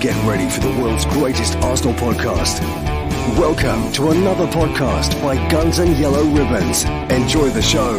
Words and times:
Get 0.00 0.14
ready 0.24 0.48
for 0.48 0.60
the 0.60 0.80
world's 0.80 1.04
greatest 1.06 1.56
Arsenal 1.56 1.92
podcast. 1.94 2.60
Welcome 3.36 3.90
to 3.94 4.10
another 4.10 4.46
podcast 4.46 5.20
by 5.20 5.34
Guns 5.50 5.80
and 5.80 5.98
Yellow 5.98 6.22
Ribbons. 6.22 6.84
Enjoy 7.10 7.48
the 7.48 7.60
show. 7.60 7.98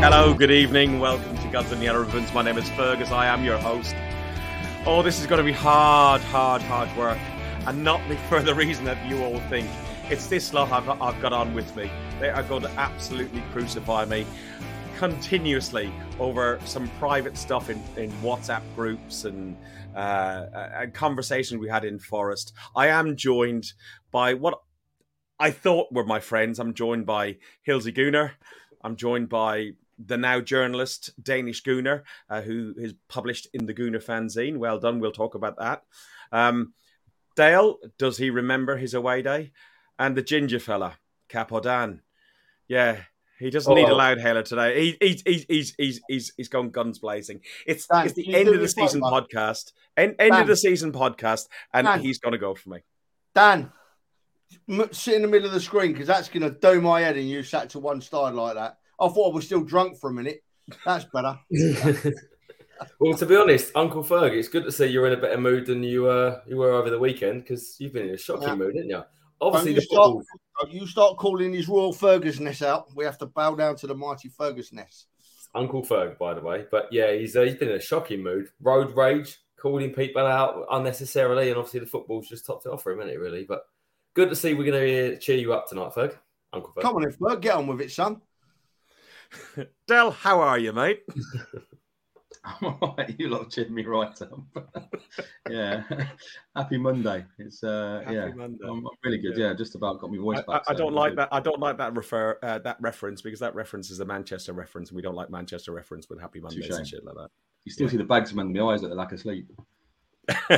Hello, 0.00 0.32
good 0.32 0.50
evening. 0.50 1.00
Welcome 1.00 1.36
to 1.36 1.48
Guns 1.48 1.70
and 1.70 1.82
Yellow 1.82 2.00
Ribbons. 2.00 2.32
My 2.32 2.40
name 2.40 2.56
is 2.56 2.66
Fergus. 2.70 3.10
I 3.10 3.26
am 3.26 3.44
your 3.44 3.58
host. 3.58 3.94
Oh, 4.86 5.02
this 5.02 5.20
is 5.20 5.26
going 5.26 5.36
to 5.36 5.44
be 5.44 5.52
hard, 5.52 6.22
hard, 6.22 6.62
hard 6.62 6.96
work. 6.96 7.18
And 7.66 7.84
not 7.84 8.00
for 8.30 8.40
the 8.40 8.54
reason 8.54 8.86
that 8.86 9.06
you 9.06 9.22
all 9.22 9.40
think. 9.50 9.68
It's 10.08 10.28
this 10.28 10.54
lot 10.54 10.72
I've, 10.72 10.88
I've 10.88 11.20
got 11.20 11.34
on 11.34 11.52
with 11.52 11.76
me. 11.76 11.90
They 12.20 12.30
are 12.30 12.42
going 12.42 12.62
to 12.62 12.70
absolutely 12.70 13.42
crucify 13.52 14.06
me 14.06 14.24
continuously 14.96 15.92
over 16.18 16.58
some 16.64 16.88
private 16.98 17.36
stuff 17.36 17.68
in, 17.68 17.82
in 17.98 18.10
WhatsApp 18.22 18.62
groups 18.74 19.26
and 19.26 19.54
uh, 19.94 20.46
and 20.74 20.94
conversations 20.94 21.60
we 21.60 21.68
had 21.68 21.84
in 21.84 21.98
Forest. 21.98 22.52
I 22.76 22.88
am 22.88 23.16
joined 23.16 23.72
by 24.10 24.34
what 24.34 24.60
I 25.38 25.50
thought 25.50 25.92
were 25.92 26.04
my 26.04 26.20
friends. 26.20 26.58
I'm 26.58 26.74
joined 26.74 27.06
by 27.06 27.38
Hilsey 27.66 27.96
Gooner. 27.96 28.32
I'm 28.82 28.96
joined 28.96 29.28
by 29.28 29.72
the 29.98 30.16
now 30.16 30.40
journalist 30.40 31.10
Danish 31.22 31.62
Gooner, 31.62 32.02
uh, 32.30 32.40
who 32.40 32.74
is 32.76 32.94
published 33.08 33.48
in 33.52 33.66
the 33.66 33.74
Gooner 33.74 34.02
fanzine. 34.02 34.58
Well 34.58 34.78
done. 34.78 35.00
We'll 35.00 35.12
talk 35.12 35.34
about 35.34 35.58
that. 35.58 35.82
Um, 36.32 36.74
Dale, 37.36 37.78
does 37.98 38.18
he 38.18 38.30
remember 38.30 38.76
his 38.76 38.94
away 38.94 39.22
day? 39.22 39.52
And 39.98 40.16
the 40.16 40.22
ginger 40.22 40.60
fella, 40.60 40.98
Capodan. 41.28 42.00
Yeah, 42.68 43.02
he 43.38 43.50
doesn't 43.50 43.72
oh, 43.72 43.76
need 43.76 43.88
a 43.88 43.94
loud 43.94 44.20
hailer 44.20 44.42
today. 44.42 44.80
He, 44.80 44.96
he, 45.00 45.22
he's, 45.24 45.44
he's, 45.48 45.74
he's, 45.76 46.00
he's, 46.08 46.32
he's 46.36 46.48
gone 46.48 46.70
guns 46.70 46.98
blazing. 46.98 47.40
It's, 47.66 47.86
Dan, 47.86 48.06
it's 48.06 48.14
the 48.14 48.34
end 48.34 48.48
of 48.48 48.60
the 48.60 48.68
season 48.68 49.00
podcast. 49.00 49.72
End, 49.96 50.16
end 50.18 50.34
of 50.34 50.46
the 50.46 50.56
season 50.56 50.92
podcast, 50.92 51.48
and 51.72 51.86
Dan, 51.86 52.00
he's 52.00 52.18
going 52.18 52.32
to 52.32 52.38
go 52.38 52.54
for 52.54 52.70
me. 52.70 52.78
Dan, 53.34 53.72
sit 54.92 55.14
in 55.14 55.22
the 55.22 55.28
middle 55.28 55.46
of 55.46 55.54
the 55.54 55.60
screen 55.60 55.92
because 55.92 56.06
that's 56.06 56.28
going 56.28 56.42
to 56.42 56.50
do 56.50 56.80
my 56.80 57.00
head 57.00 57.16
and 57.16 57.28
you 57.28 57.42
sat 57.42 57.70
to 57.70 57.78
one 57.78 58.00
side 58.00 58.34
like 58.34 58.54
that. 58.54 58.78
I 59.00 59.08
thought 59.08 59.32
I 59.32 59.34
was 59.34 59.44
still 59.44 59.62
drunk 59.62 59.98
for 59.98 60.10
a 60.10 60.12
minute. 60.12 60.42
That's 60.84 61.04
better. 61.04 61.38
well, 62.98 63.16
to 63.16 63.26
be 63.26 63.36
honest, 63.36 63.72
Uncle 63.74 64.04
Ferg, 64.04 64.32
it's 64.32 64.48
good 64.48 64.64
to 64.64 64.72
see 64.72 64.86
you're 64.86 65.06
in 65.06 65.12
a 65.12 65.20
better 65.20 65.38
mood 65.38 65.66
than 65.66 65.82
you 65.82 66.06
uh, 66.06 66.40
you 66.46 66.56
were 66.56 66.72
over 66.72 66.90
the 66.90 66.98
weekend 66.98 67.42
because 67.42 67.76
you've 67.78 67.92
been 67.92 68.08
in 68.08 68.14
a 68.14 68.18
shocking 68.18 68.48
yeah. 68.48 68.54
mood, 68.54 68.74
didn't 68.74 68.90
you? 68.90 69.02
Obviously, 69.40 69.74
you, 69.74 69.80
start, 69.80 70.24
you 70.68 70.86
start 70.86 71.16
calling 71.16 71.52
his 71.52 71.68
Royal 71.68 71.92
Fergusness 71.92 72.62
out. 72.62 72.88
We 72.96 73.04
have 73.04 73.18
to 73.18 73.26
bow 73.26 73.54
down 73.54 73.76
to 73.76 73.86
the 73.86 73.94
mighty 73.94 74.28
Fergusness. 74.28 75.04
Uncle 75.54 75.82
Ferg, 75.82 76.18
by 76.18 76.34
the 76.34 76.40
way. 76.40 76.66
But 76.70 76.88
yeah, 76.90 77.12
he's 77.12 77.36
uh, 77.36 77.42
he's 77.42 77.54
been 77.54 77.70
in 77.70 77.76
a 77.76 77.80
shocking 77.80 78.22
mood. 78.22 78.48
Road 78.60 78.96
rage, 78.96 79.38
calling 79.56 79.92
people 79.92 80.26
out 80.26 80.66
unnecessarily, 80.70 81.48
and 81.48 81.58
obviously 81.58 81.80
the 81.80 81.86
football's 81.86 82.28
just 82.28 82.46
topped 82.46 82.66
it 82.66 82.72
off 82.72 82.82
for 82.82 82.92
him, 82.92 83.00
isn't 83.00 83.12
it? 83.12 83.20
Really, 83.20 83.44
but 83.44 83.62
good 84.14 84.28
to 84.30 84.36
see 84.36 84.54
we're 84.54 84.70
going 84.70 84.82
to 84.82 85.18
cheer 85.18 85.38
you 85.38 85.52
up 85.52 85.68
tonight, 85.68 85.92
Ferg. 85.94 86.16
Uncle 86.52 86.72
Ferg. 86.76 86.82
Come 86.82 86.96
on, 86.96 87.12
Ferg, 87.12 87.40
get 87.40 87.54
on 87.54 87.66
with 87.66 87.80
it, 87.80 87.90
son. 87.90 88.20
Del, 89.86 90.10
how 90.10 90.40
are 90.40 90.58
you, 90.58 90.72
mate? 90.72 91.02
I'm 92.60 92.76
all 92.80 92.94
right. 92.96 93.14
You 93.18 93.28
lot 93.28 93.50
cheered 93.50 93.70
me 93.70 93.84
right 93.84 94.20
up. 94.22 94.40
yeah. 95.50 95.82
Happy 96.56 96.78
Monday. 96.78 97.24
It's 97.38 97.62
uh 97.62 98.02
Happy 98.04 98.16
yeah. 98.16 98.28
Monday. 98.34 98.64
I'm 98.66 98.86
really 99.04 99.18
good. 99.18 99.36
Yeah. 99.36 99.48
yeah. 99.48 99.54
just 99.54 99.74
about 99.74 100.00
got 100.00 100.10
my 100.10 100.18
voice 100.18 100.42
back. 100.46 100.62
I, 100.66 100.72
I 100.72 100.74
don't 100.74 100.94
like 100.94 101.16
that. 101.16 101.28
I 101.32 101.40
don't 101.40 101.60
like 101.60 101.78
that 101.78 101.96
refer 101.96 102.38
uh, 102.42 102.58
that 102.60 102.76
reference 102.80 103.22
because 103.22 103.40
that 103.40 103.54
reference 103.54 103.90
is 103.90 104.00
a 104.00 104.04
Manchester 104.04 104.52
reference, 104.52 104.90
and 104.90 104.96
we 104.96 105.02
don't 105.02 105.14
like 105.14 105.30
Manchester 105.30 105.72
reference 105.72 106.08
with 106.08 106.20
Happy 106.20 106.40
Mondays 106.40 106.76
and 106.76 106.86
shit 106.86 107.04
like 107.04 107.16
that. 107.16 107.28
You 107.64 107.72
still 107.72 107.86
yeah. 107.86 107.92
see 107.92 107.96
the 107.98 108.04
bags 108.04 108.32
around 108.32 108.52
my 108.52 108.60
eyes 108.72 108.82
at 108.82 108.90
the 108.90 108.96
lack 108.96 109.12
of 109.12 109.20
sleep. 109.20 109.50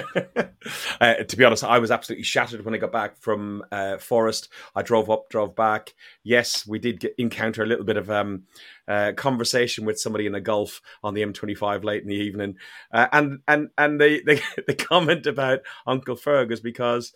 uh, 1.00 1.14
to 1.14 1.36
be 1.36 1.44
honest, 1.44 1.64
I 1.64 1.78
was 1.78 1.90
absolutely 1.90 2.24
shattered 2.24 2.64
when 2.64 2.74
I 2.74 2.78
got 2.78 2.92
back 2.92 3.16
from 3.18 3.64
uh, 3.70 3.98
Forest. 3.98 4.48
I 4.74 4.82
drove 4.82 5.10
up, 5.10 5.28
drove 5.28 5.54
back. 5.54 5.94
Yes, 6.22 6.66
we 6.66 6.78
did 6.78 7.00
get, 7.00 7.14
encounter 7.18 7.62
a 7.62 7.66
little 7.66 7.84
bit 7.84 7.96
of 7.96 8.10
um, 8.10 8.44
uh, 8.88 9.12
conversation 9.16 9.84
with 9.84 10.00
somebody 10.00 10.26
in 10.26 10.34
a 10.34 10.40
Gulf 10.40 10.80
on 11.02 11.14
the 11.14 11.22
M25 11.22 11.84
late 11.84 12.02
in 12.02 12.08
the 12.08 12.16
evening, 12.16 12.56
uh, 12.92 13.06
and 13.12 13.40
and 13.46 13.70
and 13.78 14.00
the, 14.00 14.22
the 14.26 14.42
the 14.66 14.74
comment 14.74 15.26
about 15.26 15.60
Uncle 15.86 16.16
Fergus 16.16 16.60
because 16.60 17.12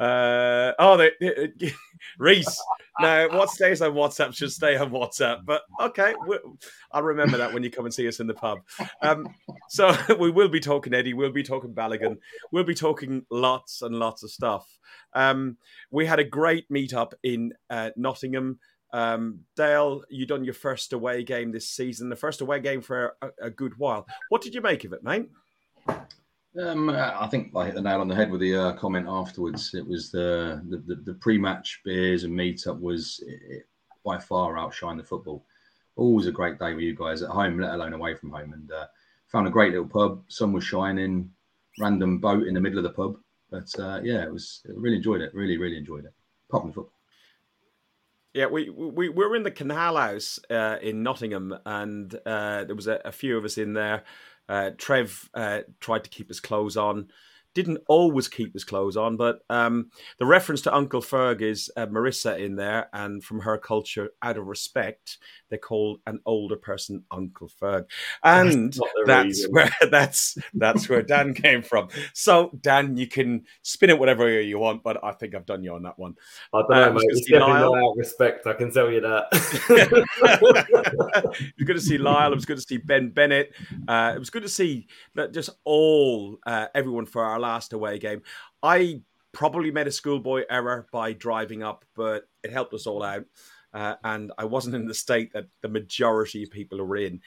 uh, 0.00 0.72
oh, 0.78 0.96
they, 0.96 1.12
Reese. 2.18 2.62
Now, 3.00 3.28
what 3.28 3.50
stays 3.50 3.82
on 3.82 3.92
WhatsApp 3.92 4.34
should 4.34 4.50
stay 4.50 4.76
on 4.76 4.90
WhatsApp. 4.90 5.44
But 5.44 5.62
okay, 5.78 6.14
I'll 6.90 7.02
remember 7.02 7.36
that 7.36 7.52
when 7.52 7.62
you 7.62 7.70
come 7.70 7.84
and 7.84 7.92
see 7.92 8.08
us 8.08 8.18
in 8.18 8.26
the 8.26 8.34
pub. 8.34 8.60
Um, 9.02 9.34
so 9.68 9.94
we 10.18 10.30
will 10.30 10.48
be 10.48 10.58
talking 10.58 10.94
Eddie. 10.94 11.12
We'll 11.12 11.32
be 11.32 11.42
talking 11.42 11.74
Balogun. 11.74 12.16
We'll 12.50 12.64
be 12.64 12.74
talking 12.74 13.26
lots 13.30 13.82
and 13.82 13.94
lots 13.94 14.22
of 14.22 14.30
stuff. 14.30 14.66
Um, 15.12 15.58
we 15.90 16.06
had 16.06 16.18
a 16.18 16.24
great 16.24 16.68
meetup 16.70 17.12
in 17.22 17.52
uh, 17.68 17.90
Nottingham. 17.94 18.58
Um, 18.94 19.40
Dale, 19.54 20.02
you 20.08 20.24
done 20.24 20.44
your 20.44 20.54
first 20.54 20.94
away 20.94 21.24
game 21.24 21.52
this 21.52 21.68
season, 21.68 22.08
the 22.08 22.16
first 22.16 22.40
away 22.40 22.60
game 22.60 22.80
for 22.80 23.16
a, 23.20 23.28
a 23.42 23.50
good 23.50 23.76
while. 23.76 24.06
What 24.30 24.40
did 24.40 24.54
you 24.54 24.62
make 24.62 24.84
of 24.84 24.94
it, 24.94 25.04
mate? 25.04 25.28
Um, 26.58 26.90
I 26.90 27.28
think 27.28 27.54
I 27.54 27.66
hit 27.66 27.74
the 27.76 27.80
nail 27.80 28.00
on 28.00 28.08
the 28.08 28.14
head 28.14 28.30
with 28.30 28.40
the 28.40 28.56
uh, 28.56 28.72
comment 28.72 29.06
afterwards. 29.08 29.72
It 29.74 29.86
was 29.86 30.10
the 30.10 30.60
the, 30.68 30.78
the, 30.78 30.94
the 31.02 31.14
pre-match 31.14 31.80
beers 31.84 32.24
and 32.24 32.36
meetup 32.36 32.80
was 32.80 33.22
it, 33.26 33.68
by 34.04 34.18
far 34.18 34.58
outshine 34.58 34.96
the 34.96 35.04
football. 35.04 35.44
Always 35.96 36.26
a 36.26 36.32
great 36.32 36.58
day 36.58 36.74
with 36.74 36.82
you 36.82 36.96
guys 36.96 37.22
at 37.22 37.30
home, 37.30 37.60
let 37.60 37.74
alone 37.74 37.92
away 37.92 38.14
from 38.14 38.30
home. 38.30 38.52
And 38.52 38.70
uh, 38.72 38.86
found 39.28 39.46
a 39.46 39.50
great 39.50 39.72
little 39.72 39.86
pub. 39.86 40.24
Sun 40.28 40.52
was 40.52 40.64
shining. 40.64 41.30
Random 41.78 42.18
boat 42.18 42.46
in 42.46 42.54
the 42.54 42.60
middle 42.60 42.78
of 42.78 42.84
the 42.84 42.90
pub. 42.90 43.16
But 43.50 43.72
uh, 43.78 44.00
yeah, 44.02 44.24
it 44.24 44.32
was 44.32 44.62
really 44.66 44.96
enjoyed 44.96 45.20
it. 45.20 45.32
Really, 45.34 45.56
really 45.56 45.76
enjoyed 45.76 46.04
it. 46.04 46.12
Apart 46.48 46.64
from 46.64 46.72
football. 46.72 46.92
Yeah, 48.32 48.46
we 48.46 48.70
we, 48.70 49.08
we 49.08 49.24
were 49.24 49.34
in 49.34 49.42
the 49.42 49.50
Canal 49.50 49.96
House 49.96 50.38
uh, 50.50 50.76
in 50.80 51.02
Nottingham, 51.02 51.56
and 51.66 52.14
uh, 52.24 52.64
there 52.64 52.76
was 52.76 52.86
a, 52.86 53.00
a, 53.04 53.10
few 53.10 53.36
of 53.36 53.44
us 53.44 53.58
in 53.58 53.72
there. 53.72 54.04
Uh, 54.50 54.70
Trev 54.76 55.30
uh, 55.32 55.60
tried 55.78 56.04
to 56.04 56.10
keep 56.10 56.28
his 56.28 56.40
clothes 56.40 56.76
on. 56.76 57.08
Didn't 57.54 57.82
always 57.88 58.28
keep 58.28 58.52
his 58.52 58.64
clothes 58.64 58.96
on, 58.96 59.16
but 59.16 59.40
um, 59.48 59.90
the 60.18 60.26
reference 60.26 60.60
to 60.62 60.74
Uncle 60.74 61.00
Ferg 61.00 61.40
is 61.40 61.70
uh, 61.76 61.86
Marissa 61.86 62.38
in 62.38 62.56
there, 62.56 62.88
and 62.92 63.24
from 63.24 63.40
her 63.40 63.58
culture, 63.58 64.10
out 64.22 64.36
of 64.36 64.46
respect, 64.46 65.18
they 65.50 65.58
called 65.58 66.00
an 66.06 66.20
older 66.24 66.56
person 66.56 67.04
Uncle 67.10 67.48
Ferg, 67.48 67.86
and 68.22 68.72
that's, 68.72 68.80
that's 69.06 69.48
where 69.50 69.70
that's 69.90 70.38
that's 70.54 70.88
where 70.88 71.02
Dan 71.02 71.34
came 71.34 71.62
from. 71.62 71.88
So 72.14 72.50
Dan, 72.60 72.96
you 72.96 73.06
can 73.06 73.44
spin 73.62 73.90
it 73.90 73.98
whatever 73.98 74.24
way 74.24 74.42
you 74.42 74.58
want, 74.58 74.82
but 74.82 75.02
I 75.04 75.12
think 75.12 75.34
I've 75.34 75.46
done 75.46 75.62
you 75.62 75.74
on 75.74 75.82
that 75.82 75.98
one. 75.98 76.14
I 76.54 76.60
don't 76.60 76.70
know, 76.70 76.88
um, 76.88 76.94
mate. 76.94 77.04
It's 77.08 77.28
definitely 77.28 77.54
not 77.54 77.78
out 77.78 77.90
of 77.90 77.96
respect. 77.96 78.46
I 78.46 78.52
can 78.54 78.72
tell 78.72 78.90
you 78.90 79.00
that. 79.00 79.26
it 79.32 81.52
was 81.58 81.66
good 81.66 81.76
to 81.76 81.80
see 81.80 81.98
Lyle. 81.98 82.32
It 82.32 82.36
was 82.36 82.46
good 82.46 82.58
to 82.58 82.62
see 82.62 82.78
Ben 82.78 83.10
Bennett. 83.10 83.52
Uh, 83.88 84.12
it 84.14 84.18
was 84.18 84.30
good 84.30 84.42
to 84.42 84.48
see 84.48 84.86
that 85.14 85.32
just 85.32 85.50
all 85.64 86.38
uh, 86.46 86.66
everyone 86.74 87.06
for 87.06 87.24
our 87.24 87.40
last 87.40 87.72
away 87.72 87.98
game. 87.98 88.22
I 88.62 89.02
probably 89.32 89.70
made 89.70 89.86
a 89.86 89.92
schoolboy 89.92 90.42
error 90.50 90.86
by 90.92 91.12
driving 91.12 91.62
up, 91.62 91.84
but 91.94 92.24
it 92.42 92.52
helped 92.52 92.74
us 92.74 92.86
all 92.86 93.02
out 93.02 93.24
uh, 93.72 93.94
and 94.04 94.32
I 94.38 94.44
wasn't 94.44 94.76
in 94.76 94.86
the 94.86 94.94
state 94.94 95.32
that 95.32 95.46
the 95.62 95.68
majority 95.68 96.42
of 96.42 96.50
people 96.50 96.80
are 96.80 96.96
in. 96.96 97.20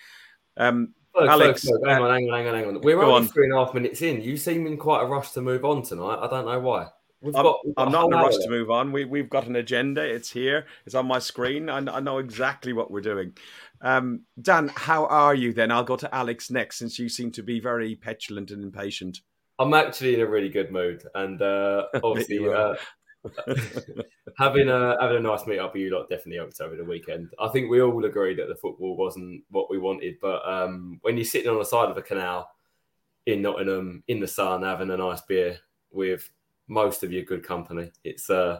Um, 0.58 0.94
look, 1.16 1.30
Alex, 1.30 1.66
look, 1.66 1.82
look, 1.82 1.90
hang, 1.90 2.02
uh, 2.02 2.06
on, 2.06 2.14
hang 2.14 2.30
on, 2.30 2.38
hang 2.38 2.48
on, 2.48 2.56
hang 2.56 2.68
on. 2.68 2.82
We're 2.82 3.02
only 3.02 3.14
on. 3.14 3.28
three 3.28 3.46
and 3.46 3.54
a 3.54 3.64
half 3.64 3.74
minutes 3.74 4.02
in. 4.02 4.22
You 4.22 4.38
seem 4.38 4.68
in 4.68 4.78
quite 4.78 5.02
a 5.02 5.06
rush 5.06 5.32
to 5.32 5.42
move 5.42 5.66
on 5.66 5.84
tonight. 5.84 6.20
I 6.22 6.28
don't 6.28 6.46
know 6.46 6.60
why. 6.60 6.88
We've 7.22 7.36
I'm, 7.38 7.44
got 7.44 7.60
I'm 7.78 7.92
not 7.92 8.08
in 8.08 8.14
a 8.14 8.18
rush 8.18 8.36
to 8.36 8.50
move 8.50 8.70
on. 8.70 8.92
We, 8.92 9.06
we've 9.06 9.30
got 9.30 9.48
an 9.48 9.56
agenda. 9.56 10.04
It's 10.04 10.30
here. 10.30 10.66
It's 10.86 10.94
on 10.94 11.06
my 11.06 11.20
screen. 11.20 11.70
I, 11.70 11.78
I 11.78 12.02
know 12.02 12.18
exactly 12.18 12.74
what 12.74 12.92
we're 12.92 13.00
doing. 13.00 13.38
Um, 13.82 14.24
Dan, 14.42 14.70
how 14.76 15.06
are 15.06 15.34
you 15.34 15.54
then? 15.54 15.72
I'll 15.72 15.86
go 15.86 15.96
to 15.96 16.14
Alex 16.14 16.52
next 16.52 16.78
since 16.78 17.00
you 17.00 17.08
seem 17.08 17.32
to 17.32 17.44
be 17.44 17.62
very 17.62 17.96
petulant 17.96 18.52
and 18.52 18.62
impatient. 18.62 19.22
I'm 19.58 19.74
actually 19.74 20.16
in 20.16 20.22
a 20.22 20.28
really 20.28 20.50
good 20.50 20.72
mood, 20.72 21.04
and 21.16 21.42
uh, 21.42 21.86
obviously, 22.04 22.48
uh, 22.50 22.76
having 24.38 24.70
a 24.70 24.98
having 25.00 25.18
a 25.18 25.22
nice 25.22 25.46
meet 25.46 25.60
up 25.60 25.74
with 25.74 25.82
you 25.82 25.96
lot 25.96 26.10
definitely 26.10 26.38
helped 26.38 26.60
over 26.62 26.76
the 26.76 26.84
weekend. 26.84 27.30
I 27.40 27.48
think 27.50 27.70
we 27.70 27.82
all 27.82 28.04
agree 28.06 28.36
that 28.36 28.48
the 28.48 28.56
football 28.56 28.98
wasn't 28.98 29.44
what 29.50 29.70
we 29.70 29.78
wanted, 29.78 30.16
but 30.22 30.48
um, 30.48 31.00
when 31.02 31.16
you're 31.16 31.26
sitting 31.26 31.50
on 31.50 31.60
the 31.60 31.66
side 31.66 31.90
of 31.90 31.98
a 31.98 32.02
canal 32.02 32.50
in 33.26 33.42
Nottingham 33.42 34.04
in 34.08 34.20
the 34.20 34.28
sun 34.28 34.64
having 34.64 34.92
a 34.92 34.98
nice 34.98 35.22
beer 35.22 35.58
with 35.92 36.30
most 36.68 37.04
of 37.04 37.12
your 37.12 37.24
good 37.24 37.44
company, 37.44 37.92
it's 38.04 38.30
uh 38.30 38.60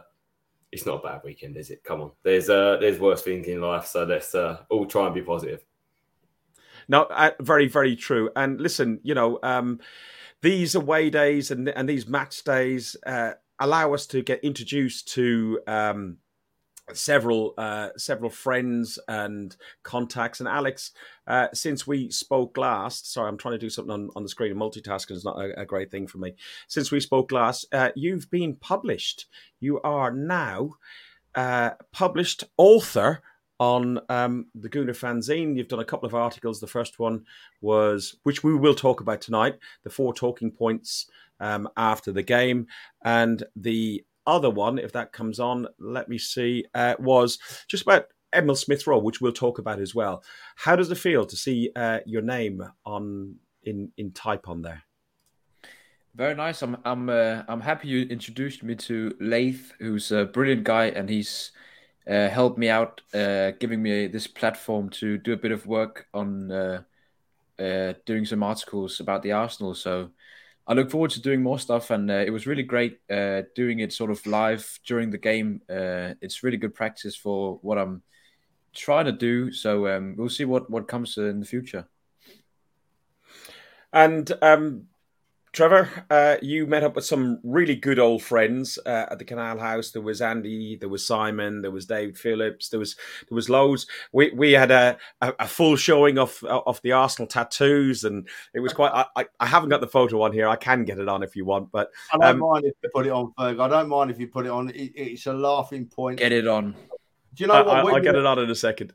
it's 0.72 0.86
not 0.86 1.04
a 1.04 1.08
bad 1.08 1.20
weekend, 1.24 1.56
is 1.56 1.70
it? 1.70 1.84
Come 1.84 2.00
on, 2.00 2.12
there's 2.22 2.48
uh 2.48 2.78
there's 2.80 2.98
worse 2.98 3.22
things 3.22 3.46
in 3.46 3.60
life, 3.60 3.86
so 3.86 4.04
let's 4.04 4.34
uh, 4.34 4.60
all 4.70 4.86
try 4.86 5.06
and 5.06 5.14
be 5.14 5.22
positive. 5.22 5.64
No, 6.88 7.02
uh, 7.04 7.32
very 7.40 7.68
very 7.68 7.96
true. 7.96 8.30
And 8.34 8.60
listen, 8.60 9.00
you 9.02 9.14
know. 9.14 9.38
um 9.42 9.80
these 10.44 10.74
away 10.74 11.08
days 11.08 11.50
and 11.50 11.70
and 11.70 11.88
these 11.88 12.06
match 12.06 12.44
days 12.44 12.96
uh, 13.06 13.32
allow 13.60 13.94
us 13.94 14.06
to 14.08 14.22
get 14.22 14.42
introduced 14.42 15.08
to 15.14 15.60
um, 15.66 16.18
several 16.92 17.54
uh, 17.56 17.88
several 17.96 18.30
friends 18.30 18.98
and 19.08 19.56
contacts. 19.82 20.40
And 20.40 20.48
Alex, 20.48 20.92
uh, 21.26 21.48
since 21.54 21.86
we 21.86 22.10
spoke 22.10 22.56
last, 22.56 23.12
sorry, 23.12 23.28
I'm 23.28 23.38
trying 23.38 23.54
to 23.54 23.58
do 23.58 23.70
something 23.70 23.92
on, 23.92 24.10
on 24.16 24.22
the 24.22 24.28
screen. 24.28 24.54
Multitasking 24.54 25.12
is 25.12 25.24
not 25.24 25.38
a, 25.38 25.60
a 25.60 25.64
great 25.64 25.90
thing 25.90 26.06
for 26.06 26.18
me. 26.18 26.34
Since 26.68 26.90
we 26.90 27.00
spoke 27.00 27.32
last, 27.32 27.66
uh, 27.72 27.90
you've 27.94 28.30
been 28.30 28.56
published. 28.56 29.26
You 29.60 29.80
are 29.82 30.10
now 30.10 30.74
uh, 31.34 31.70
published 31.92 32.44
author 32.56 33.22
on 33.60 34.00
um, 34.08 34.46
the 34.54 34.68
Gooner 34.68 34.90
fanzine. 34.90 35.56
You've 35.56 35.68
done 35.68 35.80
a 35.80 35.84
couple 35.84 36.06
of 36.06 36.14
articles. 36.14 36.60
The 36.60 36.66
first 36.66 36.98
one 36.98 37.24
was, 37.60 38.16
which 38.24 38.42
we 38.42 38.54
will 38.54 38.74
talk 38.74 39.00
about 39.00 39.20
tonight, 39.20 39.58
the 39.84 39.90
four 39.90 40.12
talking 40.12 40.50
points 40.50 41.06
um, 41.40 41.68
after 41.76 42.12
the 42.12 42.22
game, 42.22 42.66
and 43.04 43.42
the 43.56 44.04
other 44.26 44.50
one, 44.50 44.78
if 44.78 44.92
that 44.92 45.12
comes 45.12 45.38
on, 45.38 45.66
let 45.78 46.08
me 46.08 46.18
see, 46.18 46.64
uh, 46.74 46.94
was 46.98 47.38
just 47.68 47.82
about 47.82 48.06
Emil 48.34 48.56
Smith 48.56 48.86
Rowe, 48.86 48.98
which 48.98 49.20
we'll 49.20 49.32
talk 49.32 49.58
about 49.58 49.80
as 49.80 49.94
well. 49.94 50.22
How 50.56 50.76
does 50.76 50.90
it 50.90 50.96
feel 50.96 51.24
to 51.26 51.36
see 51.36 51.70
uh, 51.76 52.00
your 52.06 52.22
name 52.22 52.62
on 52.84 53.36
in 53.62 53.92
in 53.96 54.12
type 54.12 54.48
on 54.48 54.62
there? 54.62 54.82
Very 56.14 56.34
nice. 56.34 56.62
I'm 56.62 56.76
I'm 56.84 57.08
uh, 57.08 57.42
I'm 57.48 57.60
happy 57.60 57.88
you 57.88 58.02
introduced 58.02 58.62
me 58.62 58.74
to 58.76 59.14
Laith, 59.20 59.72
who's 59.78 60.12
a 60.12 60.26
brilliant 60.26 60.64
guy, 60.64 60.86
and 60.86 61.08
he's 61.08 61.52
uh, 62.08 62.28
helped 62.28 62.58
me 62.58 62.68
out, 62.68 63.00
uh, 63.12 63.52
giving 63.58 63.82
me 63.82 64.06
this 64.06 64.26
platform 64.26 64.90
to 64.90 65.18
do 65.18 65.32
a 65.32 65.36
bit 65.36 65.52
of 65.52 65.66
work 65.66 66.06
on 66.12 66.52
uh, 66.52 66.82
uh, 67.58 67.94
doing 68.04 68.26
some 68.26 68.42
articles 68.42 69.00
about 69.00 69.22
the 69.22 69.32
Arsenal. 69.32 69.74
So 69.74 70.10
I 70.66 70.72
look 70.72 70.90
forward 70.90 71.10
to 71.10 71.20
doing 71.20 71.42
more 71.42 71.58
stuff, 71.58 71.90
and 71.90 72.10
uh, 72.10 72.14
it 72.26 72.30
was 72.30 72.46
really 72.46 72.62
great 72.62 72.98
uh, 73.10 73.42
doing 73.54 73.80
it 73.80 73.92
sort 73.92 74.10
of 74.10 74.26
live 74.26 74.78
during 74.86 75.10
the 75.10 75.18
game. 75.18 75.60
Uh, 75.68 76.14
it's 76.22 76.42
really 76.42 76.56
good 76.56 76.74
practice 76.74 77.14
for 77.14 77.58
what 77.60 77.76
I'm 77.76 78.02
trying 78.72 79.04
to 79.04 79.12
do. 79.12 79.52
So 79.52 79.86
um, 79.88 80.14
we'll 80.16 80.28
see 80.28 80.46
what 80.46 80.70
what 80.70 80.88
comes 80.88 81.18
in 81.18 81.40
the 81.40 81.46
future. 81.46 81.86
And 83.92 84.30
um, 84.42 84.88
Trevor, 85.54 85.88
uh, 86.10 86.36
you 86.42 86.66
met 86.66 86.82
up 86.82 86.96
with 86.96 87.04
some 87.04 87.38
really 87.44 87.76
good 87.76 88.00
old 88.00 88.24
friends 88.24 88.76
uh, 88.84 89.06
at 89.08 89.20
the 89.20 89.24
Canal 89.24 89.56
House. 89.56 89.92
There 89.92 90.02
was 90.02 90.20
Andy, 90.20 90.76
there 90.76 90.88
was 90.88 91.06
Simon, 91.06 91.62
there 91.62 91.70
was 91.70 91.86
David 91.86 92.18
Phillips, 92.18 92.70
there 92.70 92.80
was 92.80 92.96
there 93.28 93.36
was 93.36 93.48
loads. 93.48 93.86
We 94.12 94.32
we 94.32 94.52
had 94.52 94.72
a, 94.72 94.98
a, 95.20 95.32
a 95.38 95.46
full 95.46 95.76
showing 95.76 96.18
of 96.18 96.42
of 96.42 96.82
the 96.82 96.90
Arsenal 96.90 97.28
tattoos, 97.28 98.02
and 98.02 98.26
it 98.52 98.60
was 98.60 98.72
quite. 98.72 99.06
I, 99.16 99.26
I 99.38 99.46
haven't 99.46 99.68
got 99.68 99.80
the 99.80 99.86
photo 99.86 100.22
on 100.22 100.32
here. 100.32 100.48
I 100.48 100.56
can 100.56 100.84
get 100.84 100.98
it 100.98 101.08
on 101.08 101.22
if 101.22 101.36
you 101.36 101.44
want, 101.44 101.70
but 101.70 101.90
I 102.12 102.18
don't 102.18 102.30
um, 102.30 102.38
mind 102.40 102.64
if 102.64 102.74
you 102.82 102.90
put 102.92 103.06
it 103.06 103.12
on, 103.12 103.32
Ferg. 103.38 103.60
I 103.60 103.68
don't 103.68 103.88
mind 103.88 104.10
if 104.10 104.18
you 104.18 104.26
put 104.26 104.46
it 104.46 104.50
on. 104.50 104.70
It, 104.70 104.92
it's 104.96 105.26
a 105.26 105.32
laughing 105.32 105.86
point. 105.86 106.18
Get 106.18 106.32
it 106.32 106.48
on. 106.48 106.74
Do 107.34 107.42
you 107.42 107.46
know 107.46 107.62
what? 107.62 107.78
I, 107.78 107.84
will 107.84 108.00
get 108.00 108.16
it 108.16 108.26
on 108.26 108.40
in 108.40 108.50
a 108.50 108.54
second. 108.54 108.92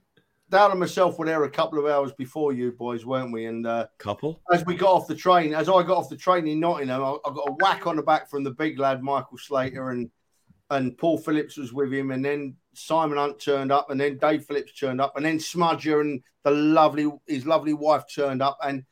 Dale 0.50 0.72
and 0.72 0.80
myself 0.80 1.20
were 1.20 1.26
there 1.26 1.44
a 1.44 1.50
couple 1.50 1.78
of 1.78 1.86
hours 1.86 2.12
before 2.14 2.54
you 2.54 2.72
boys, 2.72 3.06
weren't 3.06 3.32
we? 3.32 3.46
And 3.46 3.68
uh, 3.68 3.88
couple. 4.00 4.42
As 4.52 4.66
we 4.66 4.76
got 4.76 4.94
off 4.94 5.08
the 5.08 5.16
train, 5.16 5.54
as 5.54 5.70
I 5.70 5.84
got 5.84 5.98
off 5.98 6.10
the 6.10 6.18
train 6.18 6.48
in 6.48 6.60
Nottingham, 6.60 7.04
I, 7.04 7.18
I, 7.26 7.34
got 7.34 7.50
a 7.50 7.56
whack 7.60 7.86
on 7.86 7.96
the 7.96 8.02
back 8.02 8.30
from 8.30 8.44
the 8.44 8.52
big 8.52 8.80
lad 8.80 9.04
Michael 9.04 9.38
Slater, 9.38 9.92
and 9.92 10.10
and 10.72 10.98
Paul 10.98 11.18
Phillips 11.18 11.58
was 11.58 11.72
with 11.72 11.94
him, 11.94 12.12
and 12.12 12.26
then 12.26 12.56
Simon 12.74 13.18
Hunt 13.18 13.40
turned 13.40 13.72
up, 13.72 13.92
and 13.92 14.02
then 14.02 14.18
Dave 14.18 14.46
Phillips 14.46 14.74
turned 14.74 15.00
up, 15.00 15.16
and 15.16 15.26
then 15.26 15.38
Smudger 15.38 16.02
and 16.02 16.22
the 16.44 16.52
lovely 16.52 17.12
his 17.28 17.46
lovely 17.46 17.74
wife 17.74 18.04
turned 18.14 18.42
up, 18.42 18.58
and 18.64 18.84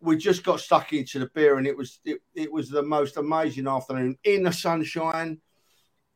we 0.00 0.16
just 0.16 0.44
got 0.44 0.60
stuck 0.60 0.92
into 0.92 1.18
the 1.18 1.30
beer, 1.34 1.58
and 1.58 1.66
it 1.66 1.76
was 1.76 1.98
it, 2.04 2.20
it 2.34 2.52
was 2.52 2.68
the 2.68 2.82
most 2.82 3.16
amazing 3.16 3.66
afternoon 3.66 4.16
in 4.22 4.44
the 4.44 4.52
sunshine, 4.52 5.40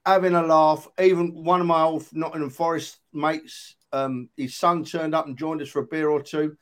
having 0.04 0.36
a 0.36 0.46
laugh. 0.46 0.86
Even 1.00 1.42
one 1.42 1.60
of 1.60 1.66
my 1.66 1.82
old 1.82 2.06
Nottingham 2.12 2.50
Forest 2.50 2.98
mates 3.12 3.74
um, 3.96 4.28
his 4.36 4.54
son 4.54 4.84
turned 4.84 5.14
up 5.14 5.26
and 5.26 5.38
joined 5.38 5.62
us 5.62 5.68
for 5.68 5.80
a 5.80 5.86
beer 5.86 6.08
or 6.08 6.22
two. 6.22 6.56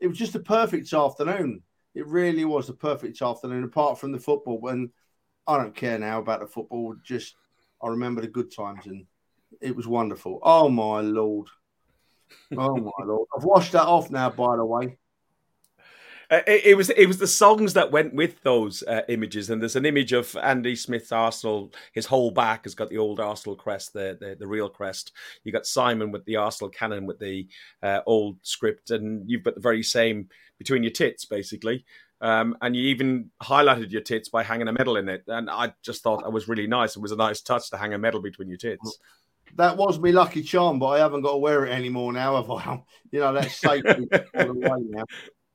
It 0.00 0.06
was 0.06 0.18
just 0.18 0.34
a 0.34 0.40
perfect 0.40 0.92
afternoon. 0.92 1.62
It 1.94 2.06
really 2.06 2.44
was 2.44 2.68
a 2.68 2.74
perfect 2.74 3.20
afternoon, 3.20 3.64
apart 3.64 3.98
from 3.98 4.12
the 4.12 4.18
football. 4.18 4.68
And 4.68 4.90
I 5.46 5.56
don't 5.56 5.74
care 5.74 5.98
now 5.98 6.20
about 6.20 6.40
the 6.40 6.46
football. 6.46 6.94
Just 7.02 7.34
I 7.82 7.88
remember 7.88 8.20
the 8.20 8.28
good 8.28 8.54
times, 8.54 8.86
and 8.86 9.06
it 9.60 9.74
was 9.74 9.86
wonderful. 9.86 10.40
Oh 10.42 10.68
my 10.68 11.00
lord! 11.00 11.48
Oh 12.56 12.76
my 12.76 13.04
lord! 13.04 13.28
I've 13.36 13.44
washed 13.44 13.72
that 13.72 13.86
off 13.86 14.10
now. 14.10 14.30
By 14.30 14.56
the 14.56 14.64
way, 14.64 14.98
uh, 16.30 16.40
it, 16.46 16.66
it, 16.66 16.76
was 16.76 16.90
it 16.90 17.06
was 17.06 17.18
the 17.18 17.26
songs 17.26 17.72
that 17.72 17.90
went 17.90 18.12
with 18.12 18.42
those 18.42 18.82
uh, 18.82 19.00
images, 19.08 19.48
and 19.48 19.62
there's 19.62 19.76
an 19.76 19.86
image 19.86 20.12
of 20.12 20.36
Andy 20.36 20.76
Smith's 20.76 21.10
Arsenal. 21.10 21.72
His 21.92 22.04
whole 22.04 22.30
back 22.30 22.64
has 22.64 22.74
got 22.74 22.90
the 22.90 22.98
old 22.98 23.18
Arsenal 23.18 23.56
crest, 23.56 23.94
the 23.94 24.16
the, 24.20 24.36
the 24.38 24.46
real 24.46 24.68
crest. 24.68 25.12
You 25.44 25.52
got 25.52 25.66
Simon 25.66 26.10
with 26.10 26.24
the 26.26 26.36
Arsenal 26.36 26.70
cannon 26.70 27.06
with 27.06 27.18
the 27.18 27.48
uh, 27.82 28.00
old 28.06 28.36
script, 28.42 28.90
and 28.90 29.28
you've 29.28 29.42
got 29.42 29.54
the 29.54 29.60
very 29.60 29.82
same 29.82 30.28
between 30.58 30.82
your 30.82 30.92
tits, 30.92 31.24
basically. 31.24 31.84
Um, 32.20 32.56
and 32.60 32.74
you 32.74 32.88
even 32.88 33.30
highlighted 33.42 33.90
your 33.90 34.00
tits 34.02 34.28
by 34.28 34.42
hanging 34.42 34.68
a 34.68 34.72
medal 34.72 34.96
in 34.96 35.08
it, 35.08 35.24
and 35.28 35.48
I 35.48 35.72
just 35.82 36.02
thought 36.02 36.24
that 36.24 36.30
was 36.30 36.48
really 36.48 36.66
nice. 36.66 36.96
It 36.96 37.02
was 37.02 37.12
a 37.12 37.16
nice 37.16 37.40
touch 37.40 37.70
to 37.70 37.78
hang 37.78 37.94
a 37.94 37.98
medal 37.98 38.20
between 38.20 38.48
your 38.48 38.58
tits. 38.58 38.98
That 39.56 39.76
was 39.76 39.98
my 39.98 40.10
lucky 40.10 40.42
charm, 40.42 40.78
but 40.78 40.88
I 40.88 40.98
haven't 40.98 41.22
got 41.22 41.32
to 41.32 41.38
wear 41.38 41.64
it 41.64 41.70
anymore 41.70 42.12
now. 42.12 42.36
Have 42.36 42.50
I? 42.50 42.82
You 43.10 43.20
know, 43.20 43.32
that's 43.32 43.54
safety 43.54 44.06
all 44.34 44.52
the 44.52 44.52
way 44.52 44.82
now. 44.90 45.04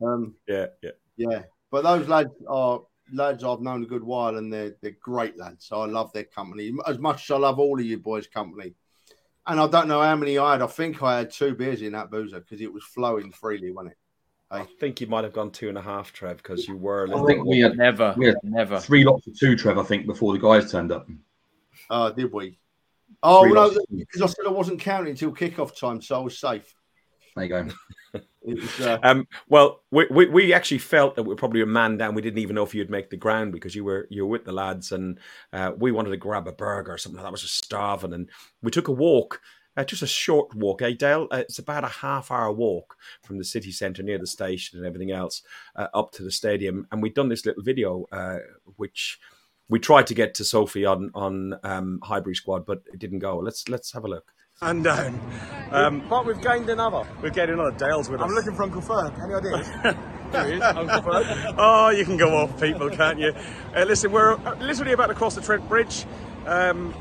Um, 0.04 0.36
yeah, 0.48 0.68
yeah, 0.82 0.92
yeah. 1.18 1.42
But 1.72 1.84
those 1.84 2.08
lads 2.08 2.34
are 2.48 2.82
lads 3.12 3.44
I've 3.44 3.62
known 3.62 3.84
a 3.84 3.88
good 3.88 4.04
while, 4.04 4.38
and 4.38 4.52
they're 4.52 4.76
they're 4.82 4.98
great 5.02 5.38
lads. 5.38 5.66
So 5.66 5.82
I 5.82 5.86
love 5.86 6.12
their 6.14 6.24
company 6.24 6.74
as 6.88 7.00
much 7.00 7.24
as 7.24 7.32
I 7.32 7.38
love 7.38 7.60
all 7.60 7.80
of 7.80 7.86
you 7.86 7.98
boys' 7.98 8.28
company. 8.28 8.76
And 9.46 9.60
I 9.60 9.68
don't 9.68 9.90
know 9.90 10.02
how 10.02 10.16
many 10.16 10.38
I 10.38 10.54
had. 10.54 10.62
I 10.62 10.68
think 10.68 11.04
I 11.04 11.18
had 11.18 11.32
two 11.32 11.54
beers 11.54 11.82
in 11.82 11.92
that 11.94 12.10
boozer 12.10 12.40
because 12.40 12.62
it 12.62 12.72
was 12.72 12.84
flowing 12.84 13.32
freely, 13.32 13.72
wasn't 13.72 13.92
it? 13.92 13.98
I 14.50 14.64
think 14.80 15.02
you 15.02 15.08
might 15.08 15.24
have 15.24 15.34
gone 15.34 15.52
two 15.52 15.68
and 15.68 15.78
a 15.78 15.82
half, 15.82 16.14
Trev, 16.14 16.38
because 16.38 16.68
you 16.68 16.78
were. 16.78 17.10
I 17.14 17.26
think 17.26 17.44
we 17.44 17.60
had 17.60 17.76
never, 17.76 18.14
we 18.16 18.28
had 18.28 18.36
never 18.44 18.80
three 18.80 19.04
lots 19.04 19.26
of 19.28 19.38
two, 19.38 19.56
Trev. 19.56 19.80
I 19.80 19.84
think 19.84 20.06
before 20.06 20.32
the 20.32 20.40
guys 20.40 20.72
turned 20.72 20.92
up. 20.92 21.08
Oh, 21.90 22.04
uh, 22.04 22.12
did 22.12 22.32
we? 22.32 22.60
Oh 23.24 23.44
three 23.44 23.54
no, 23.54 23.70
because 23.92 24.22
I 24.22 24.28
said 24.28 24.46
I 24.46 24.52
wasn't 24.52 24.80
counting 24.80 25.12
until 25.12 25.32
kickoff 25.34 25.78
time, 25.78 26.02
so 26.02 26.18
I 26.18 26.24
was 26.24 26.38
safe. 26.38 26.74
There 27.36 27.46
you 27.46 27.50
go. 27.50 27.68
Uh... 28.80 28.98
um, 29.04 29.28
well, 29.48 29.82
we, 29.92 30.08
we, 30.10 30.26
we 30.28 30.54
actually 30.54 30.78
felt 30.80 31.16
that 31.16 31.24
we 31.24 31.34
are 31.34 31.38
probably 31.38 31.62
a 31.62 31.66
man 31.66 31.98
down. 31.98 32.16
We 32.16 32.22
didn't 32.22 32.40
even 32.40 32.56
know 32.56 32.64
if 32.64 32.76
you'd 32.76 32.90
make 32.90 33.10
the 33.10 33.18
ground 33.18 33.52
because 33.52 33.76
you 33.76 33.84
were 33.84 34.08
you 34.10 34.24
were 34.24 34.32
with 34.32 34.46
the 34.46 34.52
lads, 34.52 34.92
and 34.92 35.20
uh, 35.52 35.72
we 35.78 35.92
wanted 35.92 36.12
to 36.12 36.18
grab 36.18 36.48
a 36.48 36.52
burger 36.52 36.94
or 36.94 36.98
something. 36.98 37.22
That 37.22 37.32
was 37.32 37.42
just 37.42 37.64
starving, 37.64 38.14
and 38.14 38.30
we 38.62 38.72
took 38.72 38.88
a 38.88 38.94
walk. 38.94 39.42
Uh, 39.76 39.84
just 39.84 40.04
a 40.04 40.08
short 40.08 40.54
walk, 40.54 40.84
eh, 40.84 40.94
Dale? 40.94 41.28
Uh, 41.32 41.38
it's 41.38 41.58
about 41.58 41.84
a 41.84 41.88
half 41.88 42.30
hour 42.30 42.52
walk 42.52 42.96
from 43.24 43.40
the 43.40 43.44
city 43.44 43.72
centre 43.72 44.04
near 44.04 44.20
the 44.20 44.28
station 44.28 44.78
and 44.78 44.86
everything 44.86 45.10
else 45.10 45.42
uh, 45.76 45.88
up 45.96 46.12
to 46.12 46.22
the 46.22 46.30
stadium. 46.30 46.86
And 46.92 47.02
we'd 47.02 47.16
done 47.16 47.28
this 47.28 47.44
little 47.44 47.64
video, 47.64 48.06
uh, 48.12 48.38
which 48.76 49.20
we 49.70 49.80
tried 49.80 50.06
to 50.08 50.14
get 50.14 50.36
to 50.36 50.44
Sophie 50.44 50.86
on 50.86 51.10
on 51.16 51.56
um, 51.64 52.00
Highbury 52.04 52.36
Squad, 52.36 52.68
but 52.68 52.84
it 52.94 53.00
didn't 53.00 53.20
go. 53.20 53.40
Let's 53.40 53.68
let's 53.68 53.92
have 53.94 54.06
a 54.06 54.10
look 54.10 54.32
and 54.70 54.84
down. 54.84 55.20
Um, 55.72 56.04
but 56.08 56.26
we've 56.26 56.40
gained 56.42 56.70
another. 56.70 57.04
We've 57.22 57.34
gained 57.34 57.50
another. 57.50 57.72
Dale's 57.72 58.10
with 58.10 58.22
I'm 58.22 58.26
us. 58.26 58.32
I'm 58.32 58.36
looking 58.36 58.56
for 58.56 58.64
Uncle 58.64 58.82
Ferg. 58.82 59.24
Any 59.24 59.34
ideas? 59.34 59.70
there 60.32 60.48
he 60.48 60.54
is, 60.54 60.62
Uncle 60.62 61.56
oh, 61.58 61.90
you 61.90 62.06
can 62.06 62.18
go 62.18 62.36
off, 62.38 62.60
people, 62.62 62.90
can't 62.90 63.20
you? 63.20 63.34
Uh, 63.76 63.84
listen, 63.84 64.12
we're 64.12 64.34
uh, 64.34 64.56
literally 64.60 64.94
about 64.94 65.08
to 65.08 65.16
cross 65.16 65.36
the 65.36 65.42
Trent 65.42 65.68
Bridge 65.68 66.06
um, 66.46 66.94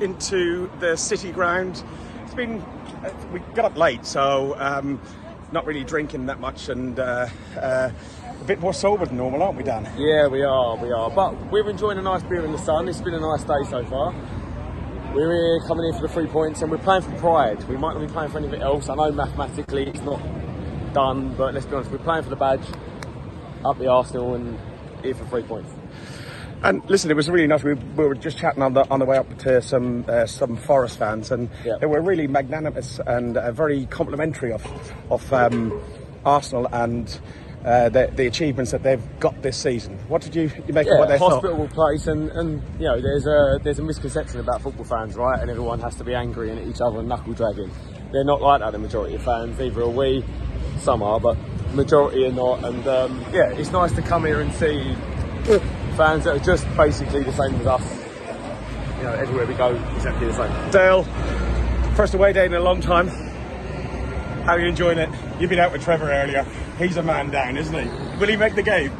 into 0.00 0.70
the 0.78 0.96
city 0.96 1.32
ground. 1.32 1.82
It's 2.24 2.34
been 2.34 2.60
uh, 3.02 3.10
we 3.32 3.40
got 3.54 3.64
up 3.64 3.76
late, 3.76 4.04
so 4.04 4.54
um, 4.58 5.00
not 5.52 5.64
really 5.64 5.84
drinking 5.84 6.26
that 6.26 6.40
much, 6.40 6.68
and 6.68 6.98
uh, 6.98 7.28
uh, 7.56 7.90
a 8.40 8.44
bit 8.44 8.60
more 8.60 8.74
sober 8.74 9.06
than 9.06 9.16
normal, 9.16 9.42
aren't 9.42 9.56
we, 9.56 9.64
Dan? 9.64 9.84
Yeah, 9.96 10.28
we 10.28 10.42
are. 10.42 10.76
We 10.76 10.90
are. 10.90 11.10
But 11.10 11.50
we're 11.50 11.68
enjoying 11.68 11.98
a 11.98 12.02
nice 12.02 12.22
beer 12.22 12.44
in 12.44 12.52
the 12.52 12.58
sun. 12.58 12.88
It's 12.88 13.00
been 13.00 13.14
a 13.14 13.20
nice 13.20 13.44
day 13.44 13.64
so 13.70 13.84
far. 13.86 14.14
We're 15.18 15.58
here 15.58 15.66
coming 15.66 15.84
in 15.84 15.94
for 15.94 16.02
the 16.02 16.08
three 16.08 16.28
points 16.28 16.62
and 16.62 16.70
we're 16.70 16.78
playing 16.78 17.02
for 17.02 17.10
pride. 17.16 17.64
We 17.64 17.76
might 17.76 17.94
not 17.94 18.06
be 18.06 18.12
playing 18.12 18.30
for 18.30 18.38
anything 18.38 18.62
else. 18.62 18.88
I 18.88 18.94
know 18.94 19.10
mathematically 19.10 19.88
it's 19.88 20.00
not 20.02 20.22
done, 20.92 21.34
but 21.34 21.54
let's 21.54 21.66
be 21.66 21.74
honest, 21.74 21.90
we're 21.90 21.98
playing 21.98 22.22
for 22.22 22.30
the 22.30 22.36
badge, 22.36 22.64
up 23.64 23.76
the 23.78 23.88
Arsenal 23.88 24.36
and 24.36 24.56
here 25.02 25.16
for 25.16 25.24
three 25.24 25.42
points. 25.42 25.72
And 26.62 26.88
listen, 26.88 27.10
it 27.10 27.14
was 27.14 27.28
really 27.28 27.48
nice. 27.48 27.64
We, 27.64 27.74
we 27.74 28.06
were 28.06 28.14
just 28.14 28.38
chatting 28.38 28.62
on 28.62 28.74
the 28.74 28.88
on 28.92 29.00
the 29.00 29.06
way 29.06 29.16
up 29.16 29.36
to 29.38 29.60
some 29.60 30.04
uh, 30.06 30.26
some 30.26 30.56
Forest 30.56 30.98
fans, 30.98 31.32
and 31.32 31.50
yeah. 31.64 31.78
they 31.80 31.86
were 31.86 32.00
really 32.00 32.28
magnanimous 32.28 33.00
and 33.04 33.36
uh, 33.36 33.50
very 33.50 33.86
complimentary 33.86 34.52
of 34.52 34.64
of 35.10 35.32
um, 35.32 35.82
Arsenal 36.24 36.68
and 36.70 37.20
uh, 37.68 37.88
the, 37.90 38.10
the, 38.14 38.26
achievements 38.26 38.72
that 38.72 38.82
they've 38.82 39.02
got 39.20 39.42
this 39.42 39.56
season. 39.56 39.98
What 40.08 40.22
did 40.22 40.34
you, 40.34 40.50
you 40.66 40.72
make 40.72 40.86
yeah, 40.86 40.94
of 40.94 40.98
what 41.00 41.08
they 41.08 41.18
hospitable 41.18 41.66
thought? 41.66 41.74
place, 41.74 42.06
and, 42.06 42.30
and 42.30 42.62
you 42.78 42.86
know, 42.86 43.00
there's 43.00 43.26
a 43.26 43.58
there's 43.62 43.78
a 43.78 43.82
misconception 43.82 44.40
about 44.40 44.62
football 44.62 44.86
fans, 44.86 45.16
right? 45.16 45.38
And 45.38 45.50
everyone 45.50 45.78
has 45.80 45.94
to 45.96 46.04
be 46.04 46.14
angry 46.14 46.50
and 46.50 46.58
at 46.58 46.66
each 46.66 46.80
other 46.80 47.00
and 47.00 47.08
knuckle 47.08 47.34
dragging. 47.34 47.70
They're 48.10 48.24
not 48.24 48.40
like 48.40 48.60
that. 48.60 48.70
The 48.72 48.78
majority 48.78 49.16
of 49.16 49.22
fans, 49.22 49.60
either 49.60 49.82
are 49.82 49.88
we, 49.88 50.24
some 50.78 51.02
are, 51.02 51.20
but 51.20 51.36
majority 51.74 52.26
are 52.26 52.32
not. 52.32 52.64
And 52.64 52.88
um, 52.88 53.20
yeah, 53.32 53.50
it's 53.50 53.70
nice 53.70 53.92
to 53.92 54.02
come 54.02 54.24
here 54.24 54.40
and 54.40 54.50
see 54.54 54.94
fans 55.96 56.24
that 56.24 56.36
are 56.36 56.44
just 56.44 56.66
basically 56.74 57.22
the 57.22 57.32
same 57.32 57.54
as 57.56 57.66
us. 57.66 58.04
You 58.96 59.04
know, 59.04 59.12
everywhere 59.12 59.46
we 59.46 59.54
go, 59.54 59.74
exactly 59.94 60.26
the 60.26 60.32
same. 60.32 60.70
Dale, 60.70 61.04
First 61.98 62.14
away 62.14 62.32
day 62.32 62.46
in 62.46 62.54
a 62.54 62.60
long 62.60 62.80
time. 62.80 63.08
How 63.08 64.52
are 64.52 64.60
you 64.60 64.68
enjoying 64.68 64.98
it? 64.98 65.10
You've 65.40 65.50
been 65.50 65.58
out 65.58 65.72
with 65.72 65.82
Trevor 65.82 66.12
earlier. 66.12 66.46
He's 66.78 66.96
a 66.96 67.02
man 67.02 67.30
down, 67.30 67.56
isn't 67.56 67.74
he? 67.74 68.18
Will 68.18 68.28
he 68.28 68.36
make 68.36 68.54
the 68.54 68.62
game? 68.62 68.92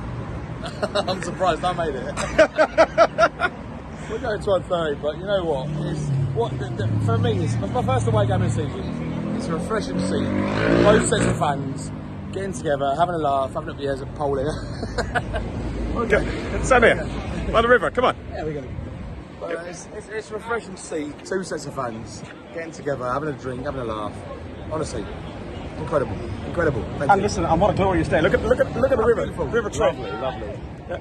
I'm 0.95 1.23
surprised 1.23 1.63
I 1.63 1.73
made 1.73 1.95
it. 1.95 2.05
We're 4.11 4.19
going 4.19 4.41
to 4.41 4.69
30, 4.69 5.01
but 5.01 5.19
you 5.19 5.25
know 5.25 5.45
what? 5.45 5.69
It's 5.87 6.09
what 6.35 6.59
the, 6.59 6.71
the, 6.71 6.89
for 7.05 7.19
me. 7.19 7.45
It's 7.45 7.55
my 7.57 7.83
first 7.83 8.09
away 8.09 8.27
game 8.27 8.43
of 8.43 8.55
the 8.55 8.65
season. 8.65 9.37
It's 9.37 9.47
refreshing 9.47 9.95
to 9.95 10.09
see 10.09 10.25
both 10.83 11.09
sets 11.09 11.27
of 11.27 11.39
fans 11.39 11.93
getting 12.33 12.53
together, 12.53 12.97
having 12.99 13.15
a 13.15 13.19
laugh, 13.19 13.55
having 13.55 13.69
a 13.69 13.75
beers 13.75 14.01
at 14.01 14.13
Pole 14.17 14.39
okay, 15.97 16.63
stand 16.63 16.85
here 16.85 17.07
by 17.53 17.63
the 17.63 17.69
river. 17.69 17.91
Come 17.93 18.07
on. 18.07 18.17
Yeah, 18.33 18.45
we 18.45 18.55
go. 18.55 18.65
But 19.39 19.57
uh, 19.57 19.61
it's, 19.61 19.87
it's, 19.95 20.09
it's 20.09 20.31
refreshing 20.33 20.75
to 20.75 20.83
see 20.83 21.13
two 21.25 21.45
sets 21.45 21.67
of 21.67 21.75
fans 21.75 22.25
getting 22.55 22.73
together, 22.73 23.05
having 23.05 23.29
a 23.29 23.33
drink, 23.33 23.65
having 23.65 23.81
a 23.81 23.85
laugh. 23.85 24.15
Honestly, 24.73 25.07
incredible, 25.79 26.17
incredible. 26.47 26.83
Thank 26.99 27.11
and 27.11 27.21
you. 27.21 27.23
listen, 27.23 27.45
and 27.45 27.61
what 27.61 27.71
a 27.71 27.77
glorious 27.77 28.09
day. 28.09 28.21
Look 28.21 28.35
at 28.35 28.43
look 28.43 28.61
at 28.61 28.75
look 28.77 28.91
at 28.91 28.99
the 28.99 29.05
river, 29.05 29.23
Beautiful. 29.23 29.47
river 29.47 29.71
Trent. 29.71 29.99
Lovely, 29.99 30.21
lovely. 30.21 30.61
Yeah. 30.89 31.01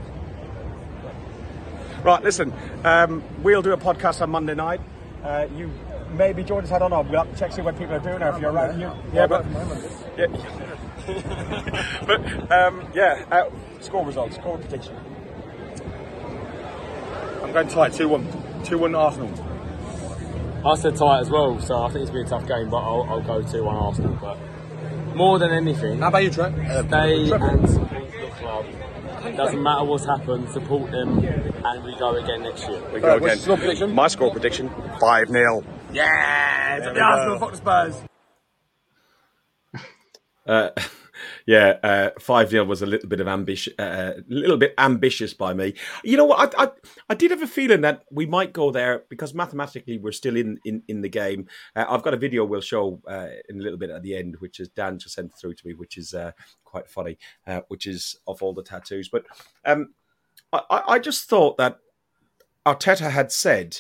Right, 2.04 2.24
listen, 2.24 2.54
um, 2.84 3.24
we'll 3.44 3.62
do 3.62 3.74
a 3.74 3.78
podcast 3.78 4.22
on 4.22 4.30
Monday 4.30 4.56
night. 4.56 4.80
Uh, 5.24 5.48
you 5.56 5.72
maybe 6.12 6.44
join 6.44 6.64
us. 6.64 6.72
I 6.72 6.80
don't 6.80 6.92
know. 6.92 7.02
We'll 7.02 7.24
have 7.24 7.34
to 7.34 7.40
check 7.40 7.52
see 7.52 7.62
what 7.62 7.78
people 7.78 7.96
are 7.96 8.00
doing. 8.00 8.22
Or 8.22 8.30
if 8.30 8.42
you're 8.42 8.52
around, 8.52 8.80
you, 8.80 8.92
yeah, 9.14 9.28
but 9.28 9.46
yeah, 10.18 10.28
but 12.06 12.52
um, 12.52 12.88
yeah, 12.94 13.26
uh, 13.32 13.50
score 13.82 14.06
results, 14.06 14.36
score 14.36 14.58
prediction. 14.58 14.96
I'm 17.44 17.52
going 17.52 17.68
tight, 17.68 17.94
two 17.94 18.10
one, 18.10 18.28
two 18.64 18.78
one 18.78 18.94
Arsenal. 18.96 19.32
I 20.66 20.76
said 20.76 20.96
tight 20.96 21.22
as 21.22 21.30
well, 21.30 21.60
so 21.62 21.82
I 21.82 21.90
think 21.90 22.02
it's 22.02 22.12
going 22.12 22.26
to 22.26 22.30
be 22.32 22.36
a 22.36 22.40
tough 22.40 22.48
game, 22.48 22.70
but 22.70 22.78
I'll, 22.78 23.04
I'll 23.04 23.22
go 23.22 23.42
2 23.42 23.64
1 23.64 23.76
Arsenal. 23.76 24.18
But 24.20 24.38
more 25.18 25.40
than 25.40 25.52
anything, 25.52 26.00
How 26.00 26.08
about 26.10 26.24
you, 26.24 26.30
Trent? 26.32 26.56
stay 26.88 27.32
and 27.32 27.70
support 27.70 28.12
the 28.12 28.28
club. 28.40 28.66
Doesn't 29.36 29.62
matter 29.62 29.84
what's 29.84 30.06
happened, 30.06 30.50
support 30.52 30.92
them, 30.92 31.20
and 31.20 31.84
we 31.84 31.96
go 31.98 32.16
again 32.16 32.44
next 32.44 32.68
year. 32.70 32.82
We 32.94 33.00
go 33.02 33.08
Right, 33.10 33.22
what's 33.22 33.34
again. 33.36 33.48
your 33.48 33.58
prediction? 33.58 33.94
My 33.94 34.08
score 34.08 34.32
prediction: 34.32 34.70
five 35.02 35.28
0 35.28 35.64
Yeah, 35.92 36.78
it's 36.78 36.88
we 36.88 36.94
the 36.94 37.02
Arsenal, 37.02 37.34
go. 37.36 37.40
fuck 37.40 37.52
the 37.52 37.58
Spurs. 37.58 38.04
Uh, 40.46 40.70
yeah, 41.48 41.78
uh, 41.82 42.10
five 42.20 42.50
0 42.50 42.66
was 42.66 42.82
a 42.82 42.86
little 42.86 43.08
bit 43.08 43.22
of 43.22 43.28
ambitious, 43.28 43.74
uh, 43.80 44.16
a 44.18 44.22
little 44.28 44.58
bit 44.58 44.74
ambitious 44.78 45.34
by 45.34 45.54
me. 45.54 45.76
You 46.04 46.18
know 46.18 46.26
what? 46.26 46.54
I, 46.60 46.66
I 46.66 46.70
I 47.10 47.16
did 47.16 47.32
have 47.32 47.42
a 47.42 47.48
feeling 47.48 47.80
that 47.82 48.04
we 48.12 48.26
might 48.26 48.52
go 48.52 48.70
there 48.70 49.06
because 49.08 49.34
mathematically 49.34 49.98
we're 49.98 50.12
still 50.12 50.36
in 50.36 50.60
in, 50.66 50.84
in 50.90 51.02
the 51.02 51.10
game. 51.10 51.48
Uh, 51.74 51.86
I've 51.88 52.04
got 52.04 52.14
a 52.14 52.18
video 52.18 52.44
we'll 52.44 52.60
show 52.60 53.02
uh, 53.08 53.30
in 53.48 53.62
a 53.62 53.64
little 53.64 53.80
bit 53.80 53.90
at 53.90 54.04
the 54.04 54.18
end, 54.18 54.36
which 54.40 54.60
is 54.60 54.68
Dan 54.68 55.00
just 55.00 55.16
sent 55.16 55.34
through 55.34 55.54
to 55.54 55.68
me, 55.68 55.74
which 55.74 55.98
is 55.98 56.14
uh, 56.14 56.34
quite 56.66 56.90
funny, 56.90 57.18
uh, 57.48 57.62
which 57.70 57.88
is 57.88 58.18
of 58.28 58.44
all 58.44 58.54
the 58.54 58.62
tattoos. 58.62 59.08
But 59.08 59.24
um, 59.64 59.94
I, 60.52 60.84
I 60.86 61.00
just 61.00 61.30
thought 61.30 61.56
that 61.58 61.80
Arteta 62.66 63.10
had 63.10 63.32
said 63.32 63.80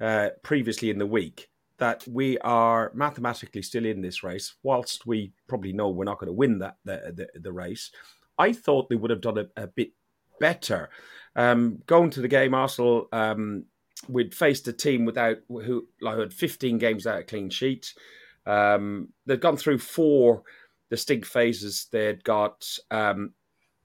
uh, 0.00 0.28
previously 0.44 0.90
in 0.90 0.98
the 0.98 1.06
week 1.06 1.49
that 1.80 2.06
we 2.06 2.38
are 2.38 2.92
mathematically 2.94 3.62
still 3.62 3.86
in 3.86 4.02
this 4.02 4.22
race, 4.22 4.54
whilst 4.62 5.06
we 5.06 5.32
probably 5.48 5.72
know 5.72 5.88
we're 5.88 6.04
not 6.04 6.18
going 6.18 6.28
to 6.28 6.32
win 6.32 6.58
that 6.58 6.76
the, 6.84 7.26
the, 7.34 7.40
the 7.40 7.52
race. 7.52 7.90
I 8.38 8.52
thought 8.52 8.88
they 8.88 8.96
would 8.96 9.10
have 9.10 9.22
done 9.22 9.38
a, 9.38 9.46
a 9.56 9.66
bit 9.66 9.92
better. 10.38 10.90
Um, 11.34 11.82
going 11.86 12.10
to 12.10 12.20
the 12.20 12.28
game, 12.28 12.52
Arsenal, 12.52 13.08
um, 13.12 13.64
we'd 14.08 14.34
faced 14.34 14.68
a 14.68 14.74
team 14.74 15.06
without 15.06 15.38
who 15.48 15.88
like 16.02 16.18
had 16.18 16.34
15 16.34 16.76
games 16.76 17.06
without 17.06 17.20
a 17.20 17.24
clean 17.24 17.48
sheet. 17.48 17.94
Um, 18.46 19.08
they'd 19.24 19.40
gone 19.40 19.56
through 19.56 19.78
four 19.78 20.42
distinct 20.90 21.28
phases. 21.28 21.86
They'd 21.90 22.22
got 22.24 22.66
um, 22.90 23.32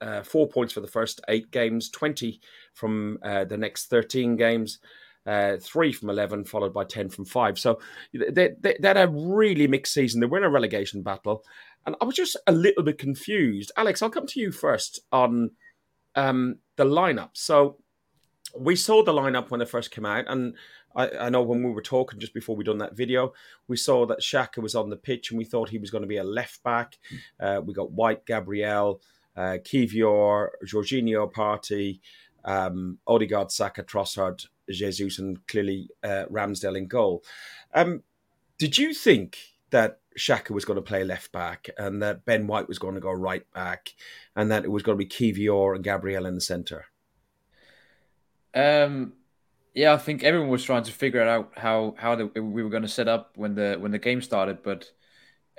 uh, 0.01 0.21
four 0.21 0.49
points 0.49 0.73
for 0.73 0.81
the 0.81 0.87
first 0.87 1.21
eight 1.29 1.49
games, 1.49 1.89
20 1.91 2.41
from 2.73 3.19
uh, 3.23 3.45
the 3.45 3.57
next 3.57 3.85
13 3.85 4.35
games 4.35 4.79
uh, 5.25 5.58
three 5.60 5.91
from 5.91 6.10
11, 6.10 6.46
followed 6.46 6.74
by 6.74 6.84
10 6.84 7.10
from 7.10 7.25
five. 7.25 7.58
So 7.58 7.79
they, 8.13 8.51
they, 8.60 8.75
they 8.79 8.88
had 8.88 8.98
a 8.98 9.08
really 9.08 9.67
mixed 9.67 9.94
season. 9.94 10.22
They 10.22 10.27
were 10.27 10.38
in 10.38 10.44
a 10.44 10.50
relegation 10.50 11.01
battle. 11.01 11.44
And 11.86 11.96
I 12.01 12.05
was 12.05 12.15
just 12.15 12.38
a 12.48 12.51
little 12.51 12.84
bit 12.84 12.98
confused. 12.98 13.72
Alex, 13.77 14.01
I'll 14.01 14.10
come 14.10 14.27
to 14.27 14.39
you 14.39 14.51
first 14.51 15.00
on 15.12 15.51
um, 16.15 16.58
the 16.77 16.86
lineup. 16.86 17.32
So 17.34 17.77
we 18.58 18.75
saw 18.75 19.03
the 19.03 19.13
lineup 19.13 19.50
when 19.50 19.62
it 19.62 19.70
first 19.70 19.91
came 19.91 20.05
out. 20.05 20.25
And 20.27 20.55
I, 20.96 21.10
I 21.10 21.29
know 21.29 21.41
when 21.41 21.63
we 21.63 21.72
were 21.72 21.82
talking 21.82 22.20
just 22.20 22.34
before 22.34 22.55
we 22.55 22.63
done 22.63 22.77
that 22.79 22.96
video, 22.96 23.34
we 23.67 23.77
saw 23.77 24.05
that 24.08 24.20
Xhaka 24.20 24.60
was 24.60 24.75
on 24.75 24.89
the 24.89 24.96
pitch 24.96 25.32
and 25.32 25.38
we 25.38 25.46
thought 25.46 25.70
he 25.70 25.77
was 25.77 25.91
going 25.91 26.03
to 26.03 26.08
be 26.08 26.17
a 26.17 26.24
left 26.24 26.63
back. 26.63 26.98
Uh, 27.39 27.62
we 27.63 27.74
got 27.74 27.91
White, 27.91 28.25
Gabriel, 28.25 29.01
uh, 29.36 29.58
Kiwior, 29.63 30.50
Jorginho, 30.65 31.32
Partey, 31.32 32.00
um, 32.45 32.97
Odegaard, 33.07 33.51
Saka, 33.51 33.83
Trossard, 33.83 34.45
Jesus, 34.69 35.19
and 35.19 35.45
clearly 35.47 35.89
uh, 36.03 36.25
Ramsdale 36.31 36.77
in 36.77 36.87
goal. 36.87 37.23
Um, 37.73 38.03
did 38.57 38.77
you 38.77 38.93
think 38.93 39.37
that 39.71 39.99
Xhaka 40.17 40.51
was 40.51 40.63
going 40.63 40.77
to 40.77 40.81
play 40.81 41.03
left 41.03 41.31
back 41.31 41.67
and 41.77 42.01
that 42.01 42.23
Ben 42.23 42.47
White 42.47 42.67
was 42.67 42.79
going 42.79 42.95
to 42.95 43.01
go 43.01 43.11
right 43.11 43.45
back 43.53 43.93
and 44.35 44.49
that 44.51 44.63
it 44.63 44.71
was 44.71 44.83
going 44.83 44.97
to 44.97 45.03
be 45.03 45.09
Kiwior 45.09 45.75
and 45.75 45.83
Gabriel 45.83 46.25
in 46.25 46.35
the 46.35 46.41
centre? 46.41 46.85
Um, 48.53 49.13
yeah, 49.73 49.93
I 49.93 49.97
think 49.97 50.23
everyone 50.23 50.49
was 50.49 50.63
trying 50.63 50.83
to 50.83 50.91
figure 50.91 51.21
out 51.21 51.51
how 51.57 51.95
how 51.97 52.15
the, 52.15 52.27
we 52.41 52.63
were 52.63 52.69
going 52.69 52.83
to 52.83 52.89
set 52.89 53.09
up 53.09 53.33
when 53.35 53.55
the 53.55 53.75
when 53.77 53.91
the 53.91 53.99
game 53.99 54.21
started. 54.21 54.63
But 54.63 54.89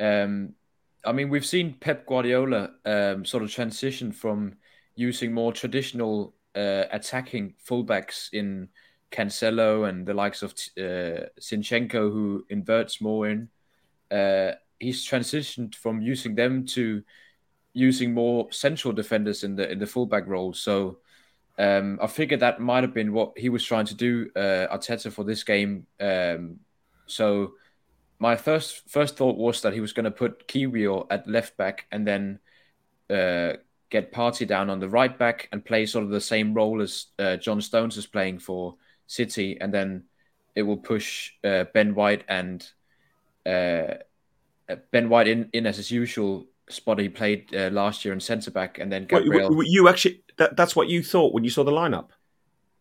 um, 0.00 0.54
I 1.04 1.12
mean, 1.12 1.28
we've 1.28 1.44
seen 1.44 1.74
Pep 1.78 2.06
Guardiola 2.06 2.70
um, 2.86 3.26
sort 3.26 3.42
of 3.42 3.50
transition 3.50 4.10
from 4.10 4.54
using 4.94 5.34
more 5.34 5.52
traditional 5.52 6.34
uh, 6.56 6.84
attacking 6.90 7.54
fullbacks 7.68 8.32
in 8.32 8.68
Cancelo 9.12 9.88
and 9.88 10.06
the 10.06 10.14
likes 10.14 10.42
of 10.42 10.52
uh, 10.78 11.28
Zinchenko, 11.40 12.12
who 12.12 12.44
inverts 12.48 13.00
more 13.00 13.28
in. 13.28 13.48
Uh, 14.10 14.52
he's 14.78 15.06
transitioned 15.06 15.74
from 15.74 16.00
using 16.00 16.34
them 16.34 16.66
to 16.66 17.02
using 17.72 18.14
more 18.14 18.50
central 18.50 18.92
defenders 18.92 19.44
in 19.44 19.54
the 19.54 19.70
in 19.70 19.78
the 19.78 19.86
fullback 19.86 20.26
role. 20.26 20.52
So 20.52 20.98
um, 21.58 21.98
I 22.02 22.06
figured 22.06 22.40
that 22.40 22.60
might 22.60 22.84
have 22.84 22.94
been 22.94 23.12
what 23.12 23.36
he 23.36 23.48
was 23.48 23.64
trying 23.64 23.86
to 23.86 23.94
do, 23.94 24.30
uh, 24.36 24.66
Arteta, 24.74 25.12
for 25.12 25.24
this 25.24 25.44
game. 25.44 25.86
Um, 26.00 26.60
so 27.06 27.52
my 28.18 28.36
first 28.36 28.88
first 28.88 29.16
thought 29.16 29.36
was 29.36 29.62
that 29.62 29.72
he 29.72 29.80
was 29.80 29.92
going 29.92 30.04
to 30.04 30.10
put 30.10 30.48
Kiwior 30.48 31.06
at 31.10 31.28
left 31.28 31.56
back 31.56 31.86
and 31.92 32.06
then 32.06 32.38
uh, 33.10 33.54
get 33.96 34.12
Partey 34.12 34.46
down 34.46 34.68
on 34.68 34.78
the 34.78 34.88
right 34.88 35.16
back 35.18 35.48
and 35.52 35.64
play 35.64 35.86
sort 35.86 36.04
of 36.04 36.10
the 36.10 36.20
same 36.20 36.52
role 36.52 36.82
as 36.82 37.06
uh, 37.18 37.36
John 37.36 37.60
Stones 37.60 37.96
is 37.96 38.06
playing 38.06 38.40
for 38.40 38.76
City, 39.06 39.58
and 39.60 39.72
then 39.72 40.04
it 40.54 40.62
will 40.62 40.76
push 40.76 41.32
uh, 41.42 41.64
Ben 41.72 41.94
White 41.94 42.24
and 42.28 42.66
uh, 43.46 43.94
Ben 44.90 45.08
White 45.08 45.28
in, 45.28 45.48
in 45.52 45.66
as 45.66 45.78
his 45.78 45.90
usual 45.90 46.46
spot 46.68 46.98
he 46.98 47.08
played 47.08 47.54
uh, 47.54 47.70
last 47.70 48.04
year 48.04 48.12
in 48.12 48.20
centre 48.20 48.50
back, 48.50 48.78
and 48.78 48.92
then 48.92 49.06
Gabriel. 49.06 49.54
What, 49.54 49.66
you 49.66 49.88
actually 49.88 50.22
that, 50.36 50.56
that's 50.56 50.76
what 50.76 50.88
you 50.88 51.02
thought 51.02 51.32
when 51.32 51.44
you 51.44 51.50
saw 51.50 51.64
the 51.64 51.72
lineup. 51.72 52.08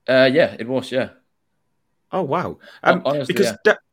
Uh, 0.08 0.30
yeah, 0.32 0.56
it 0.60 0.68
was. 0.68 0.92
Yeah. 0.92 1.10
Oh 2.12 2.24
wow! 2.24 2.60
Um, 2.84 3.02
Honestly, 3.06 3.34
because 3.34 3.48
yeah. 3.48 3.58
Da- 3.64 3.84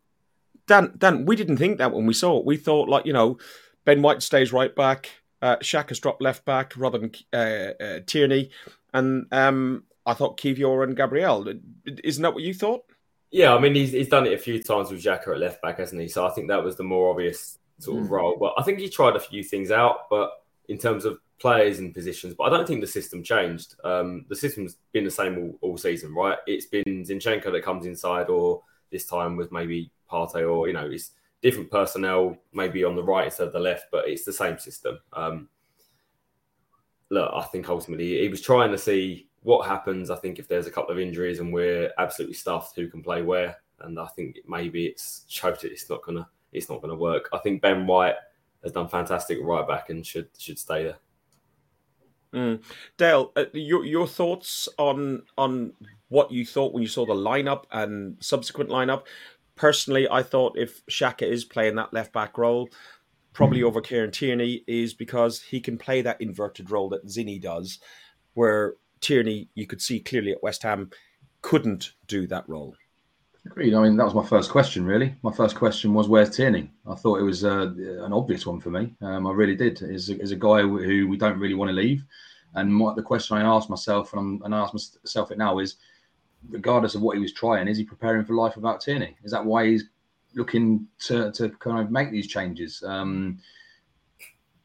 Dan, 0.66 0.94
Dan, 0.96 1.24
we 1.26 1.36
didn't 1.36 1.56
think 1.56 1.78
that 1.78 1.92
when 1.92 2.06
we 2.06 2.14
saw 2.14 2.38
it. 2.38 2.46
We 2.46 2.56
thought 2.56 2.88
like 2.88 3.06
you 3.06 3.12
know, 3.12 3.38
Ben 3.84 4.02
White 4.02 4.22
stays 4.22 4.52
right 4.52 4.74
back, 4.74 5.10
uh, 5.42 5.56
Xhaka's 5.56 5.98
dropped 6.00 6.22
left 6.22 6.44
back 6.44 6.72
rather 6.76 6.98
than 6.98 7.12
uh, 7.32 7.72
uh, 7.82 7.98
Tierney, 8.06 8.50
and 8.94 9.26
um, 9.32 9.84
I 10.06 10.14
thought 10.14 10.38
Kiwior 10.38 10.84
and 10.84 10.96
Gabriel. 10.96 11.52
Isn't 12.04 12.22
that 12.22 12.32
what 12.34 12.42
you 12.42 12.54
thought? 12.54 12.84
Yeah, 13.30 13.54
I 13.54 13.58
mean 13.58 13.74
he's 13.74 13.92
he's 13.92 14.08
done 14.08 14.26
it 14.26 14.32
a 14.34 14.38
few 14.38 14.62
times 14.62 14.90
with 14.90 15.02
Xhaka 15.02 15.28
at 15.28 15.38
left 15.38 15.60
back, 15.62 15.78
hasn't 15.78 16.00
he? 16.00 16.08
So 16.08 16.26
I 16.26 16.30
think 16.30 16.48
that 16.48 16.62
was 16.62 16.76
the 16.76 16.84
more 16.84 17.10
obvious 17.10 17.58
sort 17.78 18.00
of 18.00 18.06
Mm. 18.06 18.10
role. 18.10 18.36
But 18.38 18.54
I 18.56 18.62
think 18.62 18.78
he 18.78 18.88
tried 18.88 19.16
a 19.16 19.20
few 19.20 19.42
things 19.42 19.70
out, 19.70 20.08
but 20.10 20.30
in 20.68 20.78
terms 20.78 21.04
of 21.04 21.18
players 21.40 21.80
and 21.80 21.92
positions, 21.92 22.34
but 22.38 22.44
I 22.44 22.50
don't 22.50 22.68
think 22.68 22.80
the 22.82 22.86
system 22.86 23.22
changed. 23.24 23.74
Um, 23.82 24.26
the 24.28 24.36
system's 24.36 24.76
been 24.92 25.02
the 25.04 25.10
same 25.10 25.36
all, 25.38 25.58
all 25.62 25.76
season, 25.78 26.14
right? 26.14 26.38
It's 26.46 26.66
been 26.66 26.84
Zinchenko 27.04 27.50
that 27.50 27.64
comes 27.64 27.84
inside, 27.86 28.28
or 28.28 28.62
this 28.92 29.06
time 29.06 29.36
with 29.36 29.50
maybe 29.50 29.90
Partey, 30.10 30.48
or 30.48 30.68
you 30.68 30.74
know, 30.74 30.86
it's 30.86 31.10
different 31.42 31.70
personnel, 31.70 32.36
maybe 32.52 32.84
on 32.84 32.96
the 32.96 33.02
right 33.02 33.26
instead 33.26 33.48
of 33.48 33.52
the 33.52 33.60
left, 33.60 33.86
but 33.90 34.08
it's 34.08 34.24
the 34.24 34.32
same 34.32 34.58
system. 34.58 34.98
Um, 35.12 35.48
look, 37.10 37.30
I 37.34 37.42
think 37.42 37.68
ultimately 37.68 38.20
he 38.20 38.28
was 38.28 38.40
trying 38.40 38.70
to 38.70 38.78
see 38.78 39.28
what 39.42 39.66
happens. 39.66 40.10
I 40.10 40.16
think 40.16 40.38
if 40.38 40.48
there's 40.48 40.66
a 40.66 40.70
couple 40.70 40.92
of 40.92 41.00
injuries 41.00 41.40
and 41.40 41.52
we're 41.52 41.90
absolutely 41.98 42.34
stuffed, 42.34 42.76
who 42.76 42.88
can 42.88 43.02
play 43.02 43.22
where? 43.22 43.56
And 43.80 43.98
I 43.98 44.06
think 44.06 44.38
maybe 44.46 44.86
it's 44.86 45.24
that 45.42 45.64
it's 45.64 45.90
not 45.90 46.02
gonna 46.02 46.28
it's 46.52 46.70
not 46.70 46.80
gonna 46.80 46.94
work. 46.94 47.28
I 47.32 47.38
think 47.38 47.60
Ben 47.60 47.86
White 47.86 48.14
has 48.62 48.72
done 48.72 48.88
fantastic 48.88 49.38
right 49.42 49.66
back 49.66 49.90
and 49.90 50.06
should 50.06 50.28
should 50.38 50.58
stay 50.58 50.84
there. 50.84 50.98
Mm. 52.32 52.62
Dale, 52.96 53.32
uh, 53.36 53.44
your 53.52 53.84
your 53.84 54.06
thoughts 54.06 54.68
on 54.78 55.22
on 55.36 55.72
what 56.08 56.30
you 56.30 56.46
thought 56.46 56.72
when 56.72 56.82
you 56.82 56.88
saw 56.88 57.04
the 57.04 57.14
lineup 57.14 57.64
and 57.72 58.16
subsequent 58.20 58.70
lineup? 58.70 59.02
Personally, 59.56 60.08
I 60.10 60.22
thought 60.22 60.58
if 60.58 60.84
Xhaka 60.86 61.22
is 61.22 61.44
playing 61.44 61.76
that 61.76 61.92
left 61.92 62.12
back 62.12 62.38
role, 62.38 62.68
probably 63.32 63.62
over 63.62 63.80
Kieran 63.80 64.10
Tierney, 64.10 64.64
is 64.66 64.94
because 64.94 65.40
he 65.40 65.60
can 65.60 65.78
play 65.78 66.02
that 66.02 66.20
inverted 66.20 66.70
role 66.70 66.88
that 66.90 67.06
Zinni 67.06 67.40
does, 67.40 67.78
where 68.34 68.74
Tierney, 69.00 69.48
you 69.54 69.66
could 69.66 69.82
see 69.82 70.00
clearly 70.00 70.32
at 70.32 70.42
West 70.42 70.62
Ham, 70.62 70.90
couldn't 71.42 71.92
do 72.06 72.26
that 72.28 72.48
role. 72.48 72.74
Agreed. 73.44 73.74
I 73.74 73.82
mean, 73.82 73.96
that 73.96 74.04
was 74.04 74.14
my 74.14 74.24
first 74.24 74.50
question, 74.50 74.84
really. 74.84 75.16
My 75.22 75.32
first 75.32 75.56
question 75.56 75.92
was, 75.92 76.08
where's 76.08 76.30
Tierney? 76.30 76.70
I 76.86 76.94
thought 76.94 77.18
it 77.18 77.24
was 77.24 77.44
uh, 77.44 77.72
an 77.76 78.12
obvious 78.12 78.46
one 78.46 78.60
for 78.60 78.70
me. 78.70 78.94
Um, 79.00 79.26
I 79.26 79.32
really 79.32 79.56
did. 79.56 79.82
Is 79.82 80.10
is 80.10 80.30
a 80.30 80.36
guy 80.36 80.60
who 80.62 81.08
we 81.08 81.16
don't 81.16 81.40
really 81.40 81.54
want 81.54 81.68
to 81.68 81.74
leave. 81.74 82.04
And 82.54 82.72
my, 82.72 82.94
the 82.94 83.02
question 83.02 83.36
I 83.36 83.42
asked 83.42 83.68
myself, 83.68 84.12
and, 84.12 84.20
I'm, 84.20 84.42
and 84.44 84.54
I 84.54 84.60
ask 84.60 84.72
myself 84.72 85.32
it 85.32 85.38
now, 85.38 85.58
is 85.58 85.76
regardless 86.48 86.94
of 86.94 87.02
what 87.02 87.16
he 87.16 87.22
was 87.22 87.32
trying, 87.32 87.68
is 87.68 87.78
he 87.78 87.84
preparing 87.84 88.24
for 88.24 88.34
life 88.34 88.56
without 88.56 88.80
Tierney? 88.80 89.16
Is 89.24 89.32
that 89.32 89.44
why 89.44 89.66
he's 89.66 89.84
looking 90.34 90.86
to, 91.06 91.30
to 91.32 91.50
kind 91.50 91.80
of 91.80 91.90
make 91.90 92.10
these 92.10 92.26
changes? 92.26 92.82
Um, 92.86 93.38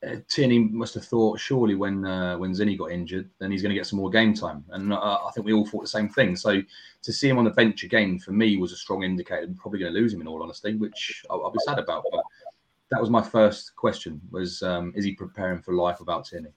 uh, 0.06 0.18
Tierney 0.28 0.60
must 0.60 0.94
have 0.94 1.06
thought 1.06 1.40
surely 1.40 1.74
when 1.74 2.06
uh, 2.06 2.38
when 2.38 2.52
Zinni 2.52 2.78
got 2.78 2.92
injured, 2.92 3.30
then 3.40 3.52
he's 3.52 3.64
going 3.64 3.72
to 3.72 3.76
get 3.76 3.88
some 3.88 3.98
more 3.98 4.12
game 4.12 4.34
time, 4.34 4.64
and 4.70 4.94
uh, 4.94 4.98
I 5.26 5.32
think 5.34 5.46
we 5.46 5.54
all 5.54 5.66
thought 5.66 5.82
the 5.82 5.88
same 5.88 6.08
thing. 6.08 6.36
So 6.36 6.62
to 7.02 7.14
see 7.14 7.28
him 7.28 7.40
on 7.40 7.46
the 7.46 7.52
bench 7.52 7.84
again 7.84 8.20
for 8.20 8.32
me 8.32 8.58
was 8.58 8.72
a 8.72 8.78
strong 8.78 9.04
indicator. 9.04 9.48
Probably 9.58 9.80
going 9.80 9.94
to 9.94 10.00
lose 10.00 10.14
him 10.14 10.22
in 10.22 10.28
all 10.28 10.44
honesty, 10.44 10.76
which 10.76 11.24
I'll, 11.32 11.46
I'll 11.46 11.52
be 11.52 11.60
sad 11.66 11.80
about. 11.80 12.04
But 12.12 12.24
that 12.92 13.02
was 13.02 13.10
my 13.10 13.24
first 13.24 13.76
question: 13.76 14.22
was 14.30 14.62
um, 14.62 14.94
is 14.96 15.04
he 15.04 15.14
preparing 15.14 15.64
for 15.64 15.74
life 15.74 16.00
without 16.00 16.26
Tierney? 16.26 16.52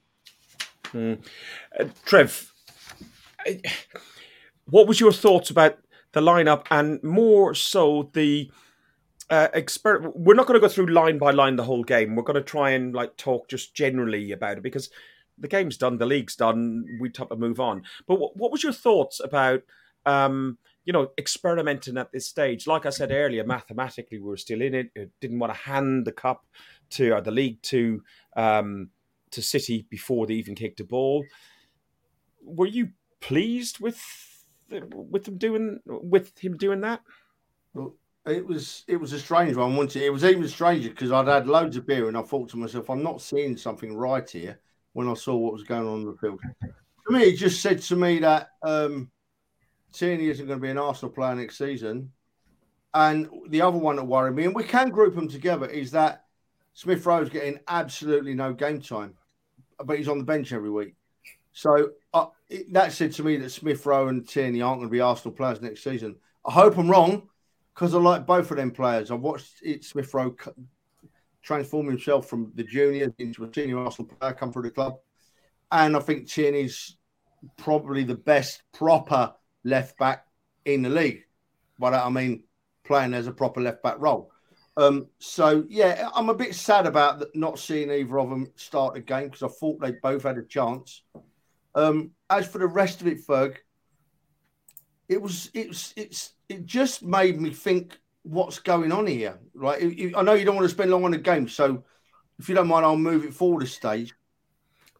Mm. 0.93 1.25
Uh, 1.79 1.85
Trev, 2.05 2.53
what 4.69 4.87
was 4.87 4.99
your 4.99 5.11
thoughts 5.11 5.49
about 5.49 5.77
the 6.13 6.21
lineup, 6.21 6.65
and 6.71 7.01
more 7.03 7.53
so 7.55 8.09
the 8.13 8.51
uh, 9.29 9.47
we're 10.13 10.35
not 10.35 10.45
going 10.45 10.59
to 10.59 10.67
go 10.67 10.67
through 10.67 10.87
line 10.87 11.17
by 11.17 11.31
line 11.31 11.55
the 11.55 11.63
whole 11.63 11.83
game. 11.83 12.15
We're 12.15 12.23
going 12.23 12.35
to 12.35 12.41
try 12.41 12.71
and 12.71 12.93
like 12.93 13.15
talk 13.15 13.47
just 13.47 13.73
generally 13.73 14.33
about 14.33 14.57
it 14.57 14.63
because 14.63 14.89
the 15.37 15.47
game's 15.47 15.77
done, 15.77 15.97
the 15.97 16.05
league's 16.05 16.35
done. 16.35 16.85
We 16.99 17.11
have 17.17 17.29
to 17.29 17.35
move 17.37 17.61
on. 17.61 17.83
But 18.07 18.19
what, 18.19 18.35
what 18.35 18.51
was 18.51 18.61
your 18.61 18.73
thoughts 18.73 19.21
about? 19.23 19.61
Um, 20.05 20.57
you 20.83 20.91
know, 20.91 21.11
experimenting 21.17 21.97
at 21.97 22.11
this 22.11 22.27
stage. 22.27 22.67
Like 22.67 22.85
I 22.85 22.89
said 22.89 23.11
earlier, 23.11 23.45
mathematically 23.45 24.17
we 24.17 24.27
were 24.27 24.37
still 24.37 24.61
in 24.61 24.75
it. 24.75 24.91
it 24.95 25.11
didn't 25.21 25.39
want 25.39 25.53
to 25.53 25.59
hand 25.59 26.05
the 26.05 26.11
cup 26.11 26.45
to 26.91 27.11
or 27.11 27.21
the 27.21 27.31
league 27.31 27.61
to 27.63 28.03
um, 28.35 28.89
to 29.29 29.41
City 29.41 29.85
before 29.89 30.27
they 30.27 30.33
even 30.33 30.55
kicked 30.55 30.81
a 30.81 30.83
ball. 30.83 31.23
Were 32.43 32.67
you 32.67 32.89
pleased 33.21 33.79
with 33.79 34.01
with 34.71 35.25
them 35.25 35.37
doing 35.37 35.79
with 35.85 36.37
him 36.39 36.57
doing 36.57 36.81
that? 36.81 37.01
Well, 37.73 37.95
it 38.25 38.45
was 38.45 38.83
it 38.87 38.97
was 38.97 39.13
a 39.13 39.19
strange 39.19 39.55
one. 39.55 39.75
Once 39.75 39.95
it 39.95 40.11
was 40.11 40.23
even 40.23 40.47
stranger 40.47 40.89
because 40.89 41.11
I'd 41.11 41.27
had 41.27 41.47
loads 41.47 41.77
of 41.77 41.87
beer 41.87 42.07
and 42.07 42.17
I 42.17 42.21
thought 42.21 42.49
to 42.49 42.57
myself, 42.57 42.89
I'm 42.89 43.03
not 43.03 43.21
seeing 43.21 43.57
something 43.57 43.95
right 43.95 44.29
here. 44.29 44.59
When 44.93 45.07
I 45.07 45.13
saw 45.13 45.37
what 45.37 45.53
was 45.53 45.63
going 45.63 45.87
on 45.87 46.01
in 46.01 46.05
the 46.05 46.17
field, 46.17 46.41
to 46.61 47.13
me, 47.13 47.23
it 47.23 47.37
just 47.37 47.61
said 47.61 47.81
to 47.83 47.95
me 47.95 48.19
that 48.19 48.49
um, 48.61 49.09
Tierney 49.93 50.29
isn't 50.29 50.47
going 50.47 50.59
to 50.59 50.61
be 50.61 50.69
an 50.69 50.77
Arsenal 50.77 51.13
player 51.13 51.33
next 51.35 51.57
season. 51.57 52.11
And 52.93 53.29
the 53.47 53.61
other 53.61 53.77
one 53.77 53.95
that 53.95 54.03
worried 54.03 54.35
me, 54.35 54.43
and 54.43 54.53
we 54.53 54.65
can 54.65 54.89
group 54.89 55.15
them 55.15 55.29
together, 55.29 55.65
is 55.65 55.91
that 55.91 56.25
Smith 56.73 57.05
Rowe's 57.05 57.29
getting 57.29 57.59
absolutely 57.67 58.33
no 58.33 58.53
game 58.53 58.81
time, 58.81 59.13
but 59.83 59.97
he's 59.97 60.09
on 60.09 60.17
the 60.17 60.25
bench 60.25 60.51
every 60.51 60.69
week. 60.69 60.95
So 61.53 61.91
uh, 62.13 62.27
it, 62.49 62.71
that 62.73 62.93
said 62.93 63.11
to 63.13 63.23
me 63.23 63.37
that 63.37 63.49
Smith 63.51 63.85
Rowe 63.85 64.07
and 64.07 64.27
Tierney 64.27 64.61
aren't 64.61 64.79
going 64.79 64.89
to 64.89 64.91
be 64.91 65.01
Arsenal 65.01 65.35
players 65.35 65.61
next 65.61 65.83
season. 65.83 66.15
I 66.45 66.51
hope 66.51 66.77
I'm 66.77 66.89
wrong 66.89 67.29
because 67.73 67.93
I 67.93 67.99
like 67.99 68.25
both 68.25 68.51
of 68.51 68.57
them 68.57 68.71
players. 68.71 69.11
I've 69.11 69.21
watched 69.21 69.61
it, 69.63 69.83
Smith 69.83 70.13
Rowe 70.13 70.35
transform 71.41 71.87
himself 71.87 72.27
from 72.27 72.51
the 72.55 72.63
junior 72.63 73.13
into 73.17 73.43
a 73.43 73.53
senior 73.53 73.79
Arsenal 73.79 74.11
player, 74.11 74.33
come 74.33 74.51
through 74.51 74.63
the 74.63 74.71
club. 74.71 74.97
And 75.71 75.95
I 75.95 75.99
think 75.99 76.29
Tierney's 76.29 76.97
probably 77.57 78.03
the 78.03 78.15
best 78.15 78.61
proper 78.73 79.33
left 79.63 79.97
back 79.97 80.25
in 80.65 80.81
the 80.81 80.89
league. 80.89 81.23
By 81.79 81.91
that 81.91 82.05
I 82.05 82.09
mean 82.09 82.43
playing 82.83 83.13
as 83.13 83.27
a 83.27 83.31
proper 83.31 83.61
left 83.61 83.81
back 83.81 83.95
role. 83.99 84.31
Um, 84.77 85.07
so 85.19 85.65
yeah, 85.69 86.09
I'm 86.13 86.29
a 86.29 86.33
bit 86.33 86.55
sad 86.55 86.87
about 86.87 87.23
not 87.35 87.59
seeing 87.59 87.91
either 87.91 88.19
of 88.19 88.29
them 88.29 88.51
start 88.55 88.93
the 88.93 89.01
game 89.01 89.25
because 89.25 89.43
I 89.43 89.47
thought 89.47 89.81
they 89.81 89.93
both 90.03 90.23
had 90.23 90.37
a 90.37 90.43
chance. 90.43 91.03
Um, 91.75 92.11
as 92.29 92.47
for 92.47 92.57
the 92.57 92.67
rest 92.67 93.01
of 93.01 93.07
it, 93.07 93.25
Ferg, 93.25 93.57
it 95.07 95.21
was 95.21 95.49
it 95.53 95.69
was 95.69 95.93
it's 95.95 96.33
it 96.49 96.65
just 96.65 97.03
made 97.03 97.39
me 97.39 97.51
think 97.51 97.97
what's 98.23 98.59
going 98.59 98.91
on 98.91 99.07
here. 99.07 99.39
Right, 99.53 99.81
I 100.15 100.21
know 100.21 100.33
you 100.33 100.45
don't 100.45 100.55
want 100.55 100.65
to 100.65 100.73
spend 100.73 100.91
long 100.91 101.05
on 101.05 101.11
the 101.11 101.17
game, 101.17 101.47
so 101.47 101.83
if 102.39 102.49
you 102.49 102.55
don't 102.55 102.67
mind, 102.67 102.85
I'll 102.85 102.97
move 102.97 103.23
it 103.23 103.33
forward 103.33 103.63
a 103.63 103.67
stage. 103.67 104.13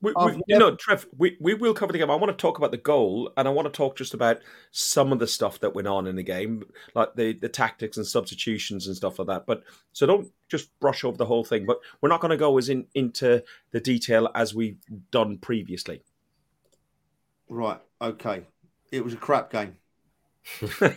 We, 0.02 0.14
we, 0.16 0.42
you 0.48 0.58
know, 0.58 0.76
Trev, 0.76 1.06
we, 1.16 1.38
we 1.40 1.54
will 1.54 1.76
cover 1.76 1.92
the 1.94 2.00
game. 2.00 2.10
I 2.10 2.16
want 2.16 2.36
to 2.36 2.42
talk 2.42 2.58
about 2.58 2.72
the 2.72 2.78
goal, 2.78 3.32
and 3.38 3.48
I 3.48 3.52
want 3.52 3.68
to 3.68 3.72
talk 3.72 3.96
just 3.96 4.16
about 4.16 4.40
some 4.72 5.12
of 5.12 5.20
the 5.20 5.28
stuff 5.28 5.60
that 5.60 5.76
went 5.76 5.88
on 5.88 6.08
in 6.08 6.16
the 6.16 6.24
game, 6.24 6.64
like 6.96 7.14
the, 7.14 7.34
the 7.34 7.50
tactics 7.50 7.98
and 7.98 8.06
substitutions 8.06 8.88
and 8.88 8.96
stuff 8.96 9.20
like 9.20 9.28
that. 9.28 9.46
But 9.46 9.64
so 9.94 10.08
don't 10.08 10.32
just 10.50 10.78
brush 10.80 11.04
over 11.04 11.18
the 11.18 11.26
whole 11.26 11.44
thing. 11.44 11.68
But 11.68 11.80
we're 12.02 12.10
not 12.10 12.20
going 12.20 12.32
to 12.32 12.38
go 12.38 12.58
as 12.58 12.70
in 12.70 12.88
into 12.96 13.44
the 13.72 13.80
detail 13.80 14.28
as 14.34 14.56
we've 14.56 14.80
done 15.12 15.38
previously. 15.38 16.02
Right. 17.52 17.80
Okay. 18.02 18.44
It 18.94 19.04
was 19.04 19.14
a 19.14 19.18
crap 19.18 19.52
game. 19.52 19.76
it, 20.62 20.96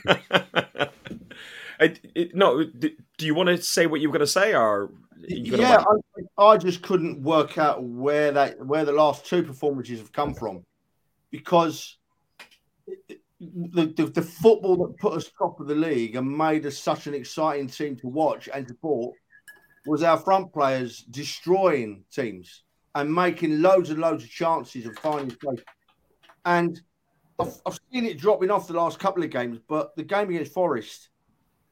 it, 2.15 2.33
no, 2.33 2.63
do 2.63 2.93
you 3.19 3.35
want 3.35 3.49
to 3.49 3.61
say 3.61 3.87
what 3.87 4.01
you 4.01 4.09
were 4.09 4.13
going 4.13 4.21
to 4.21 4.27
say, 4.27 4.55
or 4.55 4.93
yeah, 5.27 5.83
I, 6.39 6.43
I, 6.43 6.57
just 6.57 6.83
couldn't 6.83 7.23
work 7.23 7.59
out 7.59 7.83
where 7.83 8.31
that 8.31 8.65
where 8.65 8.85
the 8.85 8.93
last 8.93 9.27
two 9.27 9.43
performances 9.43 9.99
have 9.99 10.13
come 10.13 10.33
from, 10.33 10.63
because 11.33 11.99
the, 13.41 13.93
the, 13.97 14.13
the 14.15 14.23
football 14.23 14.77
that 14.87 14.97
put 14.99 15.15
us 15.15 15.33
top 15.37 15.59
of 15.59 15.67
the 15.67 15.75
league 15.75 16.15
and 16.15 16.39
made 16.39 16.65
us 16.67 16.79
such 16.79 17.09
an 17.09 17.15
exciting 17.15 17.67
team 17.67 17.97
to 17.97 18.07
watch 18.07 18.49
and 18.55 18.69
support 18.69 19.17
was 19.87 20.05
our 20.05 20.19
front 20.19 20.53
players 20.53 21.01
destroying 21.11 22.05
teams 22.13 22.63
and 22.95 23.13
making 23.13 23.61
loads 23.61 23.91
and 23.91 23.99
loads 23.99 24.23
of 24.23 24.31
chances 24.31 24.87
of 24.87 24.97
finding 24.99 25.37
place. 25.37 25.59
And 26.45 26.81
I've, 27.39 27.57
I've 27.67 27.79
seen 27.93 28.07
it 28.07 28.19
dropping 28.19 28.51
off 28.51 28.69
the 28.69 28.75
last 28.75 28.99
couple 28.99 29.23
of 29.23 29.31
games, 29.31 29.59
but 29.69 29.95
the 29.97 30.05
game 30.05 30.31
against 30.31 30.53
Forest 30.53 31.09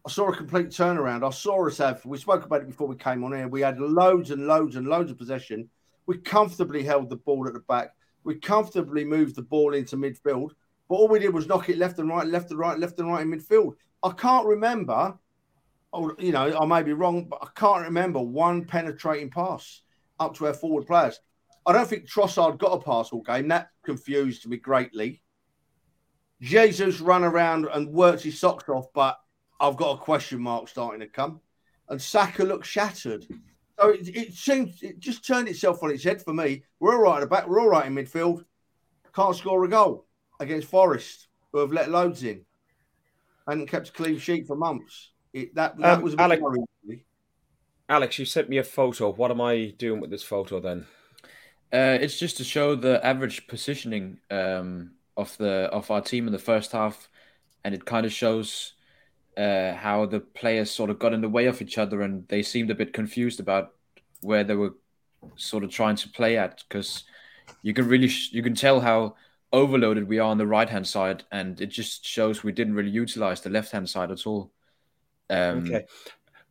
I 0.05 0.11
saw 0.11 0.29
a 0.29 0.37
complete 0.37 0.69
turnaround. 0.69 1.25
I 1.25 1.31
saw 1.31 1.67
us 1.67 1.79
have, 1.79 2.05
we 2.05 2.19
spoke 2.19 2.45
about 2.45 2.63
it 2.63 2.67
before 2.67 2.89
we 2.89 2.97
came 2.97 3.23
on 3.23 3.33
here. 3.33 3.47
We 3.47 3.61
had 3.61 3.79
loads 3.79 4.33
and 4.33 4.49
loads 4.49 4.75
and 4.75 4.89
loads 4.89 5.13
of 5.13 5.19
possession. 5.19 5.69
We 6.07 6.19
comfortably 6.19 6.83
held 6.83 7.09
the 7.09 7.17
ball 7.17 7.47
at 7.47 7.55
the 7.55 7.61
back. 7.61 7.91
We 8.25 8.35
comfortably 8.35 9.05
moved 9.05 9.37
the 9.37 9.43
ball 9.43 9.75
into 9.75 9.97
midfield. 9.97 10.51
But 10.89 10.97
all 10.97 11.07
we 11.07 11.21
did 11.21 11.33
was 11.33 11.47
knock 11.47 11.69
it 11.69 11.79
left 11.79 12.01
and 12.01 12.09
right, 12.09 12.27
left 12.27 12.51
and 12.51 12.59
right, 12.59 12.77
left 12.79 12.99
and 12.99 13.09
right 13.09 13.23
in 13.23 13.31
midfield. 13.31 13.75
I 14.03 14.11
can't 14.11 14.45
remember, 14.45 15.17
oh, 15.93 16.13
you 16.19 16.33
know, 16.33 16.59
I 16.59 16.67
may 16.67 16.83
be 16.83 16.95
wrong, 16.95 17.27
but 17.27 17.39
I 17.41 17.49
can't 17.55 17.85
remember 17.85 18.19
one 18.19 18.65
penetrating 18.65 19.31
pass 19.31 19.83
up 20.19 20.35
to 20.37 20.49
our 20.49 20.55
forward 20.55 20.89
players. 20.89 21.21
I 21.65 21.73
don't 21.73 21.87
think 21.87 22.11
Trossard 22.11 22.59
got 22.59 22.73
a 22.73 22.81
pass 22.81 23.11
all 23.13 23.23
game. 23.23 23.47
That 23.49 23.69
confused 23.85 24.49
me 24.49 24.57
greatly. 24.57 25.23
Jesus 26.41 27.01
ran 27.01 27.25
around 27.25 27.67
and 27.73 27.89
worked 27.89 28.23
his 28.23 28.39
socks 28.39 28.69
off, 28.69 28.87
but 28.93 29.19
I've 29.61 29.77
got 29.77 29.99
a 29.99 30.03
question 30.03 30.41
mark 30.41 30.69
starting 30.69 31.01
to 31.01 31.07
come. 31.07 31.41
And 31.89 32.01
Saka 32.01 32.43
looks 32.45 32.69
shattered. 32.69 33.27
So 33.79 33.91
it, 33.91 34.09
it 34.09 34.35
seems 34.35 34.83
it 34.83 34.99
just 34.99 35.27
turned 35.27 35.49
itself 35.49 35.83
on 35.83 35.91
its 35.91 36.05
head 36.05 36.23
for 36.23 36.33
me. 36.33 36.65
We're 36.81 36.95
all 36.97 37.03
right 37.03 37.17
at 37.19 37.21
the 37.21 37.27
back. 37.27 37.49
We're 37.49 37.61
all 37.61 37.69
right 37.69 37.87
in 37.87 37.95
midfield. 37.95 38.45
Can't 39.15 39.37
score 39.37 39.65
a 39.65 39.69
goal 39.69 40.07
against 40.41 40.69
Forest, 40.69 41.29
who 41.53 41.59
have 41.59 41.73
let 41.73 41.91
loads 41.91 42.23
in. 42.25 42.45
and 43.47 43.69
kept 43.69 43.89
a 43.89 43.93
clean 43.93 44.19
sheet 44.19 44.47
for 44.47 44.57
months. 44.57 45.11
It, 45.33 45.55
that, 45.55 45.79
that 45.79 45.99
um, 45.99 46.03
was 46.03 46.15
Alex, 46.19 46.43
Alex, 47.89 48.19
you 48.19 48.25
sent 48.25 48.49
me 48.49 48.59
a 48.59 48.65
photo. 48.65 49.13
What 49.13 49.31
am 49.31 49.41
I 49.41 49.75
doing 49.79 50.01
with 50.01 50.11
this 50.11 50.23
photo 50.23 50.61
then? 50.61 50.87
Uh, 51.73 51.97
it's 52.01 52.19
just 52.19 52.37
to 52.37 52.45
show 52.45 52.75
the 52.75 53.05
average 53.05 53.47
positioning 53.47 54.19
um, 54.31 54.93
of 55.17 55.37
the 55.39 55.71
of 55.73 55.91
our 55.91 56.03
team 56.03 56.27
in 56.27 56.33
the 56.33 56.39
first 56.39 56.73
half, 56.73 57.09
and 57.65 57.75
it 57.75 57.85
kind 57.87 58.05
of 58.05 58.13
shows 58.13 58.75
uh, 59.37 59.73
how 59.75 60.05
the 60.05 60.21
players 60.21 60.71
sort 60.71 60.91
of 60.91 60.99
got 60.99 61.15
in 61.15 61.23
the 61.23 61.29
way 61.29 61.47
of 61.47 61.63
each 61.63 61.79
other 61.79 62.03
and 62.03 62.29
they 62.29 62.43
seemed 62.43 62.71
a 62.71 62.75
bit 62.75 62.93
confused 62.93 63.41
about 63.41 63.73
where 64.21 64.45
they 64.45 64.55
were 64.55 64.75
sort 65.37 65.65
of 65.65 65.71
trying 65.71 65.97
to 65.97 66.09
play 66.11 66.37
at. 66.37 66.63
Because 66.69 67.05
you 67.63 67.73
can 67.73 67.89
really 67.89 68.09
sh- 68.09 68.33
you 68.33 68.43
can 68.43 68.55
tell 68.55 68.81
how 68.81 69.17
overloaded 69.51 70.07
we 70.07 70.19
are 70.19 70.31
on 70.31 70.39
the 70.39 70.47
right 70.47 70.69
hand 70.69 70.87
side 70.87 71.25
and 71.33 71.61
it 71.61 71.67
just 71.67 72.05
shows 72.05 72.43
we 72.43 72.53
didn't 72.53 72.75
really 72.75 72.91
utilize 72.91 73.41
the 73.41 73.51
left 73.51 73.73
hand 73.73 73.89
side 73.89 74.11
at 74.11 74.27
all. 74.27 74.53
Um, 75.31 75.65
okay 75.65 75.87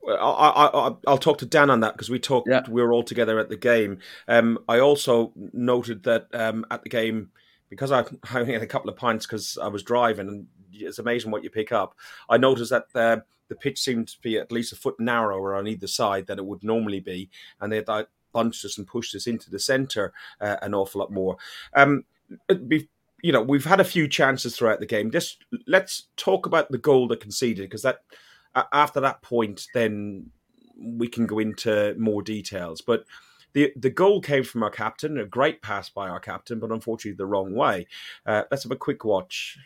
I, 0.07 0.93
I, 1.05 1.11
will 1.11 1.17
talk 1.17 1.37
to 1.39 1.45
Dan 1.45 1.69
on 1.69 1.81
that 1.81 1.93
because 1.93 2.09
we 2.09 2.19
talked. 2.19 2.49
Yeah. 2.49 2.63
We 2.69 2.81
were 2.81 2.93
all 2.93 3.03
together 3.03 3.39
at 3.39 3.49
the 3.49 3.57
game. 3.57 3.99
Um, 4.27 4.59
I 4.67 4.79
also 4.79 5.31
noted 5.35 6.03
that 6.03 6.27
um, 6.33 6.65
at 6.71 6.83
the 6.83 6.89
game 6.89 7.31
because 7.69 7.91
I 7.91 8.03
only 8.35 8.53
had 8.53 8.61
a 8.61 8.67
couple 8.67 8.89
of 8.89 8.97
pints 8.97 9.25
because 9.25 9.57
I 9.61 9.67
was 9.67 9.83
driving, 9.83 10.27
and 10.27 10.47
it's 10.73 10.99
amazing 10.99 11.31
what 11.31 11.43
you 11.43 11.49
pick 11.49 11.71
up. 11.71 11.95
I 12.29 12.37
noticed 12.37 12.71
that 12.71 12.91
the, 12.93 13.23
the 13.47 13.55
pitch 13.55 13.79
seemed 13.79 14.09
to 14.09 14.19
be 14.21 14.37
at 14.37 14.51
least 14.51 14.73
a 14.73 14.75
foot 14.75 14.99
narrower 14.99 15.55
on 15.55 15.67
either 15.67 15.87
side 15.87 16.27
than 16.27 16.39
it 16.39 16.45
would 16.45 16.63
normally 16.63 16.99
be, 16.99 17.29
and 17.59 17.71
they 17.71 17.83
bunched 18.33 18.65
us 18.65 18.77
and 18.77 18.87
pushed 18.87 19.15
us 19.15 19.27
into 19.27 19.49
the 19.49 19.59
centre 19.59 20.13
uh, 20.39 20.57
an 20.61 20.73
awful 20.73 20.99
lot 20.99 21.11
more. 21.11 21.37
Um, 21.73 22.05
be, 22.67 22.87
you 23.21 23.31
know, 23.31 23.41
we've 23.41 23.65
had 23.65 23.79
a 23.79 23.85
few 23.85 24.07
chances 24.07 24.55
throughout 24.55 24.79
the 24.79 24.85
game. 24.85 25.11
Just 25.11 25.43
let's 25.67 26.07
talk 26.17 26.45
about 26.45 26.71
the 26.71 26.77
goal 26.77 27.07
that 27.09 27.19
conceded 27.19 27.69
because 27.69 27.83
that 27.83 28.01
after 28.55 28.99
that 29.01 29.21
point, 29.21 29.67
then 29.73 30.31
we 30.77 31.07
can 31.07 31.25
go 31.25 31.39
into 31.39 31.95
more 31.97 32.21
details. 32.21 32.81
But 32.81 33.05
the 33.53 33.73
the 33.75 33.89
goal 33.89 34.21
came 34.21 34.43
from 34.43 34.63
our 34.63 34.69
captain, 34.69 35.17
a 35.17 35.25
great 35.25 35.61
pass 35.61 35.89
by 35.89 36.09
our 36.09 36.19
captain, 36.19 36.59
but 36.59 36.71
unfortunately 36.71 37.17
the 37.17 37.25
wrong 37.25 37.53
way. 37.53 37.87
Uh, 38.25 38.43
let's 38.49 38.63
have 38.63 38.71
a 38.71 38.77
quick 38.77 39.03
watch. 39.05 39.57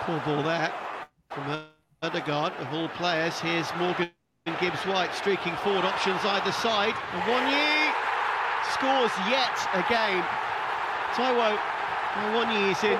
Poor 0.00 0.20
ball 0.20 0.42
there 0.42 0.72
from 1.30 1.64
Ødegaard 2.02 2.54
of 2.60 2.72
all 2.74 2.88
players. 2.90 3.40
Here's 3.40 3.72
Morgan 3.78 4.10
Gibbs 4.60 4.84
White 4.84 5.14
streaking 5.14 5.56
forward, 5.56 5.86
options 5.86 6.20
either 6.22 6.52
side. 6.52 6.94
And 7.12 7.22
Awoniyi 7.22 7.73
scores 8.74 9.12
yet 9.30 9.56
again. 9.72 10.22
Taiwo 11.14 11.56
Awoniyi 12.14 12.72
is 12.72 12.84
in. 12.84 12.98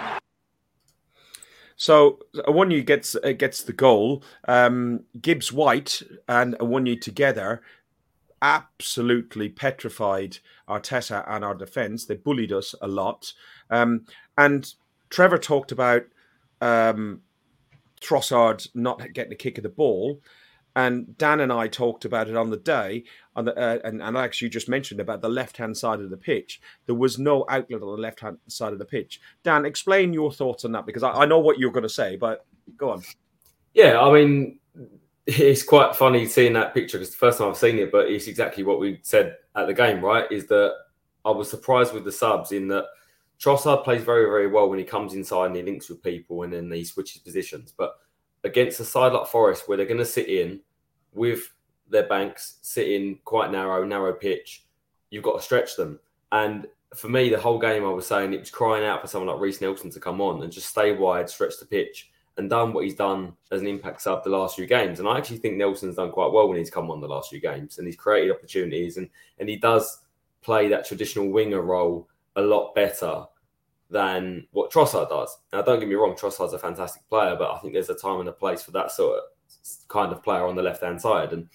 So 1.76 2.20
Awoniyi 2.36 2.86
gets 2.86 3.16
uh, 3.16 3.32
gets 3.32 3.62
the 3.62 3.72
goal. 3.72 4.22
Um, 4.46 5.04
Gibbs 5.20 5.52
White 5.52 6.00
and 6.28 6.54
Awoniyi 6.58 7.00
together 7.00 7.60
absolutely 8.40 9.48
petrified 9.48 10.38
Arteta 10.68 11.24
and 11.26 11.44
our 11.44 11.54
defence. 11.54 12.04
They 12.04 12.14
bullied 12.14 12.52
us 12.52 12.74
a 12.80 12.86
lot. 12.86 13.32
Um, 13.70 14.04
and 14.38 14.72
Trevor 15.10 15.38
talked 15.38 15.72
about 15.72 16.04
um, 16.60 17.22
Trossard 18.00 18.68
not 18.74 19.12
getting 19.12 19.32
a 19.32 19.36
kick 19.36 19.58
of 19.58 19.62
the 19.64 19.70
ball. 19.70 20.20
And 20.76 21.16
Dan 21.16 21.40
and 21.40 21.52
I 21.52 21.68
talked 21.68 22.04
about 22.04 22.28
it 22.28 22.36
on 22.36 22.50
the 22.50 22.56
day, 22.56 23.04
on 23.36 23.44
the, 23.44 23.56
uh, 23.56 23.78
and, 23.84 24.02
and 24.02 24.16
actually 24.16 24.48
just 24.48 24.68
mentioned 24.68 25.00
about 25.00 25.20
the 25.20 25.28
left 25.28 25.56
hand 25.56 25.76
side 25.76 26.00
of 26.00 26.10
the 26.10 26.16
pitch. 26.16 26.60
There 26.86 26.94
was 26.94 27.18
no 27.18 27.44
outlet 27.48 27.82
on 27.82 27.88
the 27.88 28.02
left 28.02 28.20
hand 28.20 28.38
side 28.48 28.72
of 28.72 28.78
the 28.78 28.84
pitch. 28.84 29.20
Dan, 29.44 29.64
explain 29.64 30.12
your 30.12 30.32
thoughts 30.32 30.64
on 30.64 30.72
that 30.72 30.86
because 30.86 31.02
I, 31.02 31.10
I 31.10 31.26
know 31.26 31.38
what 31.38 31.58
you're 31.58 31.70
going 31.70 31.84
to 31.84 31.88
say, 31.88 32.16
but 32.16 32.44
go 32.76 32.90
on. 32.90 33.02
Yeah, 33.72 34.00
I 34.00 34.12
mean, 34.12 34.58
it's 35.26 35.62
quite 35.62 35.96
funny 35.96 36.26
seeing 36.26 36.52
that 36.54 36.74
picture 36.74 36.98
because 36.98 37.10
the 37.10 37.16
first 37.16 37.38
time 37.38 37.48
I've 37.48 37.56
seen 37.56 37.78
it, 37.78 37.92
but 37.92 38.08
it's 38.08 38.26
exactly 38.26 38.64
what 38.64 38.80
we 38.80 38.98
said 39.02 39.36
at 39.54 39.66
the 39.66 39.74
game, 39.74 40.04
right? 40.04 40.30
Is 40.30 40.46
that 40.48 40.74
I 41.24 41.30
was 41.30 41.48
surprised 41.48 41.94
with 41.94 42.04
the 42.04 42.12
subs 42.12 42.52
in 42.52 42.68
that 42.68 42.86
Trossard 43.40 43.84
plays 43.84 44.02
very, 44.02 44.26
very 44.26 44.46
well 44.48 44.68
when 44.68 44.78
he 44.78 44.84
comes 44.84 45.14
inside 45.14 45.46
and 45.46 45.56
he 45.56 45.62
links 45.62 45.88
with 45.88 46.02
people 46.02 46.42
and 46.42 46.52
then 46.52 46.70
he 46.70 46.84
switches 46.84 47.22
positions. 47.22 47.72
But 47.76 47.94
against 48.44 48.80
a 48.80 48.84
side 48.84 49.12
like 49.12 49.26
Forest 49.26 49.68
where 49.68 49.76
they're 49.76 49.86
going 49.86 49.98
to 49.98 50.04
sit 50.04 50.28
in 50.28 50.60
with 51.12 51.52
their 51.88 52.06
banks, 52.06 52.58
sit 52.62 52.88
in 52.88 53.18
quite 53.24 53.50
narrow, 53.50 53.84
narrow 53.84 54.12
pitch, 54.12 54.66
you've 55.10 55.24
got 55.24 55.36
to 55.36 55.42
stretch 55.42 55.76
them. 55.76 55.98
And 56.32 56.66
for 56.94 57.08
me, 57.08 57.28
the 57.28 57.40
whole 57.40 57.58
game, 57.58 57.84
I 57.84 57.88
was 57.88 58.06
saying 58.06 58.32
it 58.32 58.40
was 58.40 58.50
crying 58.50 58.84
out 58.84 59.00
for 59.00 59.06
someone 59.06 59.32
like 59.32 59.40
Reiss 59.40 59.60
Nelson 59.60 59.90
to 59.90 60.00
come 60.00 60.20
on 60.20 60.42
and 60.42 60.52
just 60.52 60.68
stay 60.68 60.92
wide, 60.92 61.28
stretch 61.28 61.58
the 61.58 61.66
pitch, 61.66 62.10
and 62.36 62.50
done 62.50 62.72
what 62.72 62.84
he's 62.84 62.96
done 62.96 63.32
as 63.52 63.60
an 63.60 63.66
impact 63.66 64.02
sub 64.02 64.24
the 64.24 64.30
last 64.30 64.56
few 64.56 64.66
games. 64.66 64.98
And 64.98 65.08
I 65.08 65.16
actually 65.16 65.38
think 65.38 65.56
Nelson's 65.56 65.96
done 65.96 66.10
quite 66.10 66.32
well 66.32 66.48
when 66.48 66.58
he's 66.58 66.70
come 66.70 66.90
on 66.90 67.00
the 67.00 67.08
last 67.08 67.30
few 67.30 67.40
games 67.40 67.78
and 67.78 67.86
he's 67.86 67.96
created 67.96 68.34
opportunities 68.34 68.96
and, 68.96 69.08
and 69.38 69.48
he 69.48 69.56
does 69.56 70.00
play 70.42 70.68
that 70.68 70.84
traditional 70.84 71.30
winger 71.30 71.62
role 71.62 72.08
a 72.36 72.42
lot 72.42 72.74
better 72.74 73.24
than 73.94 74.44
what 74.50 74.72
Trossard 74.72 75.08
does. 75.08 75.38
Now, 75.52 75.62
don't 75.62 75.78
get 75.78 75.88
me 75.88 75.94
wrong, 75.94 76.16
Trossard's 76.16 76.52
a 76.52 76.58
fantastic 76.58 77.08
player, 77.08 77.36
but 77.38 77.52
I 77.52 77.58
think 77.58 77.72
there's 77.72 77.90
a 77.90 77.94
time 77.94 78.18
and 78.18 78.28
a 78.28 78.32
place 78.32 78.60
for 78.60 78.72
that 78.72 78.90
sort 78.90 79.18
of 79.18 79.24
kind 79.86 80.10
of 80.10 80.20
player 80.20 80.44
on 80.44 80.56
the 80.56 80.62
left 80.62 80.82
hand 80.82 81.00
side. 81.00 81.32
And 81.32 81.48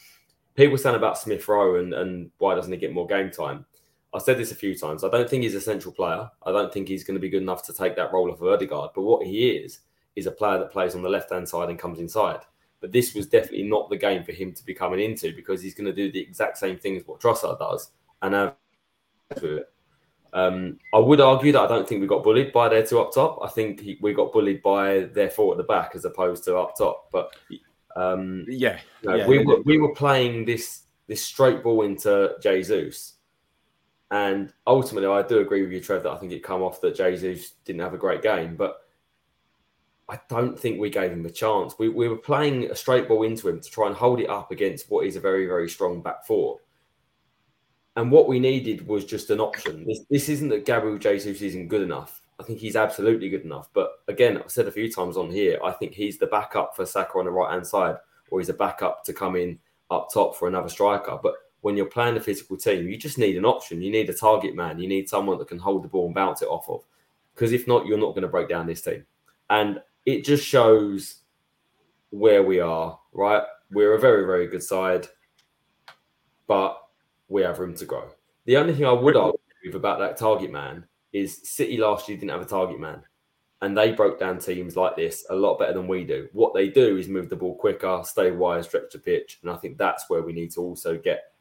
people 0.55 0.77
saying 0.77 0.95
about 0.95 1.17
Smith 1.17 1.45
Rowe 1.49 1.75
and, 1.75 1.93
and 1.93 2.31
why 2.37 2.55
doesn't 2.55 2.71
he 2.71 2.79
get 2.79 2.93
more 2.93 3.05
game 3.05 3.29
time? 3.29 3.65
I've 4.13 4.21
said 4.21 4.37
this 4.37 4.53
a 4.53 4.55
few 4.55 4.73
times. 4.73 5.03
I 5.03 5.09
don't 5.09 5.29
think 5.29 5.43
he's 5.43 5.53
a 5.53 5.59
central 5.59 5.93
player. 5.93 6.29
I 6.45 6.53
don't 6.53 6.73
think 6.73 6.87
he's 6.87 7.03
going 7.03 7.15
to 7.15 7.21
be 7.21 7.29
good 7.29 7.41
enough 7.41 7.61
to 7.65 7.73
take 7.73 7.97
that 7.97 8.13
role 8.13 8.31
of 8.31 8.39
Ødegaard. 8.39 8.93
But 8.95 9.01
what 9.01 9.27
he 9.27 9.49
is, 9.49 9.79
is 10.15 10.25
a 10.25 10.31
player 10.31 10.59
that 10.59 10.71
plays 10.71 10.95
on 10.95 11.01
the 11.01 11.09
left 11.09 11.31
hand 11.31 11.47
side 11.47 11.69
and 11.69 11.77
comes 11.77 11.99
inside. 11.99 12.39
But 12.79 12.93
this 12.93 13.13
was 13.13 13.27
definitely 13.27 13.63
not 13.63 13.89
the 13.89 13.97
game 13.97 14.23
for 14.23 14.31
him 14.31 14.53
to 14.53 14.65
be 14.65 14.73
coming 14.73 15.01
into 15.01 15.35
because 15.35 15.61
he's 15.61 15.75
going 15.75 15.87
to 15.87 15.93
do 15.93 16.09
the 16.09 16.21
exact 16.21 16.57
same 16.57 16.77
thing 16.77 16.95
as 16.95 17.05
what 17.05 17.19
Trossard 17.19 17.59
does 17.59 17.91
and 18.21 18.33
have 18.33 18.55
it. 19.43 19.69
Um, 20.33 20.77
I 20.93 20.99
would 20.99 21.21
argue 21.21 21.51
that 21.53 21.61
I 21.61 21.67
don't 21.67 21.87
think 21.87 22.01
we 22.01 22.07
got 22.07 22.23
bullied 22.23 22.53
by 22.53 22.69
their 22.69 22.85
two 22.85 22.99
up 22.99 23.13
top. 23.13 23.39
I 23.43 23.47
think 23.47 23.79
he, 23.79 23.97
we 24.01 24.13
got 24.13 24.31
bullied 24.31 24.61
by 24.61 25.09
their 25.13 25.29
four 25.29 25.53
at 25.53 25.57
the 25.57 25.63
back 25.63 25.91
as 25.95 26.05
opposed 26.05 26.43
to 26.45 26.57
up 26.57 26.77
top. 26.77 27.09
But 27.11 27.35
um, 27.95 28.45
yeah, 28.47 28.79
you 29.01 29.09
know, 29.09 29.15
yeah, 29.15 29.27
we 29.27 29.43
were 29.43 29.61
we 29.61 29.77
were 29.77 29.93
playing 29.93 30.45
this 30.45 30.83
this 31.07 31.23
straight 31.23 31.63
ball 31.63 31.81
into 31.81 32.35
Jesus, 32.41 33.15
and 34.11 34.53
ultimately 34.67 35.09
I 35.09 35.23
do 35.23 35.39
agree 35.39 35.63
with 35.63 35.71
you, 35.71 35.81
Trev, 35.81 36.03
that 36.03 36.11
I 36.11 36.17
think 36.17 36.31
it 36.31 36.43
come 36.43 36.61
off 36.61 36.81
that 36.81 36.95
Jesus 36.95 37.53
didn't 37.65 37.81
have 37.81 37.95
a 37.95 37.97
great 37.97 38.21
game, 38.21 38.55
but 38.55 38.81
I 40.07 40.19
don't 40.29 40.59
think 40.59 40.79
we 40.79 40.89
gave 40.91 41.11
him 41.11 41.25
a 41.25 41.31
chance. 41.31 41.73
We 41.79 41.89
we 41.89 42.07
were 42.07 42.17
playing 42.17 42.69
a 42.69 42.75
straight 42.75 43.07
ball 43.07 43.23
into 43.23 43.49
him 43.49 43.59
to 43.59 43.69
try 43.69 43.87
and 43.87 43.95
hold 43.95 44.19
it 44.19 44.29
up 44.29 44.51
against 44.51 44.91
what 44.91 45.07
is 45.07 45.15
a 45.15 45.19
very 45.19 45.47
very 45.47 45.69
strong 45.69 46.01
back 46.01 46.25
four 46.25 46.59
and 47.99 48.09
what 48.09 48.29
we 48.29 48.39
needed 48.39 48.87
was 48.87 49.03
just 49.03 49.29
an 49.29 49.41
option. 49.41 49.85
This, 49.85 49.99
this 50.09 50.29
isn't 50.29 50.47
that 50.49 50.65
Gabriel 50.65 50.97
Jesus 50.97 51.41
isn't 51.41 51.67
good 51.67 51.81
enough. 51.81 52.21
I 52.39 52.43
think 52.43 52.59
he's 52.59 52.77
absolutely 52.77 53.27
good 53.27 53.43
enough. 53.43 53.67
But 53.73 53.91
again, 54.07 54.37
I've 54.37 54.49
said 54.49 54.67
a 54.67 54.71
few 54.71 54.89
times 54.89 55.17
on 55.17 55.29
here, 55.29 55.59
I 55.61 55.73
think 55.73 55.93
he's 55.93 56.17
the 56.17 56.27
backup 56.27 56.77
for 56.77 56.85
Saka 56.85 57.17
on 57.19 57.25
the 57.25 57.31
right 57.31 57.51
hand 57.51 57.67
side, 57.67 57.97
or 58.31 58.39
he's 58.39 58.47
a 58.47 58.53
backup 58.53 59.03
to 59.03 59.11
come 59.11 59.35
in 59.35 59.59
up 59.91 60.07
top 60.13 60.37
for 60.37 60.47
another 60.47 60.69
striker. 60.69 61.19
But 61.21 61.33
when 61.59 61.75
you're 61.75 61.87
playing 61.87 62.15
a 62.15 62.21
physical 62.21 62.55
team, 62.55 62.87
you 62.87 62.95
just 62.95 63.17
need 63.17 63.35
an 63.35 63.43
option. 63.43 63.81
You 63.81 63.91
need 63.91 64.09
a 64.09 64.13
target 64.13 64.55
man. 64.55 64.79
You 64.79 64.87
need 64.87 65.09
someone 65.09 65.37
that 65.39 65.49
can 65.49 65.59
hold 65.59 65.83
the 65.83 65.89
ball 65.89 66.05
and 66.05 66.15
bounce 66.15 66.41
it 66.41 66.47
off 66.47 66.69
of. 66.69 66.85
Because 67.35 67.51
if 67.51 67.67
not, 67.67 67.85
you're 67.85 67.97
not 67.97 68.11
going 68.11 68.21
to 68.21 68.29
break 68.29 68.47
down 68.47 68.65
this 68.65 68.81
team. 68.81 69.05
And 69.49 69.81
it 70.05 70.23
just 70.23 70.45
shows 70.45 71.15
where 72.11 72.43
we 72.43 72.61
are, 72.61 72.97
right? 73.11 73.43
We're 73.71 73.95
a 73.95 73.99
very, 73.99 74.25
very 74.25 74.47
good 74.47 74.63
side. 74.63 75.09
But 76.47 76.81
we 77.29 77.43
have 77.43 77.59
room 77.59 77.75
to 77.75 77.85
grow. 77.85 78.09
The 78.45 78.57
only 78.57 78.73
thing 78.73 78.85
I 78.85 78.91
would 78.91 79.15
argue 79.15 79.39
about 79.73 79.99
that 79.99 80.17
target 80.17 80.51
man 80.51 80.85
is 81.13 81.39
City 81.43 81.77
last 81.77 82.09
year 82.09 82.17
didn't 82.17 82.31
have 82.31 82.41
a 82.41 82.45
target 82.45 82.79
man. 82.79 83.03
And 83.61 83.77
they 83.77 83.91
broke 83.91 84.19
down 84.19 84.39
teams 84.39 84.77
like 84.77 84.95
this 84.95 85.25
a 85.29 85.35
lot 85.35 85.59
better 85.59 85.73
than 85.73 85.87
we 85.87 86.05
do. 86.05 86.29
What 86.31 86.53
they 86.53 86.69
do 86.69 86.97
is 86.97 87.09
move 87.09 87.29
the 87.29 87.35
ball 87.35 87.55
quicker, 87.55 88.01
stay 88.05 88.31
wide, 88.31 88.63
stretch 88.63 88.93
the 88.93 88.99
pitch. 88.99 89.39
And 89.41 89.51
I 89.51 89.57
think 89.57 89.77
that's 89.77 90.09
where 90.09 90.21
we 90.21 90.31
need 90.31 90.51
to 90.51 90.61
also 90.61 90.97
get 90.97 91.33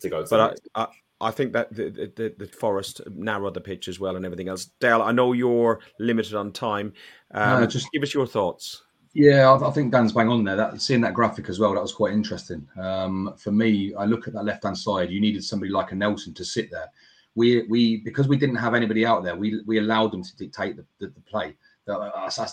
to 0.00 0.10
go. 0.10 0.22
To 0.22 0.28
but 0.28 0.60
I, 0.74 0.82
I, 0.82 0.88
I, 1.28 1.30
think 1.30 1.54
that 1.54 1.74
the, 1.74 2.12
the, 2.14 2.34
the 2.36 2.46
Forest 2.46 3.00
narrow 3.08 3.50
the 3.50 3.60
pitch 3.60 3.88
as 3.88 3.98
well 3.98 4.16
and 4.16 4.26
everything 4.26 4.48
else. 4.48 4.66
Dale, 4.80 5.00
I 5.00 5.12
know 5.12 5.32
you're 5.32 5.80
limited 5.98 6.34
on 6.34 6.52
time. 6.52 6.92
Um, 7.30 7.62
no, 7.62 7.66
just 7.66 7.90
give 7.90 8.02
us 8.02 8.12
your 8.12 8.26
thoughts. 8.26 8.82
Yeah, 9.14 9.50
I, 9.50 9.68
I, 9.68 9.70
think 9.70 9.92
Dan's 9.92 10.12
bang 10.12 10.28
on 10.28 10.42
there. 10.42 10.56
That 10.56 10.80
seeing 10.80 11.02
that 11.02 11.12
graphic 11.12 11.50
as 11.50 11.58
well, 11.58 11.74
that 11.74 11.82
was 11.82 11.92
quite 11.92 12.14
interesting. 12.14 12.66
Um, 12.80 13.34
for 13.36 13.52
me, 13.52 13.94
I 13.94 14.06
look 14.06 14.26
at 14.26 14.32
that 14.32 14.44
left 14.44 14.64
hand 14.64 14.78
side. 14.78 15.10
You 15.10 15.20
needed 15.20 15.44
somebody 15.44 15.70
like 15.70 15.92
a 15.92 15.94
Nelson 15.94 16.32
to 16.34 16.44
sit 16.44 16.70
there. 16.70 16.90
We 17.34 17.62
we 17.68 17.98
because 17.98 18.26
we 18.26 18.38
didn't 18.38 18.56
have 18.56 18.74
anybody 18.74 19.04
out 19.04 19.22
there. 19.22 19.36
We 19.36 19.60
we 19.66 19.78
allowed 19.78 20.12
them 20.12 20.22
to 20.22 20.36
dictate 20.36 20.76
the, 20.76 20.86
the, 20.98 21.08
the 21.08 21.20
play. 21.20 21.56
That, 21.84 21.98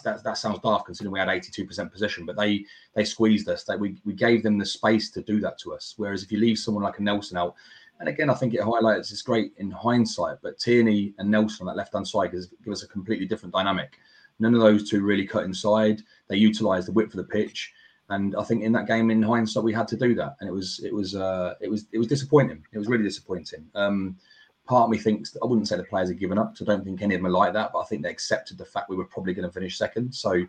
that, 0.04 0.24
that, 0.24 0.38
sounds 0.40 0.58
daft 0.64 0.88
considering 0.88 1.14
we 1.14 1.20
had 1.20 1.28
82% 1.28 1.92
possession, 1.92 2.26
but 2.26 2.36
they 2.36 2.66
they 2.96 3.06
squeezed 3.06 3.48
us. 3.48 3.64
They, 3.64 3.76
we, 3.76 4.02
we 4.04 4.14
gave 4.14 4.42
them 4.42 4.58
the 4.58 4.66
space 4.66 5.12
to 5.12 5.22
do 5.22 5.40
that 5.42 5.60
to 5.60 5.74
us. 5.74 5.94
Whereas 5.98 6.24
if 6.24 6.32
you 6.32 6.40
leave 6.40 6.58
someone 6.58 6.84
like 6.84 6.98
a 6.98 7.04
Nelson 7.04 7.38
out, 7.38 7.54
and 8.00 8.10
again, 8.10 8.30
I 8.30 8.34
think 8.34 8.56
it 8.56 8.64
highlights 8.64 9.12
it's 9.12 9.22
great 9.22 9.54
in 9.58 9.70
hindsight, 9.70 10.38
but 10.42 10.58
Tierney 10.58 11.14
and 11.20 11.30
Nelson 11.30 11.68
on 11.68 11.74
that 11.74 11.78
left 11.78 11.94
hand 11.94 12.08
side 12.08 12.32
gives, 12.32 12.48
give 12.64 12.74
us 12.74 12.82
a 12.82 12.88
completely 12.88 13.28
different 13.28 13.54
dynamic. 13.54 14.00
None 14.40 14.56
of 14.56 14.62
those 14.62 14.90
two 14.90 15.04
really 15.04 15.28
cut 15.28 15.44
inside. 15.44 16.02
They 16.30 16.38
utilised 16.38 16.88
the 16.88 16.94
width 16.94 17.14
of 17.14 17.18
the 17.18 17.24
pitch, 17.26 17.74
and 18.10 18.36
I 18.36 18.44
think 18.44 18.64
in 18.64 18.72
that 18.74 18.88
game, 18.88 19.12
in 19.12 19.22
hindsight, 19.22 19.64
we 19.64 19.74
had 19.74 19.88
to 19.90 19.98
do 19.98 20.16
that, 20.16 20.36
and 20.40 20.50
it 20.50 20.54
was 20.54 20.80
it 20.84 20.94
was 20.94 21.16
uh, 21.16 21.56
it 21.62 21.70
was 21.70 21.86
it 21.92 21.98
was 21.98 22.08
disappointing. 22.08 22.64
It 22.72 22.78
was 22.78 22.88
really 22.88 23.04
disappointing. 23.04 23.66
Um, 23.76 24.18
part 24.68 24.86
of 24.86 24.90
me 24.90 24.98
thinks 24.98 25.36
I 25.42 25.46
wouldn't 25.46 25.68
say 25.68 25.78
the 25.78 25.84
players 25.84 26.10
had 26.10 26.20
given 26.20 26.38
up, 26.38 26.56
so 26.56 26.66
I 26.66 26.68
don't 26.68 26.84
think 26.84 27.02
any 27.02 27.16
of 27.16 27.22
them 27.22 27.28
are 27.28 27.38
like 27.38 27.54
that. 27.54 27.72
But 27.74 27.80
I 27.80 27.86
think 27.86 28.04
they 28.04 28.10
accepted 28.10 28.58
the 28.58 28.66
fact 28.66 28.90
we 28.90 28.96
were 28.96 29.06
probably 29.06 29.34
going 29.34 29.48
to 29.48 29.54
finish 29.54 29.78
second. 29.78 30.14
So 30.14 30.46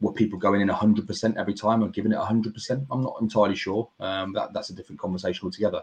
were 0.00 0.12
people 0.12 0.38
going 0.38 0.60
in 0.60 0.68
100% 0.68 1.36
every 1.36 1.54
time 1.54 1.82
or 1.82 1.88
giving 1.88 2.12
it 2.12 2.18
100%? 2.18 2.86
I'm 2.90 3.02
not 3.02 3.16
entirely 3.20 3.56
sure. 3.56 3.88
Um, 3.98 4.32
that, 4.34 4.52
that's 4.52 4.70
a 4.70 4.74
different 4.74 5.00
conversation 5.00 5.46
altogether. 5.46 5.82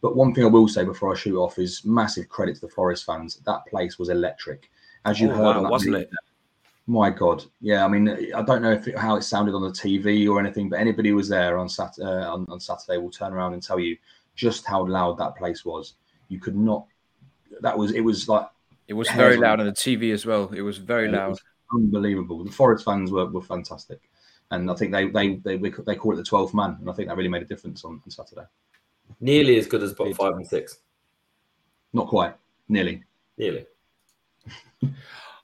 But 0.00 0.16
one 0.16 0.34
thing 0.34 0.44
I 0.44 0.48
will 0.48 0.68
say 0.68 0.84
before 0.84 1.12
I 1.12 1.16
shoot 1.16 1.38
off 1.38 1.58
is 1.58 1.84
massive 1.84 2.28
credit 2.28 2.56
to 2.56 2.60
the 2.62 2.68
Forest 2.68 3.06
fans. 3.06 3.36
That 3.46 3.64
place 3.66 3.98
was 3.98 4.08
electric. 4.08 4.70
As 5.04 5.20
you 5.20 5.30
oh, 5.30 5.34
heard, 5.34 5.62
wow, 5.62 5.70
wasn't 5.70 5.96
it? 5.96 6.10
My 6.86 7.08
God, 7.08 7.42
yeah. 7.62 7.84
I 7.84 7.88
mean, 7.88 8.08
I 8.34 8.42
don't 8.42 8.60
know 8.60 8.72
if 8.72 8.86
it, 8.86 8.98
how 8.98 9.16
it 9.16 9.22
sounded 9.22 9.54
on 9.54 9.62
the 9.62 9.70
TV 9.70 10.28
or 10.28 10.38
anything, 10.38 10.68
but 10.68 10.78
anybody 10.78 11.08
who 11.08 11.16
was 11.16 11.30
there 11.30 11.56
on, 11.56 11.66
Sat- 11.68 11.98
uh, 11.98 12.30
on 12.32 12.46
on 12.50 12.60
Saturday 12.60 12.98
will 12.98 13.10
turn 13.10 13.32
around 13.32 13.54
and 13.54 13.62
tell 13.62 13.78
you 13.78 13.96
just 14.34 14.66
how 14.66 14.86
loud 14.86 15.16
that 15.18 15.34
place 15.36 15.64
was. 15.64 15.94
You 16.28 16.38
could 16.40 16.56
not. 16.56 16.86
That 17.60 17.78
was 17.78 17.92
it 17.92 18.02
was 18.02 18.28
like 18.28 18.46
It 18.86 18.92
was 18.94 19.08
very 19.10 19.38
loud 19.38 19.60
on 19.60 19.66
the 19.66 19.72
TV 19.72 20.12
as 20.12 20.26
well. 20.26 20.50
It 20.52 20.60
was 20.60 20.76
very 20.76 21.08
Yeah, 21.08 21.14
it 21.14 21.18
loud. 21.20 21.28
was 21.30 21.42
unbelievable. 21.72 22.44
The 22.44 22.52
Forest 22.52 22.84
fans 22.84 23.10
were, 23.10 23.26
were 23.26 23.40
fantastic, 23.40 24.02
and 24.50 24.70
I 24.70 24.74
think 24.74 24.92
they 24.92 25.08
they 25.08 25.36
they 25.36 25.56
they 25.56 25.96
call 25.96 26.12
it 26.12 26.16
the 26.16 26.22
twelfth 26.22 26.52
man, 26.52 26.76
and 26.80 26.90
I 26.90 26.92
think 26.92 27.08
that 27.08 27.16
really 27.16 27.30
made 27.30 27.42
a 27.42 27.46
difference 27.46 27.82
on, 27.86 28.02
on 28.04 28.10
Saturday. 28.10 28.44
Nearly 29.20 29.56
as 29.56 29.66
good 29.66 29.82
as 29.82 29.94
bottom 29.94 30.12
five 30.12 30.34
and 30.34 30.46
six. 30.46 30.80
Not 31.94 32.08
quite, 32.08 32.34
nearly. 32.68 33.04
Nearly. 33.38 33.64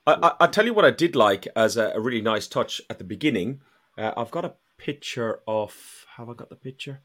I, 0.07 0.33
I, 0.39 0.47
tell 0.47 0.65
you 0.65 0.73
what 0.73 0.85
I 0.85 0.91
did 0.91 1.15
like 1.15 1.47
as 1.55 1.77
a, 1.77 1.91
a 1.95 1.99
really 1.99 2.21
nice 2.21 2.47
touch 2.47 2.81
at 2.89 2.97
the 2.97 3.03
beginning. 3.03 3.61
Uh, 3.97 4.11
I've 4.17 4.31
got 4.31 4.45
a 4.45 4.53
picture 4.77 5.41
of. 5.47 6.05
Have 6.17 6.29
I 6.29 6.33
got 6.33 6.49
the 6.49 6.55
picture? 6.55 7.01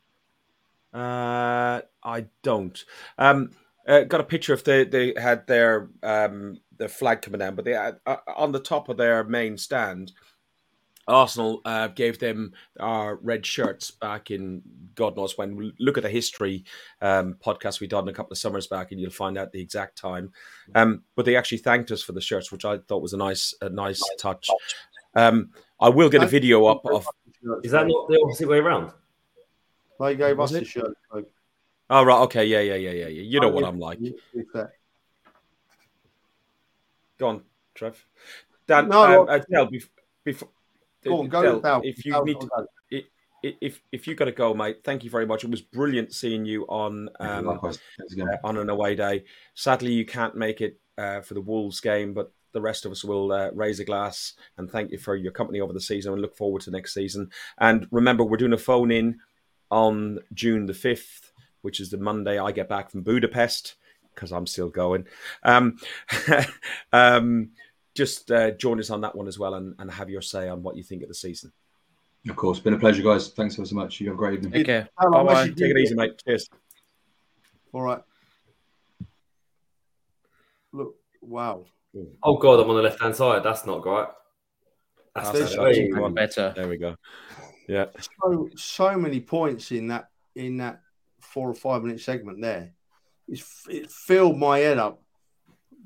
Uh, 0.95 1.83
I 2.03 2.27
don't. 2.43 2.83
Um, 3.19 3.51
uh, 3.87 4.01
got 4.01 4.21
a 4.21 4.25
picture 4.25 4.55
of 4.55 4.65
they 4.65 4.85
they 4.85 5.15
had 5.17 5.47
their 5.47 5.91
um 6.03 6.59
their 6.77 6.89
flag 6.89 7.23
coming 7.23 7.39
down, 7.39 7.55
but 7.55 7.65
they 7.65 7.73
had 7.73 7.99
uh, 8.07 8.17
on 8.35 8.53
the 8.53 8.61
top 8.61 8.89
of 8.89 8.97
their 8.97 9.25
main 9.25 9.59
stand. 9.59 10.13
Arsenal 11.09 11.61
uh, 11.65 11.89
gave 11.89 12.19
them 12.19 12.53
our 12.81 13.17
red 13.17 13.47
shirts 13.47 13.91
back 13.91 14.31
in 14.31 14.63
God 14.95 15.17
knows 15.17 15.39
when. 15.39 15.73
Look 15.79 15.97
at 15.97 16.03
the 16.03 16.11
history 16.11 16.65
um, 17.01 17.37
podcast 17.45 17.81
we 17.81 17.87
done 17.87 18.09
a 18.09 18.13
couple 18.13 18.33
of 18.33 18.39
summers 18.39 18.67
back, 18.67 18.91
and 18.93 19.01
you'll 19.01 19.11
find 19.11 19.39
out 19.39 19.53
the 19.53 19.61
exact 19.61 19.97
time. 19.97 20.33
Um, 20.75 21.03
but 21.15 21.25
they 21.25 21.37
actually 21.37 21.59
thanked 21.59 21.91
us 21.93 22.03
for 22.03 22.13
the 22.13 22.21
shirts, 22.21 22.51
which 22.51 22.65
I 22.65 22.79
thought 22.79 23.03
was 23.03 23.13
a 23.13 23.17
nice, 23.19 23.55
a 23.61 23.69
nice 23.69 24.03
touch. 24.19 24.49
Um, 25.15 25.51
I 25.81 25.89
will 25.89 26.09
get 26.11 26.23
a 26.23 26.27
video 26.27 26.67
up 26.67 26.85
of. 26.87 27.07
Is 27.63 27.71
that 27.73 27.87
not 27.87 28.09
the 28.09 28.21
opposite 28.25 28.49
way 28.49 28.59
around? 28.59 28.91
They 30.01 30.17
gave 30.17 30.41
us 30.41 30.51
the 30.51 30.65
shirt. 30.65 30.97
so- 31.13 31.25
Oh 31.89 32.03
right, 32.03 32.19
okay, 32.23 32.45
yeah, 32.45 32.61
yeah, 32.63 32.75
yeah, 32.75 32.91
yeah, 32.91 33.07
yeah. 33.07 33.23
You 33.23 33.39
know 33.41 33.49
what 33.49 33.63
I'm 33.65 33.79
like. 33.79 33.99
yeah. 34.01 34.65
Go 37.19 37.29
on, 37.29 37.43
Trev. 37.75 38.05
Dan, 38.67 38.89
No, 38.89 39.23
um, 39.23 39.29
uh, 39.29 39.39
Del, 39.51 39.69
bef- 39.69 39.89
before, 40.25 40.49
Go 41.09 41.21
on, 41.21 41.29
go 41.29 41.43
Del, 41.43 41.55
with 41.55 41.63
Del. 41.63 41.81
if 41.85 42.05
you 42.05 42.13
Del, 42.13 42.25
need 42.25 42.39
go, 42.39 42.47
to, 42.49 42.67
i- 42.93 43.05
i- 43.45 43.57
if 43.61 43.81
if 43.93 44.07
you 44.07 44.15
got 44.15 44.25
to 44.27 44.33
go, 44.33 44.55
mate, 44.55 44.79
thank 44.85 45.05
you 45.05 45.11
very 45.11 45.27
much. 45.27 45.45
It 45.45 45.51
was 45.51 45.63
brilliant 45.63 46.13
seeing 46.13 46.45
you 46.45 46.65
on 46.69 47.09
um, 47.21 47.47
Likewise. 47.47 47.79
Thanks 47.99 48.13
again. 48.13 48.29
uh, 48.29 48.37
on 48.47 48.57
an 48.57 48.69
away 48.71 48.95
day. 48.95 49.25
Sadly, 49.55 49.93
you 49.93 50.05
can't 50.05 50.35
make 50.37 50.61
it 50.61 50.79
uh, 50.99 51.21
for 51.21 51.35
the 51.35 51.41
Wolves 51.41 51.81
game, 51.81 52.13
but 52.15 52.33
the 52.53 52.61
rest 52.61 52.87
of 52.87 52.93
us 52.93 53.05
will 53.05 53.33
uh, 53.33 53.51
raise 53.53 53.81
a 53.81 53.85
glass 53.85 54.33
and 54.57 54.71
thank 54.71 54.91
you 54.91 54.97
for 54.99 55.15
your 55.15 55.31
company 55.33 55.61
over 55.61 55.75
the 55.75 55.81
season 55.81 56.13
and 56.15 56.23
look 56.23 56.35
forward 56.37 56.63
to 56.63 56.71
next 56.71 56.95
season. 56.95 57.31
And 57.59 57.87
remember, 57.91 58.25
we're 58.25 58.39
doing 58.39 58.55
a 58.55 58.59
phone 58.59 58.91
in 58.91 59.19
on 59.71 60.21
June 60.33 60.65
the 60.65 60.73
5th, 60.73 61.33
which 61.61 61.81
is 61.81 61.91
the 61.91 61.99
Monday 61.99 62.39
I 62.39 62.53
get 62.53 62.67
back 62.69 62.91
from 62.91 63.03
Budapest 63.03 63.75
because 64.15 64.33
I'm 64.33 64.47
still 64.47 64.71
going. 64.71 65.07
Um, 65.43 65.77
um, 66.95 67.51
just 67.97 68.31
uh, 68.31 68.53
join 68.53 68.79
us 68.79 68.91
on 68.91 69.01
that 69.01 69.17
one 69.17 69.27
as 69.27 69.39
well 69.39 69.55
and, 69.55 69.75
and 69.79 69.91
have 69.91 70.09
your 70.11 70.23
say 70.23 70.49
on 70.49 70.63
what 70.63 70.77
you 70.77 70.83
think 70.83 71.03
of 71.03 71.09
the 71.09 71.15
season. 71.15 71.53
Of 72.29 72.37
course, 72.37 72.59
been 72.61 72.75
a 72.75 72.79
pleasure, 72.79 73.03
guys. 73.03 73.29
Thanks 73.29 73.57
ever 73.59 73.67
so 73.67 73.75
much. 73.77 74.01
You 74.01 74.09
have 74.09 74.17
a 74.17 74.19
great 74.19 74.35
evening. 74.35 74.53
Take 74.53 74.67
care. 74.67 74.89
How 74.99 75.11
Bye 75.11 75.17
long 75.19 75.27
was 75.27 75.35
bye. 75.35 75.47
Take 75.49 75.71
it 75.71 75.79
easy, 75.79 75.95
mate. 75.95 76.21
Cheers. 76.27 76.49
All 77.73 77.83
right. 77.83 78.03
Look, 80.73 80.97
wow. 81.21 81.65
Oh 82.23 82.37
god, 82.37 82.61
I'm 82.61 82.69
on 82.69 82.77
the 82.77 82.83
left 82.83 83.01
hand 83.01 83.17
side. 83.17 83.43
That's 83.43 83.65
not 83.65 83.81
great. 83.81 84.07
That's 85.15 85.31
That's 85.31 85.55
There's- 85.55 85.89
very- 85.91 86.11
better. 86.13 86.53
There 86.55 86.69
we 86.69 86.77
go. 86.77 86.97
Yeah. 87.69 87.87
So 88.23 88.49
so 88.57 88.97
many 88.99 89.21
points 89.21 89.73
in 89.73 89.89
that 89.89 90.11
in 90.35 90.59
that 90.59 90.81
four 91.21 91.49
or 91.49 91.55
five 91.55 91.83
minute 91.83 92.01
segment 92.01 92.41
there. 92.43 92.73
It's, 93.29 93.65
it 93.69 93.91
filled 93.91 94.39
my 94.39 94.59
head 94.59 94.79
up. 94.79 95.03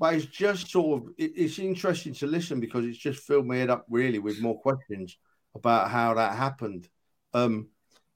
But 0.01 0.15
it's 0.15 0.25
just 0.25 0.71
sort 0.71 1.03
of 1.03 1.09
it, 1.15 1.33
it's 1.35 1.59
interesting 1.59 2.15
to 2.15 2.25
listen 2.25 2.59
because 2.59 2.85
it's 2.85 2.97
just 2.97 3.23
filled 3.23 3.45
my 3.45 3.57
head 3.57 3.69
up 3.69 3.85
really 3.87 4.17
with 4.17 4.41
more 4.41 4.59
questions 4.59 5.15
about 5.53 5.91
how 5.91 6.15
that 6.15 6.35
happened. 6.35 6.89
Um, 7.35 7.67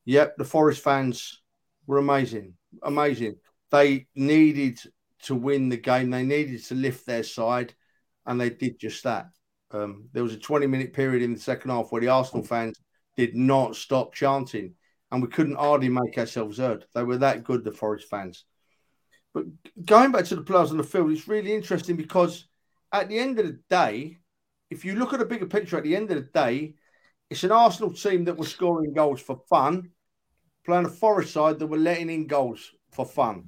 yep, 0.04 0.36
the 0.36 0.46
Forest 0.46 0.84
fans 0.84 1.44
were 1.86 2.00
amazing, 2.00 2.56
amazing. 2.82 3.36
They 3.70 4.08
needed 4.16 4.80
to 5.26 5.36
win 5.36 5.70
the 5.70 5.78
game. 5.78 6.10
They 6.10 6.24
needed 6.24 6.64
to 6.66 6.74
lift 6.74 7.06
their 7.06 7.22
side, 7.22 7.76
and 8.26 8.42
they 8.42 8.50
did 8.50 8.80
just 8.80 9.04
that. 9.04 9.28
Um, 9.70 10.10
there 10.12 10.24
was 10.24 10.34
a 10.34 10.40
20 10.40 10.66
minute 10.66 10.92
period 10.92 11.22
in 11.22 11.34
the 11.36 11.40
second 11.40 11.70
half 11.70 11.92
where 11.92 12.02
the 12.02 12.08
Arsenal 12.08 12.44
fans 12.44 12.80
did 13.16 13.36
not 13.36 13.76
stop 13.76 14.12
chanting, 14.12 14.74
and 15.12 15.22
we 15.22 15.28
couldn't 15.28 15.60
hardly 15.60 15.90
make 15.90 16.18
ourselves 16.18 16.58
heard. 16.58 16.86
They 16.96 17.04
were 17.04 17.18
that 17.18 17.44
good, 17.44 17.64
the 17.64 17.72
Forest 17.72 18.10
fans. 18.10 18.44
But 19.36 19.48
going 19.84 20.14
back 20.14 20.24
to 20.26 20.36
the 20.38 20.44
players 20.44 20.72
on 20.72 20.78
the 20.78 20.84
field, 20.84 21.12
it's 21.12 21.28
really 21.28 21.54
interesting 21.54 21.98
because 21.98 22.48
at 22.94 23.10
the 23.10 23.20
end 23.20 23.38
of 23.38 23.46
the 23.46 23.60
day, 23.70 24.20
if 24.70 24.86
you 24.86 24.96
look 24.96 25.12
at 25.12 25.20
a 25.20 25.26
bigger 25.26 25.46
picture, 25.46 25.78
at 25.78 25.84
the 25.84 25.94
end 25.94 26.10
of 26.10 26.16
the 26.16 26.30
day, 26.34 26.76
it's 27.30 27.44
an 27.44 27.52
Arsenal 27.52 27.92
team 27.92 28.24
that 28.26 28.38
were 28.38 28.46
scoring 28.46 28.94
goals 28.94 29.20
for 29.22 29.42
fun, 29.50 29.90
playing 30.66 30.86
a 30.86 30.90
Forest 30.90 31.34
side 31.34 31.60
that 31.60 31.68
were 31.68 31.78
letting 31.78 32.10
in 32.10 32.28
goals 32.28 32.72
for 32.94 33.06
fun. 33.06 33.44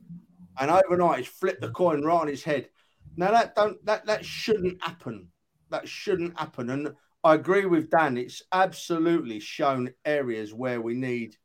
And 0.60 0.70
overnight, 0.70 1.20
it's 1.20 1.30
flipped 1.30 1.62
the 1.62 1.72
coin 1.72 2.02
right 2.02 2.22
on 2.22 2.28
its 2.28 2.44
head. 2.44 2.68
Now 3.16 3.32
that 3.32 3.56
don't 3.56 3.84
that 3.86 4.08
that 4.08 4.26
shouldn't 4.26 4.84
happen. 4.84 5.30
That 5.70 5.88
shouldn't 5.88 6.38
happen. 6.38 6.70
And 6.70 6.94
I 7.24 7.36
agree 7.36 7.66
with 7.66 7.90
Dan. 7.90 8.18
It's 8.18 8.42
absolutely 8.52 9.40
shown 9.40 9.94
areas 10.04 10.54
where 10.54 10.82
we 10.82 10.96
need 10.96 11.38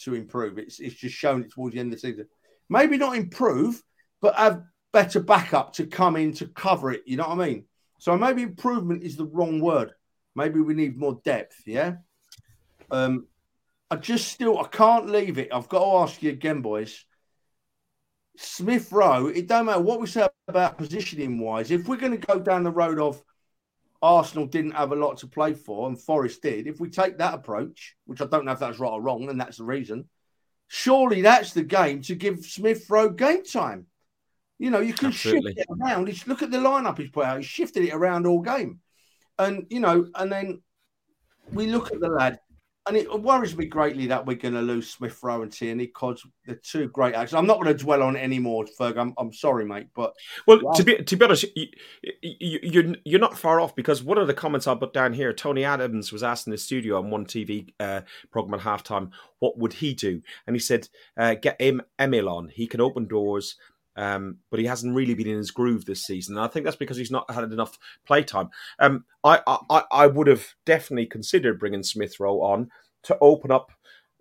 to 0.00 0.14
improve. 0.14 0.58
It's 0.58 0.78
it's 0.78 0.94
just 0.94 1.14
shown 1.14 1.44
it 1.44 1.52
towards 1.52 1.72
the 1.72 1.80
end 1.80 1.94
of 1.94 2.02
the 2.02 2.06
season. 2.06 2.28
Maybe 2.68 2.96
not 2.96 3.16
improve, 3.16 3.82
but 4.20 4.34
have 4.36 4.62
better 4.92 5.20
backup 5.20 5.74
to 5.74 5.86
come 5.86 6.16
in 6.16 6.32
to 6.34 6.46
cover 6.46 6.90
it. 6.92 7.02
You 7.06 7.16
know 7.16 7.28
what 7.28 7.40
I 7.40 7.46
mean? 7.46 7.64
So 7.98 8.16
maybe 8.16 8.42
improvement 8.42 9.02
is 9.02 9.16
the 9.16 9.26
wrong 9.26 9.60
word. 9.60 9.92
Maybe 10.34 10.60
we 10.60 10.74
need 10.74 10.96
more 10.96 11.20
depth. 11.24 11.62
Yeah. 11.66 11.96
Um, 12.90 13.26
I 13.90 13.96
just 13.96 14.28
still 14.28 14.58
I 14.58 14.68
can't 14.68 15.08
leave 15.08 15.38
it. 15.38 15.48
I've 15.52 15.68
got 15.68 15.80
to 15.80 15.96
ask 15.98 16.22
you 16.22 16.30
again, 16.30 16.62
boys. 16.62 17.04
Smith 18.36 18.92
Rowe, 18.92 19.26
it 19.26 19.48
don't 19.48 19.66
matter 19.66 19.80
what 19.80 20.00
we 20.00 20.06
say 20.06 20.28
about 20.46 20.78
positioning 20.78 21.40
wise. 21.40 21.72
If 21.72 21.88
we're 21.88 21.96
going 21.96 22.18
to 22.18 22.26
go 22.26 22.38
down 22.38 22.62
the 22.62 22.70
road 22.70 23.00
of 23.00 23.20
Arsenal 24.00 24.46
didn't 24.46 24.72
have 24.72 24.92
a 24.92 24.96
lot 24.96 25.18
to 25.18 25.26
play 25.26 25.54
for 25.54 25.88
and 25.88 26.00
Forest 26.00 26.42
did, 26.42 26.68
if 26.68 26.78
we 26.78 26.88
take 26.88 27.18
that 27.18 27.34
approach, 27.34 27.96
which 28.04 28.20
I 28.20 28.26
don't 28.26 28.44
know 28.44 28.52
if 28.52 28.60
that's 28.60 28.78
right 28.78 28.90
or 28.90 29.02
wrong, 29.02 29.28
and 29.28 29.40
that's 29.40 29.58
the 29.58 29.64
reason, 29.64 30.08
surely 30.68 31.22
that's 31.22 31.52
the 31.52 31.64
game 31.64 32.02
to 32.02 32.14
give 32.14 32.44
Smith 32.44 32.88
Rowe 32.88 33.10
game 33.10 33.44
time. 33.44 33.86
You 34.58 34.70
know, 34.70 34.80
you 34.80 34.92
can 34.92 35.08
Absolutely. 35.08 35.54
shift 35.54 35.60
it 35.60 35.66
around. 35.80 36.08
He's, 36.08 36.26
look 36.26 36.42
at 36.42 36.50
the 36.50 36.58
lineup 36.58 36.98
he's 36.98 37.10
put 37.10 37.24
out. 37.24 37.38
He's 37.38 37.46
shifted 37.46 37.84
it 37.84 37.94
around 37.94 38.26
all 38.26 38.40
game. 38.40 38.80
And, 39.38 39.66
you 39.70 39.80
know, 39.80 40.08
and 40.14 40.30
then 40.30 40.62
we 41.52 41.66
look 41.66 41.92
at 41.92 42.00
the 42.00 42.08
lad, 42.08 42.40
and 42.88 42.96
it 42.96 43.22
worries 43.22 43.56
me 43.56 43.66
greatly 43.66 44.06
that 44.08 44.26
we're 44.26 44.36
going 44.36 44.54
to 44.54 44.62
lose 44.62 44.90
Smith 44.90 45.18
Rowe 45.22 45.42
and 45.42 45.52
Tierney 45.52 45.86
because 45.86 46.24
they're 46.46 46.56
two 46.56 46.88
great 46.88 47.14
actors. 47.14 47.34
I'm 47.34 47.46
not 47.46 47.60
going 47.62 47.76
to 47.76 47.84
dwell 47.84 48.02
on 48.02 48.16
it 48.16 48.20
anymore, 48.20 48.64
Ferg. 48.78 48.96
I'm, 48.98 49.14
I'm 49.18 49.32
sorry, 49.32 49.64
mate, 49.64 49.88
but 49.94 50.14
Well, 50.46 50.60
Wow. 50.62 50.72
to 50.72 50.84
be 50.84 50.96
to 50.96 51.16
be 51.16 51.24
honest, 51.24 51.44
you, 51.54 51.66
you, 52.22 52.58
you're 52.62 52.94
you're 53.04 53.20
not 53.20 53.38
far 53.38 53.60
off 53.60 53.76
because 53.76 54.02
one 54.02 54.18
of 54.18 54.26
the 54.26 54.34
comments 54.34 54.66
I 54.66 54.74
put 54.74 54.92
down 54.92 55.12
here, 55.12 55.32
Tony 55.32 55.64
Adams 55.64 56.12
was 56.12 56.22
asked 56.22 56.46
in 56.46 56.50
the 56.50 56.58
studio 56.58 56.98
on 56.98 57.10
one 57.10 57.26
TV 57.26 57.68
uh, 57.78 58.00
program 58.30 58.58
at 58.58 58.64
halftime, 58.66 59.10
what 59.38 59.58
would 59.58 59.74
he 59.74 59.94
do? 59.94 60.22
And 60.46 60.56
he 60.56 60.60
said, 60.60 60.88
uh, 61.16 61.34
get 61.34 61.60
him 61.60 61.82
Emil 62.00 62.28
on. 62.28 62.48
He 62.48 62.66
can 62.66 62.80
open 62.80 63.06
doors, 63.06 63.56
um, 63.98 64.36
but 64.48 64.60
he 64.60 64.66
hasn't 64.66 64.94
really 64.94 65.14
been 65.14 65.26
in 65.26 65.36
his 65.36 65.50
groove 65.50 65.84
this 65.84 66.06
season. 66.06 66.36
And 66.36 66.44
I 66.44 66.48
think 66.48 66.64
that's 66.64 66.76
because 66.76 66.96
he's 66.96 67.10
not 67.10 67.28
had 67.30 67.52
enough 67.52 67.76
playtime. 68.06 68.48
Um, 68.78 69.04
I, 69.24 69.40
I 69.46 69.82
I 69.90 70.06
would 70.06 70.28
have 70.28 70.54
definitely 70.64 71.06
considered 71.06 71.58
bringing 71.58 71.82
Smith 71.82 72.20
Rowe 72.20 72.40
on 72.40 72.70
to 73.02 73.18
open 73.20 73.50
up. 73.50 73.72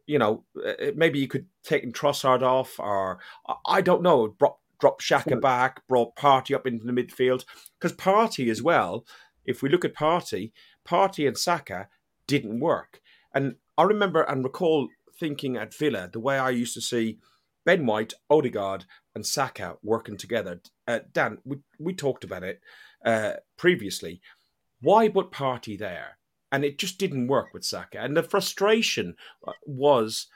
You 0.07 0.17
know, 0.17 0.43
uh, 0.65 0.91
maybe 0.95 1.19
you 1.19 1.27
could 1.27 1.45
take 1.63 1.93
Trossard 1.93 2.41
off, 2.41 2.79
or 2.79 3.19
I- 3.47 3.77
I 3.77 3.81
don't 3.81 4.01
know, 4.01 4.35
drop 4.39 4.59
drop 4.79 4.99
Xhaka 4.99 5.39
back, 5.41 5.87
brought 5.87 6.15
Partey 6.15 6.55
up 6.55 6.65
into 6.65 6.85
the 6.85 6.91
midfield 6.91 7.45
because 7.79 7.95
Partey 7.95 8.49
as 8.49 8.63
well. 8.63 9.05
If 9.45 9.61
we 9.61 9.69
look 9.69 9.85
at 9.85 9.95
Partey, 9.95 10.51
Partey 10.87 11.27
and 11.27 11.37
Saka 11.37 11.87
didn't 12.25 12.59
work, 12.59 12.99
and 13.33 13.55
I 13.77 13.83
remember 13.83 14.23
and 14.23 14.43
recall 14.43 14.89
thinking 15.19 15.55
at 15.55 15.73
Villa 15.73 16.09
the 16.11 16.19
way 16.19 16.37
I 16.39 16.49
used 16.49 16.73
to 16.73 16.81
see 16.81 17.19
Ben 17.67 17.85
White, 17.85 18.13
Odegaard, 18.29 18.85
and 19.13 19.25
Saka 19.25 19.75
working 19.83 20.15
together. 20.15 20.61
Uh, 20.87 20.99
Dan, 21.11 21.39
we 21.43 21.57
we 21.77 21.93
talked 21.93 22.23
about 22.23 22.43
it 22.43 22.61
uh, 23.05 23.33
previously. 23.57 24.21
Why 24.79 25.09
put 25.09 25.31
Partey 25.31 25.77
there? 25.77 26.17
And 26.49 26.63
it 26.63 26.79
just 26.79 26.97
didn't 26.97 27.27
work 27.27 27.53
with 27.53 27.65
Saka, 27.65 27.99
and 27.99 28.15
the 28.15 28.23
frustration 28.23 29.17
uh, 29.45 29.51
was 29.65 30.27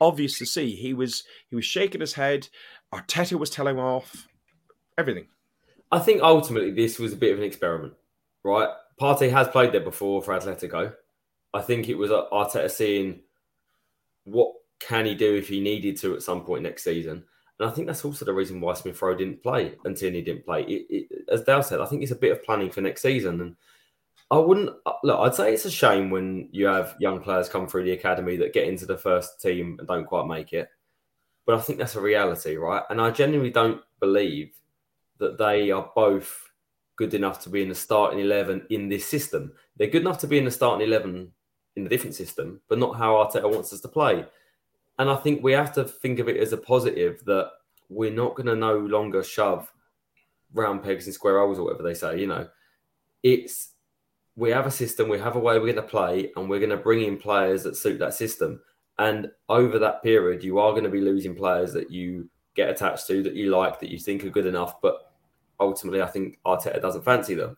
obvious 0.00 0.38
to 0.38 0.46
see. 0.46 0.76
He 0.76 0.94
was 0.94 1.24
he 1.50 1.56
was 1.56 1.64
shaking 1.64 2.00
his 2.00 2.12
head. 2.12 2.48
Arteta 2.94 3.36
was 3.36 3.50
telling 3.50 3.78
him 3.78 3.84
off. 3.84 4.28
Everything. 4.96 5.26
I 5.90 5.98
think 5.98 6.22
ultimately 6.22 6.70
this 6.70 7.00
was 7.00 7.12
a 7.14 7.16
bit 7.16 7.32
of 7.32 7.38
an 7.38 7.44
experiment, 7.44 7.94
right? 8.44 8.68
Partey 9.00 9.32
has 9.32 9.48
played 9.48 9.72
there 9.72 9.80
before 9.80 10.22
for 10.22 10.38
Atletico. 10.38 10.94
I 11.52 11.62
think 11.62 11.88
it 11.88 11.98
was 11.98 12.12
uh, 12.12 12.26
Arteta 12.32 12.70
seeing 12.70 13.22
what 14.22 14.52
can 14.80 15.06
he 15.06 15.14
do 15.14 15.34
if 15.34 15.48
he 15.48 15.60
needed 15.60 15.96
to 15.98 16.14
at 16.14 16.22
some 16.22 16.44
point 16.44 16.62
next 16.62 16.84
season. 16.84 17.24
And 17.58 17.68
I 17.68 17.72
think 17.72 17.86
that's 17.86 18.04
also 18.04 18.24
the 18.24 18.34
reason 18.34 18.60
why 18.60 18.74
Smith 18.74 19.00
Rowe 19.00 19.14
didn't 19.14 19.42
play 19.42 19.74
and 19.84 19.96
Tierney 19.96 20.22
didn't 20.22 20.44
play. 20.44 20.62
It, 20.64 20.86
it, 20.90 21.24
as 21.32 21.42
Dale 21.42 21.62
said, 21.62 21.80
I 21.80 21.86
think 21.86 22.02
it's 22.02 22.12
a 22.12 22.16
bit 22.16 22.32
of 22.32 22.44
planning 22.44 22.70
for 22.70 22.82
next 22.82 23.00
season. 23.00 23.40
And 23.40 23.56
I 24.30 24.36
wouldn't 24.36 24.70
uh, 24.84 24.92
look. 25.02 25.20
I'd 25.20 25.34
say 25.34 25.54
it's 25.54 25.64
a 25.64 25.70
shame 25.70 26.10
when 26.10 26.50
you 26.52 26.66
have 26.66 26.96
young 27.00 27.20
players 27.20 27.48
come 27.48 27.66
through 27.66 27.84
the 27.84 27.92
academy 27.92 28.36
that 28.36 28.52
get 28.52 28.68
into 28.68 28.84
the 28.84 28.98
first 28.98 29.40
team 29.40 29.76
and 29.78 29.88
don't 29.88 30.04
quite 30.04 30.26
make 30.26 30.52
it. 30.52 30.68
But 31.46 31.54
I 31.54 31.60
think 31.60 31.78
that's 31.78 31.96
a 31.96 32.00
reality, 32.00 32.56
right? 32.56 32.82
And 32.90 33.00
I 33.00 33.10
genuinely 33.10 33.52
don't 33.52 33.80
believe 34.00 34.50
that 35.18 35.38
they 35.38 35.70
are 35.70 35.90
both 35.94 36.50
good 36.96 37.14
enough 37.14 37.40
to 37.44 37.48
be 37.48 37.62
in 37.62 37.68
the 37.68 37.74
starting 37.74 38.18
eleven 38.18 38.66
in 38.68 38.88
this 38.88 39.06
system. 39.06 39.52
They're 39.76 39.86
good 39.86 40.02
enough 40.02 40.18
to 40.18 40.26
be 40.26 40.38
in 40.38 40.44
the 40.44 40.50
starting 40.50 40.86
eleven 40.86 41.30
in 41.76 41.86
a 41.86 41.88
different 41.88 42.16
system, 42.16 42.60
but 42.68 42.78
not 42.78 42.96
how 42.96 43.14
Arteta 43.14 43.50
wants 43.50 43.72
us 43.72 43.80
to 43.80 43.88
play. 43.88 44.26
And 44.98 45.10
I 45.10 45.16
think 45.16 45.42
we 45.42 45.52
have 45.52 45.72
to 45.74 45.84
think 45.84 46.18
of 46.18 46.28
it 46.28 46.36
as 46.36 46.52
a 46.52 46.56
positive 46.56 47.22
that 47.26 47.50
we're 47.88 48.10
not 48.10 48.34
going 48.34 48.46
to 48.46 48.56
no 48.56 48.78
longer 48.78 49.22
shove 49.22 49.72
round 50.54 50.82
pegs 50.82 51.06
and 51.06 51.14
square 51.14 51.38
holes 51.38 51.58
or 51.58 51.64
whatever 51.64 51.82
they 51.82 51.94
say. 51.94 52.18
You 52.18 52.26
know, 52.26 52.48
it's 53.22 53.72
we 54.36 54.50
have 54.50 54.66
a 54.66 54.70
system, 54.70 55.08
we 55.08 55.18
have 55.18 55.36
a 55.36 55.40
way 55.40 55.54
we're 55.58 55.72
going 55.72 55.76
to 55.76 55.82
play, 55.82 56.30
and 56.36 56.48
we're 56.48 56.58
going 56.58 56.70
to 56.70 56.76
bring 56.76 57.02
in 57.02 57.16
players 57.16 57.62
that 57.62 57.76
suit 57.76 57.98
that 57.98 58.14
system. 58.14 58.60
And 58.98 59.30
over 59.48 59.78
that 59.78 60.02
period, 60.02 60.42
you 60.42 60.58
are 60.58 60.72
going 60.72 60.84
to 60.84 60.90
be 60.90 61.00
losing 61.00 61.34
players 61.34 61.72
that 61.72 61.90
you 61.90 62.28
get 62.54 62.70
attached 62.70 63.06
to, 63.08 63.22
that 63.22 63.34
you 63.34 63.50
like, 63.50 63.80
that 63.80 63.90
you 63.90 63.98
think 63.98 64.24
are 64.24 64.30
good 64.30 64.46
enough. 64.46 64.80
But 64.80 65.12
ultimately, 65.60 66.02
I 66.02 66.06
think 66.06 66.38
Arteta 66.46 66.80
doesn't 66.80 67.04
fancy 67.04 67.34
them. 67.34 67.56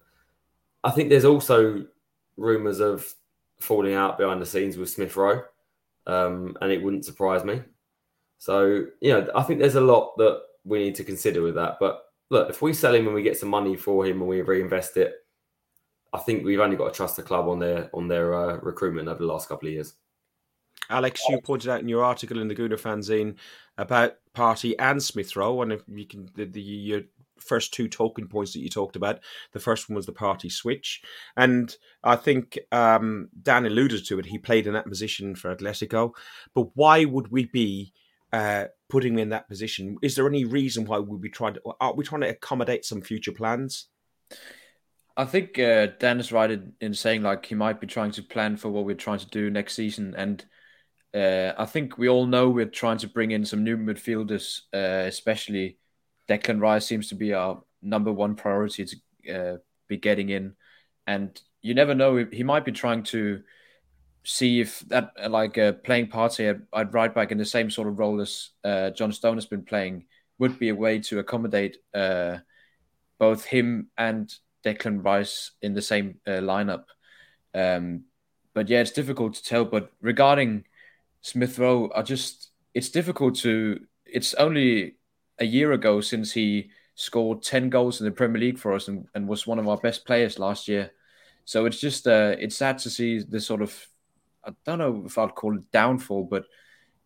I 0.83 0.91
think 0.91 1.09
there's 1.09 1.25
also 1.25 1.85
rumours 2.37 2.81
of 2.81 3.13
falling 3.61 3.95
out 3.95 4.19
behind 4.19 4.41
the 4.41 4.47
scenes 4.47 4.77
with 4.77 4.91
Smith 4.91 5.17
Rowe, 5.17 5.43
um, 6.09 6.57
and 6.61 6.73
it 6.73 6.83
wouldn't 6.83 7.05
surprise 7.05 7.45
me. 7.45 7.63
So, 8.39 8.87
you 9.01 9.13
know, 9.13 9.29
I 9.35 9.43
think 9.43 9.61
there's 9.61 9.75
a 9.75 9.81
lot 9.81 10.17
that 10.17 10.41
we 10.65 10.79
need 10.79 10.95
to 10.97 11.05
consider 11.05 11.43
with 11.43 11.55
that. 11.57 11.77
But 11.79 12.03
look, 12.31 12.49
if 12.51 12.63
we 12.63 12.73
sell 12.73 12.95
him 12.95 13.07
and 13.07 13.15
we 13.15 13.23
get 13.23 13.39
some 13.39 13.49
money 13.49 13.77
for 13.77 14.05
him 14.07 14.21
and 14.21 14.29
we 14.29 14.43
reinvest 14.43 14.97
it, 14.97 15.15
I 16.13 16.19
think 16.19 16.45
we've 16.45 16.61
only 16.61 16.77
got 16.77 16.93
to 16.93 16.97
trust 16.97 17.17
the 17.17 17.23
club 17.23 17.49
on 17.49 17.59
their 17.59 17.91
on 17.93 18.09
their 18.09 18.35
uh, 18.35 18.57
recruitment 18.63 19.09
over 19.09 19.19
the 19.19 19.27
last 19.27 19.49
couple 19.49 19.69
of 19.69 19.75
years. 19.75 19.95
Alex, 20.91 21.21
you 21.29 21.39
pointed 21.43 21.69
out 21.69 21.81
in 21.81 21.89
your 21.89 22.03
article 22.03 22.41
in 22.41 22.49
the 22.49 22.55
Gooner 22.55 22.81
fanzine 22.81 23.37
about 23.77 24.15
Partey 24.35 24.75
and 24.79 25.03
Smith 25.03 25.37
Rowe, 25.37 25.61
and 25.61 25.73
if 25.73 25.83
you 25.87 26.07
can, 26.07 26.31
the, 26.35 26.47
the 26.47 26.63
your 26.63 27.03
first 27.41 27.73
two 27.73 27.89
talking 27.89 28.29
points 28.29 28.53
that 28.53 28.61
you 28.61 28.69
talked 28.69 28.97
about. 28.97 29.21
The 29.53 29.61
first 29.61 29.89
one 29.89 29.97
was 29.97 30.07
the 30.07 30.13
Partey 30.13 30.51
switch, 30.51 31.03
and 31.37 31.75
I 32.03 32.17
think 32.17 32.59
um, 32.73 33.29
Dan 33.43 33.67
alluded 33.67 34.07
to 34.07 34.19
it. 34.19 34.27
He 34.27 34.39
played 34.39 34.67
in 34.67 34.75
that 34.75 34.87
position 34.87 35.35
for 35.35 35.55
Atletico, 35.55 36.13
but 36.55 36.69
why 36.75 37.05
would 37.05 37.31
we 37.31 37.47
be 37.47 37.93
uh, 38.33 38.67
putting 38.89 39.15
him 39.15 39.19
in 39.19 39.29
that 39.31 39.49
position? 39.49 39.97
Is 40.03 40.15
there 40.15 40.27
any 40.27 40.45
reason 40.45 40.85
why 40.85 40.99
we'd 40.99 41.21
be 41.21 41.31
trying 41.31 41.55
to? 41.55 41.61
Are 41.81 41.95
we 41.95 42.05
trying 42.05 42.23
to 42.23 42.31
accommodate 42.31 42.85
some 42.85 43.01
future 43.01 43.33
plans? 43.33 43.89
I 45.17 45.25
think 45.25 45.59
uh, 45.59 45.89
Dan 45.99 46.21
is 46.21 46.31
right 46.31 46.51
in, 46.51 46.75
in, 46.81 46.95
saying 46.95 47.23
like 47.23 47.47
he 47.47 47.57
might 47.57 47.81
be 47.81 47.89
trying 47.89 48.13
to 48.13 48.23
plan 48.23 48.57
for 48.57 48.69
what 48.69 48.85
we're 48.85 48.95
trying 48.95 49.19
to 49.19 49.29
do 49.29 49.51
next 49.51 49.75
season, 49.75 50.15
and 50.17 50.45
uh, 51.15 51.53
I 51.57 51.65
think 51.65 51.99
we 51.99 52.09
all 52.09 52.27
know 52.27 52.49
we're 52.51 52.67
trying 52.67 52.99
to 52.99 53.09
bring 53.09 53.31
in 53.31 53.45
some 53.45 53.65
new 53.65 53.77
midfielders, 53.77 54.61
uh, 54.75 55.07
especially 55.07 55.79
Declan 56.29 56.61
Rice 56.61 56.87
seems 56.87 57.09
to 57.09 57.15
be 57.15 57.33
our 57.33 57.63
number 57.83 58.13
one 58.13 58.35
priority 58.35 58.85
to 58.85 59.35
uh, 59.35 59.57
be 59.89 59.97
getting 59.97 60.29
in, 60.29 60.55
and 61.07 61.41
you 61.63 61.75
never 61.75 61.95
know 61.95 62.27
he 62.31 62.43
might 62.43 62.65
be 62.65 62.73
trying 62.73 63.03
to 63.05 63.43
see 64.25 64.61
if 64.61 64.81
that 64.89 65.13
like 65.31 65.57
uh, 65.57 65.73
playing 65.73 66.09
Partey 66.09 66.51
at, 66.51 66.61
at 66.79 66.93
right 66.93 67.15
back 67.15 67.33
in 67.33 67.39
the 67.39 67.45
same 67.45 67.71
sort 67.71 67.89
of 67.89 67.99
role 67.99 68.21
as 68.21 68.51
uh, 68.65 68.91
John 68.91 69.13
Stone 69.13 69.37
has 69.37 69.47
been 69.47 69.63
playing 69.63 70.05
would 70.39 70.59
be 70.59 70.69
a 70.69 70.75
way 70.75 70.99
to 71.01 71.19
accommodate 71.19 71.79
both 73.19 73.45
him 73.45 73.89
and 73.99 74.33
Declan 74.65 75.05
Rice 75.05 75.53
in 75.63 75.75
the 75.75 75.83
same 75.83 76.21
uh, 76.27 76.41
lineup. 76.41 76.85
Um, 77.55 78.05
but 78.55 78.69
yeah, 78.69 78.81
it's 78.81 78.93
difficult 78.93 79.35
to 79.35 79.43
tell. 79.43 79.65
But 79.65 79.93
regarding 80.01 80.65
Smith 81.23 81.59
Rowe, 81.59 81.91
I 81.95 82.03
just 82.03 82.51
it's 82.75 82.91
difficult 82.91 83.37
to. 83.37 83.81
It's 84.05 84.35
only 84.35 84.95
a 85.41 85.45
year 85.45 85.73
ago 85.73 86.01
since 86.01 86.33
he 86.33 86.71
scored 86.95 87.43
ten 87.43 87.71
goals 87.71 88.01
in 88.01 88.07
the 88.07 88.13
Premier 88.13 88.41
League 88.41 88.59
for 88.59 88.75
us 88.75 88.89
and, 88.89 89.07
and 89.15 89.29
was 89.29 89.47
one 89.47 89.59
of 89.59 89.69
our 89.69 89.77
best 89.79 90.05
players 90.05 90.39
last 90.39 90.69
year. 90.69 90.91
So 91.45 91.65
it's 91.65 91.81
just 91.81 92.07
uh, 92.07 92.37
it's 92.39 92.57
sad 92.57 92.79
to 92.79 92.91
see 92.91 93.21
the 93.21 93.41
sort 93.41 93.63
of 93.63 93.89
I 94.45 94.51
don't 94.65 94.79
know 94.79 95.05
if 95.07 95.17
I'd 95.19 95.35
call 95.35 95.57
it 95.57 95.71
downfall, 95.73 96.25
but 96.25 96.45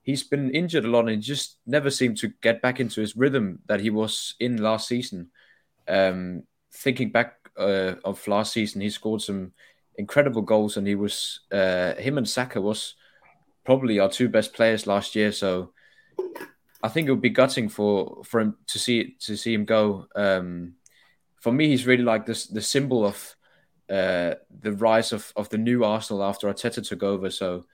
he's 0.03 0.25
been 0.25 0.51
injured 0.51 0.85
a 0.85 0.88
lot 0.88 1.09
and 1.09 1.23
just 1.23 1.59
never 1.66 1.90
seemed 1.90 2.16
to 2.18 2.33
get 2.40 2.62
back 2.62 2.81
into 2.81 3.01
his 3.01 3.16
rhythm 3.16 3.61
that 3.66 3.81
he 3.81 3.90
was 3.90 4.35
in 4.40 4.57
last 4.57 4.88
season. 4.88 5.31
Um, 5.88 6.45
thinking 6.73 7.11
back 7.11 7.37
uh, 7.59 7.95
of 8.05 8.27
last 8.27 8.53
season, 8.53 8.81
he 8.81 8.90
scored 8.90 9.23
some 9.23 9.53
incredible 9.97 10.42
goals, 10.42 10.77
and 10.77 10.87
he 10.87 10.95
was 10.95 11.40
uh, 11.53 11.95
him 11.95 12.18
and 12.18 12.29
Saka 12.29 12.61
was 12.61 12.95
probably 13.64 14.01
our 14.01 14.09
two 14.09 14.29
best 14.29 14.53
players 14.55 14.87
last 14.87 15.14
year. 15.14 15.33
So 15.33 15.73
I 16.83 16.88
think 16.88 17.07
it 17.07 17.12
would 17.12 17.21
be 17.21 17.31
gutting 17.31 17.68
for 17.68 18.23
for 18.25 18.40
him 18.40 18.57
to 18.68 18.79
see 18.79 19.16
to 19.21 19.37
see 19.37 19.55
him 19.55 19.64
go. 19.64 20.07
Um, 20.16 20.75
for 21.37 21.53
me, 21.53 21.68
he's 21.68 21.87
really 21.87 22.05
like 22.05 22.27
this 22.27 22.47
the 22.47 22.62
symbol 22.62 23.05
of 23.05 23.37
uh, 23.90 24.35
the 24.61 24.73
rise 24.73 25.12
of, 25.12 25.33
of 25.37 25.49
the 25.49 25.59
new 25.59 25.85
Arsenal 25.85 26.25
after 26.25 26.49
Arteta 26.49 26.87
took 26.87 27.03
over. 27.03 27.31
So 27.31 27.64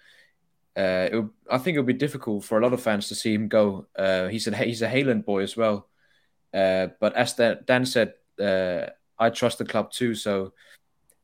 uh, 0.76 1.08
would, 1.12 1.30
I 1.50 1.58
think 1.58 1.76
it 1.76 1.80
would 1.80 1.86
be 1.86 1.92
difficult 1.92 2.44
for 2.44 2.58
a 2.58 2.62
lot 2.62 2.72
of 2.72 2.82
fans 2.82 3.08
to 3.08 3.14
see 3.14 3.34
him 3.34 3.48
go. 3.48 3.86
Uh, 3.96 4.28
he's 4.28 4.46
a 4.46 4.56
he's 4.56 4.82
a 4.82 4.88
Hale 4.88 5.10
End 5.10 5.24
boy 5.24 5.42
as 5.42 5.56
well. 5.56 5.88
Uh, 6.52 6.88
but 7.00 7.14
as 7.14 7.34
Dan 7.34 7.84
said, 7.84 8.14
uh, 8.40 8.86
I 9.18 9.30
trust 9.30 9.58
the 9.58 9.64
club 9.64 9.90
too. 9.90 10.14
So 10.14 10.52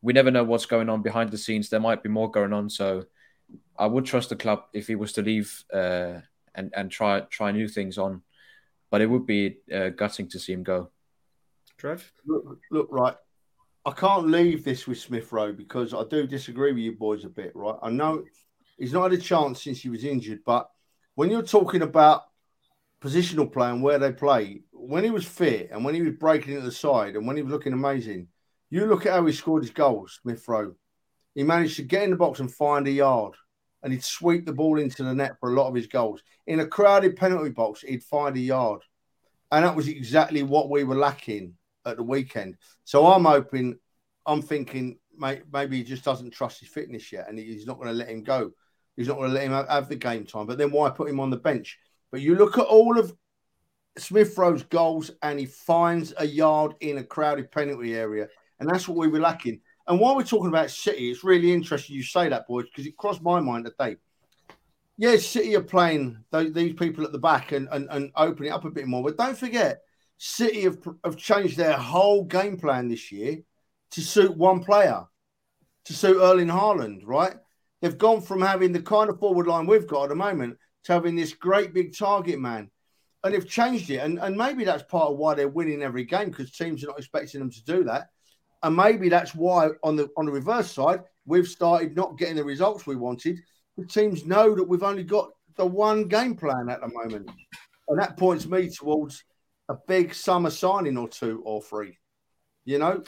we 0.03 0.13
never 0.13 0.31
know 0.31 0.45
what's 0.45 0.67
going 0.67 0.89
on 0.89 1.03
behind 1.03 1.31
the 1.31 1.39
scenes. 1.39 1.69
There 1.69 1.81
might 1.81 2.03
be 2.03 2.09
more 2.09 2.31
going 2.31 2.53
on. 2.53 2.69
So 2.69 3.07
I 3.79 3.87
would 3.87 4.05
trust 4.05 4.29
the 4.29 4.37
club 4.37 4.65
if 4.73 4.87
he 4.87 4.97
was 4.97 5.13
to 5.15 5.23
leave 5.23 5.65
uh, 5.73 6.21
and 6.55 6.73
and 6.77 6.91
try 6.91 7.21
try 7.21 7.53
new 7.53 7.69
things 7.69 7.99
on. 7.99 8.23
But 8.91 9.01
it 9.01 9.07
would 9.07 9.27
be 9.27 9.59
uh, 9.75 9.89
gutting 9.91 10.29
to 10.29 10.39
see 10.39 10.53
him 10.53 10.63
go. 10.63 10.91
Trev, 11.77 12.13
look, 12.27 12.61
look, 12.71 12.89
right. 12.91 13.17
I 13.85 13.91
can't 13.91 14.29
leave 14.29 14.65
this 14.65 14.87
with 14.87 14.99
Smith 14.99 15.31
Rowe 15.33 15.53
because 15.53 15.93
I 15.93 16.05
do 16.09 16.27
disagree 16.27 16.73
with 16.73 16.83
you 16.83 16.93
boys 16.93 17.25
a 17.25 17.29
bit. 17.29 17.53
Right, 17.55 17.77
I 17.83 17.91
know 17.91 18.25
he's 18.79 18.93
not 18.93 19.11
had 19.11 19.19
a 19.19 19.23
chance 19.23 19.63
since 19.63 19.81
he 19.81 19.89
was 19.89 20.05
injured, 20.05 20.41
but 20.47 20.71
when 21.17 21.31
you're 21.31 21.43
talking 21.43 21.83
about 21.83 22.23
positional 23.01 23.53
play 23.53 23.69
and 23.69 23.83
where 23.83 23.99
they 23.99 24.13
play, 24.13 24.63
when 24.73 25.05
he 25.05 25.11
was 25.11 25.27
fit 25.27 25.71
and 25.73 25.85
when 25.85 25.95
he 25.95 26.03
was 26.03 26.15
breaking 26.15 26.55
into 26.55 26.65
the 26.65 26.73
side 26.73 27.17
and 27.17 27.27
when 27.27 27.37
he 27.37 27.43
was 27.43 27.53
looking 27.53 27.73
amazing, 27.73 28.29
you 28.71 28.87
look 28.87 29.07
at 29.07 29.13
how 29.13 29.27
he 29.27 29.33
scored 29.33 29.63
his 29.63 29.71
goals, 29.71 30.19
Smith 30.23 30.47
Rowe. 30.49 30.75
He 31.35 31.43
managed 31.43 31.77
to 31.77 31.83
get 31.83 32.05
in 32.05 32.11
the 32.11 32.17
box 32.17 32.41
and 32.41 32.53
find 32.53 32.87
a 32.87 32.91
yard 32.91 33.35
and 33.85 33.93
he'd 33.93 34.03
sweep 34.03 34.47
the 34.47 34.53
ball 34.53 34.81
into 34.81 35.05
the 35.05 35.15
net 35.15 35.39
for 35.39 35.51
a 35.51 35.55
lot 35.55 35.69
of 35.69 35.75
his 35.75 35.87
goals. 35.87 36.23
In 36.47 36.61
a 36.61 36.67
crowded 36.67 37.17
penalty 37.17 37.51
box, 37.51 37.83
he'd 37.83 38.03
find 38.03 38.35
a 38.35 38.41
yard. 38.41 38.81
And 39.53 39.65
that 39.65 39.77
was 39.77 39.89
exactly 39.89 40.43
what 40.43 40.71
we 40.71 40.85
were 40.85 40.97
lacking 40.97 41.55
at 41.85 41.99
the 41.99 42.03
weekend. 42.03 42.57
So 42.85 43.07
I'm 43.07 43.27
hoping, 43.27 43.79
I'm 44.25 44.41
thinking 44.41 44.99
maybe 45.17 45.77
he 45.77 45.85
just 45.85 46.03
doesn't 46.03 46.33
trust 46.33 46.61
his 46.61 46.71
fitness 46.71 47.13
yet 47.13 47.29
and 47.29 47.39
he's 47.39 47.67
not 47.67 47.77
going 47.77 47.89
to 47.89 47.95
let 47.95 48.09
him 48.09 48.25
go. 48.25 48.53
He's 48.97 49.07
not 49.07 49.19
going 49.19 49.29
to 49.29 49.35
let 49.35 49.45
him 49.45 49.53
have 49.53 49.89
the 49.89 49.97
game 49.97 50.25
time. 50.25 50.47
But 50.47 50.57
then 50.57 50.71
why 50.71 50.89
put 50.89 51.11
him 51.11 51.21
on 51.21 51.29
the 51.29 51.37
bench? 51.37 51.79
But 52.11 52.23
you 52.23 52.37
look 52.37 52.57
at 52.57 52.65
all 52.65 52.99
of 52.99 53.15
Smith 53.99 54.37
Rowe's 54.39 54.63
goals 54.63 55.11
and 55.23 55.39
he 55.39 55.47
finds 55.47 56.15
a 56.17 56.27
yard 56.27 56.75
in 56.81 56.99
a 56.99 57.05
crowded 57.05 57.53
penalty 57.53 57.95
area. 57.95 58.29
And 58.59 58.69
that's 58.69 58.89
what 58.89 58.97
we 58.97 59.09
were 59.09 59.21
lacking. 59.21 59.61
And 59.87 60.01
while 60.01 60.17
we're 60.17 60.25
talking 60.25 60.49
about 60.49 60.71
City, 60.71 61.11
it's 61.11 61.25
really 61.25 61.53
interesting 61.53 61.97
you 61.97 62.03
say 62.03 62.29
that, 62.29 62.47
boys, 62.47 62.65
because 62.65 62.87
it 62.87 62.97
crossed 62.97 63.23
my 63.23 63.41
mind 63.41 63.67
today. 63.67 63.97
Yeah, 64.97 65.17
City 65.17 65.57
are 65.57 65.63
playing 65.63 66.25
these 66.33 66.75
people 66.75 67.05
at 67.05 67.13
the 67.13 67.19
back 67.19 67.53
and, 67.53 67.69
and, 67.71 67.89
and 67.91 68.11
opening 68.17 68.53
up 68.53 68.65
a 68.65 68.71
bit 68.71 68.87
more. 68.87 69.03
But 69.03 69.19
don't 69.19 69.37
forget, 69.37 69.83
City 70.17 70.63
have, 70.63 70.79
have 71.05 71.17
changed 71.17 71.57
their 71.57 71.77
whole 71.77 72.25
game 72.25 72.57
plan 72.57 72.89
this 72.89 73.11
year 73.13 73.39
to 73.91 74.01
suit 74.01 74.37
one 74.37 74.63
player, 74.63 75.05
to 75.85 75.93
suit 75.93 76.17
Erling 76.17 76.49
Haaland, 76.49 77.03
right? 77.05 77.35
They've 77.83 77.99
gone 77.99 78.23
from 78.23 78.41
having 78.41 78.73
the 78.73 78.81
kind 78.81 79.11
of 79.11 79.19
forward 79.19 79.47
line 79.47 79.67
we've 79.67 79.87
got 79.87 80.05
at 80.05 80.09
the 80.11 80.15
moment 80.15 80.57
to 80.85 80.93
having 80.93 81.17
this 81.17 81.35
great 81.35 81.75
big 81.75 81.97
target 81.97 82.39
man. 82.39 82.71
And 83.23 83.35
they've 83.35 83.49
changed 83.49 83.91
it. 83.91 83.99
And, 83.99 84.19
and 84.19 84.37
maybe 84.37 84.65
that's 84.65 84.83
part 84.85 85.11
of 85.11 85.17
why 85.17 85.35
they're 85.35 85.49
winning 85.49 85.83
every 85.83 86.05
game 86.05 86.31
because 86.31 86.53
teams 86.53 86.85
are 86.85 86.89
not 86.89 86.99
expecting 86.99 87.41
them 87.41 87.51
to 87.51 87.65
do 87.65 87.85
that. 87.85 88.09
And 88.65 88.75
maybe 88.75 89.11
that's 89.11 89.35
why 89.35 89.69
on 89.83 89.95
the 89.95 90.09
on 90.17 90.25
the 90.25 90.33
reverse 90.33 90.71
side, 90.73 91.03
we've 91.27 91.47
started 91.47 91.95
not 91.95 92.17
getting 92.17 92.37
the 92.37 92.45
results 92.45 92.87
we 92.87 92.97
wanted. 92.97 93.39
The 93.77 93.85
teams 93.85 94.25
know 94.25 94.55
that 94.55 94.65
we've 94.65 94.83
only 94.83 95.05
got 95.05 95.31
the 95.57 95.67
one 95.67 96.09
game 96.09 96.35
plan 96.35 96.71
at 96.71 96.81
the 96.81 96.89
moment. 96.89 97.31
And 97.89 98.01
that 98.01 98.17
points 98.17 98.47
me 98.47 98.71
towards 98.71 99.23
a 99.69 99.75
big 99.87 100.15
summer 100.15 100.49
signing 100.49 100.97
or 100.97 101.09
two 101.09 101.43
or 101.45 101.61
three. 101.61 101.99
You 102.65 102.79
know? 102.79 103.05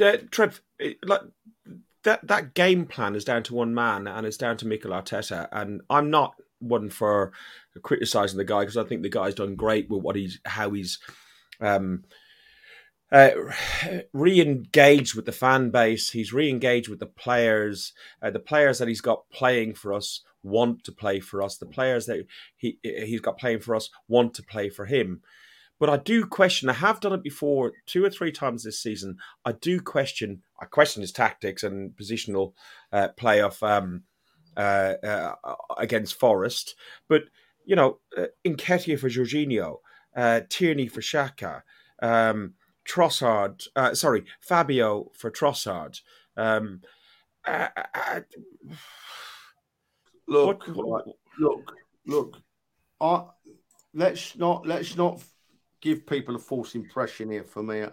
Uh, 0.00 0.16
Trev, 0.32 0.60
like 1.04 1.20
that 2.02 2.26
that 2.26 2.54
game 2.54 2.86
plan 2.86 3.14
is 3.14 3.24
down 3.24 3.44
to 3.44 3.54
one 3.54 3.74
man 3.74 4.08
and 4.08 4.26
it's 4.26 4.38
down 4.38 4.56
to 4.56 4.66
Mikel 4.66 4.90
Arteta. 4.90 5.48
And 5.52 5.82
I'm 5.88 6.10
not 6.10 6.34
one 6.58 6.90
for 6.90 7.32
criticizing 7.82 8.38
the 8.38 8.44
guy 8.44 8.60
because 8.60 8.76
I 8.76 8.84
think 8.84 9.02
the 9.02 9.08
guy's 9.08 9.36
done 9.36 9.54
great 9.54 9.88
with 9.88 10.02
what 10.02 10.16
he's 10.16 10.40
how 10.44 10.70
he's 10.70 10.98
um, 11.60 12.02
uh, 13.12 13.30
re-engaged 14.12 15.14
with 15.14 15.26
the 15.26 15.32
fan 15.32 15.70
base. 15.70 16.10
He's 16.10 16.32
re-engaged 16.32 16.88
with 16.88 16.98
the 16.98 17.06
players. 17.06 17.92
Uh, 18.22 18.30
the 18.30 18.40
players 18.40 18.78
that 18.78 18.88
he's 18.88 19.00
got 19.02 19.28
playing 19.30 19.74
for 19.74 19.92
us 19.92 20.22
want 20.42 20.82
to 20.84 20.92
play 20.92 21.20
for 21.20 21.42
us. 21.42 21.58
The 21.58 21.66
players 21.66 22.06
that 22.06 22.24
he 22.56 22.78
he's 22.82 23.20
got 23.20 23.38
playing 23.38 23.60
for 23.60 23.76
us 23.76 23.90
want 24.08 24.34
to 24.34 24.42
play 24.42 24.70
for 24.70 24.86
him. 24.86 25.22
But 25.78 25.90
I 25.90 25.96
do 25.96 26.26
question. 26.26 26.68
I 26.68 26.74
have 26.74 27.00
done 27.00 27.12
it 27.12 27.22
before, 27.24 27.72
two 27.86 28.04
or 28.04 28.10
three 28.10 28.30
times 28.32 28.62
this 28.62 28.80
season. 28.80 29.16
I 29.44 29.52
do 29.52 29.80
question. 29.80 30.42
I 30.60 30.66
question 30.66 31.00
his 31.00 31.12
tactics 31.12 31.64
and 31.64 31.92
positional 31.96 32.52
uh, 32.92 33.08
play 33.16 33.40
of 33.40 33.60
um, 33.62 34.04
uh, 34.56 34.94
uh, 35.02 35.34
against 35.76 36.14
Forest. 36.14 36.76
But 37.08 37.22
you 37.64 37.76
know, 37.76 37.98
uh, 38.16 38.26
Nketiah 38.44 38.98
for 38.98 39.08
Jorginho, 39.08 39.78
uh, 40.16 40.40
Tierney 40.48 40.88
for 40.88 41.00
Xhaka. 41.00 41.62
um, 42.00 42.54
Trossard. 42.88 43.66
Uh, 43.76 43.94
sorry, 43.94 44.24
Fabio 44.40 45.10
for 45.14 45.30
Trossard. 45.30 46.00
Um, 46.36 46.80
uh, 47.46 47.68
uh, 47.94 48.20
look, 50.28 50.64
what, 50.68 51.06
look, 51.38 51.72
look. 52.06 52.36
I, 53.00 53.24
let's 53.94 54.36
not 54.36 54.66
let's 54.66 54.96
not 54.96 55.22
give 55.80 56.06
people 56.06 56.36
a 56.36 56.38
false 56.38 56.74
impression 56.74 57.30
here 57.30 57.44
for 57.44 57.62
me. 57.62 57.84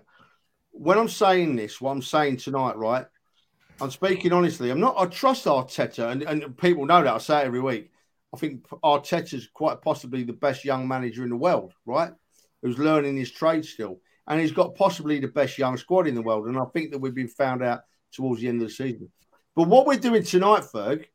When 0.71 0.97
I'm 0.97 1.09
saying 1.09 1.55
this, 1.55 1.81
what 1.81 1.91
I'm 1.91 2.01
saying 2.01 2.37
tonight, 2.37 2.77
right? 2.77 3.05
I'm 3.81 3.91
speaking 3.91 4.33
honestly. 4.33 4.69
I'm 4.69 4.79
not. 4.79 4.95
I 4.97 5.05
trust 5.05 5.45
Arteta, 5.45 6.11
and, 6.11 6.23
and 6.23 6.57
people 6.57 6.85
know 6.85 7.03
that. 7.03 7.13
I 7.13 7.17
say 7.17 7.41
it 7.41 7.45
every 7.45 7.61
week. 7.61 7.91
I 8.33 8.37
think 8.37 8.67
Arteta's 8.83 9.47
quite 9.47 9.81
possibly 9.81 10.23
the 10.23 10.33
best 10.33 10.63
young 10.63 10.87
manager 10.87 11.23
in 11.23 11.29
the 11.29 11.35
world, 11.35 11.73
right? 11.85 12.11
Who's 12.61 12.77
learning 12.77 13.17
his 13.17 13.31
trade 13.31 13.65
still, 13.65 14.01
and 14.29 14.39
he's 14.39 14.51
got 14.51 14.75
possibly 14.75 15.19
the 15.19 15.27
best 15.27 15.57
young 15.57 15.75
squad 15.75 16.07
in 16.07 16.15
the 16.15 16.21
world. 16.21 16.45
And 16.45 16.57
I 16.57 16.65
think 16.65 16.91
that 16.91 16.99
we've 16.99 17.15
been 17.15 17.27
found 17.27 17.63
out 17.63 17.81
towards 18.13 18.41
the 18.41 18.47
end 18.47 18.61
of 18.61 18.67
the 18.67 18.73
season. 18.73 19.11
But 19.55 19.67
what 19.67 19.87
we're 19.87 19.97
doing 19.97 20.23
tonight, 20.23 20.63
Ferg, 20.63 21.05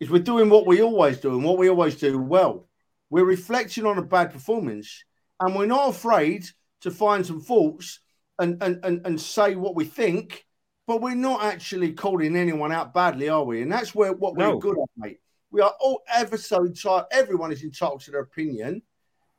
is 0.00 0.10
we're 0.10 0.22
doing 0.22 0.48
what 0.48 0.66
we 0.66 0.82
always 0.82 1.18
do 1.18 1.30
and 1.30 1.44
what 1.44 1.58
we 1.58 1.68
always 1.68 1.96
do 1.96 2.18
well. 2.18 2.66
We're 3.10 3.26
reflecting 3.26 3.84
on 3.84 3.98
a 3.98 4.02
bad 4.02 4.32
performance 4.32 5.04
and 5.38 5.54
we're 5.54 5.66
not 5.66 5.90
afraid 5.90 6.46
to 6.80 6.90
find 6.90 7.24
some 7.24 7.40
faults 7.42 8.00
and, 8.38 8.62
and, 8.62 8.84
and, 8.84 9.06
and 9.06 9.20
say 9.20 9.54
what 9.54 9.76
we 9.76 9.84
think, 9.84 10.46
but 10.86 11.02
we're 11.02 11.14
not 11.14 11.44
actually 11.44 11.92
calling 11.92 12.34
anyone 12.36 12.72
out 12.72 12.94
badly, 12.94 13.28
are 13.28 13.44
we? 13.44 13.62
And 13.62 13.70
that's 13.70 13.94
where 13.94 14.12
what 14.12 14.34
we're 14.34 14.56
good 14.56 14.78
at, 14.78 14.88
mate. 14.96 15.20
We 15.50 15.60
are 15.60 15.74
all 15.78 16.02
ever 16.12 16.38
so 16.38 16.64
entitled, 16.64 17.04
everyone 17.12 17.52
is 17.52 17.62
entitled 17.62 18.00
to 18.00 18.10
their 18.10 18.22
opinion, 18.22 18.82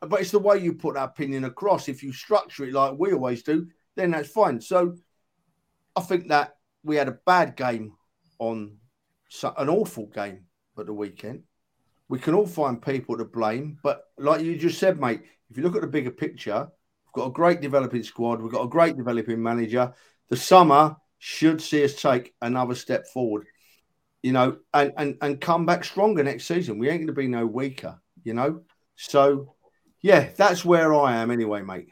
but 0.08 0.22
it's 0.22 0.32
the 0.32 0.40
way 0.40 0.58
you 0.58 0.74
put 0.74 0.96
that 0.96 1.10
opinion 1.10 1.46
across. 1.46 1.90
If 1.90 2.04
you 2.04 2.12
structure 2.12 2.66
it 2.66 2.74
like 2.74 2.96
we 2.98 3.14
always 3.14 3.44
do, 3.44 3.68
then 3.96 4.12
that's 4.12 4.30
fine. 4.30 4.60
So 4.60 4.96
I 5.96 6.02
think 6.02 6.28
that 6.30 6.56
we 6.84 6.96
had 6.96 7.08
a 7.08 7.20
bad 7.26 7.56
game 7.56 7.94
on 8.40 8.78
an 9.58 9.70
awful 9.70 10.08
game 10.08 10.46
at 10.78 10.86
the 10.86 10.94
weekend. 10.94 11.44
We 12.10 12.20
can 12.20 12.34
all 12.34 12.46
find 12.46 12.82
people 12.82 13.18
to 13.18 13.26
blame, 13.26 13.78
but 13.82 14.04
like 14.18 14.42
you 14.42 14.58
just 14.58 14.80
said, 14.80 15.00
mate, 15.00 15.22
if 15.50 15.58
you 15.58 15.64
look 15.64 15.76
at 15.76 15.82
the 15.82 15.88
bigger 15.88 16.12
picture, 16.12 16.68
we've 17.06 17.14
got 17.24 17.30
a 17.30 17.34
great 17.34 17.62
developing 17.62 18.04
squad, 18.04 18.42
we've 18.42 18.52
got 18.52 18.66
a 18.66 18.70
great 18.70 18.98
developing 18.98 19.42
manager. 19.42 19.94
The 20.30 20.38
summer 20.38 20.96
should 21.20 21.62
see 21.62 21.84
us 21.84 21.96
take 21.96 22.34
another 22.42 22.76
step 22.76 23.08
forward, 23.08 23.46
you 24.22 24.32
know, 24.34 24.58
and 24.74 24.92
and 24.98 25.18
and 25.22 25.40
come 25.40 25.66
back 25.66 25.84
stronger 25.84 26.24
next 26.24 26.46
season. 26.46 26.78
We 26.78 26.90
ain't 26.90 27.00
going 27.00 27.08
to 27.08 27.14
be 27.14 27.28
no 27.28 27.46
weaker, 27.46 28.00
you 28.24 28.34
know. 28.34 28.62
So, 28.96 29.56
yeah, 30.04 30.30
that's 30.36 30.64
where 30.64 30.94
I 30.94 31.16
am 31.16 31.32
anyway, 31.32 31.64
mate. 31.64 31.88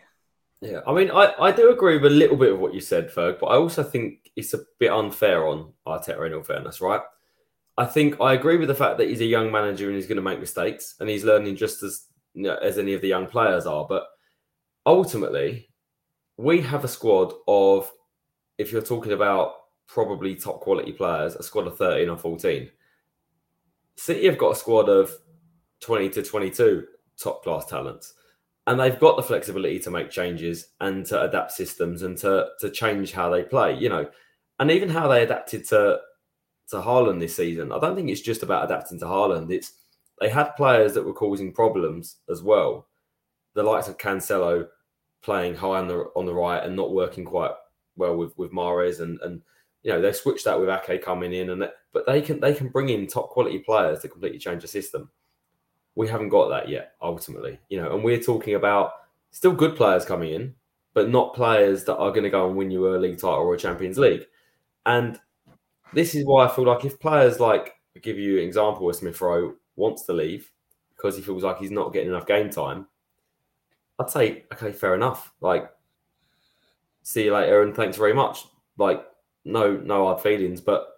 Yeah, 0.59 0.81
I 0.85 0.93
mean, 0.93 1.09
I, 1.09 1.33
I 1.39 1.51
do 1.51 1.71
agree 1.71 1.97
with 1.97 2.11
a 2.11 2.15
little 2.15 2.37
bit 2.37 2.51
of 2.51 2.59
what 2.59 2.75
you 2.75 2.81
said, 2.81 3.09
Ferg, 3.09 3.39
but 3.39 3.47
I 3.47 3.55
also 3.55 3.81
think 3.81 4.31
it's 4.35 4.53
a 4.53 4.59
bit 4.77 4.91
unfair 4.91 5.47
on 5.47 5.73
Arteta 5.87 6.27
in 6.27 6.33
all 6.33 6.43
fairness, 6.43 6.81
right? 6.81 7.01
I 7.77 7.85
think 7.85 8.21
I 8.21 8.33
agree 8.33 8.57
with 8.57 8.67
the 8.67 8.75
fact 8.75 8.99
that 8.99 9.07
he's 9.07 9.21
a 9.21 9.25
young 9.25 9.51
manager 9.51 9.87
and 9.87 9.95
he's 9.95 10.05
going 10.05 10.17
to 10.17 10.21
make 10.21 10.39
mistakes 10.39 10.95
and 10.99 11.09
he's 11.09 11.23
learning 11.23 11.55
just 11.55 11.81
as 11.81 12.05
you 12.33 12.43
know, 12.43 12.55
as 12.57 12.77
any 12.77 12.93
of 12.93 13.01
the 13.01 13.07
young 13.07 13.27
players 13.27 13.65
are. 13.65 13.87
But 13.87 14.05
ultimately, 14.85 15.69
we 16.37 16.61
have 16.61 16.83
a 16.83 16.89
squad 16.89 17.33
of, 17.47 17.91
if 18.57 18.71
you're 18.71 18.81
talking 18.81 19.13
about 19.13 19.53
probably 19.87 20.35
top 20.35 20.59
quality 20.59 20.91
players, 20.91 21.35
a 21.35 21.43
squad 21.43 21.65
of 21.65 21.77
13 21.77 22.09
or 22.09 22.17
14. 22.17 22.69
City 23.95 24.25
have 24.25 24.37
got 24.37 24.51
a 24.51 24.55
squad 24.55 24.89
of 24.89 25.11
20 25.79 26.09
to 26.09 26.23
22 26.23 26.85
top 27.21 27.43
class 27.43 27.65
talents. 27.65 28.13
And 28.67 28.79
they've 28.79 28.99
got 28.99 29.17
the 29.17 29.23
flexibility 29.23 29.79
to 29.79 29.91
make 29.91 30.11
changes 30.11 30.69
and 30.79 31.05
to 31.07 31.23
adapt 31.23 31.51
systems 31.51 32.03
and 32.03 32.17
to, 32.19 32.49
to 32.59 32.69
change 32.69 33.11
how 33.11 33.29
they 33.29 33.43
play, 33.43 33.75
you 33.77 33.89
know, 33.89 34.07
and 34.59 34.69
even 34.69 34.89
how 34.89 35.07
they 35.07 35.23
adapted 35.23 35.65
to 35.69 35.99
to 36.69 36.77
Haaland 36.77 37.19
this 37.19 37.35
season. 37.35 37.71
I 37.71 37.79
don't 37.79 37.95
think 37.95 38.09
it's 38.09 38.21
just 38.21 38.43
about 38.43 38.65
adapting 38.65 38.99
to 38.99 39.05
Haaland. 39.05 39.51
It's 39.51 39.73
they 40.19 40.29
had 40.29 40.55
players 40.55 40.93
that 40.93 41.03
were 41.03 41.13
causing 41.13 41.51
problems 41.51 42.17
as 42.29 42.41
well. 42.41 42.87
The 43.55 43.63
likes 43.63 43.87
of 43.87 43.97
Cancelo 43.97 44.67
playing 45.21 45.55
high 45.55 45.79
on 45.79 45.87
the 45.87 46.09
on 46.15 46.25
the 46.25 46.33
right 46.33 46.63
and 46.63 46.75
not 46.75 46.93
working 46.93 47.25
quite 47.25 47.51
well 47.97 48.15
with 48.15 48.37
with 48.37 48.51
Mahrez 48.51 49.01
and 49.01 49.19
and 49.21 49.41
you 49.83 49.91
know 49.91 50.01
they 50.01 50.13
switched 50.13 50.45
that 50.45 50.59
with 50.59 50.69
Ake 50.69 51.03
coming 51.03 51.33
in 51.33 51.49
and 51.49 51.69
but 51.91 52.05
they 52.05 52.21
can 52.21 52.39
they 52.39 52.53
can 52.53 52.69
bring 52.69 52.89
in 52.89 53.05
top 53.05 53.29
quality 53.29 53.59
players 53.59 53.99
to 53.99 54.07
completely 54.07 54.39
change 54.39 54.61
the 54.61 54.67
system. 54.67 55.09
We 55.95 56.07
haven't 56.07 56.29
got 56.29 56.49
that 56.49 56.69
yet 56.69 56.93
ultimately, 57.01 57.59
you 57.69 57.81
know, 57.81 57.93
and 57.93 58.03
we're 58.03 58.21
talking 58.21 58.55
about 58.55 58.93
still 59.31 59.53
good 59.53 59.75
players 59.75 60.05
coming 60.05 60.33
in, 60.33 60.55
but 60.93 61.09
not 61.09 61.33
players 61.33 61.83
that 61.85 61.97
are 61.97 62.11
going 62.11 62.23
to 62.23 62.29
go 62.29 62.47
and 62.47 62.55
win 62.55 62.71
you 62.71 62.87
a 62.87 62.97
league 62.97 63.17
title 63.17 63.39
or 63.39 63.53
a 63.53 63.57
Champions 63.57 63.97
League. 63.97 64.25
And 64.85 65.19
this 65.93 66.15
is 66.15 66.25
why 66.25 66.45
I 66.45 66.49
feel 66.49 66.65
like 66.65 66.85
if 66.85 66.99
players 66.99 67.39
like 67.39 67.75
give 68.01 68.17
you 68.17 68.37
an 68.37 68.45
example 68.45 68.85
with 68.85 68.97
Smith 68.97 69.19
Rowe 69.19 69.55
wants 69.75 70.03
to 70.03 70.13
leave 70.13 70.51
because 70.95 71.15
he 71.15 71.21
feels 71.21 71.43
like 71.43 71.57
he's 71.57 71.71
not 71.71 71.93
getting 71.93 72.09
enough 72.09 72.27
game 72.27 72.49
time, 72.49 72.87
I'd 73.99 74.09
say, 74.09 74.45
okay, 74.53 74.71
fair 74.71 74.95
enough. 74.95 75.33
Like, 75.41 75.69
see 77.03 77.25
you 77.25 77.33
later 77.33 77.61
and 77.61 77.75
thanks 77.75 77.97
very 77.97 78.13
much. 78.13 78.45
Like, 78.77 79.05
no, 79.43 79.75
no 79.77 80.05
hard 80.05 80.21
feelings, 80.21 80.61
but 80.61 80.90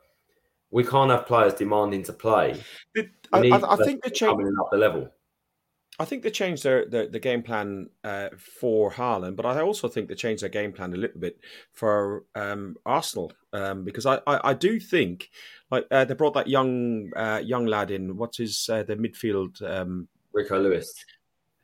we 0.73 0.83
can't 0.83 1.11
have 1.11 1.27
players 1.27 1.53
demanding 1.53 2.03
to 2.03 2.13
play. 2.13 2.59
I, 3.31 3.47
I, 3.47 3.73
I 3.73 3.75
think 3.77 4.03
they're 4.03 4.29
coming 4.29 4.51
up 4.59 4.69
the 4.71 4.77
level. 4.77 5.07
I 5.99 6.05
think 6.05 6.23
they 6.23 6.31
changed 6.31 6.63
their, 6.63 6.89
their, 6.89 7.07
the 7.07 7.19
game 7.19 7.43
plan 7.43 7.91
uh, 8.03 8.29
for 8.39 8.91
Haaland, 8.91 9.35
but 9.35 9.45
I 9.45 9.61
also 9.61 9.87
think 9.87 10.09
they 10.09 10.15
changed 10.15 10.41
their 10.41 10.49
game 10.49 10.73
plan 10.73 10.91
a 10.93 10.97
little 10.97 11.19
bit 11.19 11.37
for 11.73 12.25
um, 12.33 12.75
Arsenal 12.87 13.31
um, 13.53 13.83
because 13.83 14.07
I, 14.07 14.15
I, 14.25 14.49
I, 14.49 14.53
do 14.55 14.79
think 14.79 15.29
like 15.69 15.85
uh, 15.91 16.05
they 16.05 16.15
brought 16.15 16.33
that 16.33 16.47
young 16.47 17.11
uh, 17.15 17.41
young 17.43 17.67
lad 17.67 17.91
in. 17.91 18.17
What's 18.17 18.39
his 18.39 18.67
uh, 18.71 18.81
the 18.81 18.95
midfield? 18.95 19.61
Um, 19.61 20.07
Rico 20.33 20.59
Lewis. 20.59 20.91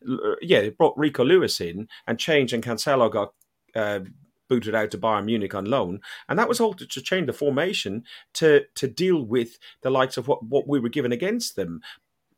Uh, 0.07 0.36
yeah, 0.43 0.62
they 0.62 0.70
brought 0.70 0.95
Rico 0.95 1.24
Lewis 1.26 1.60
in 1.60 1.88
and 2.05 2.20
changed, 2.20 2.53
and 2.53 2.64
Cancelo 2.64 3.12
got 3.12 3.34
uh, 3.74 4.01
booted 4.50 4.76
out 4.76 4.91
to 4.91 4.97
Bayern 4.97 5.26
Munich 5.26 5.56
on 5.56 5.66
loan, 5.66 6.02
and 6.28 6.38
that 6.38 6.50
was 6.50 6.60
all 6.60 6.74
to, 6.74 6.86
to 6.86 7.02
change 7.02 7.28
the 7.28 7.34
formation 7.34 8.04
to 8.34 8.66
to 8.76 8.88
deal 8.88 9.24
with 9.24 9.58
the 9.82 9.89
likes 9.89 10.18
of 10.18 10.28
what, 10.28 10.43
what 10.43 10.68
we 10.68 10.80
were 10.80 10.89
given 10.89 11.12
against 11.12 11.56
them, 11.56 11.82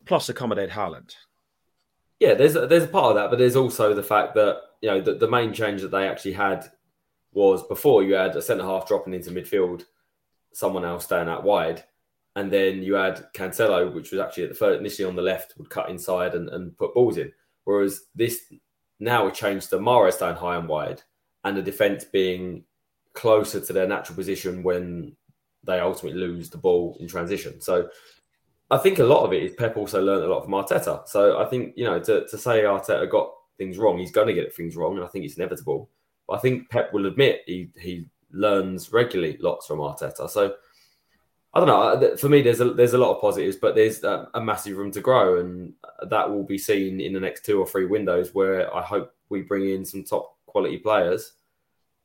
plus 0.06 0.30
accommodate 0.30 0.72
Haaland 0.72 1.16
yeah, 2.22 2.36
there's 2.36 2.56
a, 2.56 2.68
there's 2.68 2.84
a 2.84 2.88
part 2.88 3.10
of 3.10 3.16
that, 3.16 3.32
but 3.32 3.40
there's 3.40 3.56
also 3.56 3.96
the 3.96 4.04
fact 4.04 4.36
that 4.36 4.62
you 4.80 4.90
know 4.90 5.02
the, 5.02 5.16
the 5.16 5.28
main 5.28 5.54
change 5.54 5.82
that 5.82 5.90
they 5.90 6.08
actually 6.08 6.34
had 6.34 6.72
was 7.34 7.64
before 7.64 8.04
you 8.04 8.14
had 8.14 8.36
a 8.36 8.42
centre 8.42 8.64
half 8.64 8.88
dropping 8.88 9.16
into 9.16 9.32
midfield, 9.32 9.86
someone 10.54 10.86
else 10.86 11.06
staying 11.06 11.28
out 11.28 11.44
wide, 11.44 11.84
and 12.36 12.52
then 12.52 12.84
you 12.84 12.94
had 12.94 13.26
Cancelo, 13.34 13.92
which 13.92 14.12
was 14.12 14.22
actually 14.22 14.44
at 14.44 14.50
the 14.50 14.56
first, 14.56 14.80
initially 14.80 15.08
on 15.08 15.16
the 15.16 15.22
left, 15.24 15.56
would 15.58 15.72
cut 15.72 15.90
inside 15.90 16.36
and, 16.36 16.48
and 16.50 16.78
put 16.78 16.94
balls 16.94 17.18
in. 17.18 17.32
Whereas 17.64 18.04
this 18.14 18.54
now 19.00 19.28
changed 19.32 19.72
to 19.72 19.80
Mahrez 19.80 20.14
staying 20.14 20.36
high 20.36 20.58
and 20.58 20.70
wide, 20.70 21.02
and 21.44 21.58
the 21.58 21.62
defence 21.62 22.04
being 22.04 22.64
closer 23.14 23.60
to 23.60 23.74
their 23.74 23.88
natural 23.88 24.16
position 24.16 24.64
when 24.64 25.16
they 25.64 25.80
ultimately 25.80 26.20
lose 26.20 26.50
the 26.50 26.58
ball 26.58 26.98
in 27.00 27.08
transition. 27.08 27.62
So 27.62 27.90
I 28.70 28.78
think 28.78 29.00
a 29.00 29.04
lot 29.04 29.26
of 29.26 29.34
it 29.34 29.44
is 29.44 29.56
Pep 29.56 29.78
also 29.78 30.02
learned 30.02 30.24
a 30.24 30.28
lot 30.28 30.44
from 30.44 30.54
Arteta. 30.54 31.08
So 31.08 31.40
I 31.40 31.46
think, 31.46 31.74
you 31.76 31.84
know, 31.84 32.00
to, 32.00 32.26
to 32.26 32.38
say 32.38 32.62
Arteta 32.62 33.10
got 33.10 33.32
things 33.58 33.78
wrong, 33.78 33.98
he's 33.98 34.12
going 34.12 34.28
to 34.28 34.34
get 34.34 34.56
things 34.56 34.76
wrong. 34.76 34.96
And 34.96 35.04
I 35.04 35.08
think 35.08 35.26
it's 35.26 35.36
inevitable. 35.36 35.90
But 36.28 36.36
I 36.36 36.40
think 36.40 36.70
Pep 36.70 36.94
will 36.94 37.06
admit 37.06 37.42
he, 37.46 37.70
he 37.78 38.06
learns 38.32 38.94
regularly 38.94 39.38
lots 39.42 39.68
from 39.68 39.80
Arteta. 39.80 40.30
So 40.30 40.56
I 41.54 41.60
don't 41.60 41.68
know. 41.68 42.16
For 42.16 42.30
me, 42.30 42.42
there's 42.42 42.62
a, 42.62 42.74
there's 42.74 42.94
a 42.94 42.98
lot 42.98 43.14
of 43.14 43.22
positives, 43.22 43.58
but 43.58 43.76
there's 43.76 44.04
a, 44.04 44.30
a 44.34 44.42
massive 44.42 44.78
room 44.78 44.92
to 44.92 45.02
grow. 45.02 45.42
And 45.42 45.74
that 46.10 46.30
will 46.30 46.46
be 46.46 46.58
seen 46.58 47.02
in 47.02 47.12
the 47.12 47.20
next 47.20 47.46
two 47.46 47.60
or 47.60 47.68
three 47.68 47.86
windows 47.86 48.34
where 48.34 48.74
I 48.74 48.82
hope 48.82 49.14
we 49.28 49.42
bring 49.42 49.70
in 49.70 49.84
some 49.84 50.06
top 50.06 50.38
quality 50.52 50.78
players. 50.78 51.34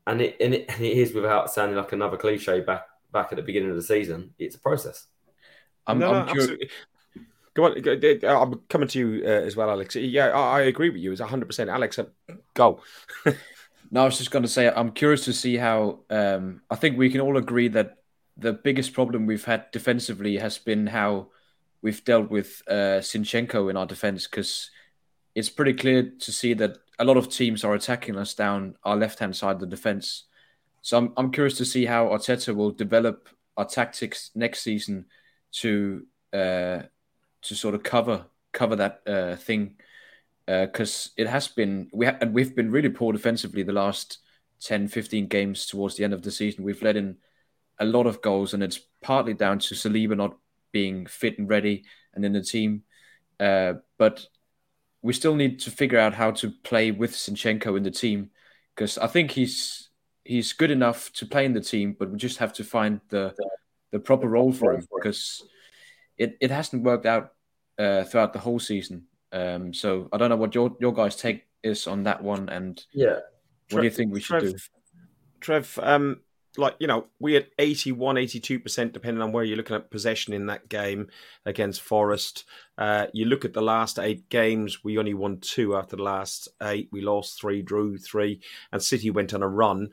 And 0.06 0.22
it, 0.22 0.36
and 0.40 0.54
it, 0.54 0.66
and 0.68 0.80
it 0.80 0.96
is 0.96 1.12
without 1.12 1.52
sounding 1.52 1.76
like 1.76 1.92
another 1.92 2.16
cliche 2.16 2.60
back 2.60 2.86
back 3.12 3.28
at 3.32 3.36
the 3.36 3.42
beginning 3.42 3.70
of 3.70 3.76
the 3.76 3.82
season. 3.82 4.34
It's 4.38 4.56
a 4.56 4.60
process. 4.60 5.06
I'm, 5.86 5.98
no, 5.98 6.12
I'm 6.12 6.26
no, 6.26 6.32
absolutely. 6.32 6.70
Go 7.54 7.64
on, 7.64 8.52
I'm 8.52 8.60
coming 8.68 8.88
to 8.88 8.98
you 8.98 9.22
uh, 9.24 9.28
as 9.28 9.56
well, 9.56 9.70
Alex. 9.70 9.96
Yeah, 9.96 10.28
I, 10.28 10.58
I, 10.58 10.60
agree 10.62 10.90
with 10.90 11.00
you. 11.00 11.12
It's 11.12 11.22
100%. 11.22 11.72
Alex, 11.72 11.98
uh, 11.98 12.04
go. 12.52 12.82
no, 13.90 14.02
I 14.02 14.04
was 14.04 14.18
just 14.18 14.30
going 14.30 14.42
to 14.42 14.48
say, 14.48 14.68
I'm 14.68 14.92
curious 14.92 15.24
to 15.24 15.32
see 15.32 15.56
how. 15.56 16.00
Um, 16.10 16.60
I 16.70 16.76
think 16.76 16.98
we 16.98 17.08
can 17.08 17.22
all 17.22 17.38
agree 17.38 17.68
that 17.68 17.96
the 18.36 18.52
biggest 18.52 18.92
problem 18.92 19.24
we've 19.24 19.44
had 19.44 19.70
defensively 19.70 20.36
has 20.36 20.58
been 20.58 20.86
how 20.86 21.28
we've 21.80 22.04
dealt 22.04 22.30
with 22.30 22.62
uh, 22.68 23.00
Zinchenko 23.00 23.70
in 23.70 23.76
our 23.76 23.86
defense 23.86 24.26
because 24.26 24.70
it's 25.34 25.48
pretty 25.48 25.72
clear 25.72 26.12
to 26.18 26.32
see 26.32 26.52
that 26.54 26.78
a 26.98 27.04
lot 27.04 27.16
of 27.16 27.28
teams 27.28 27.64
are 27.64 27.74
attacking 27.74 28.16
us 28.16 28.34
down 28.34 28.76
our 28.84 28.96
left 28.96 29.18
hand 29.18 29.36
side 29.36 29.56
of 29.56 29.60
the 29.60 29.66
defense. 29.66 30.24
So 30.82 30.96
I'm, 30.96 31.12
I'm 31.16 31.30
curious 31.30 31.58
to 31.58 31.64
see 31.64 31.84
how 31.84 32.06
Arteta 32.06 32.54
will 32.54 32.70
develop 32.70 33.28
our 33.56 33.64
tactics 33.64 34.30
next 34.34 34.60
season 34.60 35.06
to 35.52 36.06
uh, 36.32 36.82
to 37.42 37.54
sort 37.54 37.74
of 37.74 37.82
cover 37.82 38.26
cover 38.52 38.76
that 38.76 39.02
uh, 39.06 39.36
thing. 39.36 39.76
Because 40.46 41.08
uh, 41.08 41.22
it 41.22 41.26
has 41.26 41.48
been 41.48 41.90
we 41.92 42.06
ha- 42.06 42.18
and 42.20 42.32
we've 42.32 42.54
been 42.54 42.70
really 42.70 42.88
poor 42.88 43.12
defensively 43.12 43.64
the 43.64 43.72
last 43.72 44.18
10 44.60 44.88
15 44.88 45.26
games 45.26 45.66
towards 45.66 45.96
the 45.96 46.04
end 46.04 46.14
of 46.14 46.22
the 46.22 46.30
season. 46.30 46.64
We've 46.64 46.82
let 46.82 46.96
in 46.96 47.16
a 47.78 47.84
lot 47.84 48.06
of 48.06 48.22
goals 48.22 48.54
and 48.54 48.62
it's 48.62 48.80
partly 49.02 49.34
down 49.34 49.58
to 49.58 49.74
Saliba 49.74 50.16
not 50.16 50.38
being 50.72 51.06
fit 51.06 51.38
and 51.38 51.48
ready 51.48 51.84
and 52.14 52.24
in 52.24 52.32
the 52.32 52.42
team. 52.42 52.82
Uh, 53.38 53.74
but 53.98 54.26
we 55.06 55.12
still 55.12 55.36
need 55.36 55.60
to 55.60 55.70
figure 55.70 56.00
out 56.00 56.14
how 56.14 56.32
to 56.32 56.50
play 56.64 56.90
with 56.90 57.12
Zinchenko 57.12 57.76
in 57.76 57.84
the 57.84 57.92
team 57.92 58.30
because 58.74 58.98
I 58.98 59.06
think 59.06 59.30
he's 59.30 59.88
he's 60.24 60.52
good 60.52 60.72
enough 60.72 61.12
to 61.12 61.26
play 61.26 61.44
in 61.44 61.52
the 61.52 61.60
team, 61.60 61.94
but 61.96 62.10
we 62.10 62.18
just 62.18 62.38
have 62.38 62.52
to 62.54 62.64
find 62.64 63.00
the 63.08 63.32
the 63.92 64.00
proper 64.00 64.26
role 64.26 64.52
for 64.52 64.74
him 64.74 64.84
because 64.92 65.44
it, 66.18 66.36
it 66.40 66.50
hasn't 66.50 66.82
worked 66.82 67.06
out 67.06 67.34
uh, 67.78 68.02
throughout 68.02 68.32
the 68.32 68.40
whole 68.40 68.58
season. 68.58 69.04
Um, 69.30 69.72
so 69.72 70.08
I 70.12 70.16
don't 70.16 70.28
know 70.28 70.36
what 70.36 70.56
your 70.56 70.76
your 70.80 70.92
guys' 70.92 71.14
take 71.14 71.44
is 71.62 71.86
on 71.86 72.02
that 72.02 72.20
one, 72.20 72.48
and 72.48 72.84
yeah, 72.92 73.20
what 73.70 73.82
do 73.82 73.84
you 73.84 73.90
think 73.90 74.12
we 74.12 74.20
should 74.20 74.40
Trev, 74.40 74.52
do? 74.52 74.58
Trev, 75.40 75.78
um, 75.84 76.20
like 76.58 76.76
you 76.78 76.86
know 76.86 77.06
we 77.18 77.34
had 77.34 77.46
81 77.58 78.16
82% 78.16 78.92
depending 78.92 79.22
on 79.22 79.32
where 79.32 79.44
you're 79.44 79.56
looking 79.56 79.76
at 79.76 79.90
possession 79.90 80.32
in 80.32 80.46
that 80.46 80.68
game 80.68 81.08
against 81.44 81.80
forest. 81.80 82.44
Uh, 82.78 83.06
you 83.12 83.24
look 83.24 83.44
at 83.44 83.52
the 83.52 83.62
last 83.62 83.98
eight 83.98 84.28
games 84.28 84.84
we 84.84 84.98
only 84.98 85.14
won 85.14 85.38
two 85.40 85.76
after 85.76 85.96
the 85.96 86.02
last 86.02 86.48
eight. 86.62 86.88
We 86.92 87.00
lost 87.00 87.40
three 87.40 87.62
drew 87.62 87.98
three 87.98 88.40
and 88.72 88.82
city 88.82 89.10
went 89.10 89.34
on 89.34 89.42
a 89.42 89.48
run. 89.48 89.90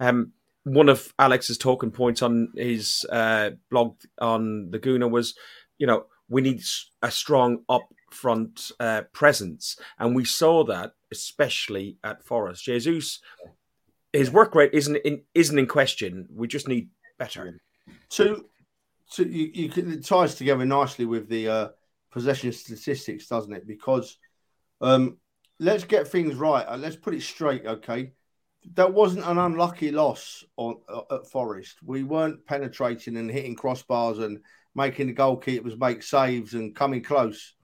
Um, 0.00 0.32
one 0.64 0.88
of 0.88 1.14
alex's 1.18 1.58
talking 1.58 1.92
points 1.92 2.22
on 2.22 2.48
his 2.56 3.06
uh, 3.10 3.50
blog 3.70 3.96
on 4.20 4.70
the 4.70 4.78
Gooner 4.78 5.10
was 5.10 5.34
you 5.78 5.86
know 5.86 6.06
we 6.28 6.42
need 6.42 6.62
a 7.02 7.10
strong 7.10 7.62
up 7.68 7.88
front 8.10 8.70
uh, 8.80 9.02
presence. 9.12 9.76
And 9.98 10.14
we 10.14 10.24
saw 10.24 10.64
that 10.64 10.92
especially 11.12 11.98
at 12.02 12.24
forest. 12.24 12.64
Jesus 12.64 13.20
his 14.16 14.30
work 14.30 14.54
rate 14.54 14.70
isn't 14.72 14.96
in, 14.96 15.22
isn't 15.34 15.58
in 15.58 15.66
question. 15.66 16.26
We 16.34 16.48
just 16.48 16.68
need 16.68 16.88
better. 17.18 17.60
To, 18.10 18.44
to 19.12 19.28
you, 19.28 19.50
you 19.54 19.68
can, 19.68 19.92
it 19.92 20.04
ties 20.04 20.34
together 20.34 20.64
nicely 20.64 21.04
with 21.04 21.28
the 21.28 21.48
uh, 21.48 21.68
possession 22.10 22.52
statistics, 22.52 23.28
doesn't 23.28 23.52
it? 23.52 23.66
Because 23.66 24.18
um, 24.80 25.18
let's 25.60 25.84
get 25.84 26.08
things 26.08 26.34
right. 26.34 26.66
Uh, 26.66 26.76
let's 26.76 26.96
put 26.96 27.14
it 27.14 27.22
straight, 27.22 27.66
okay? 27.66 28.12
That 28.74 28.92
wasn't 28.92 29.26
an 29.26 29.38
unlucky 29.38 29.92
loss 29.92 30.44
on 30.56 30.76
uh, 30.88 31.02
at 31.14 31.26
Forest. 31.28 31.76
We 31.84 32.02
weren't 32.02 32.44
penetrating 32.46 33.16
and 33.16 33.30
hitting 33.30 33.54
crossbars 33.54 34.24
and 34.24 34.40
making 34.74 35.06
the 35.06 35.14
goalkeepers 35.14 35.78
make 35.78 36.02
saves 36.02 36.54
and 36.54 36.74
coming 36.74 37.02
close. 37.02 37.54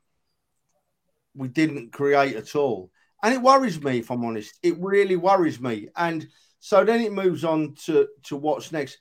We 1.34 1.48
didn't 1.48 1.92
create 1.92 2.36
at 2.36 2.54
all. 2.54 2.91
And 3.22 3.32
it 3.34 3.42
worries 3.42 3.82
me, 3.82 3.98
if 3.98 4.10
I'm 4.10 4.24
honest. 4.24 4.58
It 4.62 4.76
really 4.78 5.16
worries 5.16 5.60
me. 5.60 5.88
And 5.96 6.26
so 6.60 6.84
then 6.84 7.00
it 7.00 7.12
moves 7.12 7.44
on 7.44 7.74
to, 7.86 8.08
to 8.24 8.36
what's 8.36 8.72
next. 8.72 8.98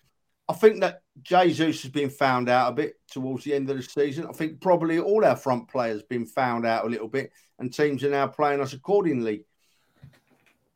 I 0.47 0.53
think 0.53 0.81
that 0.81 1.03
Jesus 1.21 1.81
has 1.83 1.91
been 1.91 2.09
found 2.09 2.49
out 2.49 2.69
a 2.69 2.75
bit 2.75 2.95
towards 3.09 3.43
the 3.43 3.53
end 3.53 3.69
of 3.69 3.77
the 3.77 3.83
season. 3.83 4.27
I 4.27 4.33
think 4.33 4.59
probably 4.59 4.99
all 4.99 5.23
our 5.23 5.35
front 5.35 5.69
players 5.69 6.03
been 6.03 6.25
found 6.25 6.65
out 6.65 6.85
a 6.85 6.89
little 6.89 7.07
bit, 7.07 7.31
and 7.57 7.73
teams 7.73 8.03
are 8.03 8.09
now 8.09 8.27
playing 8.27 8.61
us 8.61 8.73
accordingly. 8.73 9.45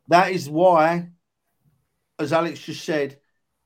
That 0.08 0.32
is 0.32 0.50
why, 0.50 1.10
as 2.20 2.32
Alex 2.32 2.62
just 2.62 2.86
said, 2.86 3.20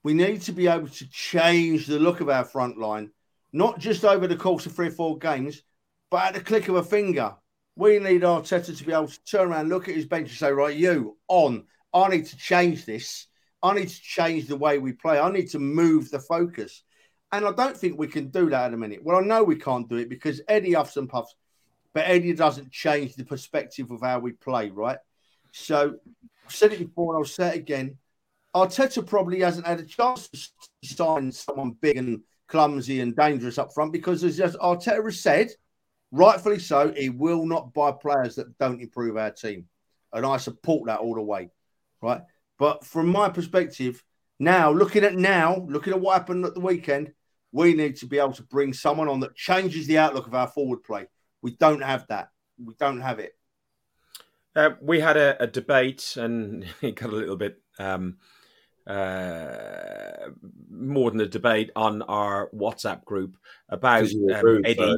we 0.03 0.13
need 0.13 0.41
to 0.43 0.51
be 0.51 0.67
able 0.67 0.87
to 0.87 1.09
change 1.09 1.85
the 1.85 1.99
look 1.99 2.21
of 2.21 2.29
our 2.29 2.45
front 2.45 2.77
line, 2.77 3.11
not 3.51 3.79
just 3.79 4.05
over 4.05 4.25
the 4.25 4.37
course 4.37 4.65
of 4.65 4.73
three 4.73 4.87
or 4.87 4.91
four 4.91 5.17
games, 5.17 5.61
but 6.09 6.27
at 6.27 6.33
the 6.33 6.39
click 6.39 6.69
of 6.69 6.75
a 6.75 6.83
finger. 6.83 7.35
We 7.79 7.97
need 7.97 8.23
Arteta 8.23 8.77
to 8.77 8.83
be 8.83 8.91
able 8.91 9.07
to 9.07 9.23
turn 9.23 9.47
around, 9.47 9.69
look 9.69 9.87
at 9.87 9.95
his 9.95 10.05
bench, 10.05 10.27
and 10.27 10.37
say, 10.37 10.51
right, 10.51 10.75
you 10.75 11.15
on. 11.29 11.63
I 11.93 12.09
need 12.09 12.25
to 12.25 12.35
change 12.35 12.85
this. 12.85 13.27
I 13.63 13.73
need 13.73 13.87
to 13.87 14.01
change 14.01 14.47
the 14.47 14.57
way 14.57 14.79
we 14.79 14.91
play. 14.91 15.17
I 15.17 15.31
need 15.31 15.49
to 15.51 15.59
move 15.59 16.11
the 16.11 16.19
focus. 16.19 16.83
And 17.31 17.45
I 17.45 17.53
don't 17.53 17.77
think 17.77 17.97
we 17.97 18.09
can 18.09 18.31
do 18.31 18.49
that 18.49 18.67
in 18.67 18.73
a 18.73 18.77
minute. 18.77 18.99
Well, 19.01 19.15
I 19.15 19.21
know 19.21 19.45
we 19.45 19.55
can't 19.55 19.87
do 19.87 19.95
it 19.95 20.09
because 20.09 20.41
Eddie 20.49 20.73
huffs 20.73 20.97
and 20.97 21.07
puffs, 21.07 21.33
but 21.93 22.03
Eddie 22.05 22.33
doesn't 22.33 22.69
change 22.69 23.15
the 23.15 23.23
perspective 23.23 23.91
of 23.91 24.01
how 24.01 24.19
we 24.19 24.33
play, 24.33 24.71
right? 24.71 24.97
So 25.53 25.95
I've 26.45 26.53
said 26.53 26.73
it 26.73 26.79
before 26.79 27.15
and 27.15 27.21
I'll 27.21 27.29
say 27.29 27.47
it 27.47 27.55
again. 27.59 27.97
Arteta 28.53 29.07
probably 29.07 29.39
hasn't 29.39 29.67
had 29.67 29.79
a 29.79 29.85
chance 29.85 30.27
to 30.27 30.39
sign 30.83 31.31
someone 31.31 31.77
big 31.79 31.95
and 31.95 32.23
clumsy 32.49 32.99
and 32.99 33.15
dangerous 33.15 33.57
up 33.57 33.73
front 33.73 33.93
because, 33.93 34.21
as 34.25 34.57
Arteta 34.57 35.01
has 35.01 35.21
said, 35.21 35.51
rightfully 36.11 36.59
so, 36.59 36.91
he 36.91 37.09
will 37.09 37.45
not 37.45 37.73
buy 37.73 37.91
players 37.91 38.35
that 38.35 38.57
don't 38.57 38.81
improve 38.81 39.17
our 39.17 39.31
team. 39.31 39.65
And 40.11 40.25
I 40.25 40.37
support 40.37 40.87
that 40.87 40.99
all 40.99 41.15
the 41.15 41.21
way. 41.21 41.49
Right. 42.01 42.21
But 42.57 42.85
from 42.85 43.07
my 43.07 43.29
perspective, 43.29 44.03
now 44.39 44.71
looking 44.71 45.03
at 45.03 45.15
now, 45.15 45.65
looking 45.67 45.93
at 45.93 45.99
what 45.99 46.13
happened 46.13 46.45
at 46.45 46.53
the 46.53 46.59
weekend, 46.59 47.13
we 47.51 47.73
need 47.73 47.97
to 47.97 48.05
be 48.05 48.19
able 48.19 48.33
to 48.33 48.43
bring 48.43 48.73
someone 48.73 49.07
on 49.07 49.19
that 49.21 49.35
changes 49.35 49.87
the 49.87 49.97
outlook 49.97 50.27
of 50.27 50.35
our 50.35 50.47
forward 50.47 50.83
play. 50.83 51.07
We 51.41 51.55
don't 51.55 51.81
have 51.81 52.05
that. 52.07 52.29
We 52.63 52.73
don't 52.79 53.01
have 53.01 53.19
it. 53.19 53.33
Uh, 54.55 54.71
we 54.81 54.99
had 54.99 55.15
a, 55.15 55.43
a, 55.43 55.47
debate, 55.47 56.15
and 56.17 56.65
it 56.81 56.95
got 56.95 57.11
a 57.11 57.15
little 57.15 57.37
bit 57.37 57.61
um, 57.77 58.17
uh, 58.87 60.29
more 60.69 61.11
than 61.11 61.21
a 61.21 61.27
debate 61.27 61.71
on 61.75 62.01
our 62.03 62.49
WhatsApp 62.53 63.05
group 63.05 63.37
about 63.69 64.03
um, 64.03 64.61
Eddie. 64.65 64.97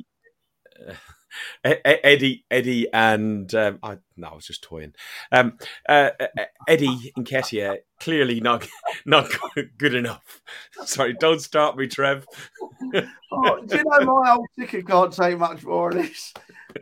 Eddie, 1.63 2.45
Eddie, 2.51 2.91
and 2.91 3.53
um, 3.55 3.79
I 3.83 3.97
no, 4.17 4.29
I 4.29 4.35
was 4.35 4.45
just 4.45 4.63
toying. 4.63 4.93
Um, 5.31 5.57
uh, 5.87 6.11
uh 6.19 6.43
Eddie 6.67 7.13
Nketiah 7.17 7.77
clearly 7.99 8.41
not 8.41 8.67
not 9.05 9.29
good 9.77 9.95
enough. 9.95 10.41
Sorry, 10.85 11.13
don't 11.13 11.41
start 11.41 11.77
me, 11.77 11.87
Trev. 11.87 12.25
oh, 13.31 13.61
do 13.65 13.77
you 13.77 13.83
know 13.83 14.05
my 14.05 14.31
old 14.33 14.47
ticket 14.59 14.87
can't 14.87 15.13
take 15.13 15.37
much 15.37 15.63
more 15.63 15.89
of 15.89 15.95
this? 15.95 16.33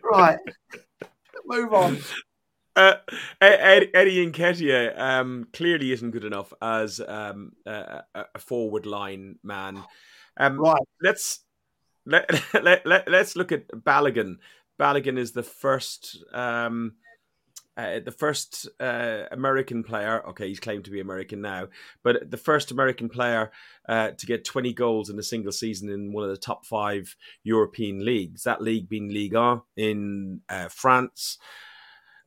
Right, 0.04 0.40
move 1.46 1.74
on. 1.74 1.98
Uh, 2.76 2.96
Eddie, 3.42 3.94
Eddie 3.94 4.32
Nketiah 4.32 4.98
um, 4.98 5.48
clearly 5.52 5.92
isn't 5.92 6.12
good 6.12 6.24
enough 6.24 6.54
as 6.62 7.02
um, 7.06 7.52
a, 7.66 8.04
a 8.16 8.40
forward 8.40 8.86
line 8.86 9.38
man. 9.44 9.84
Um, 10.38 10.58
right. 10.60 10.82
Let's 11.02 11.44
let, 12.06 12.30
let, 12.64 12.86
let, 12.86 13.14
us 13.14 13.36
look 13.36 13.52
at 13.52 13.68
Balogun. 13.68 14.38
Balogun 14.80 15.18
is 15.18 15.34
the 15.34 15.44
first 15.44 16.24
um, 16.34 16.94
uh, 17.80 18.00
the 18.04 18.12
first 18.12 18.68
uh, 18.82 19.24
American 19.32 19.84
player. 19.84 20.22
Okay, 20.30 20.50
he's 20.50 20.60
claimed 20.60 20.84
to 20.84 20.92
be 20.92 21.00
American 21.00 21.40
now, 21.40 21.68
but 22.04 22.30
the 22.30 22.38
first 22.38 22.72
American 22.72 23.08
player 23.08 23.52
uh, 23.88 24.12
to 24.12 24.26
get 24.26 24.44
20 24.44 24.74
goals 24.74 25.10
in 25.10 25.18
a 25.18 25.24
single 25.24 25.54
season 25.54 25.90
in 25.90 26.12
one 26.12 26.26
of 26.26 26.30
the 26.30 26.38
top 26.38 26.66
five 26.66 27.16
European 27.44 28.04
leagues. 28.04 28.44
That 28.44 28.62
league 28.62 28.90
being 28.90 29.08
Ligue 29.08 29.36
1 29.36 29.62
in 29.78 30.42
uh, 30.50 30.68
France. 30.68 31.38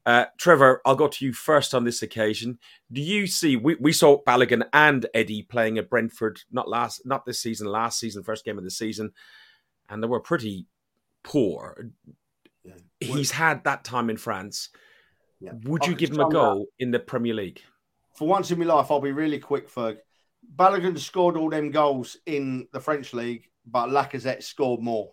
Uh, 0.07 0.25
Trevor, 0.39 0.81
I'll 0.87 0.97
go 0.97 1.09
to 1.09 1.25
you 1.25 1.35
first 1.35 1.75
on 1.75 1.85
this 1.85 2.03
occasion. 2.03 2.59
Do 2.91 3.03
you 3.03 3.27
see 3.27 3.55
we, 3.55 3.75
we 3.75 3.93
saw 3.93 4.23
Balogun 4.23 4.67
and 4.73 5.05
Eddie 5.13 5.43
playing 5.43 5.77
at 5.77 5.91
Brentford 5.91 6.41
not 6.51 6.67
last 6.67 7.03
not 7.05 7.27
this 7.27 7.41
season, 7.41 7.67
last 7.67 8.01
season, 8.01 8.23
first 8.23 8.47
game 8.47 8.57
of 8.57 8.65
the 8.65 8.71
season 8.71 9.13
and 9.93 10.03
they 10.03 10.07
were 10.09 10.21
pretty 10.21 10.67
poor. 11.23 11.91
Yeah. 12.65 12.75
He's 12.99 13.31
had 13.31 13.65
that 13.65 13.85
time 13.85 14.09
in 14.09 14.17
France. 14.17 14.71
Yeah. 15.41 15.53
Would 15.65 15.87
you 15.87 15.95
give 15.95 16.11
him 16.11 16.21
a 16.21 16.31
go 16.31 16.61
that. 16.61 16.67
in 16.79 16.91
the 16.91 16.99
Premier 16.99 17.35
League? 17.35 17.61
For 18.17 18.27
once 18.27 18.51
in 18.51 18.59
my 18.59 18.65
life, 18.65 18.91
I'll 18.91 19.01
be 19.01 19.13
really 19.13 19.39
quick, 19.39 19.69
Ferg. 19.69 19.99
Balogun 20.57 20.99
scored 20.99 21.37
all 21.37 21.51
them 21.51 21.71
goals 21.71 22.17
in 22.27 22.69
the 22.73 22.81
French 22.81 23.13
league, 23.13 23.49
but 23.67 23.91
Lacazette 23.91 24.43
scored 24.43 24.81
more. 24.81 25.11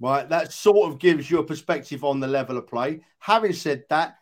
Right, 0.00 0.28
that 0.28 0.52
sort 0.52 0.90
of 0.90 0.98
gives 0.98 1.30
you 1.30 1.38
a 1.38 1.44
perspective 1.44 2.04
on 2.04 2.20
the 2.20 2.26
level 2.26 2.58
of 2.58 2.66
play. 2.66 3.00
Having 3.20 3.52
said 3.52 3.84
that, 3.90 4.16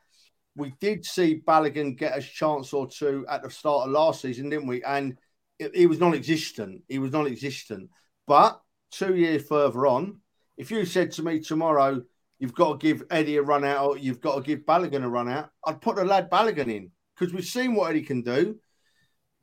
we 0.54 0.74
did 0.80 1.04
see 1.04 1.42
Balogun 1.46 1.96
get 1.96 2.16
a 2.16 2.22
chance 2.22 2.72
or 2.72 2.86
two 2.86 3.24
at 3.28 3.42
the 3.42 3.50
start 3.50 3.86
of 3.86 3.92
last 3.92 4.20
season, 4.20 4.50
didn't 4.50 4.66
we? 4.66 4.84
And 4.84 5.18
he 5.74 5.86
was 5.86 5.98
non-existent. 5.98 6.82
He 6.88 6.98
was 6.98 7.12
non-existent. 7.12 7.90
But 8.26 8.60
two 8.92 9.16
years 9.16 9.46
further 9.46 9.86
on, 9.86 10.20
if 10.56 10.70
you 10.70 10.84
said 10.84 11.10
to 11.12 11.22
me 11.22 11.40
tomorrow, 11.40 12.02
you've 12.38 12.54
got 12.54 12.80
to 12.80 12.86
give 12.86 13.04
Eddie 13.10 13.38
a 13.38 13.42
run 13.42 13.64
out 13.64 13.86
or 13.86 13.98
you've 13.98 14.20
got 14.20 14.36
to 14.36 14.42
give 14.42 14.60
Balogun 14.60 15.02
a 15.02 15.08
run 15.08 15.28
out, 15.28 15.50
I'd 15.66 15.80
put 15.80 15.96
the 15.96 16.04
lad 16.04 16.30
Balogun 16.30 16.68
in 16.68 16.90
because 17.16 17.34
we've 17.34 17.44
seen 17.44 17.74
what 17.74 17.90
Eddie 17.90 18.02
can 18.02 18.22
do. 18.22 18.58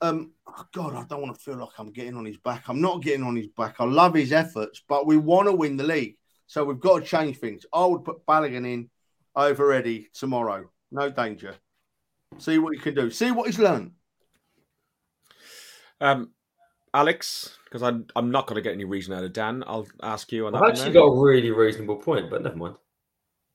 Um, 0.01 0.31
oh 0.47 0.65
God, 0.73 0.95
I 0.95 1.03
don't 1.03 1.21
want 1.21 1.35
to 1.35 1.41
feel 1.41 1.57
like 1.57 1.77
I'm 1.77 1.91
getting 1.91 2.15
on 2.15 2.25
his 2.25 2.37
back. 2.37 2.69
I'm 2.69 2.79
not 2.79 3.01
getting 3.01 3.23
on 3.23 3.35
his 3.35 3.47
back. 3.47 3.75
I 3.79 3.85
love 3.85 4.13
his 4.13 4.31
efforts, 4.31 4.81
but 4.87 5.05
we 5.05 5.17
want 5.17 5.47
to 5.47 5.53
win 5.53 5.77
the 5.77 5.83
league. 5.83 6.15
So 6.47 6.63
we've 6.63 6.79
got 6.79 6.99
to 6.99 7.05
change 7.05 7.37
things. 7.37 7.65
I 7.73 7.85
would 7.85 8.05
put 8.05 8.25
Balogun 8.25 8.65
in 8.65 8.89
over 9.35 9.73
Eddie 9.73 10.09
tomorrow. 10.13 10.69
No 10.91 11.09
danger. 11.09 11.55
See 12.37 12.57
what 12.57 12.73
he 12.73 12.79
can 12.79 12.95
do. 12.95 13.11
See 13.11 13.31
what 13.31 13.47
he's 13.47 13.59
learned. 13.59 13.91
Um, 16.01 16.31
Alex, 16.93 17.58
because 17.69 17.83
I'm 17.83 18.07
I'm 18.15 18.31
not 18.31 18.47
going 18.47 18.55
to 18.55 18.61
get 18.61 18.73
any 18.73 18.85
reason 18.85 19.13
out 19.13 19.23
of 19.23 19.33
Dan. 19.33 19.63
I'll 19.67 19.87
ask 20.01 20.31
you 20.31 20.47
on 20.47 20.53
that. 20.53 20.63
I've 20.63 20.69
actually 20.71 20.93
got 20.93 21.05
a 21.05 21.19
really 21.19 21.51
reasonable 21.51 21.97
point, 21.97 22.29
but 22.29 22.41
never 22.41 22.55
mind. 22.55 22.75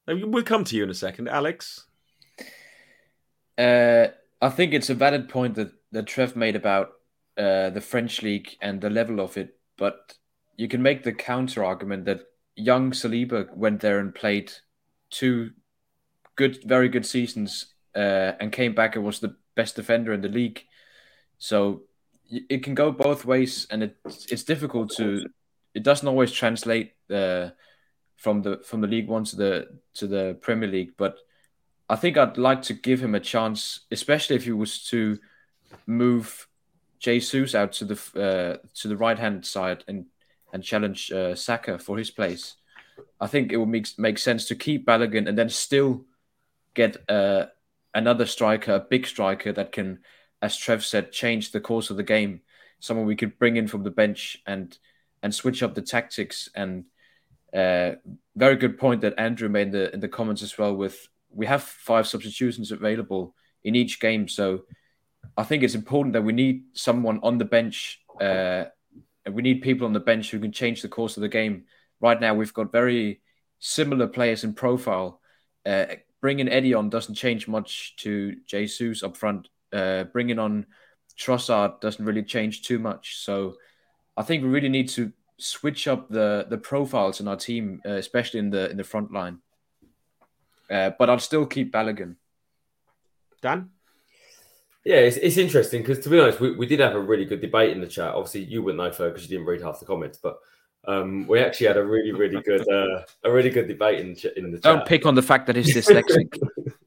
We'll 0.07 0.45
come 0.45 0.65
to 0.65 0.77
you 0.77 0.85
in 0.85 0.91
a 0.91 0.95
second, 0.95 1.29
Alex. 1.29 1.87
Uh, 3.57 4.09
I 4.41 4.51
think 4.51 4.75
it's 4.75 4.91
a 4.91 4.95
valid 4.95 5.29
point 5.29 5.55
that 5.57 5.73
that 5.93 6.07
Trev 6.07 6.37
made 6.37 6.57
about 6.57 6.93
uh, 7.37 7.71
the 7.71 7.81
French 7.81 8.23
league 8.23 8.57
and 8.61 8.81
the 8.81 8.91
level 8.91 9.21
of 9.21 9.37
it, 9.37 9.57
but 9.77 10.15
you 10.57 10.69
can 10.69 10.83
make 10.83 11.03
the 11.03 11.13
counter 11.13 11.65
argument 11.65 12.05
that 12.05 12.21
young 12.55 12.93
Saliba 12.93 13.55
went 13.57 13.81
there 13.81 13.99
and 13.99 14.15
played 14.15 14.53
two 15.11 15.51
good, 16.37 16.59
very 16.65 16.89
good 16.89 17.07
seasons, 17.07 17.75
uh, 17.97 18.33
and 18.41 18.53
came 18.53 18.75
back 18.75 18.95
and 18.95 19.05
was 19.05 19.21
the 19.21 19.37
best 19.55 19.77
defender 19.77 20.13
in 20.13 20.21
the 20.21 20.29
league. 20.29 20.65
So 21.39 21.83
it 22.49 22.63
can 22.63 22.75
go 22.75 22.91
both 22.91 23.25
ways, 23.25 23.67
and 23.71 23.83
it, 23.83 23.97
it's 24.05 24.45
difficult 24.45 24.91
to. 24.97 25.27
It 25.75 25.83
doesn't 25.83 26.07
always 26.07 26.31
translate 26.33 26.93
uh, 27.11 27.51
from 28.17 28.43
the 28.43 28.59
from 28.65 28.81
the 28.81 28.87
Ligue 28.87 29.09
1 29.09 29.25
to 29.25 29.37
the 29.37 29.69
to 29.95 30.07
the 30.07 30.37
Premier 30.41 30.69
League, 30.69 30.93
but 30.97 31.19
I 31.89 31.97
think 31.97 32.17
I'd 32.17 32.39
like 32.39 32.63
to 32.63 32.75
give 32.75 33.01
him 33.01 33.15
a 33.15 33.21
chance, 33.21 33.81
especially 33.91 34.37
if 34.37 34.45
he 34.45 34.53
was 34.53 34.85
to 34.89 35.19
move 35.87 36.49
Jesus 36.99 37.55
out 37.55 37.73
to 37.73 37.85
the 37.85 37.95
uh, 38.17 38.67
to 38.75 38.89
the 38.89 38.97
right 38.97 39.19
hand 39.19 39.45
side 39.45 39.85
and 39.89 40.07
and 40.53 40.63
challenge 40.63 41.13
uh, 41.13 41.35
Saka 41.35 41.79
for 41.79 41.99
his 41.99 42.11
place. 42.11 42.57
I 43.21 43.27
think 43.27 43.53
it 43.53 43.57
would 43.57 43.69
make 43.69 43.89
make 43.99 44.19
sense 44.19 44.47
to 44.47 44.55
keep 44.55 44.87
Balogun 44.87 45.29
and 45.29 45.37
then 45.37 45.49
still 45.51 46.05
get 46.75 46.97
uh, 47.11 47.47
another 47.95 48.27
striker, 48.27 48.75
a 48.75 48.81
big 48.81 49.07
striker 49.07 49.53
that 49.53 49.73
can 49.73 50.01
as 50.45 50.59
Trev 50.59 50.85
said, 50.85 51.11
change 51.11 51.53
the 51.53 51.61
course 51.61 51.89
of 51.89 51.97
the 51.97 52.03
game. 52.03 52.43
Someone 52.79 53.07
we 53.07 53.17
could 53.17 53.39
bring 53.39 53.57
in 53.57 53.67
from 53.67 53.83
the 53.83 53.91
bench 53.91 54.37
and 54.47 54.77
and 55.23 55.35
switch 55.35 55.63
up 55.63 55.75
the 55.75 55.81
tactics. 55.81 56.51
And 56.55 56.85
uh, 57.55 57.93
very 58.37 58.57
good 58.57 58.77
point 58.77 59.01
that 59.01 59.19
Andrew 59.19 59.49
made 59.49 59.69
in 59.69 59.73
the 59.73 59.95
in 59.95 60.01
the 60.01 60.09
comments 60.09 60.43
as 60.43 60.59
well. 60.59 60.77
With 60.77 61.09
we 61.31 61.47
have 61.47 61.63
five 61.63 62.07
substitutions 62.07 62.73
available 62.73 63.35
in 63.63 63.75
each 63.75 64.01
game, 64.01 64.29
so 64.29 64.65
I 65.35 65.45
think 65.45 65.63
it's 65.63 65.75
important 65.75 66.13
that 66.13 66.25
we 66.29 66.35
need 66.35 66.65
someone 66.75 67.21
on 67.23 67.39
the 67.39 67.47
bench. 67.47 68.03
Uh, 68.21 68.65
we 69.33 69.41
need 69.41 69.63
people 69.63 69.87
on 69.87 69.95
the 69.95 70.09
bench 70.13 70.31
who 70.31 70.39
can 70.39 70.53
change 70.53 70.83
the 70.83 70.89
course 70.89 71.17
of 71.17 71.23
the 71.23 71.37
game. 71.41 71.65
Right 72.01 72.21
now, 72.21 72.35
we've 72.35 72.53
got 72.53 72.71
very 72.71 73.23
similar 73.61 74.09
players 74.09 74.45
in 74.45 74.53
profile. 74.53 75.23
Uh, 75.65 75.87
bringing 76.21 76.51
Eddie 76.51 76.75
on 76.75 76.91
doesn't 76.91 77.15
change 77.15 77.49
much 77.49 77.97
to 77.97 78.37
Jesus 78.47 79.03
up 79.03 79.17
front 79.17 79.49
uh, 79.75 80.05
bringing 80.05 80.39
on 80.39 80.67
Trossard 81.19 81.81
doesn't 81.81 82.05
really 82.05 82.23
change 82.23 82.63
too 82.63 82.79
much. 82.79 83.19
So 83.19 83.57
I 84.17 84.23
think 84.23 84.43
we 84.43 84.49
really 84.49 84.69
need 84.69 84.89
to 84.91 85.13
switch 85.39 85.89
up 85.89 86.09
the 86.09 86.47
the 86.49 86.59
profiles 86.59 87.21
in 87.21 87.29
our 87.29 87.37
team, 87.37 87.81
uh, 87.85 87.91
especially 87.93 88.41
in 88.41 88.51
the 88.51 88.71
in 88.71 88.77
the 88.77 88.85
front 88.85 89.13
line. 89.13 89.39
Uh, 90.71 90.91
but 90.99 91.11
I'll 91.11 91.19
still 91.19 91.47
keep 91.47 91.73
Balogun. 91.73 92.17
Dan. 93.43 93.71
Yeah, 94.85 94.97
it's, 94.97 95.17
it's 95.17 95.37
interesting 95.39 95.83
because 95.83 96.01
to 96.01 96.11
be 96.11 96.21
honest, 96.21 96.41
we, 96.41 96.55
we 96.57 96.67
did 96.67 96.81
have 96.81 96.95
a 96.95 97.01
really 97.01 97.25
good 97.25 97.41
debate 97.41 97.71
in 97.71 97.81
the 97.81 97.87
chat. 97.87 98.15
Obviously, 98.15 98.45
you 98.45 98.63
wouldn't 98.63 98.83
know 98.83 98.93
for 98.93 99.09
because 99.09 99.23
you 99.23 99.29
didn't 99.29 99.47
read 99.47 99.63
half 99.63 99.81
the 99.81 99.87
comments, 99.87 100.19
but 100.23 100.39
um, 100.87 101.27
we 101.27 101.41
actually 101.41 101.69
had 101.69 101.79
a 101.79 101.85
really, 101.85 102.13
really 102.13 102.41
good, 102.43 102.69
uh, 102.69 103.03
a 103.25 103.31
really 103.31 103.51
good 103.51 103.67
debate 103.67 104.01
in, 104.01 104.09
in 104.37 104.51
the 104.53 104.59
chat. 104.59 104.63
Don't 104.63 104.87
pick 104.87 105.07
on 105.07 105.15
the 105.15 105.23
fact 105.23 105.47
that 105.47 105.57
he's 105.57 105.75
dyslexic. 105.75 106.39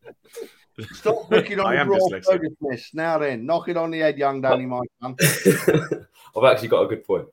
Stop 0.93 1.29
picking 1.29 1.59
on 1.59 1.87
raw 1.87 1.97
Fergus 2.23 2.93
Now 2.93 3.17
then, 3.17 3.45
knock 3.45 3.69
it 3.69 3.77
on 3.77 3.91
the 3.91 3.99
head, 3.99 4.17
young 4.17 4.41
Danny, 4.41 4.65
my 4.65 4.81
son. 5.01 5.15
I've 6.35 6.43
actually 6.43 6.67
got 6.67 6.83
a 6.83 6.87
good 6.87 7.03
point. 7.03 7.27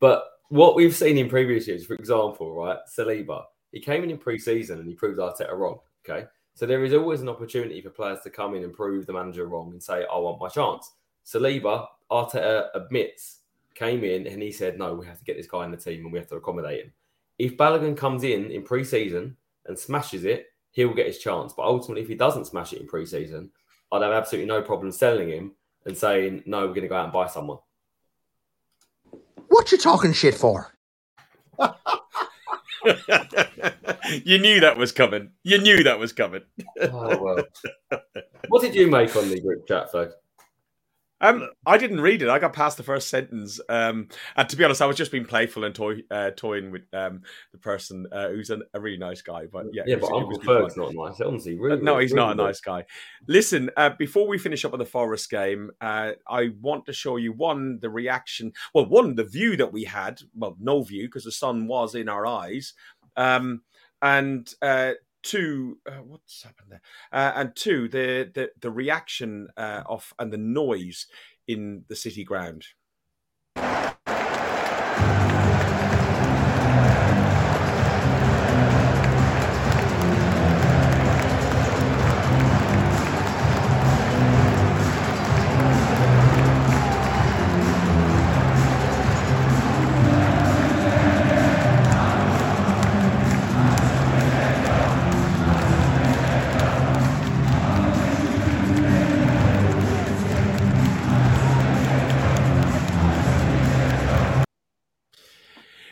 But 0.00 0.24
what 0.48 0.74
we've 0.74 0.94
seen 0.94 1.16
in 1.16 1.28
previous 1.28 1.66
years, 1.66 1.86
for 1.86 1.94
example, 1.94 2.54
right, 2.54 2.78
Saliba, 2.86 3.44
he 3.72 3.80
came 3.80 4.02
in 4.02 4.10
in 4.10 4.18
pre-season 4.18 4.78
and 4.80 4.88
he 4.88 4.94
proved 4.94 5.18
Arteta 5.18 5.52
wrong. 5.52 5.78
Okay, 6.04 6.26
so 6.54 6.66
there 6.66 6.84
is 6.84 6.92
always 6.92 7.20
an 7.20 7.28
opportunity 7.28 7.80
for 7.80 7.90
players 7.90 8.20
to 8.22 8.30
come 8.30 8.54
in 8.54 8.64
and 8.64 8.72
prove 8.72 9.06
the 9.06 9.12
manager 9.12 9.46
wrong 9.46 9.70
and 9.72 9.82
say, 9.82 10.04
"I 10.12 10.18
want 10.18 10.40
my 10.40 10.48
chance." 10.48 10.92
Saliba, 11.24 11.86
Arteta 12.10 12.68
admits, 12.74 13.40
came 13.74 14.02
in 14.02 14.26
and 14.26 14.42
he 14.42 14.50
said, 14.50 14.78
"No, 14.78 14.94
we 14.94 15.06
have 15.06 15.18
to 15.18 15.24
get 15.24 15.36
this 15.36 15.46
guy 15.46 15.64
in 15.64 15.70
the 15.70 15.76
team 15.76 16.04
and 16.04 16.12
we 16.12 16.18
have 16.18 16.28
to 16.28 16.36
accommodate 16.36 16.84
him." 16.84 16.92
If 17.38 17.56
Balogun 17.56 17.96
comes 17.96 18.24
in 18.24 18.50
in 18.50 18.62
pre-season 18.62 19.36
and 19.66 19.78
smashes 19.78 20.24
it, 20.24 20.49
he'll 20.72 20.94
get 20.94 21.06
his 21.06 21.18
chance. 21.18 21.52
But 21.52 21.66
ultimately, 21.66 22.02
if 22.02 22.08
he 22.08 22.14
doesn't 22.14 22.46
smash 22.46 22.72
it 22.72 22.80
in 22.80 22.86
preseason, 22.88 23.50
I'd 23.92 24.02
have 24.02 24.12
absolutely 24.12 24.48
no 24.48 24.62
problem 24.62 24.92
selling 24.92 25.28
him 25.28 25.52
and 25.84 25.96
saying, 25.96 26.42
no, 26.46 26.60
we're 26.60 26.68
going 26.68 26.82
to 26.82 26.88
go 26.88 26.96
out 26.96 27.04
and 27.04 27.12
buy 27.12 27.26
someone. 27.26 27.58
What 29.48 29.72
you 29.72 29.78
talking 29.78 30.12
shit 30.12 30.34
for? 30.34 30.72
you 34.24 34.38
knew 34.38 34.60
that 34.60 34.76
was 34.76 34.92
coming. 34.92 35.30
You 35.42 35.58
knew 35.58 35.82
that 35.82 35.98
was 35.98 36.12
coming. 36.12 36.42
oh, 36.80 37.22
well. 37.22 37.44
What 38.48 38.62
did 38.62 38.74
you 38.74 38.88
make 38.88 39.14
on 39.16 39.28
the 39.28 39.40
group 39.40 39.66
chat, 39.66 39.90
folks? 39.90 40.14
Um, 41.20 41.48
I 41.66 41.78
didn't 41.78 42.00
read 42.00 42.22
it. 42.22 42.28
I 42.28 42.38
got 42.38 42.52
past 42.52 42.76
the 42.76 42.82
first 42.82 43.08
sentence. 43.08 43.60
Um, 43.68 44.08
and 44.36 44.48
to 44.48 44.56
be 44.56 44.64
honest, 44.64 44.82
I 44.82 44.86
was 44.86 44.96
just 44.96 45.12
being 45.12 45.24
playful 45.24 45.64
and 45.64 45.74
toy, 45.74 46.02
uh, 46.10 46.30
toying 46.30 46.70
with 46.70 46.82
um, 46.92 47.22
the 47.52 47.58
person 47.58 48.06
uh, 48.10 48.28
who's 48.28 48.50
an, 48.50 48.62
a 48.74 48.80
really 48.80 48.96
nice 48.96 49.22
guy. 49.22 49.46
But 49.46 49.66
yeah, 49.72 49.82
yeah, 49.86 49.96
but 49.96 50.12
Uncle 50.12 50.40
Ferg's 50.40 50.76
not 50.76 50.94
nice. 50.94 51.20
Honestly, 51.20 51.58
really, 51.58 51.82
no, 51.82 51.98
he's 51.98 52.12
really 52.12 52.26
not 52.26 52.32
a 52.32 52.42
nice 52.42 52.60
guy. 52.60 52.84
Listen, 53.28 53.70
uh, 53.76 53.90
before 53.98 54.26
we 54.26 54.38
finish 54.38 54.64
up 54.64 54.72
on 54.72 54.78
the 54.78 54.86
Forest 54.86 55.30
game, 55.30 55.70
uh, 55.80 56.12
I 56.28 56.50
want 56.60 56.86
to 56.86 56.92
show 56.92 57.16
you 57.16 57.32
one 57.32 57.78
the 57.80 57.90
reaction. 57.90 58.52
Well, 58.74 58.86
one 58.86 59.14
the 59.14 59.24
view 59.24 59.56
that 59.56 59.72
we 59.72 59.84
had. 59.84 60.20
Well, 60.34 60.56
no 60.58 60.82
view 60.82 61.06
because 61.06 61.24
the 61.24 61.32
sun 61.32 61.66
was 61.66 61.94
in 61.94 62.08
our 62.08 62.26
eyes. 62.26 62.72
Um, 63.16 63.62
and 64.02 64.52
uh, 64.62 64.92
two 65.22 65.78
uh, 65.86 66.02
what's 66.02 66.42
happened 66.42 66.68
there? 66.70 66.82
Uh, 67.12 67.32
and 67.34 67.56
two 67.56 67.88
the 67.88 68.30
the, 68.32 68.50
the 68.60 68.70
reaction 68.70 69.48
uh, 69.56 69.82
of 69.86 70.12
and 70.18 70.32
the 70.32 70.38
noise 70.38 71.06
in 71.46 71.84
the 71.88 71.96
city 71.96 72.24
ground 72.24 72.64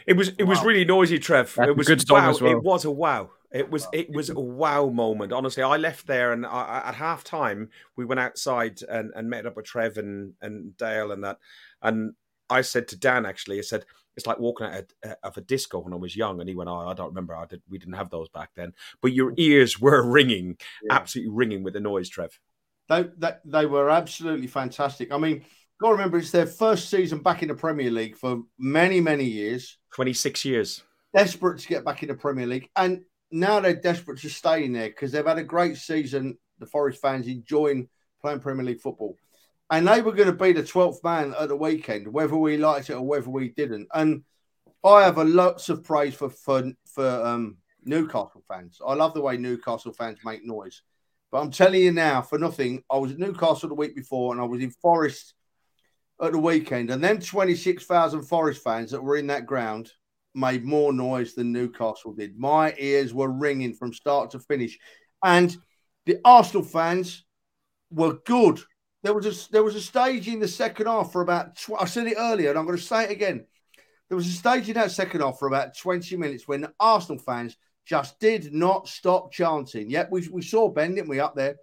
It 0.09 0.17
was 0.17 0.33
it 0.39 0.45
was 0.45 0.65
really 0.65 0.85
noisy, 0.85 1.19
Trev. 1.19 1.55
That's 1.55 1.69
it 1.69 1.77
was 1.77 1.87
good 1.87 2.03
wow. 2.09 2.31
as 2.31 2.41
well. 2.41 2.53
It 2.53 2.63
was 2.63 2.85
a 2.85 2.91
wow. 2.91 3.31
It 3.53 3.71
was 3.71 3.87
it 3.93 4.11
was 4.11 4.31
a 4.31 4.41
wow 4.41 4.89
moment. 4.89 5.33
Honestly, 5.33 5.63
I 5.63 5.77
left 5.77 6.07
there 6.07 6.33
and 6.33 6.47
I, 6.47 6.83
at 6.87 6.95
half 6.95 7.25
time 7.25 7.71
we 7.97 8.05
went 8.05 8.21
outside 8.21 8.81
and, 8.89 9.13
and 9.15 9.29
met 9.29 9.47
up 9.47 9.57
with 9.57 9.67
Trev 9.67 9.99
and, 9.99 10.35
and 10.41 10.77
Dale 10.77 11.13
and 11.13 11.25
that. 11.25 11.39
And 11.83 12.15
I 12.51 12.63
said 12.63 12.89
to 12.89 12.97
Dan 12.99 13.27
actually, 13.27 13.59
I 13.59 13.63
said 13.63 13.85
it's 14.17 14.27
like 14.27 14.39
walking 14.39 14.67
out 14.67 14.75
of, 14.75 15.11
uh, 15.11 15.15
of 15.23 15.37
a 15.37 15.43
disco 15.43 15.79
when 15.79 15.93
I 15.93 15.97
was 15.97 16.17
young. 16.17 16.41
And 16.41 16.49
he 16.49 16.55
went, 16.55 16.69
"Oh, 16.69 16.89
I 16.89 16.95
don't 16.95 17.09
remember. 17.09 17.37
I 17.37 17.47
did. 17.47 17.63
We 17.69 17.79
didn't 17.79 17.95
have 17.95 18.11
those 18.11 18.29
back 18.31 18.51
then." 18.57 18.73
But 19.01 19.13
your 19.13 19.33
ears 19.37 19.81
were 19.81 20.03
ringing, 20.03 20.57
Yeah. 20.83 20.97
absolutely 20.97 21.35
ringing 21.35 21.63
with 21.63 21.75
the 21.75 21.81
noise, 21.81 22.09
Trev. 22.09 22.39
They, 22.89 23.05
they, 23.19 23.33
they 23.45 23.67
were 23.67 23.91
absolutely 23.91 24.47
fantastic. 24.47 25.13
I 25.13 25.19
mean, 25.19 25.45
got 25.81 25.89
to 25.89 25.93
remember, 25.93 26.19
it's 26.19 26.31
their 26.31 26.47
first 26.47 26.91
season 26.91 27.21
back 27.21 27.43
in 27.43 27.49
the 27.49 27.55
Premier 27.55 27.91
League 27.91 28.17
for 28.17 28.43
many, 28.59 29.01
many 29.01 29.25
years. 29.25 29.78
Twenty 29.95 30.13
six 30.13 30.45
years. 30.45 30.83
Desperate 31.15 31.59
to 31.61 31.69
get 31.69 31.85
back 31.85 32.03
in 32.03 32.09
the 32.09 32.15
Premier 32.15 32.47
League. 32.47 32.69
And 32.77 33.03
now 33.31 33.61
they're 33.61 33.75
desperate 33.75 34.21
to 34.21 34.29
stay 34.29 34.65
in 34.65 34.73
there 34.73 34.89
because 34.89 35.13
they've 35.13 35.27
had 35.27 35.39
a 35.39 35.45
great 35.45 35.77
season. 35.77 36.39
The 36.59 36.67
Forest 36.67 37.01
fans 37.01 37.27
enjoying 37.27 37.89
playing 38.21 38.41
Premier 38.41 38.65
League 38.65 38.81
football. 38.81 39.17
And 39.71 39.87
they 39.87 40.01
were 40.01 40.13
going 40.13 40.29
to 40.29 40.33
be 40.33 40.53
the 40.53 40.63
12th 40.63 41.05
man 41.05 41.35
at 41.39 41.49
the 41.49 41.57
weekend, 41.57 42.09
whether 42.09 42.37
we 42.37 42.57
liked 42.57 42.89
it 42.89 42.95
or 42.95 43.07
whether 43.07 43.29
we 43.29 43.51
didn't. 43.51 43.89
And 43.93 44.25
I 44.85 45.03
have 45.03 45.19
a 45.19 45.25
lots 45.25 45.69
of 45.69 45.85
praise 45.85 46.15
for 46.15 46.31
for 46.31 46.73
for 46.87 47.07
um, 47.07 47.59
Newcastle 47.85 48.43
fans. 48.49 48.81
I 48.87 48.95
love 48.95 49.15
the 49.15 49.21
way 49.21 49.37
Newcastle 49.37 49.93
fans 49.93 50.19
make 50.25 50.45
noise. 50.45 50.83
But 51.31 51.41
I'm 51.41 51.51
telling 51.51 51.83
you 51.83 51.93
now, 51.93 52.23
for 52.23 52.39
nothing, 52.39 52.83
I 52.91 52.97
was 52.97 53.13
at 53.13 53.19
Newcastle 53.19 53.69
the 53.69 53.75
week 53.75 53.95
before, 53.95 54.33
and 54.33 54.41
I 54.41 54.45
was 54.45 54.63
in 54.63 54.71
Forest 54.71 55.35
at 56.21 56.33
the 56.33 56.39
weekend, 56.39 56.91
and 56.91 57.03
them 57.03 57.21
26,000 57.21 58.23
Forest 58.23 58.63
fans 58.63 58.91
that 58.91 59.03
were 59.03 59.17
in 59.17 59.29
that 59.29 59.47
ground 59.47 59.93
made 60.35 60.65
more 60.65 60.93
noise 60.93 61.35
than 61.35 61.53
Newcastle 61.53 62.13
did. 62.13 62.39
My 62.39 62.75
ears 62.79 63.15
were 63.15 63.31
ringing 63.31 63.75
from 63.75 63.93
start 63.93 64.31
to 64.31 64.39
finish, 64.39 64.79
and 65.23 65.57
the 66.07 66.19
Arsenal 66.25 66.65
fans 66.65 67.25
were 67.91 68.19
good. 68.25 68.61
There 69.03 69.15
was 69.15 69.27
a 69.27 69.53
there 69.53 69.63
was 69.63 69.77
a 69.77 69.81
stage 69.81 70.29
in 70.29 70.41
the 70.41 70.49
second 70.49 70.87
half 70.87 71.13
for 71.13 71.23
about. 71.23 71.57
Tw- 71.57 71.81
I 71.81 71.85
said 71.85 72.07
it 72.07 72.17
earlier, 72.19 72.51
and 72.51 72.59
I'm 72.59 72.67
going 72.67 72.79
to 72.79 72.83
say 72.83 73.05
it 73.05 73.11
again. 73.11 73.47
There 74.09 74.17
was 74.17 74.27
a 74.27 74.33
stage 74.33 74.69
in 74.69 74.75
that 74.75 74.91
second 74.91 75.21
half 75.21 75.39
for 75.39 75.49
about 75.49 75.77
20 75.77 76.17
minutes 76.17 76.49
when 76.49 76.63
the 76.63 76.73
Arsenal 76.81 77.21
fans 77.21 77.57
just 77.85 78.19
did 78.19 78.55
not 78.55 78.89
stop 78.89 79.31
chanting. 79.31 79.91
Yep, 79.91 80.09
we, 80.11 80.29
we 80.29 80.43
saw 80.43 80.69
Ben, 80.69 80.95
didn't 80.95 81.11
we, 81.11 81.21
up 81.21 81.37
there? 81.37 81.57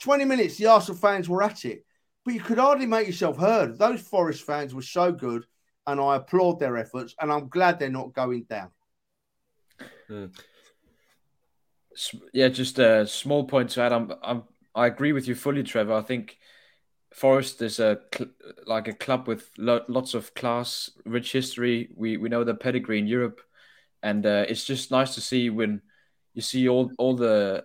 20 0.00 0.26
minutes, 0.26 0.58
the 0.58 0.66
Arsenal 0.66 0.98
fans 0.98 1.26
were 1.26 1.42
at 1.42 1.64
it 1.64 1.85
but 2.26 2.34
you 2.34 2.40
could 2.40 2.58
hardly 2.58 2.86
make 2.86 3.06
yourself 3.06 3.38
heard. 3.38 3.78
Those 3.78 4.02
Forest 4.02 4.44
fans 4.44 4.74
were 4.74 4.82
so 4.82 5.12
good, 5.12 5.46
and 5.86 6.00
I 6.00 6.16
applaud 6.16 6.58
their 6.58 6.76
efforts, 6.76 7.14
and 7.20 7.30
I'm 7.30 7.48
glad 7.48 7.78
they're 7.78 7.88
not 7.88 8.12
going 8.12 8.42
down. 8.50 8.70
Mm. 10.10 10.36
Yeah, 12.32 12.48
just 12.48 12.80
a 12.80 13.06
small 13.06 13.44
point 13.44 13.70
to 13.70 13.82
add. 13.82 13.92
I'm, 13.92 14.12
I'm, 14.24 14.42
I 14.74 14.88
agree 14.88 15.12
with 15.12 15.28
you 15.28 15.36
fully, 15.36 15.62
Trevor. 15.62 15.92
I 15.92 16.02
think 16.02 16.36
Forest 17.14 17.62
is 17.62 17.78
a 17.78 18.00
like 18.66 18.88
a 18.88 18.92
club 18.92 19.28
with 19.28 19.48
lo- 19.56 19.84
lots 19.86 20.14
of 20.14 20.34
class, 20.34 20.90
rich 21.04 21.30
history. 21.30 21.90
We 21.94 22.16
we 22.16 22.28
know 22.28 22.42
the 22.42 22.56
pedigree 22.56 22.98
in 22.98 23.06
Europe, 23.06 23.40
and 24.02 24.26
uh, 24.26 24.46
it's 24.48 24.64
just 24.64 24.90
nice 24.90 25.14
to 25.14 25.20
see 25.20 25.48
when 25.48 25.80
you 26.34 26.42
see 26.42 26.68
all 26.68 26.90
all 26.98 27.14
the 27.14 27.64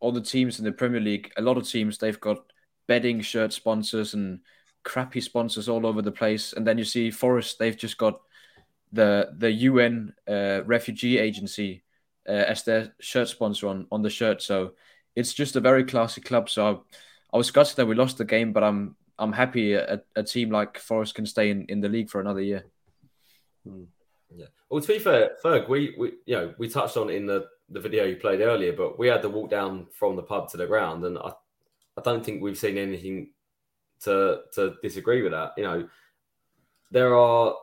all 0.00 0.12
the 0.12 0.20
teams 0.20 0.58
in 0.58 0.66
the 0.66 0.72
Premier 0.72 1.00
League. 1.00 1.32
A 1.38 1.42
lot 1.42 1.56
of 1.56 1.66
teams 1.66 1.96
they've 1.96 2.20
got 2.20 2.51
bedding 2.86 3.20
shirt 3.20 3.52
sponsors 3.52 4.14
and 4.14 4.40
crappy 4.84 5.20
sponsors 5.20 5.68
all 5.68 5.86
over 5.86 6.02
the 6.02 6.12
place. 6.12 6.52
And 6.52 6.66
then 6.66 6.78
you 6.78 6.84
see 6.84 7.10
Forest, 7.10 7.58
they've 7.58 7.76
just 7.76 7.98
got 7.98 8.20
the 8.92 9.32
the 9.38 9.50
UN 9.50 10.14
uh, 10.28 10.62
refugee 10.64 11.18
agency 11.18 11.82
uh, 12.28 12.32
as 12.32 12.62
their 12.62 12.94
shirt 13.00 13.28
sponsor 13.28 13.68
on 13.68 13.86
on 13.90 14.02
the 14.02 14.10
shirt. 14.10 14.42
So 14.42 14.72
it's 15.16 15.34
just 15.34 15.56
a 15.56 15.60
very 15.60 15.84
classy 15.84 16.20
club. 16.20 16.48
So 16.50 16.66
I, 16.66 17.36
I 17.36 17.38
was 17.38 17.50
gutted 17.50 17.76
that 17.76 17.86
we 17.86 17.94
lost 17.94 18.18
the 18.18 18.24
game, 18.24 18.52
but 18.52 18.62
I'm 18.62 18.96
I'm 19.18 19.32
happy 19.32 19.74
a, 19.74 20.02
a 20.16 20.22
team 20.22 20.50
like 20.50 20.78
Forest 20.78 21.14
can 21.14 21.26
stay 21.26 21.50
in, 21.50 21.64
in 21.66 21.80
the 21.80 21.88
league 21.88 22.10
for 22.10 22.20
another 22.20 22.40
year. 22.40 22.66
Hmm. 23.66 23.84
Yeah. 24.34 24.46
Well, 24.70 24.80
to 24.80 24.88
be 24.88 24.98
fair, 24.98 25.32
Ferg, 25.44 25.68
we, 25.68 25.94
we 25.98 26.12
you 26.26 26.36
know 26.36 26.54
we 26.58 26.68
touched 26.68 26.96
on 26.96 27.10
in 27.10 27.26
the 27.26 27.46
the 27.68 27.80
video 27.80 28.04
you 28.04 28.16
played 28.16 28.40
earlier, 28.40 28.72
but 28.72 28.98
we 28.98 29.08
had 29.08 29.22
to 29.22 29.28
walk 29.28 29.50
down 29.50 29.86
from 29.92 30.16
the 30.16 30.22
pub 30.22 30.50
to 30.50 30.56
the 30.56 30.66
ground, 30.66 31.04
and 31.04 31.18
I 31.18 31.32
I 31.96 32.02
don't 32.02 32.24
think 32.24 32.42
we've 32.42 32.58
seen 32.58 32.78
anything 32.78 33.30
to 34.04 34.40
to 34.54 34.74
disagree 34.82 35.22
with 35.22 35.32
that. 35.32 35.52
You 35.56 35.64
know, 35.64 35.88
there 36.90 37.16
are 37.16 37.54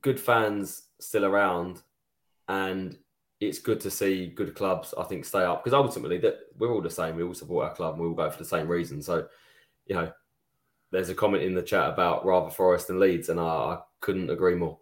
good 0.00 0.18
fans 0.18 0.88
still 1.00 1.24
around, 1.24 1.82
and 2.48 2.96
it's 3.40 3.58
good 3.58 3.80
to 3.80 3.90
see 3.90 4.28
good 4.28 4.54
clubs. 4.54 4.94
I 4.96 5.04
think 5.04 5.24
stay 5.24 5.44
up 5.44 5.62
because 5.62 5.74
ultimately 5.74 6.18
that 6.18 6.38
we're 6.58 6.72
all 6.72 6.82
the 6.82 6.90
same. 6.90 7.16
We 7.16 7.24
all 7.24 7.34
support 7.34 7.68
our 7.68 7.74
club, 7.74 7.94
and 7.94 8.02
we 8.02 8.08
all 8.08 8.14
go 8.14 8.30
for 8.30 8.38
the 8.38 8.44
same 8.44 8.68
reason. 8.68 9.02
So, 9.02 9.26
you 9.86 9.96
know, 9.96 10.12
there's 10.90 11.08
a 11.08 11.14
comment 11.14 11.42
in 11.42 11.54
the 11.54 11.62
chat 11.62 11.88
about 11.88 12.24
rather 12.24 12.50
Forest 12.50 12.90
and 12.90 13.00
Leeds, 13.00 13.28
and 13.28 13.40
I, 13.40 13.44
I 13.44 13.78
couldn't 14.00 14.30
agree 14.30 14.54
more. 14.54 14.78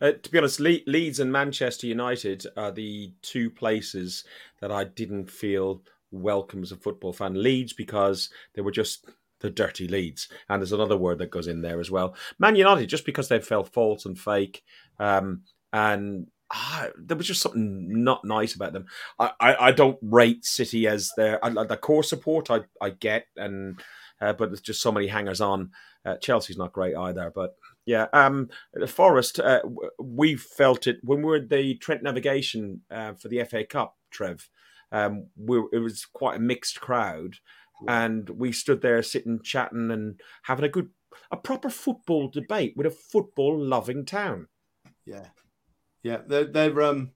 Uh, 0.00 0.12
to 0.12 0.30
be 0.30 0.38
honest, 0.38 0.60
Le- 0.60 0.78
Leeds 0.86 1.20
and 1.20 1.32
Manchester 1.32 1.86
United 1.86 2.46
are 2.56 2.70
the 2.70 3.12
two 3.22 3.48
places 3.48 4.24
that 4.60 4.70
I 4.70 4.84
didn't 4.84 5.30
feel 5.30 5.82
welcome 6.10 6.62
as 6.62 6.72
a 6.72 6.76
football 6.76 7.12
fan. 7.12 7.40
Leeds 7.42 7.72
because 7.72 8.30
they 8.54 8.62
were 8.62 8.70
just 8.70 9.06
the 9.40 9.50
dirty 9.50 9.86
Leeds, 9.86 10.28
and 10.48 10.60
there's 10.60 10.72
another 10.72 10.96
word 10.96 11.18
that 11.18 11.30
goes 11.30 11.46
in 11.46 11.62
there 11.62 11.80
as 11.80 11.90
well. 11.90 12.14
Man 12.38 12.56
United 12.56 12.88
just 12.88 13.06
because 13.06 13.28
they 13.28 13.40
felt 13.40 13.72
false 13.72 14.06
and 14.06 14.18
fake, 14.18 14.62
um, 14.98 15.42
and 15.72 16.28
ah, 16.52 16.88
there 16.98 17.16
was 17.16 17.26
just 17.26 17.42
something 17.42 18.02
not 18.04 18.24
nice 18.24 18.54
about 18.54 18.72
them. 18.72 18.86
I, 19.18 19.32
I, 19.40 19.56
I 19.68 19.72
don't 19.72 19.98
rate 20.02 20.44
City 20.44 20.86
as 20.86 21.10
their 21.16 21.44
I, 21.44 21.50
the 21.50 21.76
core 21.76 22.02
support. 22.02 22.50
I, 22.50 22.60
I 22.80 22.90
get 22.90 23.26
and 23.36 23.80
uh, 24.20 24.32
but 24.32 24.50
there's 24.50 24.60
just 24.60 24.80
so 24.80 24.92
many 24.92 25.08
hangers 25.08 25.40
on. 25.40 25.70
Uh, 26.04 26.16
Chelsea's 26.16 26.56
not 26.56 26.72
great 26.72 26.96
either, 26.96 27.32
but 27.34 27.56
yeah, 27.84 28.06
um, 28.12 28.48
Forest. 28.86 29.40
Uh, 29.40 29.60
we 29.98 30.36
felt 30.36 30.86
it 30.86 30.98
when 31.02 31.18
we 31.18 31.24
were 31.24 31.40
the 31.40 31.74
Trent 31.76 32.02
Navigation 32.02 32.82
uh, 32.90 33.14
for 33.14 33.28
the 33.28 33.42
FA 33.44 33.64
Cup. 33.64 33.96
Trev, 34.10 34.48
um, 34.92 35.26
we, 35.36 35.62
it 35.72 35.78
was 35.78 36.04
quite 36.04 36.36
a 36.36 36.40
mixed 36.40 36.80
crowd, 36.80 37.36
and 37.88 38.28
we 38.30 38.52
stood 38.52 38.80
there 38.80 39.02
sitting, 39.02 39.40
chatting, 39.42 39.90
and 39.90 40.20
having 40.44 40.64
a 40.64 40.68
good, 40.68 40.90
a 41.30 41.36
proper 41.36 41.70
football 41.70 42.28
debate 42.28 42.74
with 42.76 42.86
a 42.86 42.90
football 42.90 43.58
loving 43.58 44.04
town. 44.04 44.48
Yeah, 45.04 45.26
yeah, 46.02 46.18
they're 46.26 46.46
they're 46.46 46.82
um. 46.82 47.12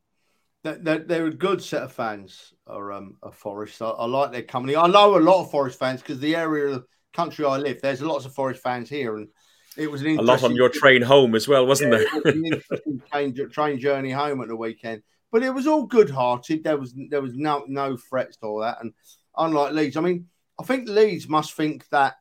They're, 0.63 0.99
they're 0.99 1.27
a 1.27 1.31
good 1.31 1.63
set 1.63 1.85
of 1.85 1.93
fans, 1.93 2.53
or 2.67 2.93
um, 2.93 3.17
a 3.23 3.33
Forest. 3.33 3.81
I, 3.81 3.89
I 3.89 4.05
like 4.05 4.31
their 4.31 4.43
company. 4.43 4.77
I 4.77 4.89
know 4.89 5.17
a 5.17 5.19
lot 5.19 5.41
of 5.41 5.51
Forest 5.51 5.79
fans 5.79 6.03
because 6.03 6.21
the 6.21 6.37
area 6.37 6.67
of 6.67 6.73
the 6.75 6.85
country 7.15 7.47
I 7.47 7.57
live, 7.57 7.81
there's 7.81 8.03
lots 8.03 8.27
of 8.27 8.35
Forest 8.35 8.63
fans 8.63 8.91
here, 8.91 9.17
and 9.17 9.29
it 9.77 9.91
was 9.91 10.03
an 10.03 10.19
a 10.19 10.23
lot 10.23 10.43
on 10.43 10.55
your 10.55 10.69
train 10.69 11.03
home 11.03 11.35
as 11.35 11.47
well, 11.47 11.67
wasn't 11.67 11.93
yeah, 11.93 12.05
there? 12.25 12.35
was 12.71 12.81
train, 13.11 13.51
train 13.51 13.81
journey 13.81 14.11
home 14.11 14.43
at 14.43 14.49
the 14.49 14.57
weekend. 14.57 15.03
But 15.33 15.43
it 15.43 15.55
was 15.55 15.67
all 15.67 15.87
good-hearted. 15.87 16.65
There 16.65 16.77
was 16.77 16.95
there 17.09 17.23
was 17.23 17.35
no 17.35 17.65
no 17.69 17.97
threats 17.97 18.37
to 18.39 18.47
all 18.47 18.61
that. 18.61 18.79
And 18.81 18.93
unlike 19.37 19.73
Leeds, 19.73 19.97
I 19.97 20.01
mean, 20.01 20.27
I 20.59 20.65
think 20.65 20.89
Leeds 20.89 21.29
must 21.29 21.55
think 21.55 21.89
that 21.91 22.17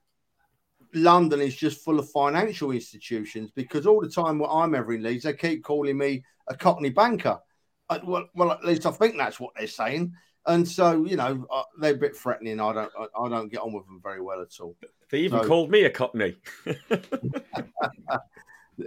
London 0.93 1.41
is 1.41 1.55
just 1.55 1.84
full 1.84 1.99
of 1.99 2.10
financial 2.10 2.72
institutions 2.72 3.51
because 3.55 3.86
all 3.86 4.01
the 4.01 4.10
time 4.10 4.39
when 4.39 4.49
I'm 4.51 4.76
ever 4.76 4.93
in 4.93 5.03
Leeds, 5.03 5.24
they 5.24 5.34
keep 5.34 5.64
calling 5.64 5.97
me 5.97 6.24
a 6.47 6.55
Cockney 6.55 6.89
banker. 6.89 7.39
Uh, 7.89 7.99
well, 8.03 8.28
well, 8.36 8.51
at 8.51 8.64
least 8.64 8.86
I 8.86 8.91
think 8.91 9.18
that's 9.18 9.39
what 9.39 9.53
they're 9.57 9.68
saying. 9.68 10.14
And 10.45 10.68
so, 10.68 11.05
you 11.05 11.16
know, 11.16 11.45
uh, 11.51 11.64
they're 11.80 11.93
a 11.93 11.97
bit 11.97 12.16
threatening. 12.16 12.60
I 12.60 12.74
don't, 12.74 12.91
I, 12.97 13.05
I, 13.20 13.30
don't 13.30 13.49
get 13.49 13.62
on 13.62 13.74
with 13.74 13.86
them 13.86 13.99
very 14.01 14.22
well 14.22 14.41
at 14.41 14.60
all. 14.60 14.76
They 15.12 15.20
even 15.20 15.41
so, 15.41 15.47
called 15.47 15.70
me 15.70 15.84
a 15.84 15.89
Cockney. 15.89 16.38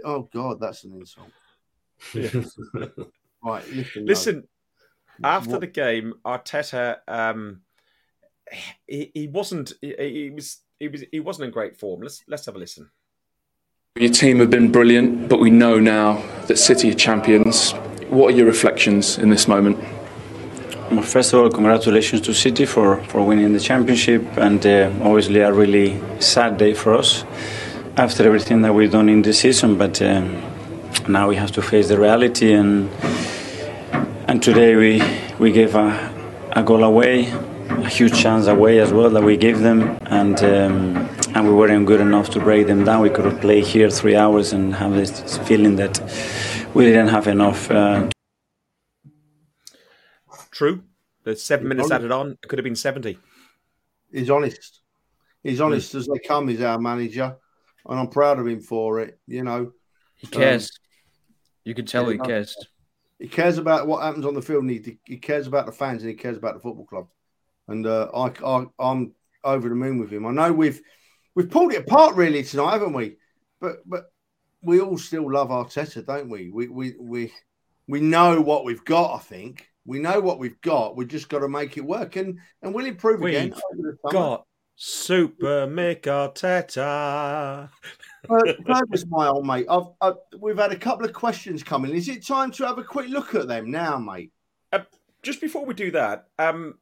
oh 0.03 0.27
God, 0.33 0.59
that's 0.59 0.83
an 0.83 0.93
insult. 0.93 1.29
Yeah. 2.13 2.31
Right, 3.43 3.67
listen. 3.71 4.05
listen 4.05 4.47
after 5.23 5.51
what? 5.51 5.61
the 5.61 5.67
game, 5.67 6.13
Arteta, 6.25 6.97
um, 7.07 7.61
he, 8.87 9.11
he 9.13 9.27
wasn't. 9.27 9.73
He, 9.81 9.95
he, 9.97 10.29
was. 10.29 10.59
He 10.79 10.87
was. 10.87 11.03
He 11.11 11.19
wasn't 11.19 11.45
in 11.45 11.51
great 11.51 11.77
form. 11.77 12.01
Let's 12.01 12.23
let's 12.27 12.45
have 12.45 12.55
a 12.55 12.59
listen. 12.59 12.89
Your 13.95 14.11
team 14.11 14.39
have 14.39 14.49
been 14.49 14.71
brilliant, 14.71 15.29
but 15.29 15.39
we 15.39 15.51
know 15.51 15.79
now 15.79 16.23
that 16.47 16.57
City 16.57 16.89
are 16.91 16.95
champions. 16.95 17.73
What 18.09 18.33
are 18.33 18.37
your 18.37 18.47
reflections 18.47 19.17
in 19.17 19.29
this 19.29 19.47
moment? 19.47 19.77
Well, 20.91 21.03
first 21.03 21.33
of 21.33 21.39
all, 21.39 21.49
congratulations 21.49 22.21
to 22.21 22.33
City 22.33 22.65
for, 22.65 22.97
for 23.05 23.25
winning 23.25 23.53
the 23.53 23.59
championship, 23.59 24.23
and 24.37 24.65
uh, 24.65 24.91
obviously 25.01 25.39
a 25.39 25.53
really 25.53 26.01
sad 26.19 26.57
day 26.57 26.73
for 26.73 26.95
us 26.95 27.23
after 27.97 28.25
everything 28.25 28.61
that 28.63 28.73
we've 28.73 28.91
done 28.91 29.09
in 29.09 29.21
this 29.21 29.39
season. 29.39 29.77
But 29.77 30.01
um, 30.01 30.41
now 31.07 31.29
we 31.29 31.35
have 31.35 31.51
to 31.53 31.61
face 31.61 31.87
the 31.87 31.99
reality 31.99 32.53
and 32.53 32.89
and 34.33 34.41
today 34.41 34.75
we 34.75 34.99
we 35.37 35.51
gave 35.51 35.75
a, 35.75 35.89
a 36.53 36.63
goal 36.63 36.83
away, 36.83 37.27
a 37.69 37.87
huge 37.87 38.15
chance 38.19 38.47
away 38.47 38.79
as 38.79 38.91
well 38.91 39.11
that 39.11 39.21
we 39.21 39.37
gave 39.37 39.59
them, 39.59 39.95
and 40.07 40.43
um, 40.43 41.07
and 41.35 41.47
we 41.47 41.53
weren't 41.53 41.85
good 41.85 42.01
enough 42.01 42.31
to 42.31 42.39
break 42.39 42.65
them 42.65 42.83
down. 42.83 42.99
We 43.03 43.11
could 43.11 43.25
have 43.25 43.39
played 43.39 43.67
here 43.67 43.91
three 43.91 44.15
hours 44.15 44.51
and 44.51 44.73
have 44.73 44.93
this 44.95 45.37
feeling 45.47 45.75
that 45.75 45.99
we 46.73 46.85
didn't 46.85 47.09
have 47.09 47.27
enough. 47.27 47.69
Uh... 47.69 48.09
True. 50.49 50.83
The 51.25 51.35
seven 51.35 51.67
minutes 51.67 51.91
added 51.91 52.11
on, 52.11 52.31
it 52.41 52.47
could 52.47 52.57
have 52.57 52.63
been 52.63 52.75
seventy. 52.75 53.19
He's 54.11 54.31
honest. 54.31 54.81
He's 55.43 55.61
honest 55.61 55.93
mm. 55.93 55.99
as 55.99 56.07
they 56.07 56.27
come. 56.27 56.47
He's 56.47 56.61
our 56.61 56.79
manager, 56.79 57.35
and 57.87 57.99
I'm 57.99 58.07
proud 58.07 58.39
of 58.39 58.47
him 58.47 58.61
for 58.61 58.99
it. 58.99 59.19
You 59.27 59.43
know, 59.43 59.73
he 60.15 60.25
cares. 60.25 60.63
Um, 60.63 60.79
you 61.65 61.75
can 61.75 61.85
tell 61.85 62.05
yeah, 62.05 62.13
he 62.13 62.17
cares. 62.17 62.57
He 63.19 63.27
cares 63.27 63.57
about 63.57 63.87
what 63.87 64.03
happens 64.03 64.25
on 64.25 64.33
the 64.33 64.41
field. 64.41 64.63
And 64.63 64.71
he, 64.71 64.99
he 65.05 65.17
cares 65.17 65.47
about 65.47 65.65
the 65.65 65.71
fans 65.71 66.01
and 66.01 66.09
he 66.09 66.15
cares 66.15 66.37
about 66.37 66.55
the 66.55 66.59
football 66.59 66.85
club. 66.85 67.07
And 67.67 67.87
uh, 67.87 68.09
I, 68.13 68.31
I, 68.45 68.65
I'm 68.79 69.13
over 69.43 69.69
the 69.69 69.75
moon 69.75 69.99
with 69.99 70.11
him. 70.11 70.25
I 70.25 70.31
know 70.31 70.51
we've 70.51 70.81
we've 71.35 71.49
pulled 71.49 71.73
it 71.73 71.81
apart 71.81 72.15
really 72.15 72.43
tonight, 72.43 72.73
haven't 72.73 72.93
we? 72.93 73.17
But 73.59 73.77
but 73.85 74.11
we 74.61 74.79
all 74.79 74.97
still 74.97 75.31
love 75.31 75.49
Arteta, 75.49 76.05
don't 76.05 76.29
we? 76.29 76.49
We 76.49 76.67
we 76.67 76.95
we 76.99 77.33
we 77.87 78.01
know 78.01 78.41
what 78.41 78.65
we've 78.65 78.83
got. 78.83 79.15
I 79.15 79.19
think 79.19 79.69
we 79.85 79.99
know 79.99 80.19
what 80.19 80.39
we've 80.39 80.59
got. 80.61 80.95
We've 80.95 81.07
just 81.07 81.29
got 81.29 81.39
to 81.39 81.49
make 81.49 81.77
it 81.77 81.85
work, 81.85 82.15
and 82.15 82.39
and 82.61 82.73
we'll 82.73 82.85
improve 82.85 83.21
we've 83.21 83.35
again. 83.35 83.53
Got 84.11 84.45
Super 84.75 85.67
Mick 85.67 86.01
Arteta. 86.01 87.69
Fergus, 88.27 89.05
my 89.09 89.27
old 89.27 89.45
mate. 89.45 89.65
I've, 89.69 89.87
I've, 90.01 90.15
we've 90.39 90.57
had 90.57 90.71
a 90.71 90.77
couple 90.77 91.05
of 91.05 91.13
questions 91.13 91.63
coming. 91.63 91.91
Is 91.93 92.09
it 92.09 92.25
time 92.25 92.51
to 92.51 92.65
have 92.65 92.77
a 92.77 92.83
quick 92.83 93.09
look 93.09 93.35
at 93.35 93.47
them 93.47 93.71
now, 93.71 93.97
mate? 93.97 94.31
Uh, 94.71 94.79
just 95.21 95.41
before 95.41 95.65
we 95.65 95.73
do 95.73 95.91
that, 95.91 96.27
um, 96.39 96.75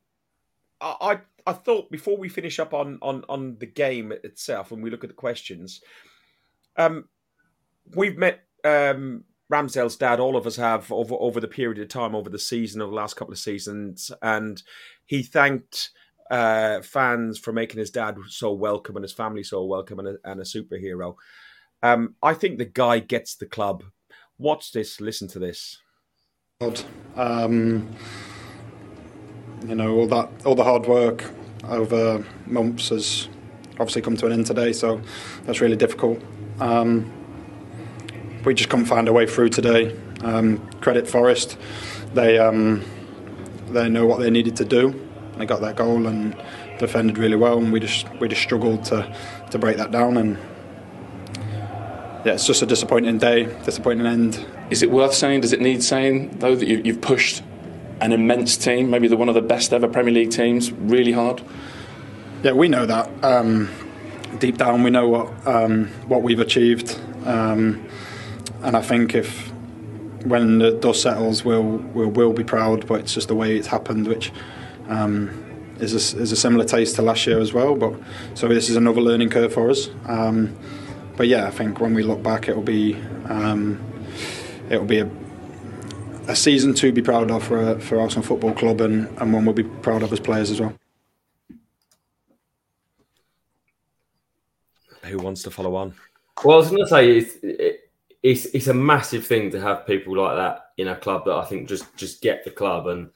I, 0.79 0.95
I 1.01 1.19
I 1.47 1.53
thought 1.53 1.91
before 1.91 2.17
we 2.17 2.29
finish 2.29 2.59
up 2.59 2.73
on 2.73 2.99
on 3.01 3.23
on 3.29 3.57
the 3.59 3.65
game 3.65 4.11
itself, 4.11 4.71
when 4.71 4.81
we 4.81 4.89
look 4.89 5.03
at 5.03 5.09
the 5.09 5.15
questions, 5.15 5.81
um, 6.77 7.05
we've 7.95 8.17
met 8.17 8.41
um 8.63 9.23
Ramsdale's 9.51 9.97
dad. 9.97 10.19
All 10.19 10.37
of 10.37 10.47
us 10.47 10.55
have 10.55 10.91
over 10.91 11.15
over 11.15 11.39
the 11.39 11.47
period 11.47 11.79
of 11.79 11.89
time 11.89 12.15
over 12.15 12.29
the 12.29 12.39
season, 12.39 12.81
over 12.81 12.91
the 12.91 12.95
last 12.95 13.15
couple 13.15 13.33
of 13.33 13.39
seasons, 13.39 14.11
and 14.21 14.61
he 15.05 15.23
thanked 15.23 15.91
uh, 16.31 16.81
fans 16.81 17.37
for 17.37 17.51
making 17.51 17.77
his 17.77 17.91
dad 17.91 18.17
so 18.29 18.53
welcome 18.53 18.95
and 18.95 19.03
his 19.03 19.11
family 19.11 19.43
so 19.43 19.65
welcome 19.65 19.99
and 19.99 20.07
a, 20.07 20.15
and 20.23 20.39
a 20.39 20.43
superhero. 20.43 21.15
Um, 21.83 22.15
I 22.23 22.33
think 22.33 22.57
the 22.57 22.65
guy 22.65 22.99
gets 22.99 23.35
the 23.35 23.45
club. 23.45 23.83
Watch 24.37 24.71
this. 24.71 25.01
Listen 25.01 25.27
to 25.27 25.39
this. 25.39 25.77
Um, 27.17 27.93
you 29.67 29.75
know, 29.75 29.95
all 29.95 30.07
that, 30.07 30.29
all 30.45 30.55
the 30.55 30.63
hard 30.63 30.85
work 30.85 31.25
over 31.65 32.25
months 32.45 32.89
has 32.89 33.27
obviously 33.73 34.01
come 34.01 34.15
to 34.17 34.25
an 34.27 34.31
end 34.31 34.45
today. 34.45 34.71
So 34.71 35.01
that's 35.43 35.59
really 35.59 35.75
difficult. 35.75 36.21
Um, 36.59 37.11
we 38.45 38.53
just 38.53 38.69
couldn't 38.69 38.85
find 38.85 39.07
a 39.07 39.13
way 39.13 39.27
through 39.27 39.49
today. 39.49 39.95
Um, 40.21 40.65
credit 40.79 41.07
Forest, 41.07 41.57
they 42.13 42.37
um, 42.39 42.85
they 43.69 43.89
know 43.89 44.05
what 44.05 44.19
they 44.19 44.29
needed 44.29 44.55
to 44.57 44.65
do. 44.65 45.10
They 45.41 45.47
got 45.47 45.61
that 45.61 45.75
goal 45.75 46.05
and 46.05 46.35
defended 46.77 47.17
really 47.17 47.35
well, 47.35 47.57
and 47.57 47.73
we 47.73 47.79
just 47.79 48.07
we 48.19 48.27
just 48.27 48.43
struggled 48.43 48.85
to 48.85 49.11
to 49.49 49.57
break 49.57 49.77
that 49.77 49.89
down. 49.89 50.17
And 50.17 50.37
yeah, 52.23 52.33
it's 52.33 52.45
just 52.45 52.61
a 52.61 52.67
disappointing 52.67 53.17
day, 53.17 53.45
disappointing 53.65 54.05
end. 54.05 54.45
Is 54.69 54.83
it 54.83 54.91
worth 54.91 55.15
saying? 55.15 55.41
Does 55.41 55.51
it 55.51 55.59
need 55.59 55.81
saying 55.81 56.37
though 56.37 56.55
that 56.55 56.67
you, 56.67 56.79
you've 56.85 57.01
pushed 57.01 57.41
an 58.01 58.13
immense 58.13 58.55
team, 58.55 58.91
maybe 58.91 59.07
the 59.07 59.17
one 59.17 59.29
of 59.29 59.33
the 59.33 59.41
best 59.41 59.73
ever 59.73 59.87
Premier 59.87 60.13
League 60.13 60.29
teams, 60.29 60.71
really 60.71 61.11
hard? 61.11 61.41
Yeah, 62.43 62.51
we 62.51 62.69
know 62.69 62.85
that. 62.85 63.09
Um, 63.23 63.67
deep 64.37 64.57
down, 64.57 64.83
we 64.83 64.91
know 64.91 65.07
what 65.07 65.47
um, 65.47 65.87
what 66.07 66.21
we've 66.21 66.39
achieved, 66.39 66.99
um, 67.25 67.83
and 68.61 68.77
I 68.77 68.83
think 68.83 69.15
if 69.15 69.51
when 70.23 70.59
the 70.59 70.73
dust 70.73 71.01
settles, 71.01 71.43
we'll 71.43 71.63
we'll, 71.63 72.09
we'll 72.09 72.33
be 72.33 72.43
proud. 72.43 72.85
But 72.85 72.99
it's 72.99 73.15
just 73.15 73.27
the 73.27 73.35
way 73.35 73.57
it's 73.57 73.69
happened, 73.69 74.05
which 74.05 74.31
um, 74.91 75.29
is 75.79 75.93
a, 75.93 76.21
is 76.21 76.31
a 76.31 76.35
similar 76.35 76.65
taste 76.65 76.95
to 76.97 77.01
last 77.01 77.25
year 77.25 77.39
as 77.39 77.53
well. 77.53 77.75
But 77.75 77.93
so 78.35 78.47
this 78.47 78.69
is 78.69 78.75
another 78.75 79.01
learning 79.01 79.29
curve 79.29 79.53
for 79.53 79.69
us. 79.69 79.89
Um, 80.05 80.55
but 81.17 81.27
yeah, 81.27 81.47
I 81.47 81.51
think 81.51 81.79
when 81.79 81.93
we 81.93 82.03
look 82.03 82.21
back, 82.21 82.49
it'll 82.49 82.61
be 82.61 82.95
um, 83.25 83.79
it'll 84.69 84.85
be 84.85 84.99
a, 84.99 85.09
a 86.27 86.35
season 86.35 86.73
to 86.75 86.91
be 86.91 87.01
proud 87.01 87.31
of 87.31 87.43
for 87.43 87.79
for 87.79 87.99
Arsenal 87.99 88.23
Football 88.23 88.53
Club, 88.53 88.81
and, 88.81 89.07
and 89.19 89.33
one 89.33 89.45
we'll 89.45 89.55
be 89.55 89.63
proud 89.63 90.03
of 90.03 90.11
as 90.13 90.19
players 90.19 90.51
as 90.51 90.59
well. 90.59 90.73
Who 95.03 95.17
wants 95.17 95.43
to 95.43 95.51
follow 95.51 95.75
on? 95.75 95.93
Well, 96.43 96.55
I 96.55 96.59
was 96.59 96.69
going 96.69 96.83
to 96.83 96.87
say 96.87 97.17
it's, 97.17 97.35
it's 98.23 98.45
it's 98.45 98.67
a 98.67 98.73
massive 98.73 99.25
thing 99.25 99.51
to 99.51 99.59
have 99.59 99.85
people 99.85 100.15
like 100.15 100.37
that 100.37 100.71
in 100.77 100.87
a 100.87 100.95
club 100.95 101.25
that 101.25 101.35
I 101.35 101.45
think 101.45 101.67
just 101.67 101.95
just 101.97 102.21
get 102.21 102.43
the 102.43 102.51
club, 102.51 102.87
and 102.87 103.09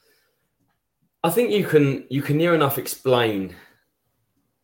I 1.26 1.32
think 1.32 1.50
you 1.50 1.66
can 1.66 2.06
you 2.12 2.22
can 2.22 2.38
near 2.38 2.54
enough 2.54 2.78
explain 2.78 3.56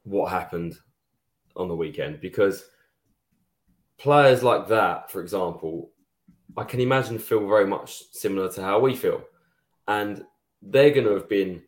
what 0.04 0.30
happened 0.30 0.78
on 1.56 1.68
the 1.68 1.76
weekend 1.76 2.22
because 2.22 2.66
players 3.98 4.44
like 4.44 4.68
that, 4.68 5.10
for 5.10 5.22
example, 5.22 5.90
I 6.56 6.64
can 6.64 6.80
imagine 6.80 7.18
feel 7.18 7.48
very 7.48 7.66
much 7.66 8.04
similar 8.12 8.48
to 8.52 8.62
how 8.62 8.80
we 8.80 8.96
feel, 8.96 9.24
and 9.88 10.24
they're 10.62 10.92
going 10.92 11.08
to 11.08 11.16
have 11.16 11.28
been 11.28 11.64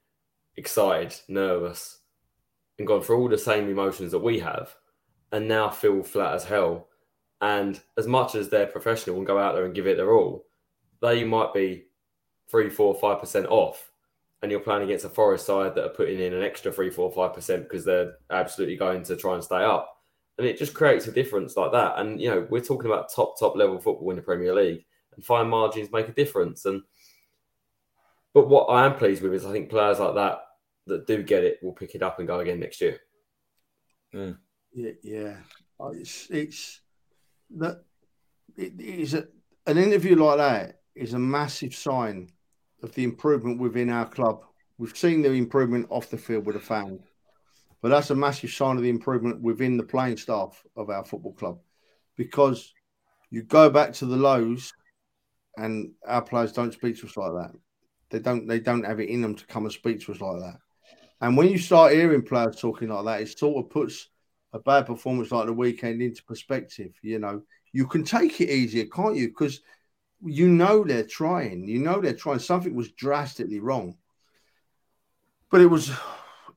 excited, 0.58 1.16
nervous, 1.28 2.02
and 2.78 2.86
gone 2.86 3.02
through 3.02 3.18
all 3.18 3.30
the 3.30 3.38
same 3.38 3.70
emotions 3.70 4.12
that 4.12 4.20
we 4.20 4.38
have, 4.42 4.76
and 5.32 5.48
now 5.48 5.72
feel 5.72 6.04
flat 6.04 6.36
as 6.36 6.44
hell 6.44 6.90
and 7.42 7.82
as 7.98 8.06
much 8.06 8.36
as 8.36 8.48
they're 8.48 8.68
professional 8.68 9.18
and 9.18 9.26
go 9.26 9.40
out 9.40 9.56
there 9.56 9.66
and 9.66 9.74
give 9.74 9.88
it 9.88 9.98
their 9.98 10.14
all, 10.14 10.46
they 11.02 11.24
might 11.24 11.52
be 11.52 11.86
three, 12.48 12.70
four, 12.70 12.94
five 12.94 13.20
percent 13.20 13.48
off. 13.48 13.90
And 14.44 14.52
you're 14.52 14.60
playing 14.60 14.84
against 14.84 15.06
a 15.06 15.10
Forest 15.10 15.46
side 15.46 15.74
that 15.74 15.86
are 15.86 15.90
putting 15.90 16.20
in 16.20 16.34
an 16.34 16.44
extra 16.44 16.72
three, 16.72 16.90
four, 16.90 17.10
five 17.12 17.34
percent 17.34 17.64
because 17.64 17.86
they're 17.86 18.16
absolutely 18.30 18.76
going 18.76 19.02
to 19.04 19.16
try 19.16 19.34
and 19.36 19.44
stay 19.44 19.64
up. 19.64 19.90
And 20.38 20.46
it 20.46 20.58
just 20.60 20.74
creates 20.74 21.08
a 21.08 21.12
difference 21.12 21.56
like 21.56 21.72
that. 21.72 21.98
And 21.98 22.20
you 22.20 22.30
know, 22.30 22.46
we're 22.50 22.60
talking 22.60 22.92
about 22.92 23.12
top, 23.12 23.40
top 23.40 23.56
level 23.56 23.80
football 23.80 24.10
in 24.10 24.18
the 24.18 24.22
Premier 24.22 24.54
League, 24.54 24.86
and 25.16 25.26
fine 25.26 25.48
margins 25.48 25.94
make 25.94 26.10
a 26.10 26.14
difference. 26.14 26.66
And 26.66 26.84
but 28.34 28.50
what 28.50 28.66
I 28.66 28.86
am 28.86 28.96
pleased 28.96 29.24
with 29.24 29.34
is 29.34 29.46
I 29.46 29.52
think 29.54 29.70
players 29.70 30.00
like 30.00 30.16
that 30.16 30.40
that 30.88 31.08
do 31.08 31.24
get 31.24 31.46
it 31.46 31.60
will 31.64 31.72
pick 31.72 31.96
it 31.96 32.04
up 32.04 32.20
and 32.20 32.28
go 32.28 32.40
again 32.42 32.60
next 32.60 32.82
year. 32.82 33.00
Mm. 34.14 34.38
Yeah, 34.74 34.92
yeah. 35.02 35.36
It's 35.94 36.30
it's 36.30 36.82
that 37.52 37.84
it 38.58 38.80
is 38.80 39.14
a, 39.14 39.28
an 39.68 39.78
interview 39.78 40.16
like 40.16 40.38
that 40.38 40.82
is 40.96 41.14
a 41.14 41.20
massive 41.20 41.74
sign 41.74 42.30
of 42.84 42.94
the 42.94 43.04
improvement 43.04 43.60
within 43.60 43.90
our 43.90 44.06
club. 44.06 44.44
We've 44.78 44.96
seen 44.96 45.22
the 45.22 45.32
improvement 45.32 45.88
off 45.90 46.10
the 46.10 46.18
field 46.18 46.46
with 46.46 46.56
the 46.56 46.62
fans, 46.62 47.02
but 47.82 47.90
that's 47.90 48.10
a 48.10 48.16
massive 48.16 48.52
sign 48.52 48.78
of 48.78 48.84
the 48.84 48.90
improvement 48.90 49.42
within 49.42 49.78
the 49.78 49.84
playing 49.84 50.18
staff 50.18 50.62
of 50.76 50.90
our 50.90 51.06
football 51.06 51.34
club 51.34 51.60
because 52.18 52.74
you 53.30 53.44
go 53.44 53.70
back 53.70 53.94
to 53.94 54.06
the 54.06 54.18
lows 54.18 54.74
and 55.58 55.92
our 56.08 56.22
players 56.22 56.52
don't 56.52 56.74
speak 56.74 57.00
to 57.00 57.08
us 57.08 57.18
like 57.18 57.32
that. 57.32 57.52
They 58.10 58.20
don't 58.20 58.48
they 58.48 58.60
don't 58.60 58.86
have 58.86 59.00
it 59.00 59.10
in 59.10 59.22
them 59.22 59.36
to 59.36 59.46
come 59.48 59.66
and 59.66 59.74
speak 59.74 60.02
to 60.02 60.12
us 60.12 60.22
like 60.22 60.40
that. 60.42 60.58
And 61.22 61.38
when 61.38 61.50
you 61.50 61.58
start 61.58 61.94
hearing 61.94 62.22
players 62.22 62.58
talking 62.58 62.90
like 62.90 63.06
that, 63.06 63.22
it 63.22 63.40
sort 63.40 63.64
of 63.64 63.72
puts 63.72 64.10
a 64.52 64.60
bad 64.60 64.86
performance 64.86 65.32
like 65.32 65.46
the 65.46 65.54
weekend 65.54 66.02
into 66.02 66.24
perspective. 66.24 66.94
You 67.02 67.20
know, 67.20 67.42
you 67.72 67.88
can 67.88 68.04
take 68.04 68.40
it 68.42 68.50
easier, 68.50 68.86
can't 68.86 69.16
you? 69.16 69.30
Because 69.30 69.62
you 70.26 70.48
know 70.48 70.84
they're 70.84 71.04
trying. 71.04 71.68
You 71.68 71.80
know 71.80 72.02
they're 72.02 72.14
trying. 72.14 72.40
Something 72.40 72.76
was 72.76 72.92
drastically 72.92 73.60
wrong, 73.60 73.98
but 75.52 75.62
it 75.62 75.68
was. 75.68 75.92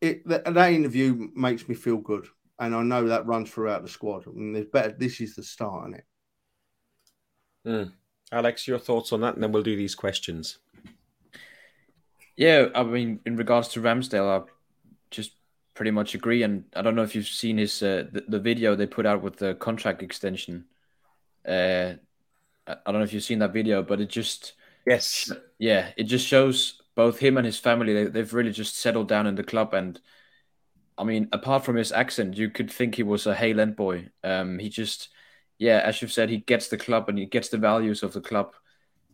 It 0.00 0.26
that, 0.28 0.52
that 0.52 0.72
interview 0.72 1.28
makes 1.34 1.68
me 1.68 1.74
feel 1.74 1.96
good, 1.96 2.26
and 2.58 2.74
I 2.74 2.82
know 2.82 3.08
that 3.08 3.26
runs 3.26 3.50
throughout 3.50 3.82
the 3.82 3.88
squad. 3.88 4.26
And 4.26 4.54
there's 4.54 4.66
better. 4.66 4.94
This 4.96 5.20
is 5.20 5.34
the 5.34 5.42
start, 5.42 5.90
is 5.90 5.98
it? 5.98 6.04
Mm. 7.68 7.92
Alex, 8.32 8.66
your 8.66 8.78
thoughts 8.78 9.12
on 9.12 9.20
that, 9.20 9.34
and 9.34 9.42
then 9.42 9.52
we'll 9.52 9.62
do 9.62 9.76
these 9.76 9.94
questions. 9.94 10.58
Yeah, 12.36 12.66
I 12.74 12.82
mean, 12.82 13.20
in 13.24 13.36
regards 13.36 13.68
to 13.68 13.80
Ramsdale, 13.80 14.42
I 14.42 14.44
just 15.10 15.32
pretty 15.74 15.90
much 15.90 16.14
agree. 16.14 16.42
And 16.42 16.64
I 16.74 16.82
don't 16.82 16.94
know 16.94 17.02
if 17.02 17.14
you've 17.14 17.26
seen 17.26 17.58
his 17.58 17.82
uh, 17.82 18.04
the, 18.10 18.24
the 18.28 18.40
video 18.40 18.74
they 18.74 18.86
put 18.86 19.06
out 19.06 19.22
with 19.22 19.36
the 19.36 19.54
contract 19.54 20.02
extension. 20.02 20.66
Uh, 21.46 21.94
I 22.66 22.74
don't 22.86 22.96
know 23.00 23.02
if 23.02 23.12
you've 23.12 23.22
seen 23.22 23.38
that 23.40 23.52
video, 23.52 23.82
but 23.82 24.00
it 24.00 24.08
just 24.08 24.54
yes, 24.86 25.30
yeah, 25.58 25.92
it 25.96 26.04
just 26.04 26.26
shows 26.26 26.80
both 26.94 27.18
him 27.18 27.36
and 27.36 27.46
his 27.46 27.58
family. 27.58 27.94
They, 27.94 28.04
they've 28.04 28.34
really 28.34 28.52
just 28.52 28.76
settled 28.76 29.08
down 29.08 29.26
in 29.26 29.34
the 29.34 29.44
club, 29.44 29.74
and 29.74 30.00
I 30.98 31.04
mean, 31.04 31.28
apart 31.32 31.64
from 31.64 31.76
his 31.76 31.92
accent, 31.92 32.36
you 32.36 32.50
could 32.50 32.70
think 32.70 32.94
he 32.94 33.02
was 33.02 33.26
a 33.26 33.34
Hale 33.34 33.60
End 33.60 33.76
boy. 33.76 34.08
Um, 34.24 34.58
he 34.58 34.68
just, 34.68 35.10
yeah, 35.58 35.80
as 35.84 36.00
you've 36.00 36.12
said, 36.12 36.30
he 36.30 36.38
gets 36.38 36.68
the 36.68 36.78
club 36.78 37.08
and 37.08 37.18
he 37.18 37.26
gets 37.26 37.48
the 37.50 37.58
values 37.58 38.02
of 38.02 38.12
the 38.12 38.20
club, 38.20 38.54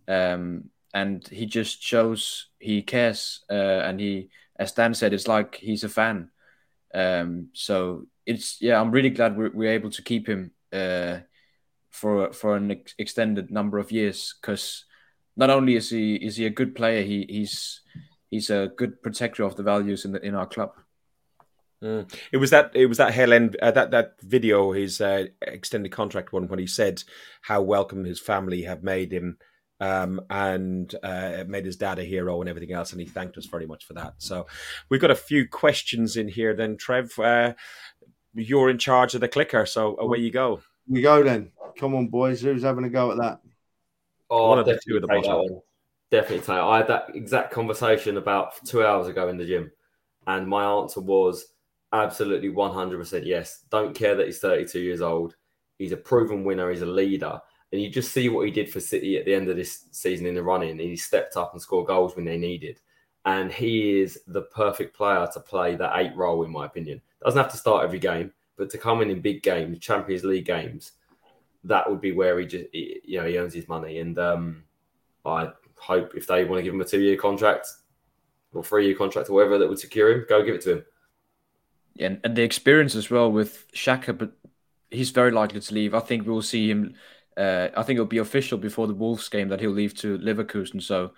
um, 0.09 0.71
and 0.95 1.27
he 1.29 1.47
just 1.47 1.83
shows 1.83 2.49
he 2.59 2.83
cares. 2.83 3.45
Uh, 3.51 3.83
and 3.85 4.01
he, 4.01 4.31
as 4.57 4.73
Dan 4.73 4.95
said, 4.95 5.13
it's 5.13 5.29
like 5.29 5.57
he's 5.57 5.85
a 5.85 5.89
fan. 5.89 6.31
Um, 6.95 7.49
so 7.55 8.07
it's 8.27 8.61
yeah, 8.61 8.81
I'm 8.81 8.91
really 8.91 9.11
glad 9.11 9.37
we're, 9.37 9.51
we're 9.53 9.73
able 9.73 9.91
to 9.91 10.03
keep 10.03 10.29
him 10.29 10.53
uh, 10.73 11.21
for 11.93 12.33
for 12.33 12.57
an 12.57 12.73
ex- 12.73 12.95
extended 12.99 13.51
number 13.51 13.79
of 13.79 13.93
years 13.93 14.35
because 14.41 14.85
not 15.37 15.51
only 15.51 15.77
is 15.77 15.91
he 15.91 16.17
is 16.17 16.37
he 16.37 16.47
a 16.47 16.51
good 16.51 16.75
player, 16.75 17.03
he 17.03 17.27
he's 17.29 17.83
he's 18.31 18.51
a 18.51 18.73
good 18.77 19.01
protector 19.03 19.45
of 19.45 19.57
the 19.57 19.63
values 19.63 20.05
in 20.05 20.13
the, 20.13 20.27
in 20.27 20.35
our 20.35 20.47
club. 20.47 20.73
Mm. 21.83 22.13
It 22.33 22.39
was 22.39 22.51
that 22.51 22.73
it 22.75 22.87
was 22.87 22.99
that 22.99 23.15
Helen 23.15 23.55
uh, 23.61 23.71
that 23.71 23.91
that 23.91 24.21
video 24.23 24.73
his 24.73 25.01
uh, 25.01 25.27
extended 25.43 25.93
contract 25.93 26.33
one 26.33 26.49
when 26.49 26.59
he 26.59 26.67
said 26.67 27.03
how 27.43 27.63
welcome 27.63 28.05
his 28.05 28.21
family 28.21 28.63
have 28.63 28.83
made 28.83 29.13
him 29.13 29.37
um, 29.81 30.21
and 30.31 30.95
uh, 31.03 31.45
made 31.49 31.67
his 31.67 31.77
dad 31.77 31.99
a 31.99 32.05
hero 32.05 32.41
and 32.41 32.49
everything 32.49 32.73
else. 32.73 32.93
And 32.93 33.01
he 33.01 33.07
thanked 33.07 33.37
us 33.37 33.47
very 33.47 33.67
much 33.67 33.85
for 33.85 33.95
that. 33.95 34.15
So 34.19 34.47
we've 34.89 35.01
got 35.01 35.11
a 35.11 35.17
few 35.17 35.49
questions 35.49 36.17
in 36.17 36.29
here. 36.29 36.55
Then 36.55 36.77
Trev, 36.77 37.19
uh, 37.19 37.55
you're 38.33 38.71
in 38.71 38.79
charge 38.79 39.15
of 39.15 39.21
the 39.21 39.29
clicker, 39.29 39.67
so 39.67 39.97
away 39.99 40.19
you 40.19 40.31
go. 40.31 40.61
We 40.89 41.03
go 41.03 41.23
then. 41.23 41.53
Come 41.79 41.95
on, 41.95 42.09
boys. 42.09 42.41
Who's 42.41 42.63
having 42.63 42.85
a 42.85 42.91
go 42.91 43.11
at 43.13 43.19
that? 43.19 43.41
Oh, 44.31 44.51
One 44.51 44.59
of 44.59 44.67
the 44.67 44.73
definitely 44.75 44.93
two 44.93 44.97
at 44.97 45.03
the 45.03 45.09
take 45.15 45.25
bottom. 45.25 45.47
that 45.47 45.53
one. 45.53 45.63
Definitely 46.11 46.39
take. 46.41 46.49
I 46.51 46.77
had 46.79 46.89
that 46.89 47.17
exact 47.17 47.53
conversation 47.53 48.17
about 48.17 48.65
two 48.67 48.85
hours 48.85 49.07
ago 49.09 49.29
in 49.29 49.37
the 49.39 49.47
gym, 49.47 49.71
and 50.27 50.47
my 50.47 50.65
answer 50.65 51.01
was 51.01 51.47
absolutely 51.93 52.49
100% 52.51 53.25
yes. 53.27 53.65
Don't 53.71 53.95
care 53.95 54.15
that 54.15 54.27
he's 54.27 54.39
32 54.39 54.81
years 54.81 55.01
old. 55.01 55.37
He's 55.79 55.93
a 55.93 55.97
proven 55.97 56.45
winner. 56.45 56.71
He's 56.71 56.83
a 56.83 56.87
leader. 56.87 57.41
And 57.71 57.81
you 57.81 57.89
just 57.89 58.13
see 58.13 58.29
what 58.29 58.45
he 58.47 58.53
did 58.53 58.71
for 58.71 58.81
City 58.81 59.17
at 59.19 59.25
the 59.25 59.35
end 59.35 59.49
of 59.49 59.57
this 59.57 59.87
season 59.93 60.27
in 60.27 60.35
the 60.35 60.43
running. 60.43 60.79
He 60.79 60.97
stepped 60.97 61.37
up 61.37 61.53
and 61.53 61.61
scored 61.63 61.87
goals 61.87 62.15
when 62.17 62.25
they 62.27 62.37
needed. 62.37 62.81
And 63.25 63.51
he 63.51 64.01
is 64.01 64.21
the 64.27 64.43
perfect 64.43 64.95
player 64.97 65.27
to 65.33 65.41
play 65.41 65.75
that 65.77 65.97
eight 65.99 66.15
role, 66.17 66.45
in 66.45 66.51
my 66.51 66.67
opinion. 66.67 67.01
Doesn't 67.25 67.41
have 67.41 67.51
to 67.53 67.57
start 67.59 67.85
every 67.85 67.99
game, 67.99 68.33
but 68.63 68.71
to 68.71 68.79
come 68.79 69.03
in 69.03 69.11
in 69.11 69.21
big 69.21 69.43
games, 69.43 69.81
Champions 69.81 70.23
League 70.23 70.45
games, 70.45 70.93
that 71.65 71.91
would 71.91 72.01
be 72.01 72.13
where 72.13 72.39
he 72.39 72.47
just, 72.47 72.73
you 72.73 73.19
know, 73.19 73.27
he 73.27 73.37
earns 73.37 73.53
his 73.53 73.67
money. 73.67 73.99
And 73.99 74.17
um, 74.21 74.63
I 75.27 75.51
hope 75.75 76.15
if 76.15 76.29
they 76.29 76.45
want 76.45 76.61
to 76.61 76.63
give 76.63 76.73
him 76.73 76.81
a 76.81 76.85
two 76.85 77.01
year 77.01 77.17
contract 77.17 77.67
or 78.55 78.63
three 78.63 78.87
year 78.87 78.95
contract 78.95 79.29
or 79.29 79.33
whatever 79.33 79.59
that 79.59 79.69
would 79.69 79.81
secure 79.81 80.13
him, 80.13 80.27
go 80.29 80.45
give 80.45 80.55
it 80.55 80.61
to 80.61 80.73
him. 80.75 80.85
Yeah, 81.95 82.07
and, 82.07 82.21
and 82.23 82.37
the 82.37 82.43
experience 82.43 82.95
as 82.95 83.11
well 83.11 83.33
with 83.33 83.67
Xhaka, 83.73 84.17
but 84.17 84.31
he's 84.93 85.11
very 85.11 85.33
likely 85.33 85.59
to 85.59 85.75
leave. 85.75 85.93
I 85.93 85.99
think 85.99 86.25
we'll 86.25 86.41
see 86.41 86.71
him. 86.71 86.95
Uh, 87.37 87.67
I 87.77 87.83
think 87.83 87.97
it'll 87.97 88.07
be 88.07 88.19
official 88.19 88.59
before 88.59 88.87
the 88.87 88.95
Wolves 88.95 89.29
game 89.29 89.49
that 89.49 89.59
he'll 89.59 89.71
leave 89.73 89.97
to 89.97 90.19
Leverkusen. 90.19 90.81
So, 90.81 91.15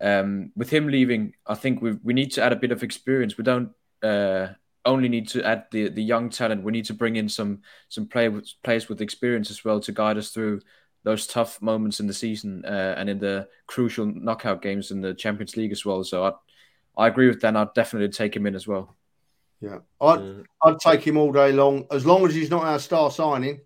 um, 0.00 0.52
with 0.56 0.70
him 0.70 0.86
leaving, 0.86 1.34
I 1.46 1.54
think 1.54 1.82
we 1.82 1.98
we 2.02 2.14
need 2.14 2.32
to 2.32 2.42
add 2.42 2.54
a 2.54 2.56
bit 2.56 2.72
of 2.72 2.82
experience. 2.82 3.36
We 3.36 3.44
don't 3.44 3.72
uh, 4.02 4.54
only 4.88 5.08
need 5.08 5.28
to 5.28 5.44
add 5.44 5.66
the 5.70 5.88
the 5.88 6.02
young 6.02 6.30
talent. 6.30 6.64
We 6.64 6.72
need 6.72 6.86
to 6.86 6.94
bring 6.94 7.16
in 7.16 7.28
some 7.28 7.60
some 7.88 8.06
play, 8.06 8.30
players 8.62 8.88
with 8.88 9.00
experience 9.00 9.50
as 9.50 9.64
well 9.64 9.80
to 9.80 9.92
guide 9.92 10.18
us 10.18 10.30
through 10.30 10.60
those 11.04 11.26
tough 11.26 11.62
moments 11.62 12.00
in 12.00 12.06
the 12.06 12.14
season 12.14 12.64
uh, 12.64 12.94
and 12.98 13.08
in 13.08 13.18
the 13.18 13.48
crucial 13.66 14.06
knockout 14.06 14.62
games 14.62 14.90
in 14.90 15.00
the 15.00 15.14
Champions 15.14 15.56
League 15.56 15.72
as 15.72 15.84
well. 15.84 16.02
So 16.04 16.24
I 16.24 16.32
I 17.04 17.08
agree 17.08 17.28
with 17.28 17.40
Dan. 17.40 17.56
I'd 17.56 17.74
definitely 17.74 18.08
take 18.08 18.34
him 18.34 18.46
in 18.46 18.54
as 18.54 18.66
well. 18.66 18.96
Yeah, 19.60 19.78
I'd, 20.00 20.18
mm. 20.20 20.44
I'd 20.62 20.78
take 20.78 21.06
him 21.06 21.16
all 21.16 21.32
day 21.32 21.52
long 21.52 21.86
as 21.90 22.06
long 22.06 22.26
as 22.26 22.34
he's 22.34 22.50
not 22.50 22.64
our 22.64 22.78
star 22.78 23.10
signing, 23.10 23.60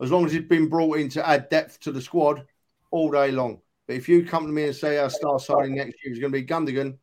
as 0.00 0.10
long 0.10 0.24
as 0.24 0.32
he's 0.32 0.42
been 0.42 0.68
brought 0.68 0.98
in 0.98 1.08
to 1.10 1.28
add 1.28 1.48
depth 1.48 1.80
to 1.80 1.92
the 1.92 2.00
squad 2.00 2.46
all 2.90 3.10
day 3.10 3.30
long. 3.30 3.60
But 3.86 3.96
if 3.96 4.08
you 4.08 4.24
come 4.24 4.46
to 4.46 4.52
me 4.52 4.64
and 4.64 4.76
say 4.76 4.98
our 4.98 5.10
star 5.10 5.38
signing 5.38 5.76
next 5.76 5.96
year 6.04 6.12
is 6.12 6.18
going 6.18 6.32
to 6.32 6.38
be 6.38 6.46
Gundogan, 6.46 6.98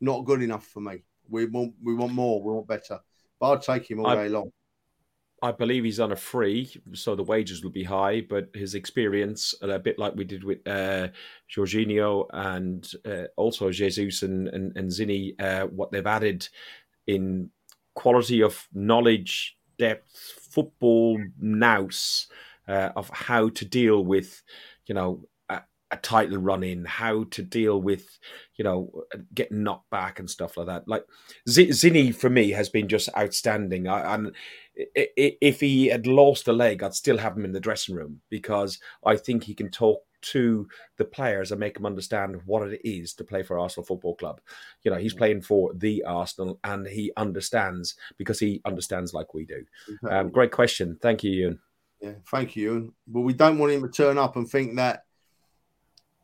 not 0.00 0.24
good 0.24 0.42
enough 0.42 0.66
for 0.66 0.80
me. 0.80 1.02
We 1.28 1.46
want 1.46 1.74
we 1.82 1.94
want 1.94 2.12
more, 2.12 2.42
we 2.42 2.52
want 2.52 2.68
better. 2.68 3.00
But 3.40 3.52
I'd 3.52 3.62
take 3.62 3.90
him 3.90 4.00
all 4.00 4.06
I, 4.06 4.14
day 4.14 4.28
long. 4.28 4.52
I 5.42 5.52
believe 5.52 5.84
he's 5.84 6.00
on 6.00 6.12
a 6.12 6.16
free, 6.16 6.70
so 6.92 7.16
the 7.16 7.22
wages 7.22 7.64
will 7.64 7.70
be 7.70 7.84
high, 7.84 8.20
but 8.20 8.50
his 8.54 8.74
experience, 8.74 9.54
a 9.62 9.78
bit 9.78 9.98
like 9.98 10.14
we 10.14 10.24
did 10.24 10.44
with 10.44 10.58
uh, 10.68 11.08
Jorginho 11.50 12.26
and 12.30 12.86
uh, 13.06 13.24
also 13.36 13.70
Jesus 13.70 14.22
and, 14.22 14.48
and, 14.48 14.76
and 14.76 14.90
Zinni, 14.90 15.40
uh, 15.40 15.66
what 15.68 15.90
they've 15.90 16.06
added 16.06 16.46
in 17.06 17.50
quality 17.94 18.42
of 18.42 18.68
knowledge, 18.74 19.56
depth, 19.78 20.34
football 20.50 21.18
nous 21.38 22.26
uh, 22.68 22.90
of 22.94 23.08
how 23.10 23.48
to 23.48 23.64
deal 23.64 24.04
with, 24.04 24.42
you 24.86 24.94
know, 24.94 25.24
a, 25.90 25.96
title 25.96 26.38
run 26.38 26.62
in, 26.62 26.84
how 26.84 27.24
to 27.24 27.42
deal 27.42 27.80
with, 27.80 28.18
you 28.56 28.64
know, 28.64 28.90
getting 29.34 29.62
knocked 29.62 29.90
back 29.90 30.18
and 30.18 30.28
stuff 30.28 30.56
like 30.56 30.66
that. 30.66 30.88
Like 30.88 31.04
Z- 31.48 31.68
Zinni 31.68 32.14
for 32.14 32.30
me 32.30 32.50
has 32.50 32.68
been 32.68 32.88
just 32.88 33.08
outstanding. 33.16 33.88
I, 33.88 34.14
and 34.14 34.34
if 34.74 35.60
he 35.60 35.86
had 35.86 36.06
lost 36.06 36.48
a 36.48 36.52
leg, 36.52 36.82
I'd 36.82 36.94
still 36.94 37.18
have 37.18 37.36
him 37.36 37.44
in 37.44 37.52
the 37.52 37.60
dressing 37.60 37.94
room 37.94 38.20
because 38.30 38.78
I 39.04 39.16
think 39.16 39.44
he 39.44 39.54
can 39.54 39.70
talk 39.70 40.02
to 40.22 40.68
the 40.96 41.04
players 41.04 41.50
and 41.50 41.60
make 41.60 41.74
them 41.74 41.86
understand 41.86 42.40
what 42.44 42.68
it 42.68 42.80
is 42.84 43.14
to 43.14 43.24
play 43.24 43.42
for 43.42 43.58
Arsenal 43.58 43.86
Football 43.86 44.16
Club. 44.16 44.40
You 44.82 44.90
know, 44.90 44.98
he's 44.98 45.14
mm. 45.14 45.18
playing 45.18 45.42
for 45.42 45.72
the 45.74 46.04
Arsenal 46.04 46.58
and 46.64 46.86
he 46.86 47.12
understands 47.16 47.96
because 48.16 48.38
he 48.38 48.60
understands 48.64 49.14
like 49.14 49.34
we 49.34 49.44
do. 49.44 49.64
Exactly. 49.88 50.10
Um, 50.10 50.30
great 50.30 50.52
question. 50.52 50.98
Thank 51.00 51.24
you, 51.24 51.30
Ewan. 51.30 51.60
Yeah, 52.00 52.12
thank 52.30 52.56
you, 52.56 52.62
Ewan. 52.64 52.92
But 53.06 53.20
we 53.20 53.32
don't 53.32 53.58
want 53.58 53.72
him 53.72 53.82
to 53.82 53.88
turn 53.88 54.18
up 54.18 54.36
and 54.36 54.48
think 54.48 54.76
that 54.76 55.04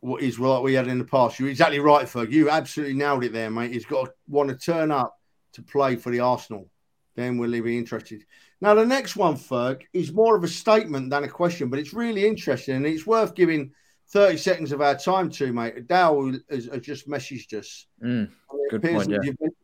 what 0.06 0.22
is 0.22 0.38
like 0.38 0.62
we 0.62 0.74
had 0.74 0.86
in 0.86 0.98
the 0.98 1.04
past. 1.04 1.38
You're 1.38 1.48
exactly 1.48 1.80
right, 1.80 2.06
Ferg. 2.06 2.30
You 2.30 2.48
absolutely 2.48 2.94
nailed 2.94 3.24
it 3.24 3.32
there, 3.32 3.50
mate. 3.50 3.72
He's 3.72 3.84
got 3.84 4.06
to 4.06 4.12
want 4.28 4.48
to 4.50 4.56
turn 4.56 4.92
up 4.92 5.18
to 5.54 5.62
play 5.62 5.96
for 5.96 6.10
the 6.10 6.20
Arsenal. 6.20 6.70
Then 7.16 7.38
we'll 7.38 7.62
be 7.62 7.76
interested. 7.76 8.24
Now, 8.60 8.74
the 8.74 8.86
next 8.86 9.16
one, 9.16 9.34
Ferg, 9.34 9.82
is 9.92 10.12
more 10.12 10.36
of 10.36 10.44
a 10.44 10.48
statement 10.48 11.10
than 11.10 11.24
a 11.24 11.28
question, 11.28 11.68
but 11.68 11.80
it's 11.80 11.92
really 11.92 12.24
interesting 12.24 12.76
and 12.76 12.86
it's 12.86 13.06
worth 13.06 13.34
giving 13.34 13.72
30 14.10 14.36
seconds 14.36 14.70
of 14.70 14.80
our 14.80 14.96
time 14.96 15.28
to, 15.30 15.52
mate. 15.52 15.88
Dow 15.88 16.32
has, 16.50 16.66
has 16.66 16.82
just 16.82 17.08
messaged 17.08 17.58
us. 17.58 17.86
Mm, 18.02 18.30
good 18.70 18.82
point, 18.82 19.10
yeah. 19.10 19.18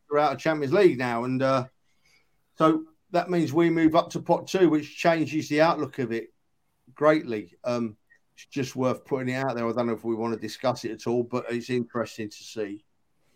We're 0.09 0.19
out 0.19 0.33
of 0.33 0.39
Champions 0.39 0.73
League 0.73 0.97
now. 0.97 1.23
And 1.23 1.41
uh, 1.41 1.67
so 2.57 2.83
that 3.11 3.29
means 3.29 3.53
we 3.53 3.69
move 3.69 3.95
up 3.95 4.09
to 4.11 4.19
pot 4.19 4.47
two, 4.47 4.69
which 4.69 4.97
changes 4.97 5.47
the 5.47 5.61
outlook 5.61 5.99
of 5.99 6.11
it 6.11 6.33
greatly. 6.93 7.53
Um, 7.63 7.95
it's 8.35 8.45
just 8.45 8.75
worth 8.75 9.05
putting 9.05 9.29
it 9.29 9.37
out 9.37 9.55
there. 9.55 9.67
I 9.67 9.71
don't 9.71 9.87
know 9.87 9.93
if 9.93 10.03
we 10.03 10.15
want 10.15 10.33
to 10.33 10.39
discuss 10.39 10.85
it 10.85 10.91
at 10.91 11.07
all, 11.07 11.23
but 11.23 11.45
it's 11.49 11.69
interesting 11.69 12.29
to 12.29 12.43
see. 12.43 12.83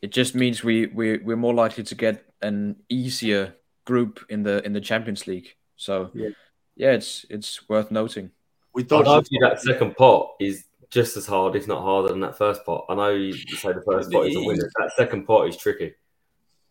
It 0.01 0.11
just 0.11 0.35
means 0.35 0.63
we, 0.63 0.87
we, 0.87 1.17
we're 1.17 1.35
more 1.35 1.53
likely 1.53 1.83
to 1.83 1.95
get 1.95 2.25
an 2.41 2.75
easier 2.89 3.55
group 3.85 4.23
in 4.29 4.43
the 4.43 4.63
in 4.65 4.73
the 4.73 4.81
Champions 4.81 5.25
League. 5.27 5.55
So 5.75 6.11
yeah, 6.13 6.29
yeah 6.75 6.91
it's 6.91 7.25
it's 7.29 7.67
worth 7.67 7.89
noting. 7.91 8.31
We 8.73 8.83
thought 8.83 9.05
that 9.05 9.59
second 9.61 9.95
pot 9.95 10.35
is 10.39 10.65
just 10.89 11.17
as 11.17 11.25
hard, 11.25 11.55
if 11.55 11.67
not 11.67 11.81
harder, 11.81 12.09
than 12.09 12.19
that 12.21 12.37
first 12.37 12.63
pot. 12.65 12.85
I 12.89 12.95
know 12.95 13.09
you 13.09 13.33
say 13.33 13.73
the 13.73 13.81
first 13.81 14.11
pot 14.11 14.27
is 14.27 14.35
a 14.35 14.41
winner. 14.41 14.69
That 14.77 14.91
second 14.95 15.25
pot 15.25 15.47
is 15.47 15.57
tricky. 15.57 15.93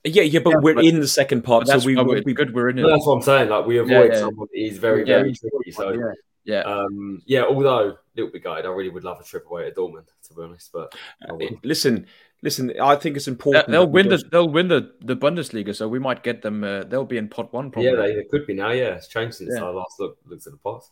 Yeah, 0.05 0.23
yeah, 0.23 0.39
but 0.39 0.51
yeah, 0.51 0.57
we're 0.59 0.75
but, 0.75 0.85
in 0.85 1.01
the 1.01 1.09
second 1.09 1.43
pot, 1.43 1.67
so 1.67 1.79
we 1.81 1.97
would 1.97 2.25
be 2.25 2.33
good. 2.33 2.55
We're 2.55 2.69
in 2.69 2.79
it. 2.79 2.87
that's 2.87 3.05
what 3.05 3.15
I'm 3.15 3.23
saying. 3.23 3.49
Like 3.49 3.67
we 3.67 3.79
avoid 3.79 3.91
yeah, 3.91 4.05
yeah. 4.05 4.19
someone 4.21 4.47
that 4.53 4.61
is 4.61 4.79
very, 4.79 5.05
very 5.05 5.35
tricky. 5.35 5.73
So 5.73 6.13
yeah, 6.47 6.63
yeah, 6.65 6.75
um, 6.75 7.23
yeah. 7.27 7.45
Although 7.45 7.91
a 7.91 7.99
little 8.15 8.31
bit 8.31 8.45
gutted, 8.45 8.67
I 8.67 8.69
really 8.69 8.89
would 8.89 9.05
love 9.05 9.21
a 9.21 9.25
trip 9.25 9.47
away 9.47 9.67
at 9.67 9.77
Dortmund, 9.77 10.07
to 10.29 10.35
be 10.35 10.43
honest. 10.43 10.71
But 10.73 10.95
uh, 11.29 11.37
listen, 11.65 12.07
listen. 12.43 12.73
I 12.81 12.97
think 12.97 13.17
it's 13.17 13.29
important. 13.29 13.69
They'll 13.69 13.87
win 13.87 14.09
the 14.09 14.23
they'll 14.31 14.49
win 14.49 14.69
the, 14.69 14.93
the 15.01 15.17
Bundesliga, 15.17 15.75
so 15.75 15.89
we 15.89 15.99
might 15.99 16.23
get 16.23 16.43
them. 16.43 16.63
Uh, 16.63 16.85
they'll 16.85 17.05
be 17.05 17.19
in 17.19 17.29
pot 17.29 17.53
one. 17.53 17.71
Probably. 17.71 17.91
Yeah, 17.91 17.97
they, 17.97 18.15
they 18.15 18.25
could 18.25 18.47
be 18.47 18.55
now. 18.55 18.71
Yeah, 18.71 18.95
it's 18.95 19.09
changed 19.09 19.37
since 19.37 19.57
I 19.57 19.69
last 19.69 19.99
looked 19.99 20.27
looked 20.27 20.47
at 20.47 20.53
the 20.53 20.59
pots. 20.59 20.91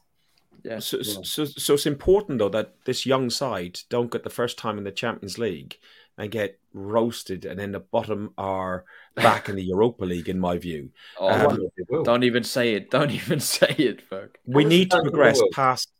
Yeah. 0.65 0.79
So, 0.79 0.99
yeah. 0.99 1.21
so, 1.23 1.45
so 1.45 1.75
it's 1.75 1.87
important 1.87 2.39
though 2.39 2.49
that 2.49 2.75
this 2.85 3.07
young 3.07 3.31
side 3.31 3.81
don't 3.91 4.11
get 4.11 4.25
the 4.25 4.31
first 4.31 4.59
time 4.59 4.79
in 4.79 4.85
the 4.85 4.91
Champions 4.91 5.39
League 5.39 5.79
and 6.17 6.31
get 6.31 6.59
roasted 6.73 7.45
and 7.45 7.59
then 7.59 7.73
the 7.73 7.81
bottom 7.81 8.33
are 8.39 8.85
back 9.15 9.49
in 9.49 9.57
the 9.57 9.65
Europa 9.65 10.05
League, 10.05 10.29
in 10.29 10.39
my 10.39 10.59
view. 10.59 10.91
Oh, 11.19 11.29
um, 11.29 12.05
don't 12.05 12.25
even 12.25 12.45
say 12.45 12.75
it. 12.75 12.91
Don't 12.91 13.11
even 13.11 13.41
say 13.55 13.75
it, 13.79 14.03
fuck. 14.03 14.39
We 14.47 14.65
need 14.65 14.91
to 14.91 15.03
progress 15.03 15.41
past. 15.53 15.91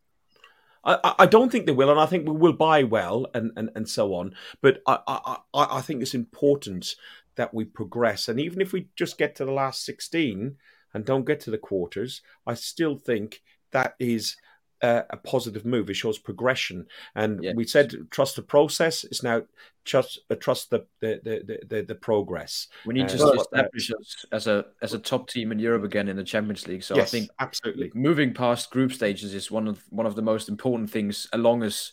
I, 0.85 1.15
I 1.21 1.27
don't 1.27 1.51
think 1.51 1.67
they 1.67 1.73
will, 1.73 1.91
and 1.91 1.99
I 1.99 2.07
think 2.07 2.29
we 2.29 2.35
will 2.35 2.53
buy 2.53 2.83
well 2.83 3.27
and, 3.33 3.53
and, 3.57 3.71
and 3.75 3.89
so 3.89 4.15
on. 4.15 4.35
But 4.61 4.83
I, 4.87 4.99
I, 5.07 5.39
I 5.79 5.81
think 5.81 6.03
it's 6.03 6.15
important 6.15 6.95
that 7.37 7.55
we 7.55 7.65
progress. 7.65 8.29
And 8.29 8.39
even 8.39 8.61
if 8.61 8.73
we 8.73 8.89
just 8.95 9.19
get 9.19 9.35
to 9.37 9.45
the 9.45 9.53
last 9.53 9.85
16 9.85 10.57
and 10.93 11.05
don't 11.05 11.27
get 11.27 11.41
to 11.41 11.51
the 11.51 11.59
quarters, 11.59 12.21
I 12.47 12.55
still 12.55 12.97
think 12.97 13.43
that 13.73 13.95
is 13.99 14.37
a, 14.85 15.07
a 15.11 15.17
positive 15.17 15.65
move. 15.65 15.89
It 15.89 15.95
shows 15.95 16.19
progression, 16.19 16.87
and 17.15 17.43
yes. 17.43 17.55
we 17.57 17.65
said 17.65 17.93
trust 18.11 18.37
the 18.37 18.43
process. 18.43 19.05
It's 19.05 19.23
now 19.23 19.43
trust 19.85 20.21
uh, 20.31 20.35
trust 20.35 20.71
the 20.71 20.87
the, 21.01 21.21
the 21.25 21.59
the, 21.67 21.83
the 21.83 21.95
progress. 21.95 22.69
We 22.85 22.95
need 22.95 23.07
uh, 23.07 23.17
to 23.17 23.33
establish 23.33 23.91
us 23.91 24.27
as 24.31 24.47
a 24.47 24.67
as 24.83 24.93
a 24.93 24.99
top 24.99 25.29
team 25.29 25.53
in 25.53 25.59
Europe 25.59 25.85
again 25.85 26.09
in 26.09 26.17
the 26.17 26.25
Champions 26.25 26.67
League. 26.69 26.83
So 26.83 26.97
yes, 26.97 27.09
I 27.09 27.19
think 27.19 27.31
absolutely 27.41 27.91
moving 27.95 28.35
past 28.35 28.71
group 28.71 28.93
stages 28.93 29.35
is 29.35 29.51
one 29.51 29.67
of 29.67 29.83
one 29.91 30.07
of 30.07 30.17
the 30.17 30.23
most 30.23 30.49
important 30.49 30.91
things, 30.91 31.27
along 31.33 31.63
as 31.63 31.93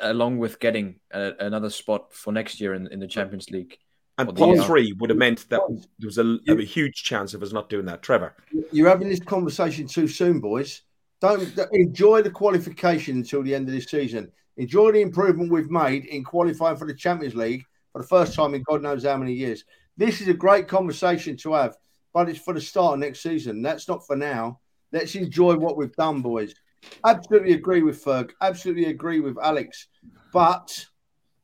along 0.00 0.38
with 0.38 0.58
getting 0.58 0.96
a, 1.12 1.32
another 1.40 1.70
spot 1.70 2.12
for 2.12 2.32
next 2.32 2.60
year 2.60 2.74
in, 2.74 2.88
in 2.88 2.98
the 2.98 3.06
Champions 3.06 3.50
League. 3.50 3.78
And 4.18 4.36
pot 4.36 4.66
three 4.66 4.92
would 4.98 5.10
have 5.10 5.18
meant 5.18 5.48
that 5.48 5.60
there 5.98 6.06
was 6.06 6.18
a, 6.18 6.38
a, 6.46 6.62
huge 6.62 7.02
chance 7.02 7.32
of 7.32 7.42
us 7.42 7.52
not 7.52 7.70
doing 7.70 7.86
that. 7.86 8.02
Trevor, 8.02 8.36
you're 8.70 8.88
having 8.88 9.08
this 9.08 9.20
conversation 9.20 9.86
too 9.86 10.06
soon, 10.06 10.38
boys. 10.38 10.82
Don't 11.22 11.56
enjoy 11.70 12.20
the 12.20 12.30
qualification 12.30 13.18
until 13.18 13.44
the 13.44 13.54
end 13.54 13.68
of 13.68 13.74
this 13.74 13.84
season. 13.84 14.32
Enjoy 14.56 14.90
the 14.90 15.00
improvement 15.00 15.52
we've 15.52 15.70
made 15.70 16.06
in 16.06 16.24
qualifying 16.24 16.76
for 16.76 16.84
the 16.84 16.92
Champions 16.92 17.36
League 17.36 17.64
for 17.92 18.02
the 18.02 18.08
first 18.08 18.34
time 18.34 18.54
in 18.54 18.64
God 18.64 18.82
knows 18.82 19.04
how 19.04 19.16
many 19.16 19.32
years. 19.32 19.64
This 19.96 20.20
is 20.20 20.26
a 20.26 20.34
great 20.34 20.66
conversation 20.66 21.36
to 21.36 21.52
have, 21.52 21.76
but 22.12 22.28
it's 22.28 22.40
for 22.40 22.52
the 22.52 22.60
start 22.60 22.94
of 22.94 22.98
next 22.98 23.22
season. 23.22 23.62
That's 23.62 23.86
not 23.86 24.04
for 24.04 24.16
now. 24.16 24.58
Let's 24.90 25.14
enjoy 25.14 25.54
what 25.54 25.76
we've 25.76 25.94
done, 25.94 26.22
boys. 26.22 26.56
Absolutely 27.06 27.52
agree 27.52 27.84
with 27.84 28.04
Ferg. 28.04 28.32
Absolutely 28.40 28.86
agree 28.86 29.20
with 29.20 29.38
Alex. 29.40 29.86
But 30.32 30.86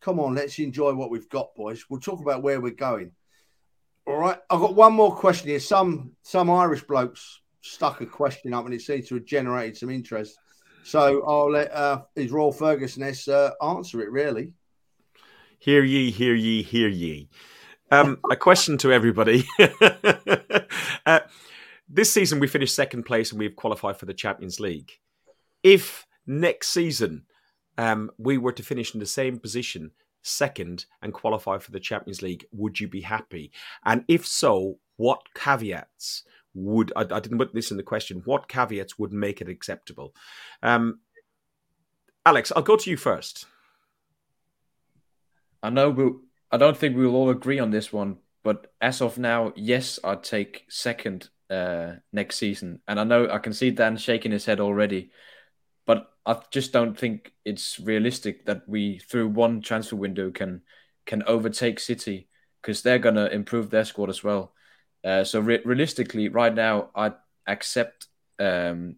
come 0.01 0.19
on, 0.19 0.35
let's 0.35 0.59
enjoy 0.59 0.93
what 0.95 1.11
we've 1.11 1.29
got, 1.29 1.55
boys. 1.55 1.85
We'll 1.89 2.01
talk 2.01 2.21
about 2.21 2.43
where 2.43 2.61
we're 2.61 2.73
going. 2.73 3.13
All 4.09 4.19
right. 4.19 4.39
I've 4.51 4.59
got 4.59 4.75
one 4.75 4.95
more 4.95 5.15
question 5.15 5.51
here. 5.51 5.61
Some 5.61 6.17
some 6.23 6.51
Irish 6.51 6.83
blokes 6.83 7.43
stuck 7.61 8.01
a 8.01 8.07
question 8.07 8.55
up 8.55 8.65
and 8.65 8.75
it 8.75 8.83
seems 8.83 9.09
to 9.09 9.17
have 9.17 9.25
generated 9.25 9.77
some 9.77 9.91
interest. 9.91 10.39
So 10.85 11.23
I'll 11.27 11.51
let 11.51 11.73
uh, 11.73 12.03
his 12.15 12.31
Royal 12.31 12.53
Fergusoness 12.53 13.29
uh, 13.29 13.51
answer 13.63 14.01
it, 14.01 14.11
really. 14.11 14.53
Hear 15.59 15.83
ye, 15.83 16.11
hear 16.11 16.35
ye, 16.35 16.63
hear 16.63 16.89
ye. 16.89 17.29
Um, 17.91 18.19
a 18.31 18.37
question 18.37 18.79
to 18.79 18.93
everybody. 18.93 19.45
uh, 21.07 21.21
this 21.89 22.13
season 22.13 22.39
we 22.39 22.47
finished 22.47 22.75
second 22.75 23.05
place 23.05 23.31
and 23.31 23.39
we've 23.39 23.57
qualified 23.57 23.97
for 23.97 24.07
the 24.07 24.15
Champions 24.15 24.61
League. 24.61 24.93
If 25.63 26.07
next 26.27 26.69
season 26.69 27.25
um, 27.77 28.11
we 28.19 28.39
were 28.39 28.53
to 28.53 28.63
finish 28.63 28.95
in 28.95 29.01
the 29.01 29.07
same 29.07 29.39
position, 29.39 29.93
second, 30.23 30.87
and 31.01 31.13
qualify 31.13 31.59
for 31.59 31.71
the 31.71 31.81
Champions 31.81 32.23
League, 32.23 32.45
would 32.53 32.79
you 32.79 32.89
be 32.89 33.01
happy? 33.01 33.51
And 33.85 34.05
if 34.09 34.27
so, 34.27 34.79
what 34.97 35.21
caveats 35.35 36.25
would 36.65 36.93
I, 36.97 37.03
I 37.03 37.21
didn't 37.21 37.39
put 37.39 37.55
this 37.55 37.71
in 37.71 37.77
the 37.77 37.83
question? 37.83 38.23
What 38.25 38.49
caveats 38.49 38.99
would 38.99 39.13
make 39.13 39.41
it 39.41 39.49
acceptable? 39.49 40.15
Um, 40.63 41.01
Alex, 42.27 42.53
I'll 42.55 42.63
go 42.63 42.77
to 42.77 42.91
you 42.91 42.97
first. 42.97 43.47
I 45.63 45.71
know 45.71 45.91
we'll 45.91 46.21
I 46.51 46.57
don't 46.57 46.77
think 46.77 46.97
we'll 46.97 47.15
all 47.15 47.31
agree 47.31 47.59
on 47.59 47.71
this 47.71 47.93
one, 47.93 48.19
but 48.43 48.73
as 48.81 49.03
of 49.03 49.19
now, 49.19 49.53
yes, 49.55 49.99
I'd 50.03 50.23
take 50.23 50.65
second 50.69 51.29
uh, 51.51 51.95
next 52.13 52.37
season. 52.37 52.81
And 52.89 52.99
I 52.99 53.05
know 53.05 53.29
I 53.31 53.39
can 53.39 53.53
see 53.53 53.71
Dan 53.71 53.97
shaking 53.97 54.33
his 54.33 54.47
head 54.47 54.61
already, 54.61 55.11
but 55.87 56.11
I 56.25 56.41
just 56.51 56.73
don't 56.73 56.99
think 56.99 57.33
it's 57.45 57.79
realistic 57.81 58.47
that 58.47 58.69
we 58.69 58.99
through 58.99 59.29
one 59.29 59.61
transfer 59.61 59.97
window 59.97 60.31
can 60.31 60.63
can 61.07 61.23
overtake 61.25 61.81
City 61.81 62.29
because 62.61 62.83
they're 62.83 62.99
gonna 62.99 63.27
improve 63.27 63.71
their 63.71 63.85
squad 63.85 64.11
as 64.11 64.23
well. 64.25 64.53
Uh, 65.05 65.25
so 65.25 65.41
re- 65.41 65.63
realistically, 65.65 66.29
right 66.29 66.55
now, 66.55 66.91
I'd 66.95 67.15
accept 67.47 68.07
um, 68.39 68.97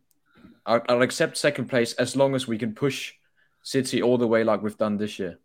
I'll, 0.66 0.82
I'll 0.88 1.02
accept 1.02 1.36
second 1.36 1.68
place 1.68 1.92
as 1.94 2.16
long 2.16 2.34
as 2.34 2.46
we 2.46 2.58
can 2.58 2.74
push 2.74 3.14
City 3.62 4.02
all 4.02 4.18
the 4.18 4.26
way 4.26 4.44
like 4.44 4.62
we've 4.62 4.76
done 4.76 4.96
this 4.96 5.18
year. 5.18 5.38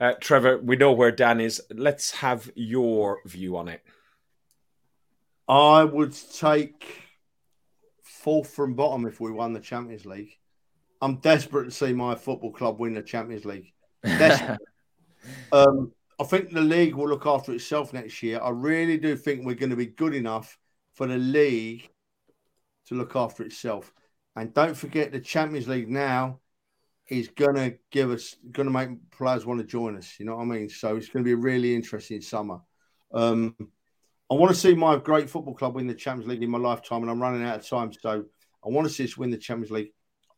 Uh, 0.00 0.12
Trevor, 0.20 0.58
we 0.58 0.76
know 0.76 0.92
where 0.92 1.10
Dan 1.10 1.40
is. 1.40 1.60
Let's 1.70 2.12
have 2.12 2.50
your 2.54 3.20
view 3.24 3.56
on 3.56 3.68
it. 3.68 3.82
I 5.48 5.82
would 5.82 6.14
take 6.34 7.02
fourth 8.02 8.50
from 8.50 8.74
bottom 8.74 9.06
if 9.06 9.18
we 9.20 9.32
won 9.32 9.54
the 9.54 9.60
Champions 9.60 10.06
League. 10.06 10.36
I'm 11.00 11.16
desperate 11.16 11.64
to 11.66 11.70
see 11.70 11.92
my 11.92 12.14
football 12.14 12.52
club 12.52 12.78
win 12.78 12.94
the 12.94 13.02
Champions 13.02 13.44
League. 13.44 13.72
um, 15.52 15.92
I 16.20 16.24
think 16.24 16.50
the 16.50 16.60
league 16.60 16.94
will 16.94 17.08
look 17.08 17.26
after 17.26 17.52
itself 17.52 17.92
next 17.92 18.22
year. 18.22 18.40
I 18.42 18.50
really 18.50 18.98
do 18.98 19.16
think 19.16 19.44
we're 19.44 19.54
going 19.54 19.70
to 19.70 19.76
be 19.76 19.86
good 19.86 20.14
enough 20.14 20.58
for 20.94 21.06
the 21.06 21.16
league 21.18 21.88
to 22.86 22.94
look 22.94 23.14
after 23.14 23.44
itself. 23.44 23.92
And 24.34 24.52
don't 24.52 24.76
forget 24.76 25.12
the 25.12 25.20
Champions 25.20 25.68
League 25.68 25.88
now 25.88 26.40
is 27.08 27.28
going 27.28 27.54
to 27.54 27.78
give 27.90 28.10
us, 28.10 28.36
going 28.52 28.66
to 28.66 28.72
make 28.72 29.10
players 29.10 29.46
want 29.46 29.60
to 29.60 29.66
join 29.66 29.96
us. 29.96 30.18
You 30.18 30.26
know 30.26 30.36
what 30.36 30.42
I 30.42 30.46
mean? 30.46 30.68
So 30.68 30.96
it's 30.96 31.08
going 31.08 31.24
to 31.24 31.28
be 31.28 31.32
a 31.32 31.36
really 31.36 31.74
interesting 31.74 32.20
summer. 32.20 32.60
Um, 33.12 33.54
I 34.30 34.34
want 34.34 34.52
to 34.52 34.60
see 34.60 34.74
my 34.74 34.96
great 34.96 35.30
football 35.30 35.54
club 35.54 35.74
win 35.74 35.86
the 35.86 35.94
Champions 35.94 36.28
League 36.28 36.42
in 36.42 36.50
my 36.50 36.58
lifetime, 36.58 37.02
and 37.02 37.10
I'm 37.10 37.22
running 37.22 37.44
out 37.44 37.60
of 37.60 37.68
time. 37.68 37.92
So 37.92 38.24
I 38.64 38.68
want 38.68 38.86
to 38.86 38.92
see 38.92 39.04
us 39.04 39.16
win 39.16 39.30
the 39.30 39.38
Champions 39.38 39.70
League. 39.70 39.92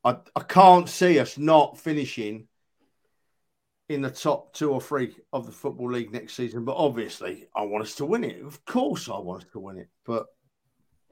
I, 0.05 0.17
I 0.37 0.41
can't 0.41 0.89
see 0.89 1.19
us 1.19 1.37
not 1.37 1.79
finishing 1.79 2.47
in 3.91 4.01
the 4.01 4.11
top 4.11 4.55
two 4.55 4.71
or 4.73 4.81
three 4.81 5.17
of 5.33 5.47
the 5.47 5.53
Football 5.53 5.91
League 5.91 6.13
next 6.13 6.35
season. 6.35 6.65
But 6.65 6.77
obviously, 6.77 7.49
I 7.57 7.63
want 7.63 7.83
us 7.83 7.97
to 7.97 8.07
win 8.07 8.23
it. 8.23 8.41
Of 8.41 8.65
course, 8.65 9.09
I 9.09 9.19
want 9.19 9.43
us 9.43 9.51
to 9.53 9.59
win 9.59 9.79
it. 9.79 9.89
But 10.07 10.27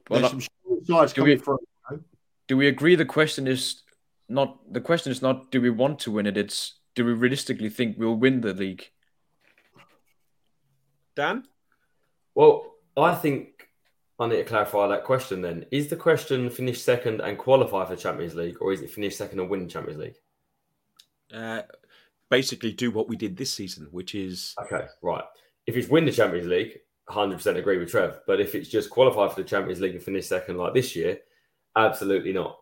well, 0.09 0.21
there's 0.21 0.31
some 0.31 0.85
sides 0.85 1.11
coming 1.11 1.37
we, 1.37 1.37
through. 1.37 1.59
You 1.91 1.97
know? 1.97 2.03
Do 2.47 2.55
we 2.55 2.67
agree 2.69 2.95
the 2.95 3.03
question 3.03 3.47
is 3.47 3.83
not 4.29 4.59
the 4.71 4.79
question 4.79 5.11
is 5.11 5.21
not 5.21 5.51
do 5.51 5.59
we 5.59 5.69
want 5.69 5.99
to 5.99 6.11
win 6.11 6.25
it? 6.25 6.37
It's 6.37 6.79
do 6.95 7.03
we 7.03 7.11
realistically 7.11 7.69
think 7.69 7.97
we'll 7.97 8.15
win 8.15 8.39
the 8.39 8.53
league? 8.53 8.89
Dan? 11.17 11.43
Well, 12.33 12.75
I 12.95 13.13
think 13.13 13.67
I 14.17 14.27
need 14.27 14.37
to 14.37 14.45
clarify 14.45 14.87
that 14.87 15.03
question 15.03 15.41
then. 15.41 15.65
Is 15.69 15.89
the 15.89 15.97
question 15.97 16.49
finish 16.49 16.81
second 16.81 17.19
and 17.19 17.37
qualify 17.37 17.83
for 17.83 17.97
Champions 17.97 18.35
League, 18.35 18.55
or 18.61 18.71
is 18.71 18.81
it 18.81 18.89
finish 18.89 19.17
second 19.17 19.41
and 19.41 19.49
win 19.49 19.67
Champions 19.67 19.99
League? 19.99 20.15
Uh, 21.33 21.63
basically, 22.29 22.71
do 22.71 22.91
what 22.91 23.07
we 23.07 23.15
did 23.15 23.37
this 23.37 23.53
season, 23.53 23.87
which 23.91 24.15
is. 24.15 24.55
Okay, 24.63 24.85
right. 25.01 25.23
If 25.67 25.75
it's 25.75 25.89
win 25.89 26.05
the 26.05 26.11
Champions 26.11 26.47
League, 26.47 26.79
100% 27.09 27.57
agree 27.57 27.77
with 27.77 27.91
Trev. 27.91 28.21
But 28.25 28.39
if 28.39 28.55
it's 28.55 28.69
just 28.69 28.89
qualify 28.89 29.27
for 29.27 29.41
the 29.41 29.47
Champions 29.47 29.81
League 29.81 29.95
and 29.95 30.03
finish 30.03 30.27
second 30.27 30.57
like 30.57 30.73
this 30.73 30.95
year, 30.95 31.19
absolutely 31.75 32.33
not. 32.33 32.57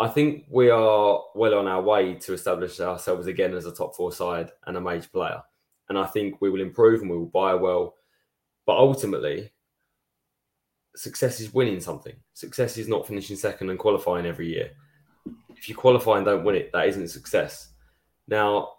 I 0.00 0.08
think 0.08 0.44
we 0.48 0.70
are 0.70 1.22
well 1.34 1.58
on 1.58 1.66
our 1.66 1.82
way 1.82 2.14
to 2.14 2.32
establish 2.32 2.78
ourselves 2.80 3.26
again 3.26 3.54
as 3.54 3.66
a 3.66 3.74
top 3.74 3.96
four 3.96 4.12
side 4.12 4.50
and 4.66 4.76
a 4.76 4.80
major 4.80 5.08
player. 5.08 5.42
And 5.88 5.98
I 5.98 6.06
think 6.06 6.40
we 6.40 6.50
will 6.50 6.60
improve 6.60 7.00
and 7.00 7.10
we 7.10 7.16
will 7.16 7.26
buy 7.26 7.54
well 7.54 7.94
but 8.68 8.76
ultimately, 8.76 9.50
success 10.94 11.40
is 11.40 11.54
winning 11.54 11.80
something. 11.80 12.14
Success 12.34 12.76
is 12.76 12.86
not 12.86 13.08
finishing 13.08 13.34
second 13.34 13.70
and 13.70 13.78
qualifying 13.78 14.26
every 14.26 14.46
year. 14.46 14.72
If 15.56 15.70
you 15.70 15.74
qualify 15.74 16.18
and 16.18 16.26
don't 16.26 16.44
win 16.44 16.56
it, 16.56 16.70
that 16.74 16.86
isn't 16.86 17.08
success. 17.08 17.70
Now, 18.26 18.72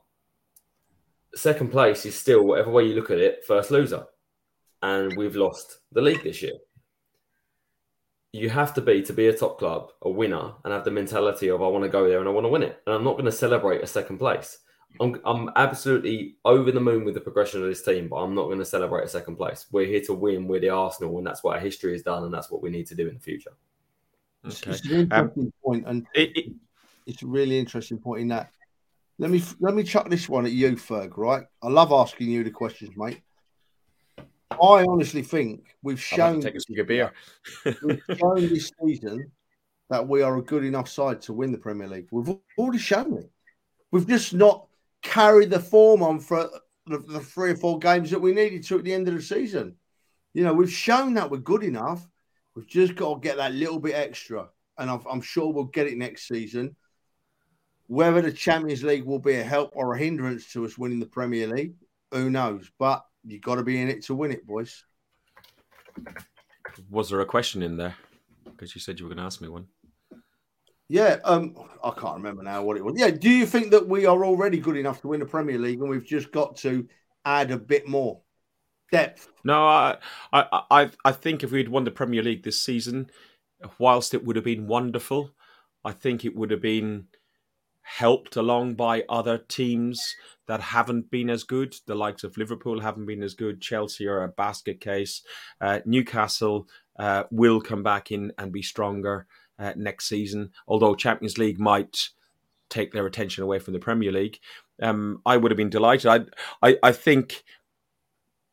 second 1.35 1.69
place 1.69 2.05
is 2.05 2.15
still, 2.15 2.43
whatever 2.43 2.71
way 2.71 2.85
you 2.85 2.95
look 2.95 3.11
at 3.11 3.19
it, 3.19 3.43
first 3.45 3.71
loser. 3.71 4.05
And 4.81 5.15
we've 5.17 5.35
lost 5.35 5.79
the 5.91 6.01
league 6.01 6.23
this 6.23 6.41
year. 6.41 6.53
You 8.31 8.49
have 8.49 8.73
to 8.75 8.81
be, 8.81 9.01
to 9.01 9.13
be 9.13 9.27
a 9.27 9.37
top 9.37 9.57
club, 9.57 9.91
a 10.01 10.09
winner, 10.09 10.53
and 10.63 10.73
have 10.73 10.85
the 10.85 10.91
mentality 10.91 11.49
of, 11.49 11.61
I 11.61 11.67
want 11.67 11.83
to 11.83 11.89
go 11.89 12.07
there 12.07 12.19
and 12.19 12.29
I 12.29 12.31
want 12.31 12.45
to 12.45 12.49
win 12.49 12.63
it. 12.63 12.79
And 12.85 12.95
I'm 12.95 13.03
not 13.03 13.13
going 13.13 13.25
to 13.25 13.31
celebrate 13.31 13.83
a 13.83 13.87
second 13.87 14.19
place. 14.19 14.59
I'm, 14.99 15.19
I'm 15.25 15.49
absolutely 15.55 16.37
over 16.45 16.71
the 16.71 16.79
moon 16.79 17.05
with 17.05 17.13
the 17.13 17.21
progression 17.21 17.61
of 17.61 17.67
this 17.67 17.83
team, 17.83 18.07
but 18.07 18.17
I'm 18.17 18.33
not 18.33 18.45
going 18.45 18.59
to 18.59 18.65
celebrate 18.65 19.03
a 19.03 19.09
second 19.09 19.35
place. 19.35 19.67
We're 19.71 19.85
here 19.85 20.01
to 20.01 20.13
win. 20.13 20.47
We're 20.47 20.59
the 20.59 20.69
Arsenal, 20.69 21.17
and 21.17 21.27
that's 21.27 21.43
what 21.43 21.55
our 21.55 21.61
history 21.61 21.93
has 21.93 22.01
done, 22.01 22.23
and 22.23 22.33
that's 22.33 22.49
what 22.49 22.61
we 22.61 22.69
need 22.69 22.87
to 22.87 22.95
do 22.95 23.07
in 23.07 23.15
the 23.15 23.19
future. 23.19 23.51
Okay. 24.45 24.71
It's, 24.71 24.85
an 24.85 25.11
um, 25.11 25.25
interesting 25.27 25.43
um, 25.43 25.53
point, 25.63 25.83
and 25.85 26.07
it, 26.15 26.35
it, 26.35 26.53
it's 27.05 27.21
a 27.21 27.27
really 27.27 27.59
interesting 27.59 27.97
point 27.97 28.21
in 28.21 28.27
that. 28.29 28.51
Let 29.19 29.31
me 29.31 29.43
let 29.59 29.75
me 29.75 29.83
chuck 29.83 30.09
this 30.09 30.29
one 30.29 30.45
at 30.45 30.53
you, 30.53 30.71
Ferg. 30.77 31.17
Right, 31.17 31.43
I 31.61 31.67
love 31.67 31.91
asking 31.91 32.29
you 32.29 32.41
the 32.45 32.51
questions, 32.51 32.95
mate. 32.95 33.21
I 34.51 34.85
honestly 34.87 35.21
think 35.21 35.75
we've 35.83 36.01
shown 36.01 36.39
take 36.39 36.55
a 36.55 36.83
beer. 36.85 37.11
we've 37.65 38.01
shown 38.17 38.47
this 38.47 38.71
season 38.81 39.29
that 39.89 40.07
we 40.07 40.21
are 40.21 40.37
a 40.37 40.41
good 40.41 40.63
enough 40.63 40.87
side 40.87 41.21
to 41.23 41.33
win 41.33 41.51
the 41.51 41.57
Premier 41.57 41.87
League. 41.87 42.07
We've 42.11 42.33
already 42.57 42.79
shown 42.79 43.17
it. 43.17 43.29
We've 43.91 44.07
just 44.07 44.33
not 44.33 44.67
carried 45.01 45.49
the 45.49 45.59
form 45.59 46.01
on 46.01 46.21
for 46.21 46.49
the, 46.87 46.99
the 46.99 47.19
three 47.19 47.51
or 47.51 47.57
four 47.57 47.77
games 47.77 48.11
that 48.11 48.21
we 48.21 48.31
needed 48.31 48.63
to 48.65 48.77
at 48.77 48.85
the 48.85 48.93
end 48.93 49.09
of 49.09 49.15
the 49.15 49.21
season. 49.21 49.75
You 50.33 50.45
know, 50.45 50.53
we've 50.53 50.71
shown 50.71 51.13
that 51.15 51.29
we're 51.29 51.39
good 51.39 51.63
enough. 51.63 52.07
We've 52.55 52.67
just 52.67 52.95
got 52.95 53.15
to 53.15 53.19
get 53.19 53.35
that 53.35 53.53
little 53.53 53.79
bit 53.79 53.95
extra, 53.95 54.47
and 54.77 54.89
I'm, 54.89 55.01
I'm 55.11 55.21
sure 55.21 55.51
we'll 55.51 55.65
get 55.65 55.87
it 55.87 55.97
next 55.97 56.27
season. 56.29 56.75
Whether 57.89 58.21
the 58.21 58.31
Champions 58.31 58.83
League 58.83 59.03
will 59.03 59.17
be 59.17 59.33
a 59.33 59.43
help 59.43 59.71
or 59.73 59.95
a 59.95 59.97
hindrance 59.97 60.53
to 60.53 60.63
us 60.63 60.77
winning 60.77 60.99
the 60.99 61.07
Premier 61.07 61.47
League, 61.47 61.73
who 62.11 62.29
knows? 62.29 62.69
But 62.77 63.03
you've 63.25 63.41
got 63.41 63.55
to 63.55 63.63
be 63.63 63.81
in 63.81 63.89
it 63.89 64.03
to 64.05 64.13
win 64.13 64.31
it, 64.31 64.45
boys. 64.45 64.85
Was 66.91 67.09
there 67.09 67.21
a 67.21 67.25
question 67.25 67.63
in 67.63 67.77
there? 67.77 67.95
Because 68.45 68.75
you 68.75 68.79
said 68.79 68.99
you 68.99 69.05
were 69.05 69.09
going 69.09 69.17
to 69.17 69.23
ask 69.23 69.41
me 69.41 69.47
one. 69.47 69.65
Yeah, 70.87 71.17
um, 71.23 71.55
I 71.83 71.89
can't 71.89 72.17
remember 72.17 72.43
now 72.43 72.61
what 72.61 72.77
it 72.77 72.85
was. 72.85 72.93
Yeah, 72.95 73.09
do 73.09 73.27
you 73.27 73.47
think 73.47 73.71
that 73.71 73.87
we 73.87 74.05
are 74.05 74.23
already 74.23 74.59
good 74.59 74.77
enough 74.77 75.01
to 75.01 75.07
win 75.07 75.19
the 75.19 75.25
Premier 75.25 75.57
League, 75.57 75.79
and 75.79 75.89
we've 75.89 76.05
just 76.05 76.31
got 76.31 76.57
to 76.57 76.87
add 77.25 77.49
a 77.49 77.57
bit 77.57 77.87
more 77.87 78.21
depth? 78.91 79.29
No, 79.43 79.65
I, 79.65 79.97
I, 80.31 80.91
I 81.03 81.11
think 81.11 81.43
if 81.43 81.51
we'd 81.51 81.69
won 81.69 81.85
the 81.85 81.91
Premier 81.91 82.21
League 82.21 82.43
this 82.43 82.61
season, 82.61 83.09
whilst 83.79 84.13
it 84.13 84.23
would 84.23 84.35
have 84.35 84.45
been 84.45 84.67
wonderful, 84.67 85.31
I 85.83 85.91
think 85.91 86.23
it 86.23 86.35
would 86.35 86.51
have 86.51 86.61
been 86.61 87.07
helped 87.97 88.35
along 88.35 88.75
by 88.75 89.03
other 89.09 89.37
teams 89.37 90.15
that 90.47 90.61
haven't 90.61 91.09
been 91.09 91.29
as 91.29 91.43
good. 91.43 91.75
The 91.87 91.95
likes 91.95 92.23
of 92.23 92.37
Liverpool 92.37 92.79
haven't 92.81 93.07
been 93.07 93.23
as 93.23 93.33
good. 93.33 93.61
Chelsea 93.61 94.07
are 94.07 94.23
a 94.23 94.27
basket 94.27 94.79
case. 94.79 95.23
Uh, 95.59 95.79
Newcastle 95.85 96.67
uh, 96.99 97.23
will 97.31 97.59
come 97.61 97.81
back 97.81 98.11
in 98.11 98.31
and 98.37 98.51
be 98.51 98.61
stronger 98.61 99.25
uh, 99.57 99.73
next 99.75 100.07
season. 100.07 100.51
Although 100.67 100.95
Champions 100.95 101.37
League 101.37 101.59
might 101.59 102.09
take 102.69 102.91
their 102.91 103.07
attention 103.07 103.43
away 103.43 103.57
from 103.57 103.73
the 103.73 103.79
Premier 103.79 104.11
League, 104.11 104.39
um, 104.81 105.21
I 105.25 105.37
would 105.37 105.51
have 105.51 105.57
been 105.57 105.71
delighted. 105.71 106.07
I, 106.07 106.67
I, 106.67 106.77
I 106.83 106.91
think 106.91 107.43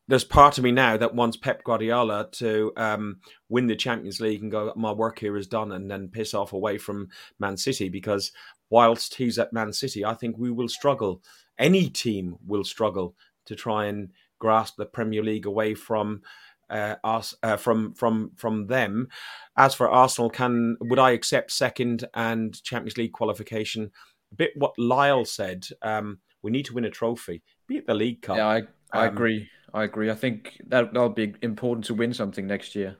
there's 0.07 0.23
part 0.23 0.57
of 0.57 0.63
me 0.63 0.71
now 0.71 0.95
that 0.97 1.15
wants 1.15 1.35
Pep 1.35 1.63
Guardiola 1.63 2.29
to 2.33 2.71
um, 2.77 3.19
win 3.49 3.67
the 3.67 3.75
Champions 3.75 4.21
League 4.21 4.41
and 4.41 4.51
go, 4.51 4.71
my 4.75 4.91
work 4.91 5.19
here 5.19 5.35
is 5.35 5.47
done, 5.47 5.73
and 5.73 5.91
then 5.91 6.07
piss 6.07 6.33
off 6.33 6.53
away 6.53 6.77
from 6.77 7.09
Man 7.39 7.57
City. 7.57 7.89
Because 7.89 8.31
whilst 8.69 9.15
he's 9.15 9.39
at 9.39 9.53
Man 9.53 9.73
City, 9.73 10.05
I 10.05 10.13
think 10.13 10.37
we 10.37 10.51
will 10.51 10.69
struggle. 10.69 11.21
Any 11.57 11.89
team 11.89 12.35
will 12.45 12.63
struggle 12.63 13.15
to 13.45 13.55
try 13.55 13.85
and 13.85 14.11
grasp 14.39 14.75
the 14.77 14.85
Premier 14.85 15.23
League 15.23 15.45
away 15.45 15.73
from 15.73 16.21
uh, 16.69 16.95
us 17.03 17.33
uh, 17.43 17.57
from 17.57 17.93
from 17.93 18.31
from 18.35 18.67
them. 18.67 19.07
As 19.55 19.73
for 19.73 19.89
Arsenal, 19.89 20.29
can 20.29 20.77
would 20.81 20.99
I 20.99 21.11
accept 21.11 21.51
second 21.51 22.05
and 22.13 22.61
Champions 22.63 22.97
League 22.97 23.13
qualification? 23.13 23.91
A 24.31 24.35
bit 24.35 24.51
what 24.55 24.77
Lyle 24.77 25.25
said. 25.25 25.65
Um, 25.81 26.19
we 26.43 26.51
need 26.51 26.65
to 26.65 26.73
win 26.73 26.85
a 26.85 26.89
trophy, 26.89 27.41
be 27.67 27.77
it 27.77 27.87
the 27.87 27.93
League 27.93 28.21
Cup. 28.21 28.37
Yeah, 28.37 28.47
I, 28.47 28.61
I 28.91 29.07
um, 29.07 29.13
agree. 29.13 29.49
I 29.73 29.83
agree. 29.83 30.09
I 30.09 30.15
think 30.15 30.61
that 30.67 30.93
that'll 30.93 31.09
be 31.09 31.33
important 31.41 31.85
to 31.85 31.93
win 31.93 32.13
something 32.13 32.45
next 32.45 32.75
year. 32.75 32.97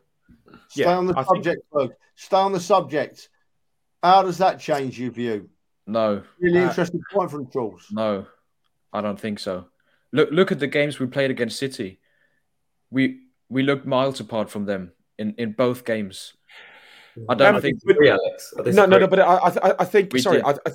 Stay 0.70 0.84
yeah, 0.84 0.98
on 0.98 1.08
the 1.08 1.18
I 1.18 1.24
subject, 1.24 1.62
think... 1.78 1.92
Stay 2.16 2.38
on 2.38 2.52
the 2.52 2.60
subject. 2.60 3.30
How 4.04 4.24
does 4.24 4.38
that 4.40 4.60
change 4.60 5.00
your 5.00 5.12
view? 5.12 5.50
No. 5.88 6.24
Really 6.40 6.60
uh, 6.60 6.70
interesting 6.70 7.02
point 7.12 7.32
from 7.32 7.50
Charles. 7.50 7.88
No, 7.92 8.28
I 8.92 9.02
don't 9.02 9.20
think 9.20 9.40
so. 9.40 9.68
Look, 10.12 10.30
look 10.32 10.52
at 10.52 10.60
the 10.60 10.68
games 10.68 11.00
we 11.00 11.08
played 11.08 11.32
against 11.32 11.58
City. 11.58 12.00
We 12.92 13.22
we 13.50 13.64
looked 13.64 13.86
miles 13.86 14.20
apart 14.20 14.50
from 14.50 14.66
them 14.66 14.92
in, 15.18 15.34
in 15.38 15.54
both 15.54 15.86
games. 15.86 16.34
I 17.30 17.36
don't 17.36 17.56
um, 17.56 17.62
think. 17.62 17.80
But, 17.86 17.98
no, 18.76 18.86
no, 18.86 19.00
no. 19.00 19.08
But 19.08 19.20
I, 19.20 19.36
I, 19.36 19.76
I 19.80 19.86
think. 19.86 20.14
We 20.14 20.20
sorry, 20.20 20.42
I, 20.44 20.52
I, 20.52 20.72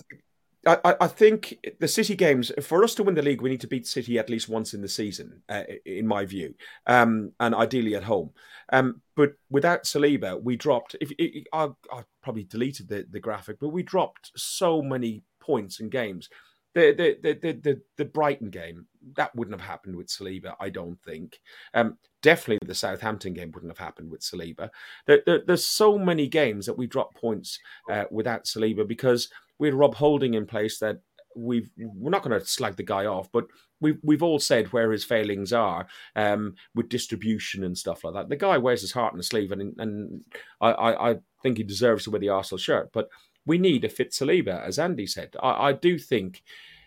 I, 0.67 0.95
I, 1.01 1.07
think 1.09 1.59
the 1.81 1.89
City 1.89 2.15
games, 2.15 2.53
for 2.63 2.85
us 2.85 2.95
to 2.95 3.03
win 3.03 3.17
the 3.17 3.23
league, 3.23 3.43
we 3.43 3.51
need 3.51 3.61
to 3.63 3.67
beat 3.67 3.87
City 3.87 4.19
at 4.19 4.31
least 4.31 4.49
once 4.49 4.75
in 4.75 4.81
the 4.81 4.89
season, 4.89 5.43
uh, 5.49 5.65
in 5.85 6.07
my 6.07 6.25
view, 6.25 6.55
um, 6.87 7.33
and 7.41 7.55
ideally 7.55 7.97
at 7.97 8.05
home. 8.05 8.31
Um, 8.73 9.03
but 9.17 9.33
without 9.51 9.85
Saliba, 9.85 10.41
we 10.41 10.57
dropped. 10.57 10.95
If, 11.01 11.11
if 11.19 11.45
I, 11.53 11.69
I, 11.93 12.03
probably 12.23 12.45
deleted 12.45 12.89
the, 12.89 13.07
the 13.11 13.19
graphic, 13.19 13.59
but 13.61 13.71
we 13.71 13.83
dropped 13.83 14.31
so 14.37 14.81
many 14.83 15.25
points 15.41 15.81
in 15.81 15.89
games. 15.89 16.29
The 16.75 16.93
the, 17.23 17.33
the 17.35 17.53
the 17.53 17.81
the 17.99 18.05
Brighton 18.05 18.49
game 18.49 18.87
that 19.17 19.35
wouldn't 19.35 19.61
have 19.61 19.69
happened 19.69 19.97
with 19.97 20.07
Saliba, 20.07 20.55
I 20.61 20.71
don't 20.71 20.99
think. 21.03 21.41
Um, 21.75 21.99
definitely 22.23 22.67
the 22.67 22.75
Southampton 22.75 23.35
game 23.35 23.51
wouldn't 23.51 23.71
have 23.71 23.85
happened 23.85 24.11
with 24.11 24.23
Saliba. 24.23 24.71
There, 25.07 25.23
there, 25.27 25.43
there's 25.47 25.67
so 25.67 25.99
many 25.99 26.29
games 26.29 26.67
that 26.67 26.79
we 26.79 26.87
drop 26.87 27.15
points 27.15 27.59
uh, 27.91 28.05
without 28.11 28.45
Saliba 28.45 28.87
because 28.87 29.29
we 29.63 29.69
had 29.69 29.77
Rob 29.77 29.95
Holding 29.95 30.35
in 30.35 30.45
place 30.45 30.81
that 30.81 30.99
we've 31.37 31.71
we're 31.79 32.11
not 32.11 32.25
going 32.25 32.39
to 32.39 32.45
slag 32.45 32.75
the 32.75 32.83
guy 32.83 33.07
off, 33.07 33.31
but 33.31 33.47
we've 33.81 33.99
we've 34.03 34.23
all 34.25 34.41
said 34.41 34.73
where 34.73 34.91
his 34.91 35.05
failings 35.05 35.53
are 35.53 35.87
um, 36.17 36.57
with 36.75 36.89
distribution 36.89 37.63
and 37.63 37.79
stuff 37.79 38.03
like 38.03 38.15
that. 38.15 38.29
The 38.29 38.35
guy 38.35 38.59
wears 38.59 38.81
his 38.81 38.91
heart 38.91 39.13
on 39.13 39.21
his 39.21 39.29
sleeve, 39.29 39.53
and 39.53 39.73
and 39.79 40.23
I, 40.61 40.73
I, 40.73 41.17
think 41.45 41.59
he 41.59 41.63
deserves 41.63 42.05
to 42.05 42.11
wear 42.11 42.19
the 42.19 42.29
Arsenal 42.29 42.59
shirt. 42.59 42.91
But 42.93 43.09
we 43.47 43.57
need 43.57 43.85
a 43.85 43.89
fit 43.89 44.11
Saliba, 44.11 44.67
as 44.67 44.81
Andy 44.81 45.07
said. 45.07 45.37
I, 45.41 45.69
I 45.69 45.73
do 45.75 45.97
think 45.97 46.43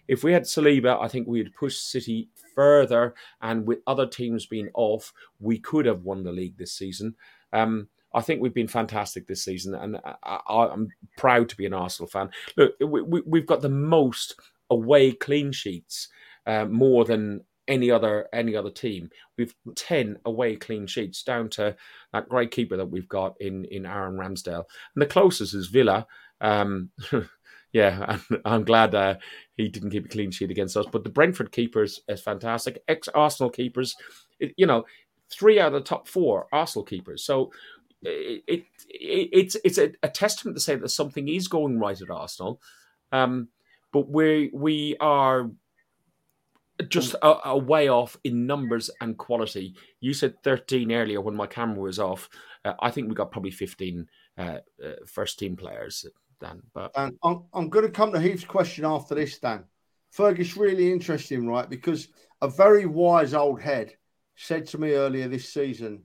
if 0.09 0.25
we 0.25 0.33
had 0.33 0.43
Saliba, 0.43 1.01
I 1.01 1.07
think 1.07 1.27
we'd 1.29 1.55
push 1.55 1.77
City 1.77 2.27
further, 2.53 3.15
and 3.41 3.65
with 3.65 3.79
other 3.87 4.05
teams 4.05 4.45
being 4.45 4.67
off, 4.73 5.13
we 5.39 5.59
could 5.59 5.85
have 5.85 6.01
won 6.01 6.23
the 6.23 6.33
league 6.33 6.57
this 6.57 6.73
season. 6.73 7.15
Um, 7.53 7.87
I 8.15 8.21
think 8.21 8.41
we've 8.41 8.53
been 8.53 8.67
fantastic 8.67 9.27
this 9.27 9.43
season, 9.43 9.75
and 9.75 9.99
I, 10.23 10.69
am 10.71 10.87
proud 11.17 11.49
to 11.49 11.57
be 11.57 11.65
an 11.65 11.73
Arsenal 11.73 12.07
fan. 12.07 12.29
Look, 12.55 12.73
we, 12.79 13.39
have 13.39 13.45
got 13.45 13.61
the 13.61 13.69
most 13.69 14.39
away 14.69 15.11
clean 15.11 15.51
sheets, 15.51 16.07
uh, 16.47 16.65
more 16.65 17.03
than 17.03 17.41
any 17.67 17.91
other 17.91 18.27
any 18.31 18.55
other 18.55 18.69
team. 18.69 19.09
We've 19.37 19.53
ten 19.75 20.17
away 20.25 20.55
clean 20.55 20.87
sheets, 20.87 21.23
down 21.23 21.49
to 21.51 21.75
that 22.13 22.29
great 22.29 22.51
keeper 22.51 22.77
that 22.77 22.89
we've 22.89 23.09
got 23.09 23.35
in 23.39 23.65
in 23.65 23.85
Aaron 23.85 24.17
Ramsdale, 24.17 24.63
and 24.95 25.01
the 25.01 25.07
closest 25.07 25.53
is 25.53 25.67
Villa. 25.67 26.07
Um, 26.39 26.91
yeah, 27.73 28.17
I'm 28.45 28.63
glad 28.63 28.95
uh, 28.95 29.15
he 29.57 29.67
didn't 29.67 29.91
keep 29.91 30.05
a 30.05 30.09
clean 30.09 30.31
sheet 30.31 30.51
against 30.51 30.77
us. 30.77 30.85
But 30.89 31.03
the 31.03 31.09
Brentford 31.09 31.51
keepers 31.51 31.99
is 32.07 32.21
fantastic. 32.21 32.81
Ex 32.87 33.09
Arsenal 33.09 33.49
keepers, 33.49 33.95
you 34.39 34.65
know, 34.65 34.85
three 35.29 35.59
out 35.59 35.67
of 35.67 35.73
the 35.73 35.81
top 35.81 36.07
four 36.07 36.47
Arsenal 36.51 36.85
keepers. 36.85 37.23
So 37.23 37.51
it, 38.05 38.43
it, 38.47 38.63
it's 38.89 39.57
it's 39.63 39.77
a, 39.77 39.91
a, 40.03 40.09
testament 40.09 40.55
to 40.55 40.61
say 40.61 40.75
that 40.75 40.89
something 40.89 41.27
is 41.27 41.47
going 41.47 41.79
right 41.79 41.99
at 41.99 42.09
Arsenal, 42.09 42.61
um, 43.11 43.49
but 43.91 44.09
we 44.09 44.49
we 44.53 44.95
are 44.99 45.49
just 46.89 47.15
a, 47.21 47.49
a, 47.49 47.57
way 47.57 47.89
off 47.89 48.17
in 48.23 48.45
numbers 48.45 48.89
and 49.01 49.17
quality. 49.17 49.75
You 49.99 50.13
said 50.13 50.41
thirteen 50.43 50.91
earlier 50.91 51.21
when 51.21 51.35
my 51.35 51.47
camera 51.47 51.79
was 51.79 51.99
off. 51.99 52.29
Uh, 52.63 52.73
I 52.79 52.91
think 52.91 53.09
we 53.09 53.15
got 53.15 53.31
probably 53.31 53.51
fifteen 53.51 54.07
uh, 54.37 54.59
uh, 54.83 54.93
first 55.05 55.39
team 55.39 55.55
players. 55.55 56.05
Dan, 56.41 56.61
but 56.73 56.91
I'm, 56.95 57.17
I'm 57.53 57.69
going 57.69 57.85
to 57.85 57.91
come 57.91 58.11
to 58.11 58.19
Heath's 58.19 58.43
question 58.43 58.83
after 58.83 59.15
this, 59.15 59.39
Dan. 59.39 59.63
Fergus, 60.11 60.57
really 60.57 60.91
interesting, 60.91 61.47
right? 61.47 61.69
Because 61.69 62.09
a 62.41 62.49
very 62.49 62.85
wise 62.85 63.33
old 63.33 63.61
head 63.61 63.93
said 64.35 64.67
to 64.67 64.77
me 64.77 64.93
earlier 64.93 65.29
this 65.29 65.53
season 65.53 66.03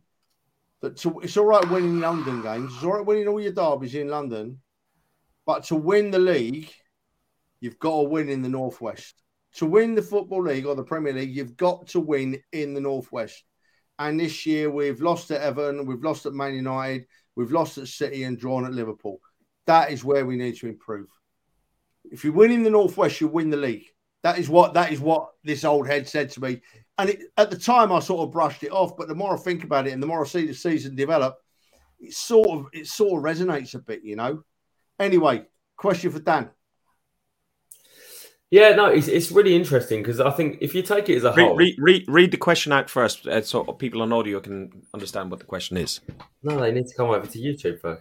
that 0.81 0.97
to, 0.99 1.21
it's 1.21 1.37
all 1.37 1.47
right 1.47 1.69
winning 1.71 2.01
London 2.01 2.43
games, 2.43 2.73
it's 2.75 2.85
all 2.85 2.95
right 2.95 3.07
winning 3.07 3.29
all 3.29 3.41
your 3.41 3.53
derbies 3.53 3.95
in 3.95 4.09
London, 4.09 4.61
but 5.47 5.65
to 5.65 5.77
win 5.77 6.11
the 6.11 6.19
league, 6.19 6.71
you've 7.61 7.79
got 7.79 8.03
to 8.03 8.09
win 8.09 8.29
in 8.29 8.43
the 8.43 8.49
Northwest. 8.49 9.15
To 9.57 9.67
win 9.67 9.95
the 9.95 10.03
Football 10.03 10.45
League 10.45 10.67
or 10.67 10.75
the 10.75 10.85
Premier 10.85 11.13
League, 11.13 11.35
you've 11.35 11.57
got 11.57 11.89
to 11.89 12.01
win 12.01 12.41
in 12.53 12.73
the 12.73 12.81
Northwest. 12.81 13.43
And 13.99 14.19
this 14.19 14.47
year, 14.47 14.71
we've 14.71 15.03
lost 15.03 15.31
at 15.31 15.43
Everton, 15.43 15.87
we've 15.87 16.05
lost 16.05 16.25
at 16.25 16.33
Man 16.33 16.55
United, 16.55 17.07
we've 17.37 17.51
lost 17.51 17.77
at 17.77 17.89
City, 17.89 18.23
and 18.23 18.39
drawn 18.39 18.65
at 18.65 18.73
Liverpool. 18.73 19.21
That 19.67 19.91
is 19.91 20.05
where 20.05 20.25
we 20.25 20.37
need 20.37 20.57
to 20.59 20.69
improve. 20.69 21.09
If 22.05 22.25
you 22.25 22.33
win 22.33 22.51
in 22.51 22.63
the 22.63 22.71
Northwest, 22.71 23.21
you 23.21 23.29
win 23.29 23.51
the 23.51 23.57
league. 23.57 23.87
That 24.23 24.39
is 24.39 24.49
what 24.49 24.75
that 24.75 24.93
is 24.93 25.01
what 25.01 25.31
this 25.45 25.65
old 25.65 25.87
head 25.87 26.09
said 26.09 26.31
to 26.31 26.41
me 26.41 26.61
and 27.01 27.11
it, 27.11 27.21
at 27.37 27.51
the 27.51 27.59
time, 27.59 27.93
I 27.93 28.01
sort 28.01 28.27
of 28.27 28.33
brushed 28.33 28.63
it 28.63 28.73
off. 28.73 28.97
But 28.97 29.09
the 29.09 29.15
more 29.15 29.35
I 29.35 29.39
think 29.39 29.65
about 29.65 29.87
it, 29.87 29.93
and 29.93 30.03
the 30.03 30.07
more 30.07 30.25
I 30.25 30.29
see 30.29 30.47
the 30.47 30.55
season 30.55 30.95
develop, 30.95 31.37
it 31.99 32.13
sort 32.13 32.49
of 32.49 32.67
it 32.73 32.87
sort 32.87 33.19
of 33.19 33.25
resonates 33.25 33.75
a 33.75 33.79
bit, 33.79 34.05
you 34.05 34.17
know. 34.17 34.43
Anyway, 34.99 35.45
question 35.77 36.11
for 36.11 36.21
Dan. 36.21 36.51
Yeah, 38.51 38.75
no, 38.75 38.87
it's, 38.87 39.07
it's 39.07 39.31
really 39.31 39.55
interesting 39.55 40.03
because 40.03 40.19
I 40.19 40.31
think 40.31 40.59
if 40.61 40.75
you 40.75 40.83
take 40.83 41.09
it 41.09 41.17
as 41.17 41.25
a 41.25 41.33
read, 41.33 41.47
whole, 41.47 41.57
read, 41.57 41.77
read, 41.79 42.05
read 42.09 42.31
the 42.33 42.37
question 42.37 42.73
out 42.73 42.91
first, 42.91 43.25
uh, 43.29 43.43
so 43.43 43.63
people 43.65 44.03
on 44.03 44.13
audio 44.13 44.41
can 44.41 44.83
understand 44.93 45.31
what 45.31 45.39
the 45.39 45.47
question 45.47 45.77
is. 45.77 46.01
No, 46.43 46.59
they 46.59 46.73
need 46.73 46.89
to 46.89 46.95
come 46.97 47.11
over 47.11 47.27
to 47.27 47.39
YouTube, 47.39 47.81
though. 47.81 47.99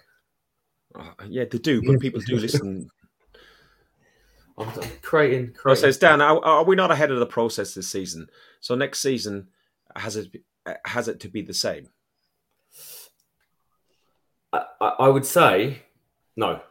Uh, 0.96 1.12
yeah, 1.28 1.46
they 1.50 1.60
do, 1.60 1.84
but 1.84 2.00
people 2.00 2.20
do 2.22 2.38
listen 2.38 2.90
I'm 4.60 4.72
creating. 5.02 5.54
creating. 5.54 5.82
says 5.82 5.98
Dan, 5.98 6.22
are, 6.22 6.44
are, 6.44 6.64
we 6.64 6.76
not 6.76 6.92
ahead 6.92 7.12
of 7.12 7.20
the 7.20 7.26
process 7.26 7.74
this 7.74 7.90
season? 7.90 8.28
So 8.60 8.76
next 8.76 9.00
season 9.02 9.48
has 9.96 10.16
it 10.16 10.28
has 10.86 11.08
it 11.08 11.20
to 11.22 11.30
be 11.30 11.42
the 11.42 11.54
same? 11.54 11.90
I, 14.52 14.64
I 14.82 15.08
would 15.08 15.26
say 15.26 15.84
no. 16.36 16.62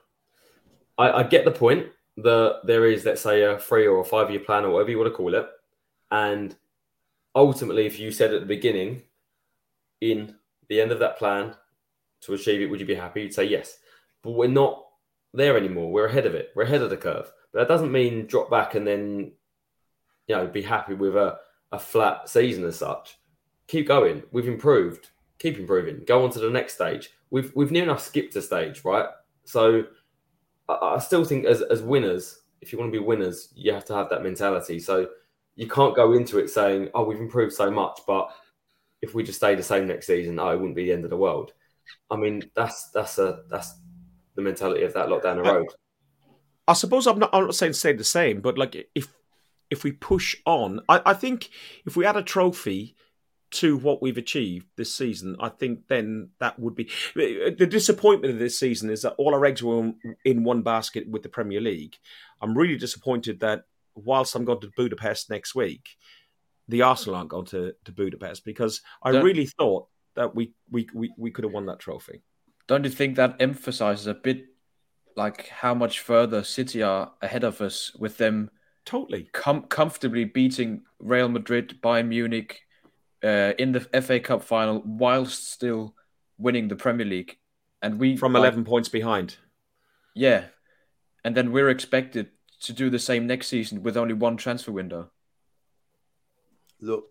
I, 0.97 1.11
I 1.11 1.23
get 1.23 1.45
the 1.45 1.51
point 1.51 1.87
that 2.19 2.61
there 2.65 2.87
is, 2.87 3.05
let's 3.05 3.23
say, 3.23 3.43
a 3.43 3.59
three 3.59 3.87
or 3.87 4.01
a 4.01 4.05
five 4.05 4.31
year 4.31 4.41
plan 4.41 4.65
or 4.65 4.71
whatever 4.71 4.91
you 4.91 4.99
want 4.99 5.11
to 5.11 5.17
call 5.17 5.35
it, 5.35 5.47
and 6.11 6.55
ultimately, 7.35 7.87
if 7.87 7.99
you 7.99 8.11
said 8.11 8.35
at 8.35 8.41
the 8.41 8.47
beginning, 8.47 9.03
in 10.01 10.35
the 10.69 10.81
end 10.81 10.93
of 10.93 10.99
that 10.99 11.19
plan 11.19 11.55
to 12.23 12.35
achieve 12.35 12.61
it, 12.61 12.67
would 12.67 12.81
you 12.81 12.87
be 12.87 12.95
happy? 12.95 13.23
You'd 13.23 13.35
say 13.35 13.45
yes. 13.45 13.79
But 14.23 14.33
we're 14.33 14.49
not 14.49 14.85
there 15.33 15.57
anymore. 15.57 15.91
We're 15.91 16.07
ahead 16.07 16.27
of 16.27 16.35
it. 16.35 16.51
We're 16.55 16.65
ahead 16.65 16.83
of 16.83 16.91
the 16.91 16.97
curve. 16.97 17.31
But 17.53 17.61
that 17.61 17.69
doesn't 17.69 17.93
mean 17.93 18.27
drop 18.27 18.51
back 18.51 18.75
and 18.75 18.87
then, 18.87 19.33
you 20.27 20.37
know, 20.37 20.47
be 20.47 20.63
happy 20.63 20.95
with 20.95 21.17
a, 21.17 21.39
a 21.73 21.79
flat 21.79 22.29
season 22.29 22.65
as 22.65 22.77
such. 22.77 23.19
Keep 23.67 23.89
going. 23.89 24.23
We've 24.33 24.49
improved. 24.49 25.11
Keep 25.39 25.59
improving. 25.59 26.05
Go 26.07 26.25
on 26.25 26.31
to 26.31 26.39
the 26.39 26.51
next 26.51 26.75
stage. 26.75 27.11
We've 27.31 27.53
we've 27.55 27.71
near 27.71 27.83
enough 27.83 28.01
skipped 28.01 28.37
a 28.37 28.43
stage, 28.43 28.85
right? 28.85 29.07
So 29.45 29.85
I, 30.69 30.95
I 30.95 30.99
still 30.99 31.25
think 31.25 31.45
as 31.45 31.63
as 31.63 31.83
winners, 31.83 32.41
if 32.61 32.73
you 32.73 32.79
want 32.79 32.93
to 32.93 32.99
be 32.99 33.05
winners, 33.05 33.53
you 33.55 33.73
have 33.73 33.85
to 33.87 33.95
have 33.95 34.09
that 34.11 34.23
mentality. 34.23 34.79
So 34.81 35.09
you 35.57 35.69
can't 35.69 35.95
go 35.95 36.13
into 36.13 36.39
it 36.39 36.51
saying, 36.51 36.89
"Oh, 36.95 37.05
we've 37.05 37.21
improved 37.21 37.53
so 37.53 37.71
much," 37.71 38.01
but 38.07 38.31
if 39.03 39.15
we 39.15 39.23
just 39.23 39.39
stay 39.39 39.55
the 39.55 39.63
same 39.63 39.87
next 39.87 40.07
season, 40.07 40.39
oh, 40.39 40.51
it 40.51 40.57
wouldn't 40.57 40.77
be 40.77 40.87
the 40.87 40.93
end 40.93 41.05
of 41.05 41.11
the 41.11 41.17
world. 41.17 41.53
I 42.11 42.17
mean, 42.17 42.43
that's 42.55 42.91
that's 42.91 43.19
a 43.19 43.43
that's 43.51 43.75
the 44.35 44.43
mentality 44.43 44.85
of 44.85 44.95
that 44.95 45.09
lot 45.09 45.23
down 45.23 45.43
the 45.43 45.49
uh, 45.49 45.55
road. 45.55 45.67
I 46.67 46.73
suppose 46.75 47.07
I'm 47.07 47.19
not. 47.19 47.31
I'm 47.33 47.45
not 47.45 47.55
saying 47.55 47.75
stay 47.75 47.93
the 47.93 48.05
same, 48.05 48.41
but 48.41 48.59
like 48.59 48.89
if 48.95 49.09
if 49.71 49.85
we 49.85 49.93
push 49.93 50.37
on, 50.47 50.81
I, 50.89 51.01
I 51.07 51.15
think 51.15 51.51
if 51.87 51.97
we 51.97 52.07
add 52.07 52.17
a 52.17 52.23
trophy 52.23 52.95
to 53.51 53.77
what 53.79 54.03
we've 54.03 54.19
achieved 54.19 54.67
this 54.77 54.95
season, 54.95 55.37
I 55.41 55.49
think 55.49 55.89
then 55.89 56.31
that 56.39 56.59
would 56.59 56.75
be 56.75 56.91
the 57.15 57.67
disappointment 57.69 58.35
of 58.35 58.39
this 58.39 58.59
season 58.59 58.91
is 58.91 59.03
that 59.03 59.15
all 59.17 59.35
our 59.35 59.45
eggs 59.45 59.63
were 59.63 59.93
in 60.25 60.45
one 60.45 60.63
basket 60.63 61.09
with 61.09 61.23
the 61.23 61.29
Premier 61.29 61.61
League. 61.61 61.97
I'm 62.43 62.57
really 62.57 62.77
disappointed 62.77 63.41
that 63.41 63.65
whilst 63.95 64.35
I'm 64.35 64.45
going 64.45 64.61
to 64.61 64.71
Budapest 64.77 65.31
next 65.31 65.55
week, 65.55 65.97
the 66.69 66.83
Arsenal 66.83 67.17
aren't 67.17 67.31
going 67.31 67.47
to, 67.47 67.75
to 67.85 67.93
Budapest 67.93 68.45
because 68.45 68.83
I 69.03 69.13
Don't, 69.13 69.25
really 69.25 69.47
thought 69.47 69.89
that 70.15 70.35
we, 70.35 70.53
we, 70.71 70.87
we, 70.93 71.13
we 71.17 71.31
could 71.31 71.45
have 71.45 71.55
won 71.55 71.67
that 71.67 71.79
trophy. 71.79 72.23
Don't 72.67 72.85
you 72.85 72.91
think 72.91 73.17
that 73.17 73.37
emphasizes 73.41 74.07
a 74.07 74.15
bit 74.15 74.45
like 75.17 75.49
how 75.49 75.75
much 75.75 76.01
further 76.01 76.45
City 76.45 76.83
are 76.83 77.13
ahead 77.23 77.45
of 77.45 77.63
us 77.63 77.95
with 77.99 78.19
them 78.19 78.51
totally 78.89 79.29
com- 79.33 79.63
comfortably 79.65 80.25
beating 80.25 80.83
Real 80.99 81.29
Madrid, 81.29 81.79
Bayern 81.83 82.09
Munich 82.09 82.61
uh, 83.23 83.53
in 83.59 83.73
the 83.73 83.81
FA 84.01 84.19
Cup 84.19 84.43
final 84.43 84.83
whilst 84.85 85.51
still 85.53 85.95
winning 86.39 86.69
the 86.69 86.77
Premier 86.77 87.05
League, 87.07 87.37
and 87.83 88.01
we 88.01 88.17
from 88.17 88.35
eleven 88.35 88.65
points 88.65 88.89
behind. 88.89 89.37
Yeah, 90.15 90.45
and 91.23 91.37
then 91.37 91.53
we're 91.53 91.69
expected 91.69 92.29
to 92.63 92.73
do 92.73 92.89
the 92.91 92.99
same 92.99 93.27
next 93.27 93.49
season 93.49 93.83
with 93.83 93.97
only 93.97 94.15
one 94.15 94.37
transfer 94.37 94.73
window. 94.73 95.11
Look, 96.81 97.11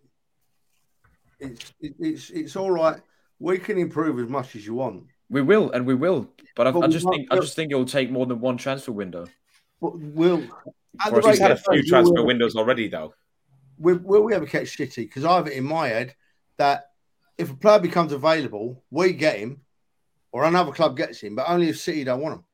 it's 1.39 1.73
it's 1.79 2.29
it's 2.31 2.55
all 2.55 2.71
right 2.71 2.99
we 3.39 3.59
can 3.59 3.77
improve 3.77 4.19
as 4.19 4.27
much 4.29 4.55
as 4.55 4.65
you 4.65 4.73
want. 4.73 5.03
We 5.29 5.43
will, 5.43 5.69
and 5.71 5.85
we 5.85 5.93
will. 5.93 6.27
But 6.55 6.65
I, 6.65 6.71
But 6.71 6.83
I 6.83 6.87
we 6.87 6.93
just 6.93 7.05
might- 7.05 7.11
think 7.17 7.27
I 7.31 7.35
just 7.35 7.55
think 7.55 7.71
it'll 7.71 7.85
take 7.85 8.09
more 8.09 8.25
than 8.25 8.39
one 8.39 8.57
transfer 8.57 8.91
window. 8.91 9.27
But 9.79 9.99
we'll. 9.99 10.41
The 11.05 11.27
he's 11.29 11.39
had 11.39 11.51
a 11.51 11.57
few 11.57 11.83
transfer 11.83 12.23
windows 12.23 12.55
already, 12.55 12.87
though. 12.87 13.13
Will, 13.77 13.99
will 13.99 14.23
we 14.23 14.33
ever 14.33 14.45
catch 14.45 14.75
City? 14.75 15.03
Because 15.03 15.23
I 15.23 15.35
have 15.35 15.47
it 15.47 15.53
in 15.53 15.63
my 15.63 15.87
head 15.87 16.15
that 16.57 16.91
if 17.37 17.51
a 17.51 17.55
player 17.55 17.79
becomes 17.79 18.11
available, 18.11 18.83
we 18.89 19.13
get 19.13 19.37
him, 19.37 19.61
or 20.31 20.43
another 20.43 20.71
club 20.71 20.97
gets 20.97 21.21
him, 21.21 21.35
but 21.35 21.49
only 21.49 21.69
if 21.69 21.79
City 21.79 22.03
don't 22.03 22.21
want 22.21 22.35
him. 22.35 22.45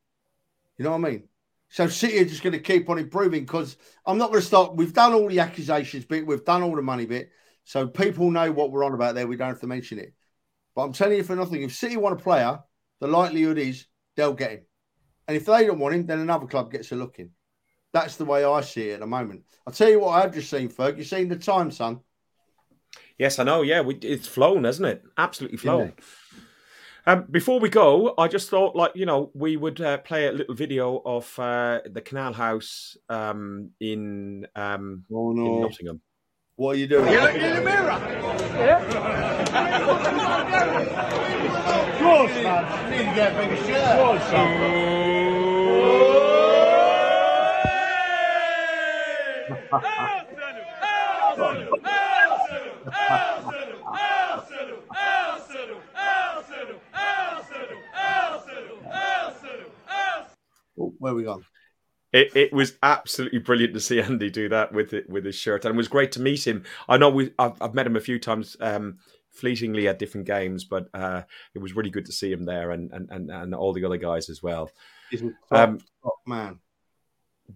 You 0.78 0.86
know 0.86 0.92
what 0.92 1.08
I 1.08 1.12
mean? 1.12 1.24
So 1.70 1.88
City 1.88 2.20
are 2.20 2.26
just 2.26 2.44
going 2.44 2.54
to 2.54 2.60
keep 2.60 2.90
on 2.90 3.00
improving 3.00 3.46
because 3.46 3.78
I'm 4.06 4.18
not 4.18 4.30
going 4.30 4.42
to 4.42 4.46
start. 4.46 4.76
We've 4.76 4.94
done 4.94 5.14
all 5.14 5.28
the 5.28 5.40
accusations 5.40 6.06
bit, 6.06 6.26
we've 6.26 6.46
done 6.46 6.62
all 6.62 6.76
the 6.76 6.82
money 6.82 7.06
bit, 7.06 7.32
so 7.64 7.88
people 7.88 8.30
know 8.30 8.52
what 8.52 8.72
we're 8.72 8.84
on 8.84 8.94
about 8.94 9.16
there. 9.16 9.26
We 9.26 9.38
don't 9.38 9.50
have 9.50 9.62
to 9.62 9.68
mention 9.68 10.00
it. 10.00 10.14
But 10.76 10.84
I'm 10.84 10.94
telling 10.94 11.18
you 11.18 11.24
for 11.24 11.36
nothing, 11.36 11.64
if 11.64 11.74
City 11.74 11.98
want 11.98 12.20
a 12.20 12.24
player, 12.24 12.60
the 13.00 13.08
likelihood 13.08 13.58
is 13.58 13.86
they'll 14.16 14.34
get 14.34 14.52
him, 14.52 14.66
and 15.28 15.38
if 15.38 15.46
they 15.46 15.66
don't 15.66 15.80
want 15.80 15.96
him, 15.96 16.06
then 16.06 16.20
another 16.20 16.48
club 16.48 16.72
gets 16.72 16.92
a 16.92 16.96
look 16.96 17.20
in. 17.20 17.32
That's 17.94 18.18
the 18.18 18.26
way 18.26 18.44
I 18.44 18.62
see 18.62 18.90
it 18.90 18.96
at 18.96 19.00
the 19.00 19.08
moment. 19.08 19.44
I'll 19.66 19.74
tell 19.74 19.90
you 19.90 20.00
what 20.00 20.10
I've 20.10 20.34
just 20.34 20.50
seen, 20.50 20.68
Ferg. 20.70 20.98
You've 20.98 21.08
seen 21.08 21.30
the 21.30 21.38
time, 21.38 21.72
son? 21.72 22.00
Yes, 23.18 23.40
I 23.40 23.44
know. 23.44 23.62
Yeah, 23.62 23.82
we, 23.82 23.96
it's 23.96 24.28
flown, 24.28 24.64
hasn't 24.64 24.88
it? 24.88 25.04
Absolutely 25.18 25.58
flown. 25.58 25.94
Um, 27.06 27.26
before 27.30 27.60
we 27.60 27.70
go, 27.70 28.14
I 28.18 28.28
just 28.28 28.50
thought, 28.50 28.76
like 28.76 28.94
you 28.96 29.06
know, 29.06 29.30
we 29.34 29.58
would 29.58 29.80
uh, 29.82 29.98
play 30.00 30.28
a 30.28 30.32
little 30.32 30.56
video 30.56 31.02
of 31.06 31.38
uh, 31.38 31.82
the 31.86 32.02
Canal 32.02 32.34
House 32.34 32.98
um, 33.10 33.72
in 33.80 34.48
um, 34.56 35.04
oh, 35.14 35.32
in. 35.32 35.62
Nottingham. 35.62 36.02
What 36.56 36.76
are 36.76 36.80
you 36.80 36.88
doing? 36.88 37.12
You 37.12 37.20
look 37.20 37.36
in 37.36 37.56
the 37.56 37.62
mirror. 37.62 38.00
course, 42.04 42.44
man. 42.44 42.92
Need 42.92 42.98
to 42.98 43.16
get 43.16 43.34
a 43.34 43.38
bigger 43.38 43.58
shirt. 43.66 44.00
Of 44.00 44.22
course, 44.32 46.13
Oh, 60.78 60.94
where 61.00 61.12
are 61.12 61.16
we 61.16 61.24
gone? 61.24 61.46
It, 62.12 62.36
it 62.36 62.54
was 62.54 62.78
absolutely 62.84 63.40
brilliant 63.40 63.74
to 63.74 63.80
see 63.80 64.00
Andy 64.00 64.30
do 64.30 64.48
that 64.50 64.72
with 64.72 64.94
it 64.94 65.10
with 65.10 65.26
his 65.26 65.36
shirt, 65.36 65.66
and 65.66 65.74
it 65.74 65.78
was 65.78 65.88
great 65.88 66.12
to 66.14 66.22
meet 66.22 66.46
him. 66.46 66.64
I 66.88 66.98
know 66.98 67.10
we 67.10 67.32
I've, 67.40 67.60
I've 67.62 67.74
met 67.74 67.88
him 67.88 67.96
a 67.96 68.02
few 68.02 68.20
times, 68.20 68.56
um, 68.60 69.00
fleetingly 69.32 69.88
at 69.88 70.00
different 70.00 70.28
games, 70.28 70.64
but 70.64 70.88
uh, 70.94 71.24
it 71.56 71.60
was 71.60 71.76
really 71.76 71.90
good 71.90 72.06
to 72.06 72.12
see 72.12 72.32
him 72.32 72.46
there, 72.46 72.72
and 72.72 72.92
and, 72.92 73.10
and, 73.10 73.32
and 73.32 73.56
all 73.56 73.74
the 73.74 73.86
other 73.86 73.98
guys 73.98 74.30
as 74.30 74.44
well. 74.44 74.70
Top, 75.12 75.32
Um, 75.52 75.80
top 76.04 76.20
man. 76.28 76.60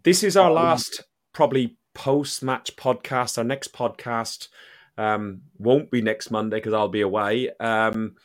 This 0.03 0.23
is 0.23 0.35
our 0.35 0.51
last 0.51 1.03
probably 1.33 1.77
post 1.93 2.43
match 2.43 2.75
podcast. 2.75 3.37
Our 3.37 3.43
next 3.43 3.73
podcast 3.73 4.49
um, 4.97 5.41
won't 5.57 5.91
be 5.91 6.01
next 6.01 6.31
Monday 6.31 6.57
because 6.57 6.73
I'll 6.73 6.87
be 6.87 7.01
away. 7.01 7.49
Um, 7.59 8.15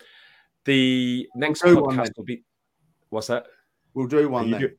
the 0.64 1.28
next 1.34 1.64
one 1.64 1.76
podcast 1.76 1.96
then. 1.96 2.12
will 2.16 2.24
be 2.24 2.44
what's 3.10 3.26
that? 3.28 3.46
We'll 3.94 4.06
do 4.06 4.28
one 4.28 4.48
You 4.48 4.70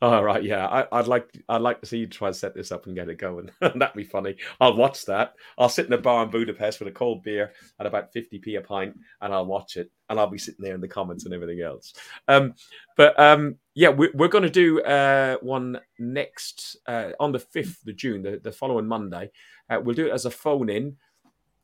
do- 0.00 0.06
Oh 0.06 0.22
right, 0.22 0.42
yeah. 0.42 0.66
I, 0.66 0.98
I'd 0.98 1.06
like 1.06 1.28
I'd 1.48 1.60
like 1.60 1.80
to 1.80 1.86
see 1.86 1.98
you 1.98 2.06
try 2.06 2.28
and 2.28 2.36
set 2.36 2.54
this 2.54 2.72
up 2.72 2.86
and 2.86 2.94
get 2.94 3.10
it 3.10 3.16
going. 3.18 3.50
That'd 3.60 3.92
be 3.94 4.04
funny. 4.04 4.36
I'll 4.60 4.74
watch 4.76 5.04
that. 5.06 5.34
I'll 5.58 5.68
sit 5.68 5.86
in 5.86 5.92
a 5.92 5.98
bar 5.98 6.24
in 6.24 6.30
Budapest 6.30 6.78
with 6.80 6.88
a 6.88 6.92
cold 6.92 7.22
beer 7.22 7.52
at 7.78 7.86
about 7.86 8.12
fifty 8.12 8.38
p 8.38 8.54
a 8.54 8.62
pint, 8.62 8.98
and 9.20 9.34
I'll 9.34 9.44
watch 9.44 9.76
it. 9.76 9.90
And 10.08 10.18
I'll 10.18 10.26
be 10.26 10.38
sitting 10.38 10.64
there 10.64 10.74
in 10.74 10.80
the 10.80 10.88
comments 10.88 11.26
and 11.26 11.34
everything 11.34 11.60
else. 11.60 11.92
Um, 12.28 12.54
but 12.96 13.18
um, 13.20 13.56
yeah, 13.74 13.90
we're, 13.90 14.10
we're 14.14 14.28
going 14.28 14.42
to 14.44 14.50
do 14.50 14.80
uh, 14.82 15.36
one 15.42 15.78
next 15.98 16.78
uh, 16.86 17.10
on 17.20 17.32
the 17.32 17.38
fifth 17.38 17.86
of 17.86 17.94
June, 17.94 18.22
the, 18.22 18.40
the 18.42 18.52
following 18.52 18.86
Monday. 18.86 19.30
Uh, 19.68 19.80
we'll 19.84 19.94
do 19.94 20.06
it 20.06 20.12
as 20.12 20.24
a 20.24 20.30
phone 20.30 20.68
in, 20.70 20.96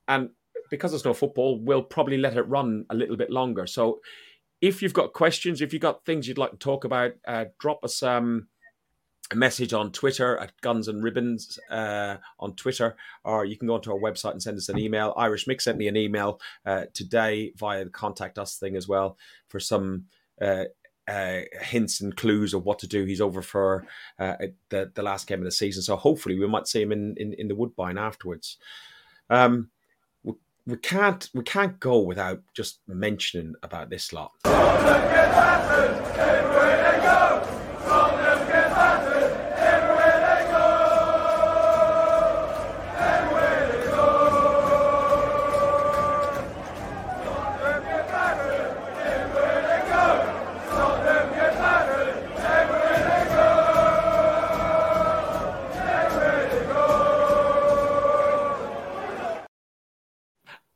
and 0.09 0.29
because 0.71 0.91
there's 0.93 1.05
no 1.05 1.15
football, 1.15 1.59
we'll 1.59 1.83
probably 1.83 2.19
let 2.19 2.37
it 2.37 2.43
run 2.43 2.85
a 2.91 2.95
little 2.95 3.17
bit 3.17 3.31
longer. 3.31 3.67
So 3.67 4.01
if 4.61 4.83
you've 4.83 4.93
got 4.93 5.12
questions, 5.12 5.61
if 5.61 5.73
you've 5.73 5.83
got 5.83 6.05
things 6.05 6.27
you'd 6.27 6.39
like 6.39 6.53
to 6.53 6.57
talk 6.57 6.85
about, 6.85 7.12
uh, 7.27 7.47
drop 7.59 7.85
us 7.85 8.03
um, 8.03 8.49
a 9.33 9.37
message 9.37 9.73
on 9.73 9.93
Twitter 9.93 10.39
at 10.39 10.53
Guns 10.61 10.89
and 10.89 11.03
Ribbons 11.03 11.59
uh, 11.70 12.16
on 12.39 12.55
Twitter, 12.55 12.97
or 13.24 13.45
you 13.45 13.57
can 13.57 13.69
go 13.69 13.74
onto 13.74 13.93
our 13.93 13.99
website 13.99 14.33
and 14.33 14.43
send 14.43 14.57
us 14.57 14.69
an 14.69 14.78
email. 14.78 15.12
Irish 15.16 15.47
Mick 15.47 15.61
sent 15.61 15.78
me 15.78 15.89
an 15.89 15.97
email 15.97 16.41
uh, 16.65 16.85
today 16.95 17.53
via 17.57 17.85
the 17.85 17.91
contact 17.91 18.39
us 18.39 18.57
thing 18.57 18.77
as 18.77 18.89
well 18.89 19.19
for 19.49 19.61
some. 19.61 20.07
Uh, 20.41 20.65
uh, 21.09 21.43
hints 21.61 22.01
and 22.01 22.16
clues 22.16 22.53
of 22.53 22.65
what 22.65 22.81
to 22.81 22.89
do. 22.89 23.05
He's 23.05 23.20
over 23.20 23.41
for 23.41 23.87
uh, 24.19 24.35
the 24.70 24.91
the 24.93 25.05
last 25.05 25.28
game 25.28 25.39
of 25.39 25.45
the 25.45 25.53
season, 25.53 25.81
so 25.81 25.95
hopefully 25.95 26.37
we 26.37 26.49
might 26.49 26.66
see 26.66 26.83
him 26.83 26.91
in 26.91 27.15
in, 27.16 27.33
in 27.35 27.47
the 27.47 27.55
Woodbine 27.55 27.97
afterwards. 27.97 28.59
Um, 29.31 29.70
we, 30.66 30.76
can't 30.76 31.30
we 31.32 31.43
can't 31.44 31.78
go 31.80 32.01
without 32.01 32.43
just 32.55 32.80
mentioning 32.88 33.55
about 33.62 33.88
this 33.90 34.12
lot. 34.12 34.32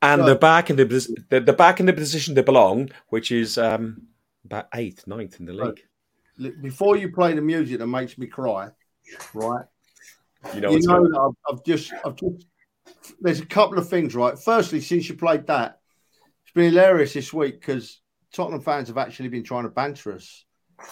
And 0.03 0.27
they're 0.27 0.35
back 0.35 0.71
in 0.71 0.77
the 0.77 1.25
they're, 1.29 1.41
back 1.41 1.81
in 1.81 1.87
the 1.87 1.93
position 1.93 2.35
they 2.35 2.43
belong, 2.43 2.91
which 3.09 3.31
is 3.31 3.59
um, 3.59 4.07
about 4.45 4.69
eighth, 4.75 5.07
ninth 5.07 5.41
in 5.41 5.47
the 5.47 5.53
league. 5.53 5.83
Look, 6.39 6.61
Before 6.63 6.97
you 6.97 7.13
play 7.13 7.35
the 7.35 7.43
music 7.43 7.79
that 7.79 7.87
makes 7.87 8.17
me 8.17 8.27
cry, 8.27 8.71
right? 9.35 9.67
You 10.55 10.61
know, 10.63 10.71
you 10.71 10.81
know 10.81 11.03
that 11.03 11.19
I've, 11.19 11.55
I've 11.55 11.65
just, 11.65 11.93
I've 12.05 12.17
just. 12.17 12.47
There's 13.21 13.41
a 13.41 13.47
couple 13.47 13.79
of 13.79 13.89
things, 13.89 14.15
right? 14.15 14.39
Firstly, 14.39 14.81
since 14.81 15.09
you 15.09 15.15
played 15.17 15.47
that, 15.47 15.81
it's 16.43 16.53
been 16.53 16.71
hilarious 16.73 17.13
this 17.13 17.33
week 17.33 17.61
because 17.61 18.01
Tottenham 18.33 18.61
fans 18.61 18.89
have 18.89 18.99
actually 18.99 19.29
been 19.29 19.45
trying 19.45 19.65
to 19.65 19.69
banter 19.69 20.15
us. 20.15 20.45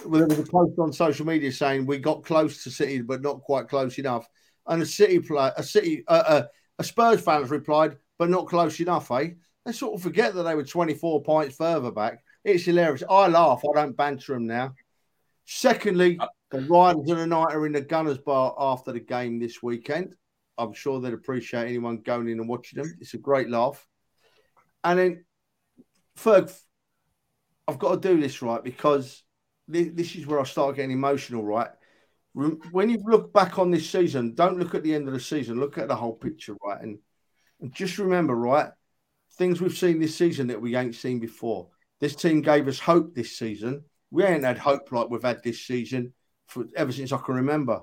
Well, 0.05 0.21
there 0.21 0.29
was 0.29 0.39
a 0.39 0.51
post 0.51 0.79
on 0.79 0.93
social 0.93 1.27
media 1.27 1.51
saying 1.51 1.87
we 1.87 1.99
got 1.99 2.25
close 2.25 2.63
to 2.65 2.71
City, 2.71 3.01
but 3.01 3.23
not 3.23 3.41
quite 3.41 3.69
close 3.69 3.99
enough. 3.99 4.29
And 4.67 4.83
a 4.83 4.87
City 4.87 5.19
play, 5.19 5.51
a 5.57 5.63
City, 5.63 6.05
uh, 6.07 6.23
uh, 6.27 6.43
a 6.79 6.85
Spurs 6.85 7.23
fan 7.23 7.41
has 7.41 7.51
replied, 7.51 7.97
but 8.19 8.31
not 8.31 8.47
close 8.47 8.81
enough, 8.81 9.11
eh? 9.13 9.31
They 9.65 9.73
sort 9.73 9.95
of 9.95 10.03
forget 10.03 10.35
that 10.35 10.43
they 10.45 10.55
were 10.55 10.65
24 10.65 11.23
points 11.23 11.57
further 11.57 11.91
back. 11.91 12.23
It's 12.45 12.65
hilarious. 12.65 13.03
I 13.09 13.29
laugh. 13.29 13.63
I 13.65 13.81
don't 13.81 13.97
banter 13.97 14.35
them 14.35 14.47
now. 14.47 14.75
Secondly, 15.45 16.19
the 16.51 16.61
Riders 16.63 17.11
and 17.11 17.19
the 17.19 17.27
Night 17.27 17.55
are 17.55 17.67
in 17.67 17.73
the 17.73 17.81
Gunners 17.81 18.19
Bar 18.19 18.55
after 18.59 18.93
the 18.93 19.01
game 19.01 19.39
this 19.39 19.63
weekend. 19.63 20.15
I'm 20.57 20.73
sure 20.73 21.01
they'd 21.01 21.13
appreciate 21.13 21.69
anyone 21.69 21.99
going 21.99 22.29
in 22.29 22.41
and 22.41 22.49
watching 22.49 22.83
them. 22.83 22.97
It's 23.01 23.15
a 23.15 23.19
great 23.19 23.49
laugh. 23.49 23.87
And 24.83 24.99
then, 24.99 25.25
Ferg, 26.19 26.53
I've 27.67 27.79
got 27.79 28.03
to 28.03 28.09
do 28.09 28.21
this 28.21 28.43
right 28.43 28.63
because 28.65 29.23
this 29.67 30.17
is 30.17 30.27
where 30.27 30.41
I 30.41 30.45
start 30.45 30.77
getting 30.77 30.93
emotional, 30.93 31.45
right? 31.45 31.69
When 32.33 32.89
you 32.89 33.03
look 33.05 33.33
back 33.33 33.59
on 33.59 33.71
this 33.71 33.89
season, 33.91 34.35
don't 34.35 34.59
look 34.59 34.75
at 34.75 34.83
the 34.83 34.95
end 34.95 35.09
of 35.09 35.15
the 35.15 35.21
season, 35.21 35.61
look 35.61 35.77
at 35.77 35.89
the 35.89 35.97
whole 35.97 36.15
picture, 36.15 36.57
right? 36.65 36.81
And, 36.81 36.99
and 37.61 37.73
just 37.73 37.99
remember, 37.99 38.35
right, 38.35 38.71
things 39.37 39.61
we've 39.61 39.77
seen 39.77 40.01
this 40.01 40.17
season 40.17 40.49
that 40.49 40.61
we 40.61 40.77
ain't 40.77 40.95
seen 40.95 41.19
before. 41.19 41.69
This 42.01 42.15
team 42.15 42.43
gave 42.43 42.69
us 42.69 42.79
hope 42.79 43.15
this 43.15 43.37
season. 43.37 43.85
We 44.11 44.25
ain't 44.25 44.45
had 44.45 44.59
hope 44.59 44.91
like 44.93 45.11
we've 45.11 45.23
had 45.23 45.43
this 45.43 45.67
season 45.67 46.13
for 46.47 46.67
ever 46.77 46.93
since 46.93 47.13
I 47.13 47.19
can 47.19 47.35
remember. 47.35 47.83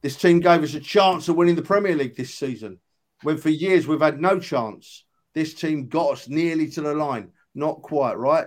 This 0.00 0.16
team 0.16 0.40
gave 0.40 0.62
us 0.62 0.74
a 0.74 0.80
chance 0.80 1.28
of 1.28 1.36
winning 1.36 1.56
the 1.56 1.62
Premier 1.62 1.94
League 1.96 2.16
this 2.16 2.34
season, 2.34 2.78
when 3.22 3.36
for 3.36 3.50
years 3.50 3.86
we've 3.86 4.00
had 4.00 4.20
no 4.20 4.38
chance. 4.38 5.04
This 5.34 5.54
team 5.54 5.88
got 5.88 6.12
us 6.12 6.28
nearly 6.28 6.68
to 6.70 6.80
the 6.80 6.94
line, 6.94 7.32
not 7.54 7.82
quite, 7.82 8.14
right? 8.14 8.46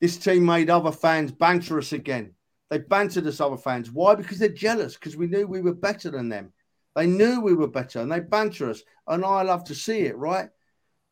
This 0.00 0.16
team 0.16 0.44
made 0.44 0.70
other 0.70 0.92
fans 0.92 1.32
banter 1.32 1.78
us 1.78 1.92
again. 1.92 2.34
They 2.70 2.78
bantered 2.78 3.26
us, 3.26 3.40
other 3.40 3.56
fans. 3.56 3.90
Why? 3.90 4.14
Because 4.14 4.38
they're 4.38 4.48
jealous, 4.48 4.94
because 4.94 5.16
we 5.16 5.26
knew 5.26 5.46
we 5.46 5.60
were 5.60 5.74
better 5.74 6.10
than 6.10 6.28
them. 6.28 6.52
They 6.96 7.06
knew 7.06 7.40
we 7.40 7.54
were 7.54 7.68
better 7.68 8.00
and 8.00 8.10
they 8.10 8.20
banter 8.20 8.70
us. 8.70 8.82
And 9.06 9.24
I 9.24 9.42
love 9.42 9.64
to 9.64 9.74
see 9.74 10.00
it, 10.00 10.16
right? 10.16 10.48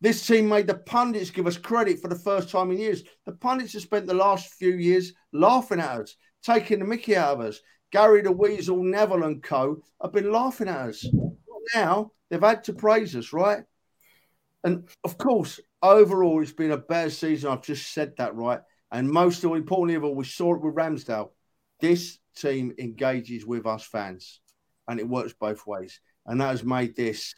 This 0.00 0.26
team 0.26 0.48
made 0.48 0.66
the 0.66 0.74
pundits 0.74 1.30
give 1.30 1.46
us 1.46 1.56
credit 1.56 2.00
for 2.00 2.08
the 2.08 2.14
first 2.18 2.50
time 2.50 2.70
in 2.70 2.78
years. 2.78 3.02
The 3.26 3.32
pundits 3.32 3.72
have 3.72 3.82
spent 3.82 4.06
the 4.06 4.14
last 4.14 4.54
few 4.54 4.74
years 4.74 5.12
laughing 5.32 5.80
at 5.80 6.00
us, 6.00 6.16
taking 6.42 6.78
the 6.78 6.84
mickey 6.84 7.16
out 7.16 7.34
of 7.34 7.40
us. 7.40 7.60
Gary 7.90 8.22
the 8.22 8.30
Weasel, 8.30 8.82
Neville, 8.82 9.24
and 9.24 9.42
co 9.42 9.82
have 10.02 10.12
been 10.12 10.30
laughing 10.30 10.68
at 10.68 10.88
us. 10.88 11.06
Now 11.74 12.12
they've 12.30 12.40
had 12.40 12.64
to 12.64 12.72
praise 12.72 13.16
us, 13.16 13.32
right? 13.32 13.64
And 14.64 14.88
of 15.04 15.18
course, 15.18 15.60
overall, 15.82 16.42
it's 16.42 16.52
been 16.52 16.72
a 16.72 16.76
better 16.76 17.10
season. 17.10 17.50
I've 17.50 17.62
just 17.62 17.92
said 17.92 18.14
that 18.18 18.34
right. 18.34 18.60
And 18.90 19.08
most 19.08 19.44
importantly 19.44 19.94
of 19.94 20.04
all, 20.04 20.14
we 20.14 20.24
saw 20.24 20.54
it 20.54 20.62
with 20.62 20.74
Ramsdale. 20.74 21.30
This 21.80 22.18
team 22.36 22.72
engages 22.78 23.46
with 23.46 23.66
us 23.66 23.84
fans, 23.84 24.40
and 24.88 24.98
it 24.98 25.08
works 25.08 25.34
both 25.38 25.66
ways. 25.66 26.00
And 26.26 26.40
that 26.40 26.48
has 26.48 26.64
made 26.64 26.96
this 26.96 27.34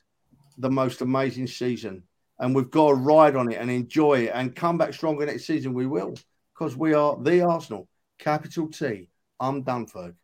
the 0.56 0.70
most 0.70 1.00
amazing 1.00 1.48
season. 1.48 2.04
And 2.38 2.54
we've 2.54 2.70
got 2.70 2.88
to 2.88 2.94
ride 2.94 3.36
on 3.36 3.52
it 3.52 3.56
and 3.56 3.70
enjoy 3.70 4.20
it 4.20 4.32
and 4.34 4.56
come 4.56 4.78
back 4.78 4.94
stronger 4.94 5.26
next 5.26 5.46
season. 5.46 5.74
We 5.74 5.86
will, 5.86 6.14
because 6.54 6.76
we 6.76 6.94
are 6.94 7.18
the 7.20 7.42
Arsenal, 7.42 7.88
capital 8.18 8.68
T. 8.68 9.10
I'm 9.38 9.62
Dunford. 9.64 10.14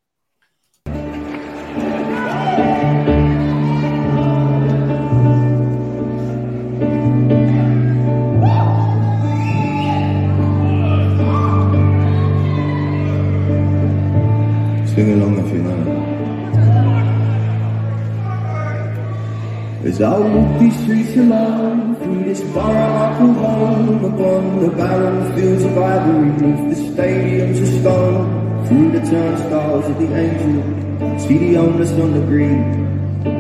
Sing 14.95 15.13
along 15.13 15.47
if 15.47 15.53
you 15.53 15.66
I 20.05 20.19
walk 20.19 20.61
these 20.61 20.79
streets 20.83 21.17
alone, 21.17 21.97
through 21.97 22.25
this 22.25 22.43
bar 22.53 22.77
I 22.77 23.17
call 23.19 23.33
home, 23.33 24.05
upon 24.05 24.61
the 24.61 24.69
barren 24.69 25.35
fields 25.35 25.65
of 25.65 25.73
Highbury, 25.73 26.31
beneath 26.33 26.77
the 26.77 27.03
stadiums 27.03 27.63
of 27.63 27.81
stone, 27.81 28.67
through 28.67 28.91
the 28.93 29.01
turnstiles 29.11 29.87
of 29.87 29.99
the 29.99 30.15
angel, 30.15 31.19
see 31.19 31.39
the 31.39 31.55
homeless 31.55 31.93
on 31.93 32.13
the 32.13 32.21
green, 32.27 32.87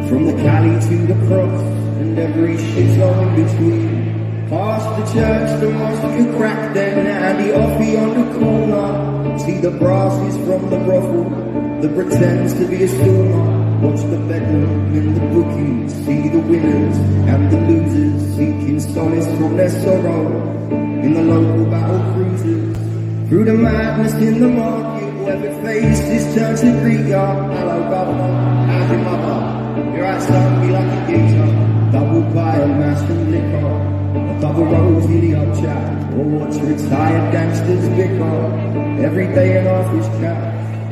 from 0.08 0.24
the 0.24 0.32
Cally 0.34 0.80
to 0.88 1.06
the 1.12 1.26
cross, 1.26 1.60
and 2.00 2.18
every 2.18 2.56
shithole 2.56 3.36
in 3.36 3.44
between. 3.44 4.48
Past 4.48 4.88
the 4.96 5.20
church, 5.20 5.60
the 5.60 5.70
mosque 5.70 6.00
can 6.02 6.36
crack 6.36 6.72
then, 6.72 7.06
and 7.06 7.38
the 7.44 7.52
offie 7.52 8.00
on 8.00 8.10
the 8.16 8.38
corner. 8.38 9.38
See 9.40 9.58
the 9.58 9.72
brasses 9.72 10.36
from 10.46 10.70
the 10.70 10.78
brothel 10.78 11.24
that 11.82 11.94
pretends 11.94 12.54
to 12.54 12.66
be 12.66 12.84
a 12.84 12.88
stormer. 12.88 13.55
Watch 13.86 14.02
the 14.10 14.18
bedroom 14.26 14.94
in 14.96 15.14
the 15.14 15.20
bookies, 15.30 15.94
see 16.04 16.28
the 16.28 16.40
winners 16.40 16.96
and 17.30 17.52
the 17.52 17.60
losers 17.70 18.34
seeking 18.34 18.80
solace 18.80 19.26
from 19.38 19.56
their 19.56 19.70
sorrow 19.70 20.26
in 21.04 21.14
the 21.14 21.22
local 21.22 21.66
battle 21.66 22.02
cruisers. 22.12 22.76
Through 23.28 23.44
the 23.44 23.54
madness 23.54 24.14
in 24.14 24.40
the 24.40 24.48
market, 24.48 25.08
whoever 25.12 25.62
faces 25.62 26.34
turns 26.34 26.62
to 26.62 26.72
greet 26.82 27.06
ya. 27.06 27.32
Hello, 27.54 27.78
governor, 27.88 28.66
how's 28.66 28.90
your 28.90 29.02
mother? 29.06 29.94
You're 29.94 30.02
right, 30.02 30.20
son, 30.20 30.66
be 30.66 30.72
like 30.72 30.90
a 30.90 31.06
geezer. 31.06 31.46
Double 31.92 32.22
mash 32.34 33.08
and 33.08 33.30
liquor. 33.30 34.34
A 34.34 34.40
double 34.40 34.64
rose 34.64 35.04
in 35.04 35.20
the 35.20 35.38
up 35.38 35.60
chat, 35.60 36.12
or 36.14 36.24
watch 36.24 36.56
retired 36.56 37.30
gangsters 37.30 37.88
bicker. 37.90 38.36
Every 39.06 39.28
day 39.28 39.58
an 39.58 39.68
office 39.68 40.08
chat. 40.18 40.45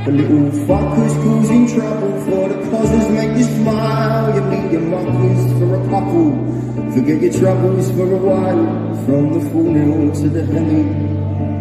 The 0.04 0.12
little 0.12 0.50
fuckers 0.68 1.14
causing 1.24 1.66
trouble 1.66 2.12
for 2.26 2.48
the 2.50 2.70
causes 2.70 3.08
make 3.08 3.38
you 3.38 3.44
smile. 3.44 4.34
You 4.34 4.42
meet 4.42 4.70
your 4.70 4.82
muckers 4.82 5.58
for 5.58 5.80
a 5.80 5.88
couple. 5.88 6.92
Forget 6.92 7.22
your 7.22 7.32
troubles 7.32 7.90
for 7.92 8.12
a 8.12 8.18
while. 8.18 8.94
From 9.06 9.32
the 9.32 9.40
nil 9.40 10.12
to 10.12 10.28
the 10.28 10.44
heli, 10.44 10.84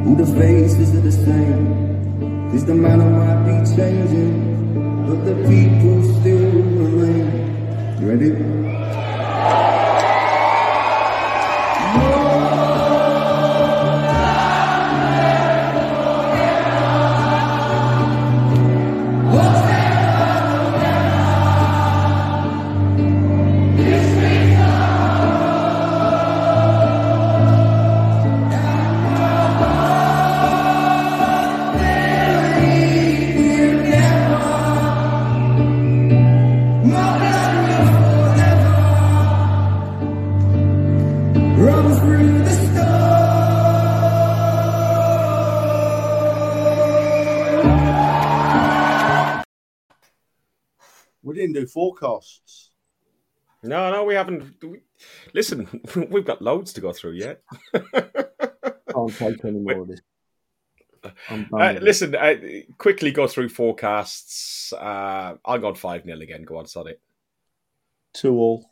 all 0.06 0.15
the 0.15 0.26
faces 0.38 0.94
are 0.94 0.99
the 0.99 1.11
same. 1.14 2.52
Cause 2.52 2.65
the 2.65 2.76
manner 2.76 3.10
might 3.10 3.45
be 3.48 3.76
changing, 3.78 5.06
but 5.07 5.24
the 5.24 5.36
people 5.48 6.03
still 6.20 6.52
remain. 6.52 8.02
You 8.02 8.10
ready? 8.10 8.64
Forecasts. 51.74 52.70
No, 53.64 53.91
no, 53.91 54.04
we 54.04 54.14
haven't. 54.14 54.56
We, 54.62 54.82
listen, 55.34 55.82
we've 56.10 56.26
got 56.26 56.41
loads 56.41 56.74
to 56.74 56.82
go 56.82 56.91
through 56.91 57.14
yet. 57.14 57.41
Can't 57.74 59.18
take 59.18 59.45
any 59.45 59.60
more 59.60 59.82
of 59.82 59.88
this. 59.88 60.02
I'm 61.30 61.50
Uh, 61.54 61.74
listen, 61.82 62.16
uh, 62.16 62.36
quickly 62.78 63.12
go 63.12 63.28
through 63.28 63.50
forecasts. 63.50 64.72
Uh, 64.74 65.36
I'll 65.45 65.60
go 65.60 65.70
on 65.70 65.76
5 65.76 66.04
0 66.04 66.20
again. 66.20 66.44
Go 66.44 66.58
on, 66.58 66.66
Sonny. 66.66 66.94
Two 68.14 68.36
all. 68.36 68.70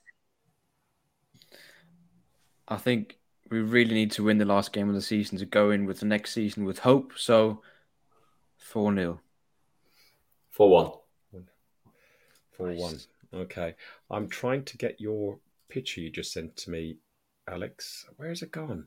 I 2.68 2.78
think 2.78 3.18
we 3.50 3.60
really 3.60 3.94
need 3.94 4.12
to 4.12 4.24
win 4.24 4.38
the 4.38 4.46
last 4.46 4.72
game 4.72 4.88
of 4.88 4.96
the 4.96 5.02
season 5.02 5.38
to 5.40 5.46
go 5.46 5.72
in 5.72 5.86
with 5.86 6.00
the 6.00 6.06
next 6.06 6.32
season 6.32 6.64
with 6.64 6.80
hope. 6.80 7.14
So, 7.18 7.62
4 8.58 8.94
0. 8.96 9.20
4 10.52 10.70
1. 10.70 10.92
4 12.62 12.74
1. 12.74 13.00
Okay. 13.34 13.76
I'm 14.10 14.28
trying 14.28 14.64
to 14.66 14.78
get 14.78 15.00
your 15.02 15.40
picture 15.70 16.02
you 16.02 16.10
just 16.12 16.32
sent 16.34 16.56
to 16.58 16.70
me, 16.72 16.98
Alex. 17.50 18.06
Where's 18.18 18.42
it 18.42 18.52
gone? 18.52 18.86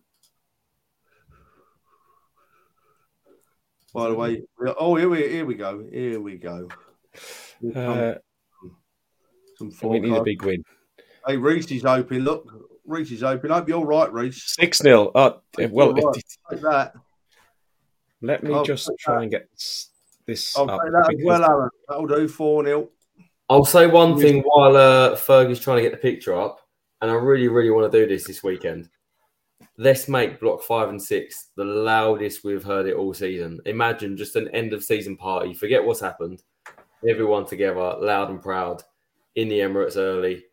By 3.92 4.08
the 4.08 4.14
way, 4.14 4.42
oh 4.78 4.96
here 4.96 5.08
we 5.08 5.28
here 5.28 5.46
we 5.46 5.54
go. 5.54 5.84
Here 5.90 6.20
we 6.20 6.36
go. 6.36 6.68
Here 7.60 7.72
come 7.72 7.98
Uh, 7.98 8.14
some 9.70 9.88
we 9.90 10.00
need 10.00 10.12
a 10.16 10.22
big 10.22 10.42
win. 10.42 10.64
Hey, 11.26 11.36
Reese 11.36 11.70
is 11.70 11.84
open. 11.84 12.24
Look, 12.24 12.44
Reese 12.84 13.12
is 13.12 13.22
open. 13.22 13.50
Hope 13.50 13.68
you're 13.68 13.84
right, 13.86 14.12
Reese. 14.12 14.42
6 14.58 14.78
0. 14.78 15.12
Oh, 15.14 15.40
well, 15.70 15.96
You're 15.96 16.06
right. 16.08 16.16
it- 16.16 16.24
Take 16.50 16.60
that. 16.62 16.94
let 18.20 18.42
me 18.42 18.52
I'll 18.52 18.64
just 18.64 18.90
try 18.98 19.14
that. 19.16 19.22
and 19.22 19.30
get 19.30 19.48
this 20.26 20.56
I'll 20.58 20.68
up. 20.70 20.80
take 20.82 20.92
that 20.92 21.14
as 21.16 21.24
well, 21.24 21.44
Aaron. 21.44 21.70
That'll 21.88 22.06
do. 22.08 22.26
Four 22.28 22.64
0 22.64 22.88
I'll 23.50 23.64
say 23.64 23.86
one 23.86 24.18
thing 24.18 24.42
while 24.42 24.76
uh, 24.76 25.16
Fergie's 25.16 25.60
trying 25.60 25.76
to 25.76 25.82
get 25.82 25.92
the 25.92 25.98
picture 25.98 26.34
up, 26.34 26.60
and 27.02 27.10
I 27.10 27.14
really, 27.14 27.48
really 27.48 27.70
want 27.70 27.90
to 27.90 27.98
do 27.98 28.08
this 28.08 28.26
this 28.26 28.42
weekend. 28.42 28.88
Let's 29.76 30.08
make 30.08 30.40
block 30.40 30.62
five 30.62 30.88
and 30.88 31.02
six 31.02 31.50
the 31.56 31.64
loudest 31.64 32.44
we've 32.44 32.64
heard 32.64 32.86
it 32.86 32.96
all 32.96 33.12
season. 33.12 33.60
Imagine 33.66 34.16
just 34.16 34.36
an 34.36 34.48
end 34.48 34.72
of 34.72 34.82
season 34.82 35.16
party. 35.16 35.52
Forget 35.52 35.84
what's 35.84 36.00
happened. 36.00 36.42
Everyone 37.06 37.44
together, 37.44 37.96
loud 38.00 38.30
and 38.30 38.40
proud, 38.40 38.82
in 39.34 39.48
the 39.48 39.58
Emirates 39.58 39.98
early. 39.98 40.44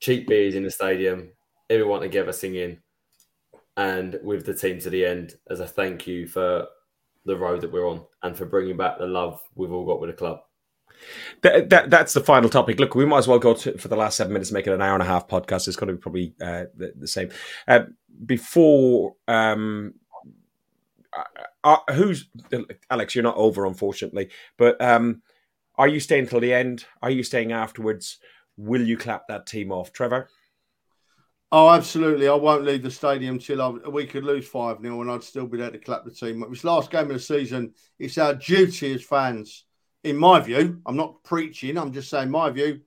Cheap 0.00 0.28
beers 0.28 0.56
in 0.56 0.64
the 0.64 0.70
stadium. 0.70 1.30
Everyone 1.70 2.02
together 2.02 2.32
singing, 2.32 2.80
and 3.78 4.18
with 4.22 4.44
the 4.44 4.54
team 4.54 4.78
to 4.80 4.90
the 4.90 5.06
end 5.06 5.36
as 5.48 5.60
a 5.60 5.66
thank 5.66 6.06
you 6.06 6.26
for 6.26 6.66
the 7.24 7.36
road 7.36 7.62
that 7.62 7.72
we're 7.72 7.88
on 7.88 8.04
and 8.22 8.36
for 8.36 8.44
bringing 8.44 8.76
back 8.76 8.98
the 8.98 9.06
love 9.06 9.40
we've 9.54 9.72
all 9.72 9.86
got 9.86 10.00
with 10.00 10.10
the 10.10 10.16
club. 10.16 10.40
That, 11.42 11.70
that 11.70 11.90
that's 11.90 12.12
the 12.12 12.20
final 12.20 12.48
topic. 12.48 12.80
Look, 12.80 12.94
we 12.94 13.06
might 13.06 13.18
as 13.18 13.28
well 13.28 13.38
go 13.38 13.54
to, 13.54 13.78
for 13.78 13.88
the 13.88 13.96
last 13.96 14.16
seven 14.16 14.32
minutes, 14.32 14.52
make 14.52 14.66
it 14.66 14.72
an 14.72 14.82
hour 14.82 14.94
and 14.94 15.02
a 15.02 15.06
half 15.06 15.28
podcast. 15.28 15.68
It's 15.68 15.76
going 15.76 15.88
to 15.88 15.94
be 15.94 16.00
probably 16.00 16.34
uh, 16.40 16.64
the, 16.76 16.92
the 16.96 17.08
same. 17.08 17.30
Uh, 17.66 17.84
before, 18.24 19.14
um, 19.26 19.94
who's 21.90 22.28
Alex? 22.90 23.14
You're 23.14 23.24
not 23.24 23.36
over, 23.36 23.66
unfortunately, 23.66 24.30
but 24.56 24.80
um, 24.80 25.22
are 25.76 25.88
you 25.88 26.00
staying 26.00 26.26
till 26.26 26.40
the 26.40 26.52
end? 26.52 26.84
Are 27.02 27.10
you 27.10 27.22
staying 27.22 27.52
afterwards? 27.52 28.18
Will 28.56 28.82
you 28.82 28.96
clap 28.96 29.28
that 29.28 29.46
team 29.46 29.70
off, 29.70 29.92
Trevor? 29.92 30.28
Oh, 31.50 31.70
absolutely. 31.70 32.28
I 32.28 32.34
won't 32.34 32.64
leave 32.64 32.82
the 32.82 32.90
stadium 32.90 33.38
till 33.38 33.62
I, 33.62 33.70
we 33.88 34.06
could 34.06 34.24
lose 34.24 34.46
5 34.46 34.82
0 34.82 35.00
and 35.00 35.10
I'd 35.10 35.22
still 35.22 35.46
be 35.46 35.56
there 35.56 35.70
to 35.70 35.78
clap 35.78 36.04
the 36.04 36.10
team. 36.10 36.42
It 36.42 36.50
was 36.50 36.64
last 36.64 36.90
game 36.90 37.06
of 37.06 37.08
the 37.08 37.18
season. 37.18 37.72
It's 37.98 38.18
our 38.18 38.34
duty 38.34 38.92
as 38.94 39.02
fans, 39.02 39.64
in 40.04 40.16
my 40.16 40.40
view. 40.40 40.80
I'm 40.86 40.96
not 40.96 41.22
preaching, 41.24 41.76
I'm 41.76 41.92
just 41.92 42.10
saying 42.10 42.30
my 42.30 42.50
view. 42.50 42.80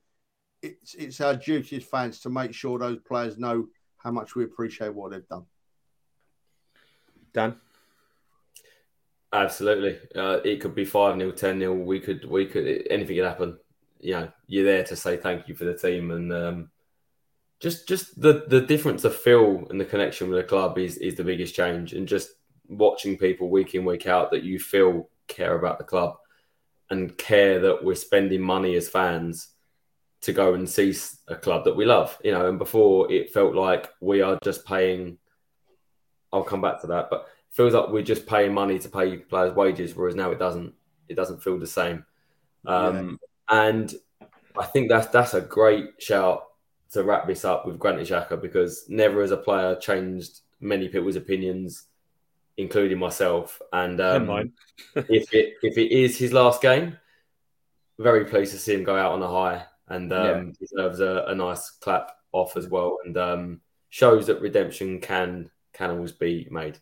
It's, 0.61 0.93
it's 0.93 1.21
our 1.21 1.35
duty 1.35 1.77
as 1.77 1.83
fans 1.83 2.19
to 2.21 2.29
make 2.29 2.53
sure 2.53 2.77
those 2.77 2.99
players 2.99 3.37
know 3.37 3.67
how 3.97 4.11
much 4.11 4.35
we 4.35 4.43
appreciate 4.43 4.93
what 4.93 5.11
they've 5.11 5.27
done. 5.27 5.45
Dan? 7.33 7.55
Absolutely. 9.33 9.97
Uh, 10.15 10.39
it 10.43 10.61
could 10.61 10.75
be 10.75 10.85
5 10.85 11.17
0, 11.17 11.31
10 11.31 11.59
0. 11.59 11.73
We 11.73 11.99
could, 11.99 12.25
we 12.25 12.45
could, 12.45 12.87
anything 12.89 13.15
could 13.15 13.25
happen. 13.25 13.57
You 13.99 14.13
know, 14.13 14.31
you're 14.47 14.65
there 14.65 14.83
to 14.83 14.95
say 14.95 15.17
thank 15.17 15.47
you 15.47 15.55
for 15.55 15.65
the 15.65 15.77
team 15.77 16.11
and 16.11 16.33
um, 16.33 16.71
just 17.61 17.87
just 17.87 18.19
the 18.19 18.43
the 18.47 18.59
difference 18.59 19.03
of 19.03 19.15
feel 19.15 19.67
and 19.69 19.79
the 19.79 19.85
connection 19.85 20.29
with 20.29 20.39
the 20.39 20.43
club 20.43 20.79
is 20.79 20.97
is 20.97 21.15
the 21.15 21.23
biggest 21.23 21.53
change, 21.53 21.93
and 21.93 22.07
just 22.07 22.31
watching 22.67 23.17
people 23.17 23.49
week 23.49 23.75
in 23.75 23.85
week 23.85 24.07
out 24.07 24.31
that 24.31 24.43
you 24.43 24.59
feel 24.59 25.07
care 25.27 25.55
about 25.55 25.77
the 25.77 25.83
club 25.83 26.17
and 26.91 27.17
care 27.17 27.59
that 27.59 27.83
we're 27.83 27.95
spending 27.95 28.41
money 28.41 28.75
as 28.75 28.89
fans 28.89 29.47
to 30.21 30.33
go 30.33 30.53
and 30.53 30.69
see 30.69 30.93
a 31.27 31.35
club 31.35 31.63
that 31.63 31.75
we 31.75 31.85
love, 31.85 32.15
you 32.23 32.31
know. 32.31 32.47
And 32.47 32.59
before 32.59 33.11
it 33.11 33.33
felt 33.33 33.55
like 33.55 33.89
we 34.01 34.21
are 34.21 34.37
just 34.43 34.65
paying. 34.65 35.17
I'll 36.33 36.43
come 36.43 36.61
back 36.61 36.79
to 36.81 36.87
that, 36.87 37.09
but 37.09 37.21
it 37.21 37.55
feels 37.55 37.73
like 37.73 37.89
we're 37.89 38.03
just 38.03 38.27
paying 38.27 38.53
money 38.53 38.79
to 38.79 38.87
pay 38.87 39.17
players' 39.17 39.53
wages, 39.53 39.95
whereas 39.95 40.15
now 40.15 40.31
it 40.31 40.39
doesn't. 40.39 40.73
It 41.09 41.15
doesn't 41.15 41.43
feel 41.43 41.57
the 41.57 41.67
same. 41.67 42.05
Um, 42.65 43.19
yeah. 43.49 43.65
And 43.67 43.93
I 44.57 44.65
think 44.65 44.89
that's 44.89 45.07
that's 45.07 45.33
a 45.33 45.41
great 45.41 46.01
shout 46.01 46.45
to 46.91 47.03
wrap 47.03 47.25
this 47.25 47.45
up 47.45 47.65
with 47.65 47.79
Granit 47.79 48.07
Xhaka 48.07 48.41
because 48.41 48.85
never 48.89 49.21
as 49.21 49.31
a 49.31 49.37
player 49.37 49.75
changed 49.75 50.41
many 50.59 50.87
people's 50.89 51.15
opinions, 51.15 51.87
including 52.61 52.99
myself. 52.99 53.61
And 53.73 53.99
um, 53.99 54.53
if 54.95 55.33
it 55.33 55.55
if 55.61 55.77
it 55.77 55.91
is 55.91 56.17
his 56.17 56.33
last 56.33 56.61
game, 56.61 56.97
very 57.99 58.25
pleased 58.25 58.53
to 58.53 58.59
see 58.59 58.73
him 58.73 58.83
go 58.83 58.95
out 58.95 59.13
on 59.13 59.23
a 59.23 59.27
high 59.27 59.65
and 59.87 60.11
um, 60.13 60.47
yeah. 60.47 60.51
deserves 60.59 60.99
a, 60.99 61.25
a, 61.27 61.35
nice 61.35 61.71
clap 61.81 62.13
off 62.31 62.55
as 62.55 62.67
well, 62.67 62.97
and 63.03 63.17
um, 63.17 63.61
shows 63.89 64.27
that 64.27 64.41
redemption 64.41 64.99
can 64.99 65.49
can 65.73 65.91
always 65.91 66.11
be 66.11 66.47
made. 66.49 66.77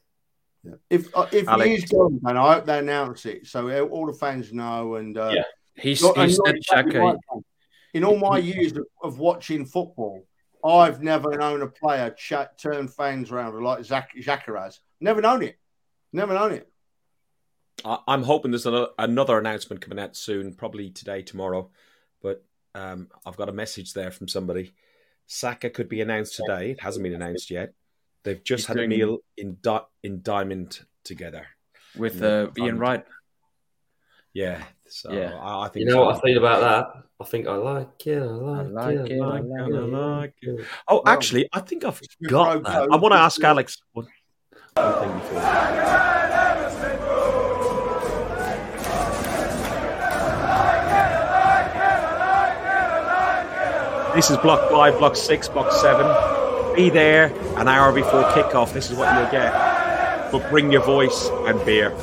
Yeah. 0.63 0.75
If 0.89 1.15
uh, 1.15 1.27
if 1.31 1.47
Alex. 1.47 1.67
he 1.67 1.73
is 1.75 1.85
gone, 1.85 2.19
and 2.25 2.37
I 2.37 2.53
hope 2.53 2.65
they 2.65 2.79
announce 2.79 3.25
it 3.25 3.47
so 3.47 3.87
all 3.87 4.05
the 4.05 4.13
fans 4.13 4.53
know. 4.53 4.95
And 4.95 5.17
uh, 5.17 5.31
yeah, 5.33 5.43
he's, 5.75 6.03
not, 6.03 6.17
he's 6.17 6.39
said 6.45 6.55
Xhaka 6.71 7.17
in 7.93 8.03
all 8.03 8.17
my 8.17 8.37
years 8.37 8.73
of 9.01 9.19
watching 9.19 9.65
football, 9.65 10.23
I've 10.63 11.01
never 11.01 11.37
known 11.37 11.61
a 11.61 11.67
player 11.67 12.09
chat, 12.11 12.59
turn 12.59 12.87
fans 12.87 13.31
around 13.31 13.61
like 13.63 13.83
Zach, 13.83 14.11
Xhaka 14.15 14.77
Never 14.99 15.21
known 15.21 15.43
it. 15.43 15.57
Never 16.11 16.33
known 16.33 16.53
it. 16.53 16.67
I'm 17.85 18.23
hoping 18.23 18.51
there's 18.51 18.65
another 18.65 19.37
announcement 19.37 19.81
coming 19.81 19.99
out 19.99 20.15
soon, 20.15 20.53
probably 20.53 20.89
today, 20.89 21.21
tomorrow. 21.21 21.69
But 22.21 22.43
um, 22.75 23.07
I've 23.25 23.37
got 23.37 23.49
a 23.49 23.53
message 23.53 23.93
there 23.93 24.11
from 24.11 24.27
somebody. 24.27 24.73
Saka 25.27 25.69
could 25.69 25.87
be 25.87 26.01
announced 26.01 26.35
today. 26.35 26.71
It 26.71 26.81
hasn't 26.81 27.03
been 27.03 27.13
announced 27.13 27.51
yet. 27.51 27.73
They've 28.23 28.43
just 28.43 28.67
He's 28.67 28.67
had 28.67 28.79
a 28.79 28.87
meal 28.87 29.19
in 29.37 29.57
Di- 29.61 29.85
in 30.03 30.21
Diamond 30.21 30.81
together 31.03 31.47
with 31.95 32.21
uh, 32.21 32.47
Ian 32.57 32.79
Wright. 32.79 33.05
Yeah, 34.33 34.61
so 34.87 35.11
yeah. 35.11 35.35
I, 35.35 35.65
I 35.65 35.69
think 35.69 35.85
you 35.85 35.91
know 35.91 36.05
what 36.05 36.17
I 36.17 36.21
feel 36.21 36.37
about 36.37 36.59
that. 36.61 37.03
I 37.21 37.23
think 37.25 37.47
I 37.47 37.55
like 37.55 38.07
it. 38.07 38.21
I 38.21 38.25
like, 38.25 38.59
I 38.59 38.69
like 38.69 38.95
it. 38.95 39.11
it. 39.11 39.21
I 39.21 39.39
like 39.39 39.43
it. 39.43 39.75
I 39.75 39.79
like 39.79 40.33
it. 40.41 40.65
Oh, 40.87 41.01
actually, 41.05 41.47
I 41.53 41.61
think 41.61 41.85
I've 41.85 42.01
got 42.27 42.63
that. 42.63 42.89
I 42.91 42.95
want 42.97 43.13
to 43.13 43.19
ask 43.19 43.41
Alex 43.43 43.81
one 43.93 44.07
before. 44.83 46.19
This 54.15 54.29
is 54.29 54.37
block 54.37 54.69
five, 54.69 54.97
block 54.97 55.15
six, 55.15 55.47
block 55.47 55.71
seven. 55.71 56.05
Be 56.75 56.89
there 56.89 57.33
an 57.57 57.67
hour 57.67 57.91
before 57.93 58.23
kickoff. 58.31 58.73
This 58.73 58.89
is 58.91 58.97
what 58.97 59.13
you'll 59.15 59.31
get. 59.31 59.53
But 60.31 60.49
bring 60.49 60.71
your 60.71 60.83
voice 60.83 61.29
and 61.47 61.63
beer. 61.65 61.95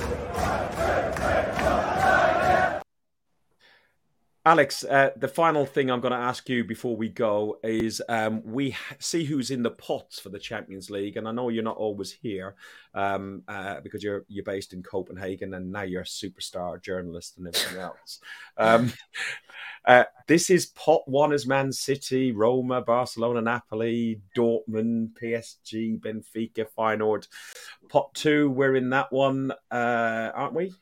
Alex, 4.46 4.84
uh, 4.84 5.10
the 5.16 5.26
final 5.26 5.66
thing 5.66 5.90
I'm 5.90 6.00
going 6.00 6.12
to 6.12 6.18
ask 6.18 6.48
you 6.48 6.62
before 6.62 6.96
we 6.96 7.08
go 7.08 7.58
is 7.64 8.00
um, 8.08 8.42
we 8.44 8.76
see 9.00 9.24
who's 9.24 9.50
in 9.50 9.64
the 9.64 9.72
pots 9.72 10.20
for 10.20 10.28
the 10.28 10.38
Champions 10.38 10.88
League, 10.88 11.16
and 11.16 11.26
I 11.26 11.32
know 11.32 11.48
you're 11.48 11.64
not 11.64 11.78
always 11.78 12.12
here 12.12 12.54
um, 12.94 13.42
uh, 13.48 13.80
because 13.80 14.04
you're 14.04 14.24
you're 14.28 14.44
based 14.44 14.72
in 14.72 14.84
Copenhagen, 14.84 15.52
and 15.54 15.72
now 15.72 15.82
you're 15.82 16.02
a 16.02 16.04
superstar 16.04 16.80
journalist 16.80 17.38
and 17.38 17.48
everything 17.48 17.80
else. 17.80 18.20
Um, 18.56 18.92
uh, 19.84 20.04
this 20.28 20.48
is 20.48 20.66
pot 20.66 21.02
one 21.06 21.32
is 21.32 21.44
Man 21.44 21.72
City, 21.72 22.30
Roma, 22.30 22.82
Barcelona, 22.82 23.40
Napoli, 23.40 24.20
Dortmund, 24.36 25.18
PSG, 25.20 25.98
Benfica, 25.98 26.66
Feyenoord. 26.78 27.26
Pot 27.88 28.14
two, 28.14 28.48
we're 28.50 28.76
in 28.76 28.90
that 28.90 29.10
one, 29.10 29.50
uh, 29.72 30.30
aren't 30.32 30.54
we? 30.54 30.72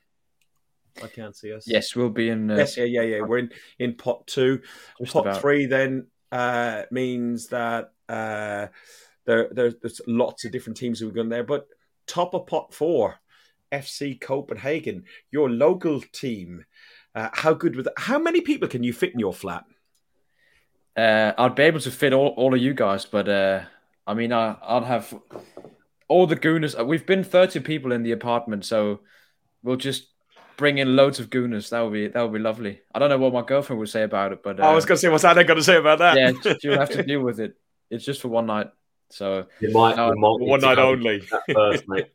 I 1.03 1.09
can't 1.09 1.37
see 1.37 1.53
us. 1.53 1.65
Yes, 1.67 1.97
we'll 1.97 2.11
be 2.11 2.29
in. 2.29 2.51
Uh, 2.51 2.57
yes, 2.57 2.77
yeah, 2.77 2.85
yeah, 2.85 3.03
yeah. 3.03 3.21
We're 3.21 3.39
in 3.39 3.51
in 3.79 3.95
pot 3.95 4.27
two. 4.27 4.61
Pot 5.05 5.23
about. 5.23 5.41
three 5.41 5.67
then 5.67 6.07
uh, 6.31 6.83
means 6.91 7.49
that 7.49 7.93
uh, 8.09 8.67
there, 9.27 9.49
there, 9.51 9.73
there's 9.81 10.01
lots 10.07 10.45
of 10.45 10.53
different 10.53 10.77
teams 10.77 11.01
who 11.01 11.09
are 11.09 11.13
going 11.13 11.29
there. 11.29 11.45
But 11.45 11.67
top 12.07 12.35
of 12.35 12.47
pot 12.47 12.73
four, 12.75 13.17
FC 13.73 14.21
Copenhagen, 14.21 15.05
your 15.31 15.51
local 15.51 16.01
team. 16.01 16.65
Uh, 17.15 17.29
how 17.33 17.55
good 17.55 17.77
with 17.77 17.89
how 17.97 18.19
many 18.19 18.41
people 18.41 18.69
can 18.69 18.83
you 18.83 18.93
fit 18.93 19.13
in 19.13 19.21
your 19.21 19.33
flat? 19.33 19.65
Uh, 20.97 21.33
I'd 21.37 21.55
be 21.55 21.65
able 21.65 21.81
to 21.81 21.91
fit 21.91 22.13
all, 22.13 22.29
all 22.37 22.55
of 22.55 22.61
you 22.61 22.75
guys, 22.75 23.05
but 23.05 23.29
uh, 23.29 23.63
I 24.07 24.15
mean, 24.15 24.33
I, 24.33 24.57
I'd 24.63 24.85
have 24.85 25.15
all 26.09 26.27
the 26.27 26.37
gooners. 26.37 26.85
We've 26.87 27.07
been 27.07 27.25
30 27.25 27.61
people 27.61 27.93
in 27.93 28.03
the 28.03 28.13
apartment, 28.13 28.65
so 28.65 29.01
we'll 29.63 29.77
just 29.77 30.14
bring 30.57 30.79
in 30.79 30.97
loads 30.97 31.21
of 31.21 31.31
gooners. 31.31 31.71
That 31.71 31.81
would 31.81 31.93
be 31.93 32.09
that 32.09 32.23
would 32.23 32.33
be 32.33 32.39
lovely. 32.39 32.81
I 32.95 32.99
don't 32.99 33.11
know 33.11 33.19
what 33.19 33.33
my 33.33 33.43
girlfriend 33.43 33.81
would 33.81 33.89
say 33.89 34.03
about 34.03 34.33
it, 34.33 34.43
but 34.43 34.61
uh, 34.61 34.65
I 34.65 34.75
was 34.75 34.85
going 34.85 34.97
to 34.97 35.01
say 35.01 35.09
what's 35.09 35.25
Anna 35.25 35.45
going 35.45 35.59
to 35.59 35.65
say 35.65 35.77
about 35.77 35.99
that. 35.99 36.17
Yeah, 36.17 36.55
she'll 36.61 36.79
have 36.79 36.91
to 36.91 37.03
deal 37.03 37.21
with 37.21 37.41
it. 37.41 37.55
It's 37.91 38.05
just 38.05 38.21
for 38.21 38.29
one 38.29 38.47
night, 38.47 38.69
so 39.11 39.47
you 39.61 39.73
might, 39.73 39.97
no, 39.97 40.09
you 40.09 40.21
might 40.21 40.41
one 40.41 40.61
night 40.61 40.79
only. 40.79 41.23
First, 41.53 41.85
mate. 41.89 42.11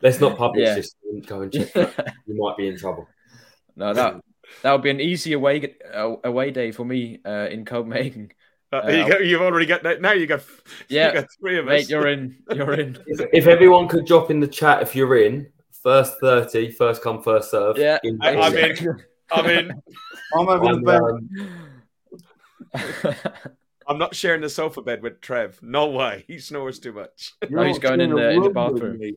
Let's 0.00 0.20
not 0.20 0.36
publish 0.36 0.66
yeah. 0.66 0.74
this. 0.76 0.94
Go 1.26 1.42
and 1.42 1.52
check. 1.52 1.72
That. 1.72 2.14
You 2.26 2.36
might 2.40 2.56
be 2.56 2.68
in 2.68 2.78
trouble. 2.78 3.08
No, 3.74 3.92
that 3.94 4.20
that 4.62 4.72
would 4.72 4.82
be 4.82 4.90
an 4.90 5.00
easy 5.00 5.32
away 5.32 5.74
away 5.92 6.50
day 6.50 6.72
for 6.72 6.84
me 6.84 7.20
uh, 7.24 7.48
in 7.50 7.64
Copenhagen. 7.64 8.30
Uh, 8.72 8.82
uh, 8.84 8.90
you 8.90 9.08
got, 9.08 9.24
you've 9.24 9.40
already 9.40 9.66
got 9.66 9.82
that. 9.82 10.00
Now 10.02 10.12
you 10.12 10.26
got, 10.26 10.42
yeah, 10.88 11.08
you 11.08 11.14
got 11.14 11.28
three 11.40 11.58
of 11.58 11.64
mate. 11.64 11.88
You're 11.88 12.06
in. 12.06 12.36
You're 12.52 12.74
in. 12.74 12.98
if, 13.06 13.26
if, 13.32 13.46
everyone 13.46 13.88
could 13.88 14.04
drop 14.04 14.30
in 14.30 14.40
the 14.40 14.46
chat 14.46 14.82
if 14.82 14.94
you're 14.94 15.24
in, 15.24 15.50
First 15.82 16.18
30, 16.20 16.72
first 16.72 17.02
come, 17.02 17.22
first 17.22 17.50
serve. 17.50 17.78
Yeah. 17.78 17.98
In 18.02 18.18
I, 18.20 18.36
I 18.36 18.50
mean, 18.50 18.76
I 19.30 19.42
mean, 19.46 19.82
I'm 20.34 20.48
over 20.48 20.74
the 20.74 20.80
bed. 22.72 23.22
I'm 23.86 23.98
not 23.98 24.14
sharing 24.14 24.42
the 24.42 24.50
sofa 24.50 24.82
bed 24.82 25.02
with 25.02 25.20
Trev. 25.20 25.58
No 25.62 25.86
way. 25.86 26.24
He 26.26 26.38
snores 26.38 26.78
too 26.78 26.92
much. 26.92 27.32
No, 27.48 27.62
he's 27.66 27.78
going 27.78 28.00
in 28.00 28.10
the, 28.10 28.30
in 28.30 28.42
the 28.42 28.50
bathroom. 28.50 29.00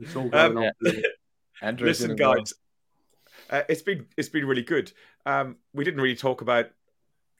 It's 0.00 0.14
all 0.14 0.28
going 0.28 0.58
um, 0.58 0.70
on. 1.62 1.76
Listen, 1.80 2.14
guys, 2.14 2.54
uh, 3.50 3.62
it's 3.68 3.82
been 3.82 4.06
it's 4.16 4.28
been 4.28 4.46
really 4.46 4.62
good. 4.62 4.92
Um, 5.26 5.56
we 5.74 5.82
didn't 5.82 6.00
really 6.00 6.14
talk 6.14 6.40
about 6.40 6.66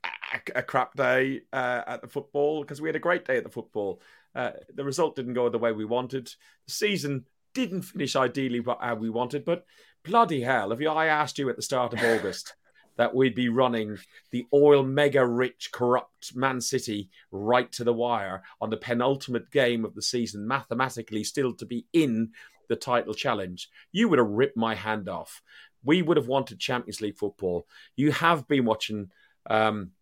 a, 0.03 0.59
a 0.59 0.63
crap 0.65 0.97
day 0.97 1.43
uh, 1.53 1.83
at 1.87 2.03
the 2.03 2.09
football 2.09 2.63
because 2.63 2.81
we 2.81 2.89
had 2.89 2.97
a 2.97 3.01
great 3.01 3.25
day 3.25 3.37
at 3.37 3.45
the 3.45 3.49
football. 3.49 4.01
Uh, 4.35 4.53
the 4.75 4.85
result 4.85 5.17
didn't 5.17 5.35
go 5.35 5.49
the 5.49 5.59
way 5.59 5.73
we 5.73 5.85
wanted. 5.85 6.27
The 6.67 6.73
season 6.73 7.25
didn't 7.55 7.83
finish 7.83 8.15
ideally 8.15 8.63
how 8.81 8.95
we 8.95 9.11
wanted, 9.11 9.45
but 9.45 9.65
bloody 10.05 10.43
hell, 10.43 10.73
if 10.73 10.81
I 10.87 11.07
asked 11.07 11.39
you 11.39 11.49
at 11.49 11.57
the 11.57 11.63
start 11.63 11.93
of 11.93 12.03
August 12.03 12.55
that 12.97 13.15
we'd 13.15 13.35
be 13.35 13.49
running 13.49 13.97
the 14.31 14.47
oil 14.53 14.83
mega 14.83 15.25
rich, 15.27 15.71
corrupt 15.73 16.35
Man 16.35 16.61
City 16.61 17.11
right 17.31 17.71
to 17.73 17.85
the 17.85 17.93
wire 17.93 18.43
on 18.61 18.71
the 18.71 18.77
penultimate 18.77 19.51
game 19.51 19.85
of 19.85 19.95
the 19.95 20.03
season, 20.03 20.47
mathematically 20.47 21.25
still 21.25 21.55
to 21.55 21.67
be 21.67 21.87
in 21.93 22.33
the 22.69 22.77
title 22.77 23.15
challenge, 23.15 23.71
you 23.93 24.09
would 24.09 24.19
have 24.19 24.29
ripped 24.29 24.57
my 24.57 24.75
hand 24.75 25.09
off. 25.09 25.43
We 25.85 26.03
would 26.03 26.17
have 26.17 26.29
wanted 26.29 26.59
Champions 26.59 27.01
League 27.01 27.17
football. 27.17 27.67
You 27.97 28.13
have 28.13 28.47
been 28.47 28.65
watching 28.65 29.11
um, 29.49 29.93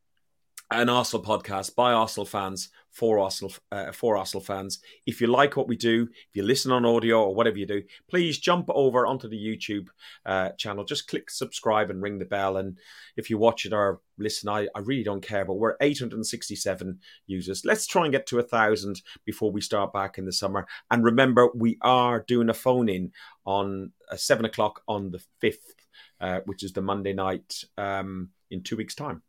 an 0.72 0.88
Arsenal 0.88 1.24
podcast 1.24 1.76
by 1.76 1.93
Arsenal 1.93 2.26
fans 2.26 2.70
for 2.90 3.20
Arsenal 3.20 3.52
uh, 3.70 3.93
for 3.93 4.16
Arsenal 4.16 4.43
fans. 4.43 4.80
If 5.06 5.20
you 5.20 5.28
like 5.28 5.56
what 5.56 5.68
we 5.68 5.76
do, 5.76 6.09
if 6.10 6.34
you 6.34 6.43
listen 6.43 6.72
on 6.72 6.84
audio 6.84 7.22
or 7.22 7.34
whatever 7.34 7.56
you 7.56 7.66
do, 7.66 7.82
please 8.09 8.38
jump 8.38 8.68
over 8.70 9.06
onto 9.06 9.28
the 9.28 9.36
YouTube 9.36 9.88
uh, 10.24 10.51
channel. 10.59 10.84
Just 10.84 11.06
click 11.06 11.30
subscribe 11.30 11.90
and 11.90 12.02
ring 12.02 12.18
the 12.18 12.24
bell. 12.24 12.56
And 12.56 12.78
if 13.16 13.30
you 13.30 13.38
watch 13.38 13.64
it 13.64 13.72
or 13.72 14.01
listen, 14.18 14.48
I, 14.48 14.66
I 14.74 14.80
really 14.80 15.05
don't 15.05 15.20
care. 15.20 15.44
But 15.44 15.55
we're 15.55 15.76
867 15.80 16.98
users. 17.28 17.64
Let's 17.64 17.86
try 17.86 18.05
and 18.05 18.12
get 18.12 18.26
to 18.28 18.40
a 18.40 18.43
thousand 18.43 19.02
before 19.24 19.52
we 19.52 19.60
start 19.60 19.93
back 19.93 20.18
in 20.18 20.24
the 20.24 20.32
summer. 20.32 20.66
And 20.90 21.05
remember, 21.05 21.48
we 21.55 21.78
are 21.82 22.24
doing 22.26 22.48
a 22.48 22.55
phone 22.55 22.88
in 22.88 23.12
on 23.44 23.93
uh, 24.10 24.16
seven 24.16 24.44
o'clock 24.44 24.82
on 24.88 25.12
the 25.12 25.22
fifth, 25.40 25.74
uh, 26.20 26.40
which 26.47 26.64
is 26.64 26.72
the 26.72 26.82
Monday 26.82 27.12
night 27.12 27.62
um, 27.78 28.30
in 28.51 28.64
two 28.64 28.76
weeks' 28.76 28.97
time. 28.97 29.22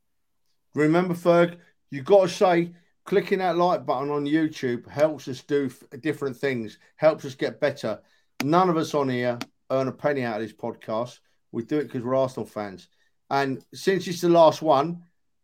Remember, 0.77 1.15
Ferg, 1.15 1.57
you 1.89 2.03
got 2.03 2.21
to 2.21 2.29
say 2.29 2.71
clicking 3.03 3.39
that 3.39 3.57
like 3.57 3.83
button 3.83 4.11
on 4.11 4.25
YouTube 4.27 4.87
helps 4.87 5.27
us 5.27 5.41
do 5.41 5.71
f- 5.71 6.01
different 6.01 6.37
things, 6.37 6.77
helps 6.97 7.25
us 7.25 7.33
get 7.33 7.59
better. 7.59 7.99
None 8.43 8.69
of 8.69 8.77
us 8.77 8.93
on 8.93 9.09
here 9.09 9.39
earn 9.71 9.87
a 9.87 9.91
penny 9.91 10.21
out 10.21 10.39
of 10.39 10.47
this 10.47 10.55
podcast. 10.55 11.17
We 11.51 11.63
do 11.63 11.79
it 11.79 11.85
because 11.85 12.03
we're 12.03 12.13
Arsenal 12.13 12.45
fans. 12.45 12.89
And 13.31 13.65
since 13.73 14.05
it's 14.05 14.21
the 14.21 14.29
last 14.29 14.61
one, 14.61 15.01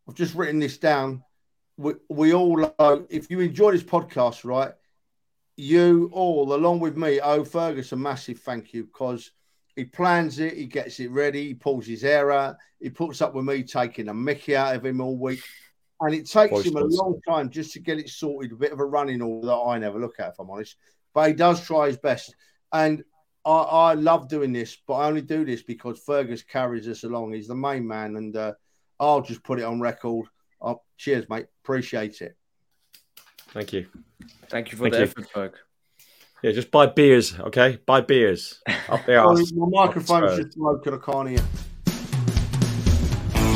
I've 0.08 0.14
just 0.14 0.36
written 0.36 0.60
this 0.60 0.78
down. 0.78 1.24
We, 1.78 1.94
we 2.08 2.32
all 2.32 2.56
know 2.56 3.04
if 3.10 3.28
you 3.28 3.40
enjoy 3.40 3.72
this 3.72 3.82
podcast, 3.82 4.44
right? 4.44 4.70
You 5.56 6.10
all, 6.12 6.54
along 6.54 6.78
with 6.78 6.96
me, 6.96 7.18
oh, 7.20 7.40
owe 7.40 7.44
Fergus 7.44 7.90
a 7.90 7.96
massive 7.96 8.38
thank 8.38 8.72
you 8.72 8.84
because 8.84 9.32
he 9.76 9.84
plans 9.84 10.38
it, 10.38 10.56
he 10.56 10.66
gets 10.66 11.00
it 11.00 11.10
ready, 11.10 11.48
he 11.48 11.54
pulls 11.54 11.86
his 11.86 12.02
hair 12.02 12.30
out, 12.30 12.56
he 12.80 12.90
puts 12.90 13.20
up 13.20 13.34
with 13.34 13.44
me 13.44 13.62
taking 13.62 14.08
a 14.08 14.14
mickey 14.14 14.56
out 14.56 14.76
of 14.76 14.84
him 14.84 15.00
all 15.00 15.16
week. 15.16 15.42
And 16.00 16.14
it 16.14 16.28
takes 16.28 16.64
him 16.64 16.76
a 16.76 16.84
long 16.84 17.20
time 17.26 17.50
just 17.50 17.72
to 17.72 17.80
get 17.80 17.98
it 17.98 18.08
sorted, 18.08 18.52
a 18.52 18.56
bit 18.56 18.72
of 18.72 18.80
a 18.80 18.84
running 18.84 19.22
order 19.22 19.46
that 19.46 19.54
I 19.54 19.78
never 19.78 19.98
look 19.98 20.20
at, 20.20 20.30
if 20.30 20.38
I'm 20.38 20.50
honest. 20.50 20.76
But 21.14 21.28
he 21.28 21.34
does 21.34 21.64
try 21.64 21.86
his 21.86 21.96
best. 21.96 22.34
And 22.72 23.04
I, 23.44 23.50
I 23.50 23.94
love 23.94 24.28
doing 24.28 24.52
this, 24.52 24.76
but 24.86 24.94
I 24.94 25.06
only 25.06 25.22
do 25.22 25.44
this 25.44 25.62
because 25.62 26.00
Fergus 26.00 26.42
carries 26.42 26.88
us 26.88 27.04
along. 27.04 27.32
He's 27.32 27.48
the 27.48 27.54
main 27.54 27.86
man, 27.86 28.16
and 28.16 28.36
uh, 28.36 28.52
I'll 28.98 29.22
just 29.22 29.42
put 29.44 29.60
it 29.60 29.64
on 29.64 29.80
record. 29.80 30.26
Oh, 30.60 30.82
cheers, 30.96 31.28
mate. 31.28 31.46
Appreciate 31.62 32.20
it. 32.20 32.36
Thank 33.48 33.72
you. 33.72 33.86
Thank 34.48 34.72
you 34.72 34.78
for 34.78 34.90
Thank 34.90 34.94
the 34.94 34.98
you. 35.00 35.04
effort, 35.04 35.28
Ferg. 35.32 35.52
Yeah, 36.44 36.52
just 36.52 36.70
buy 36.70 36.84
beers, 36.84 37.40
okay? 37.40 37.78
Buy 37.86 38.02
beers 38.02 38.60
up 38.90 39.06
there. 39.06 39.24
Sorry, 39.24 39.44
my 39.56 39.86
microphone's 39.86 40.36
just 40.36 40.58
broken. 40.58 40.92
I 40.92 40.98
can't 40.98 41.28
hear. 41.30 41.38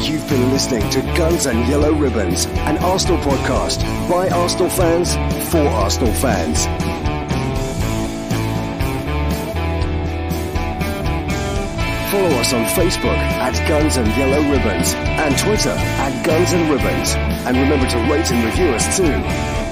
You've 0.09 0.27
been 0.31 0.51
listening 0.51 0.89
to 0.93 1.02
Guns 1.15 1.44
and 1.44 1.69
Yellow 1.69 1.93
Ribbons, 1.93 2.47
an 2.47 2.78
Arsenal 2.78 3.19
podcast 3.19 3.82
by 4.09 4.31
Arsenal 4.31 4.70
fans 4.70 5.12
for 5.51 5.59
Arsenal 5.69 6.15
fans. 6.15 6.65
Follow 12.10 12.40
us 12.40 12.55
on 12.55 12.65
Facebook 12.73 13.19
at 13.19 13.69
Guns 13.69 13.98
and 13.98 14.09
Yellow 14.16 14.51
Ribbons 14.51 14.94
and 14.94 15.36
Twitter 15.36 15.77
at 15.77 16.24
Guns 16.24 16.55
and 16.55 16.70
Ribbons. 16.70 17.15
And 17.44 17.55
remember 17.55 17.86
to 17.86 17.98
rate 18.10 18.31
and 18.31 18.43
review 18.47 18.69
us 18.69 18.97
too. 18.97 19.68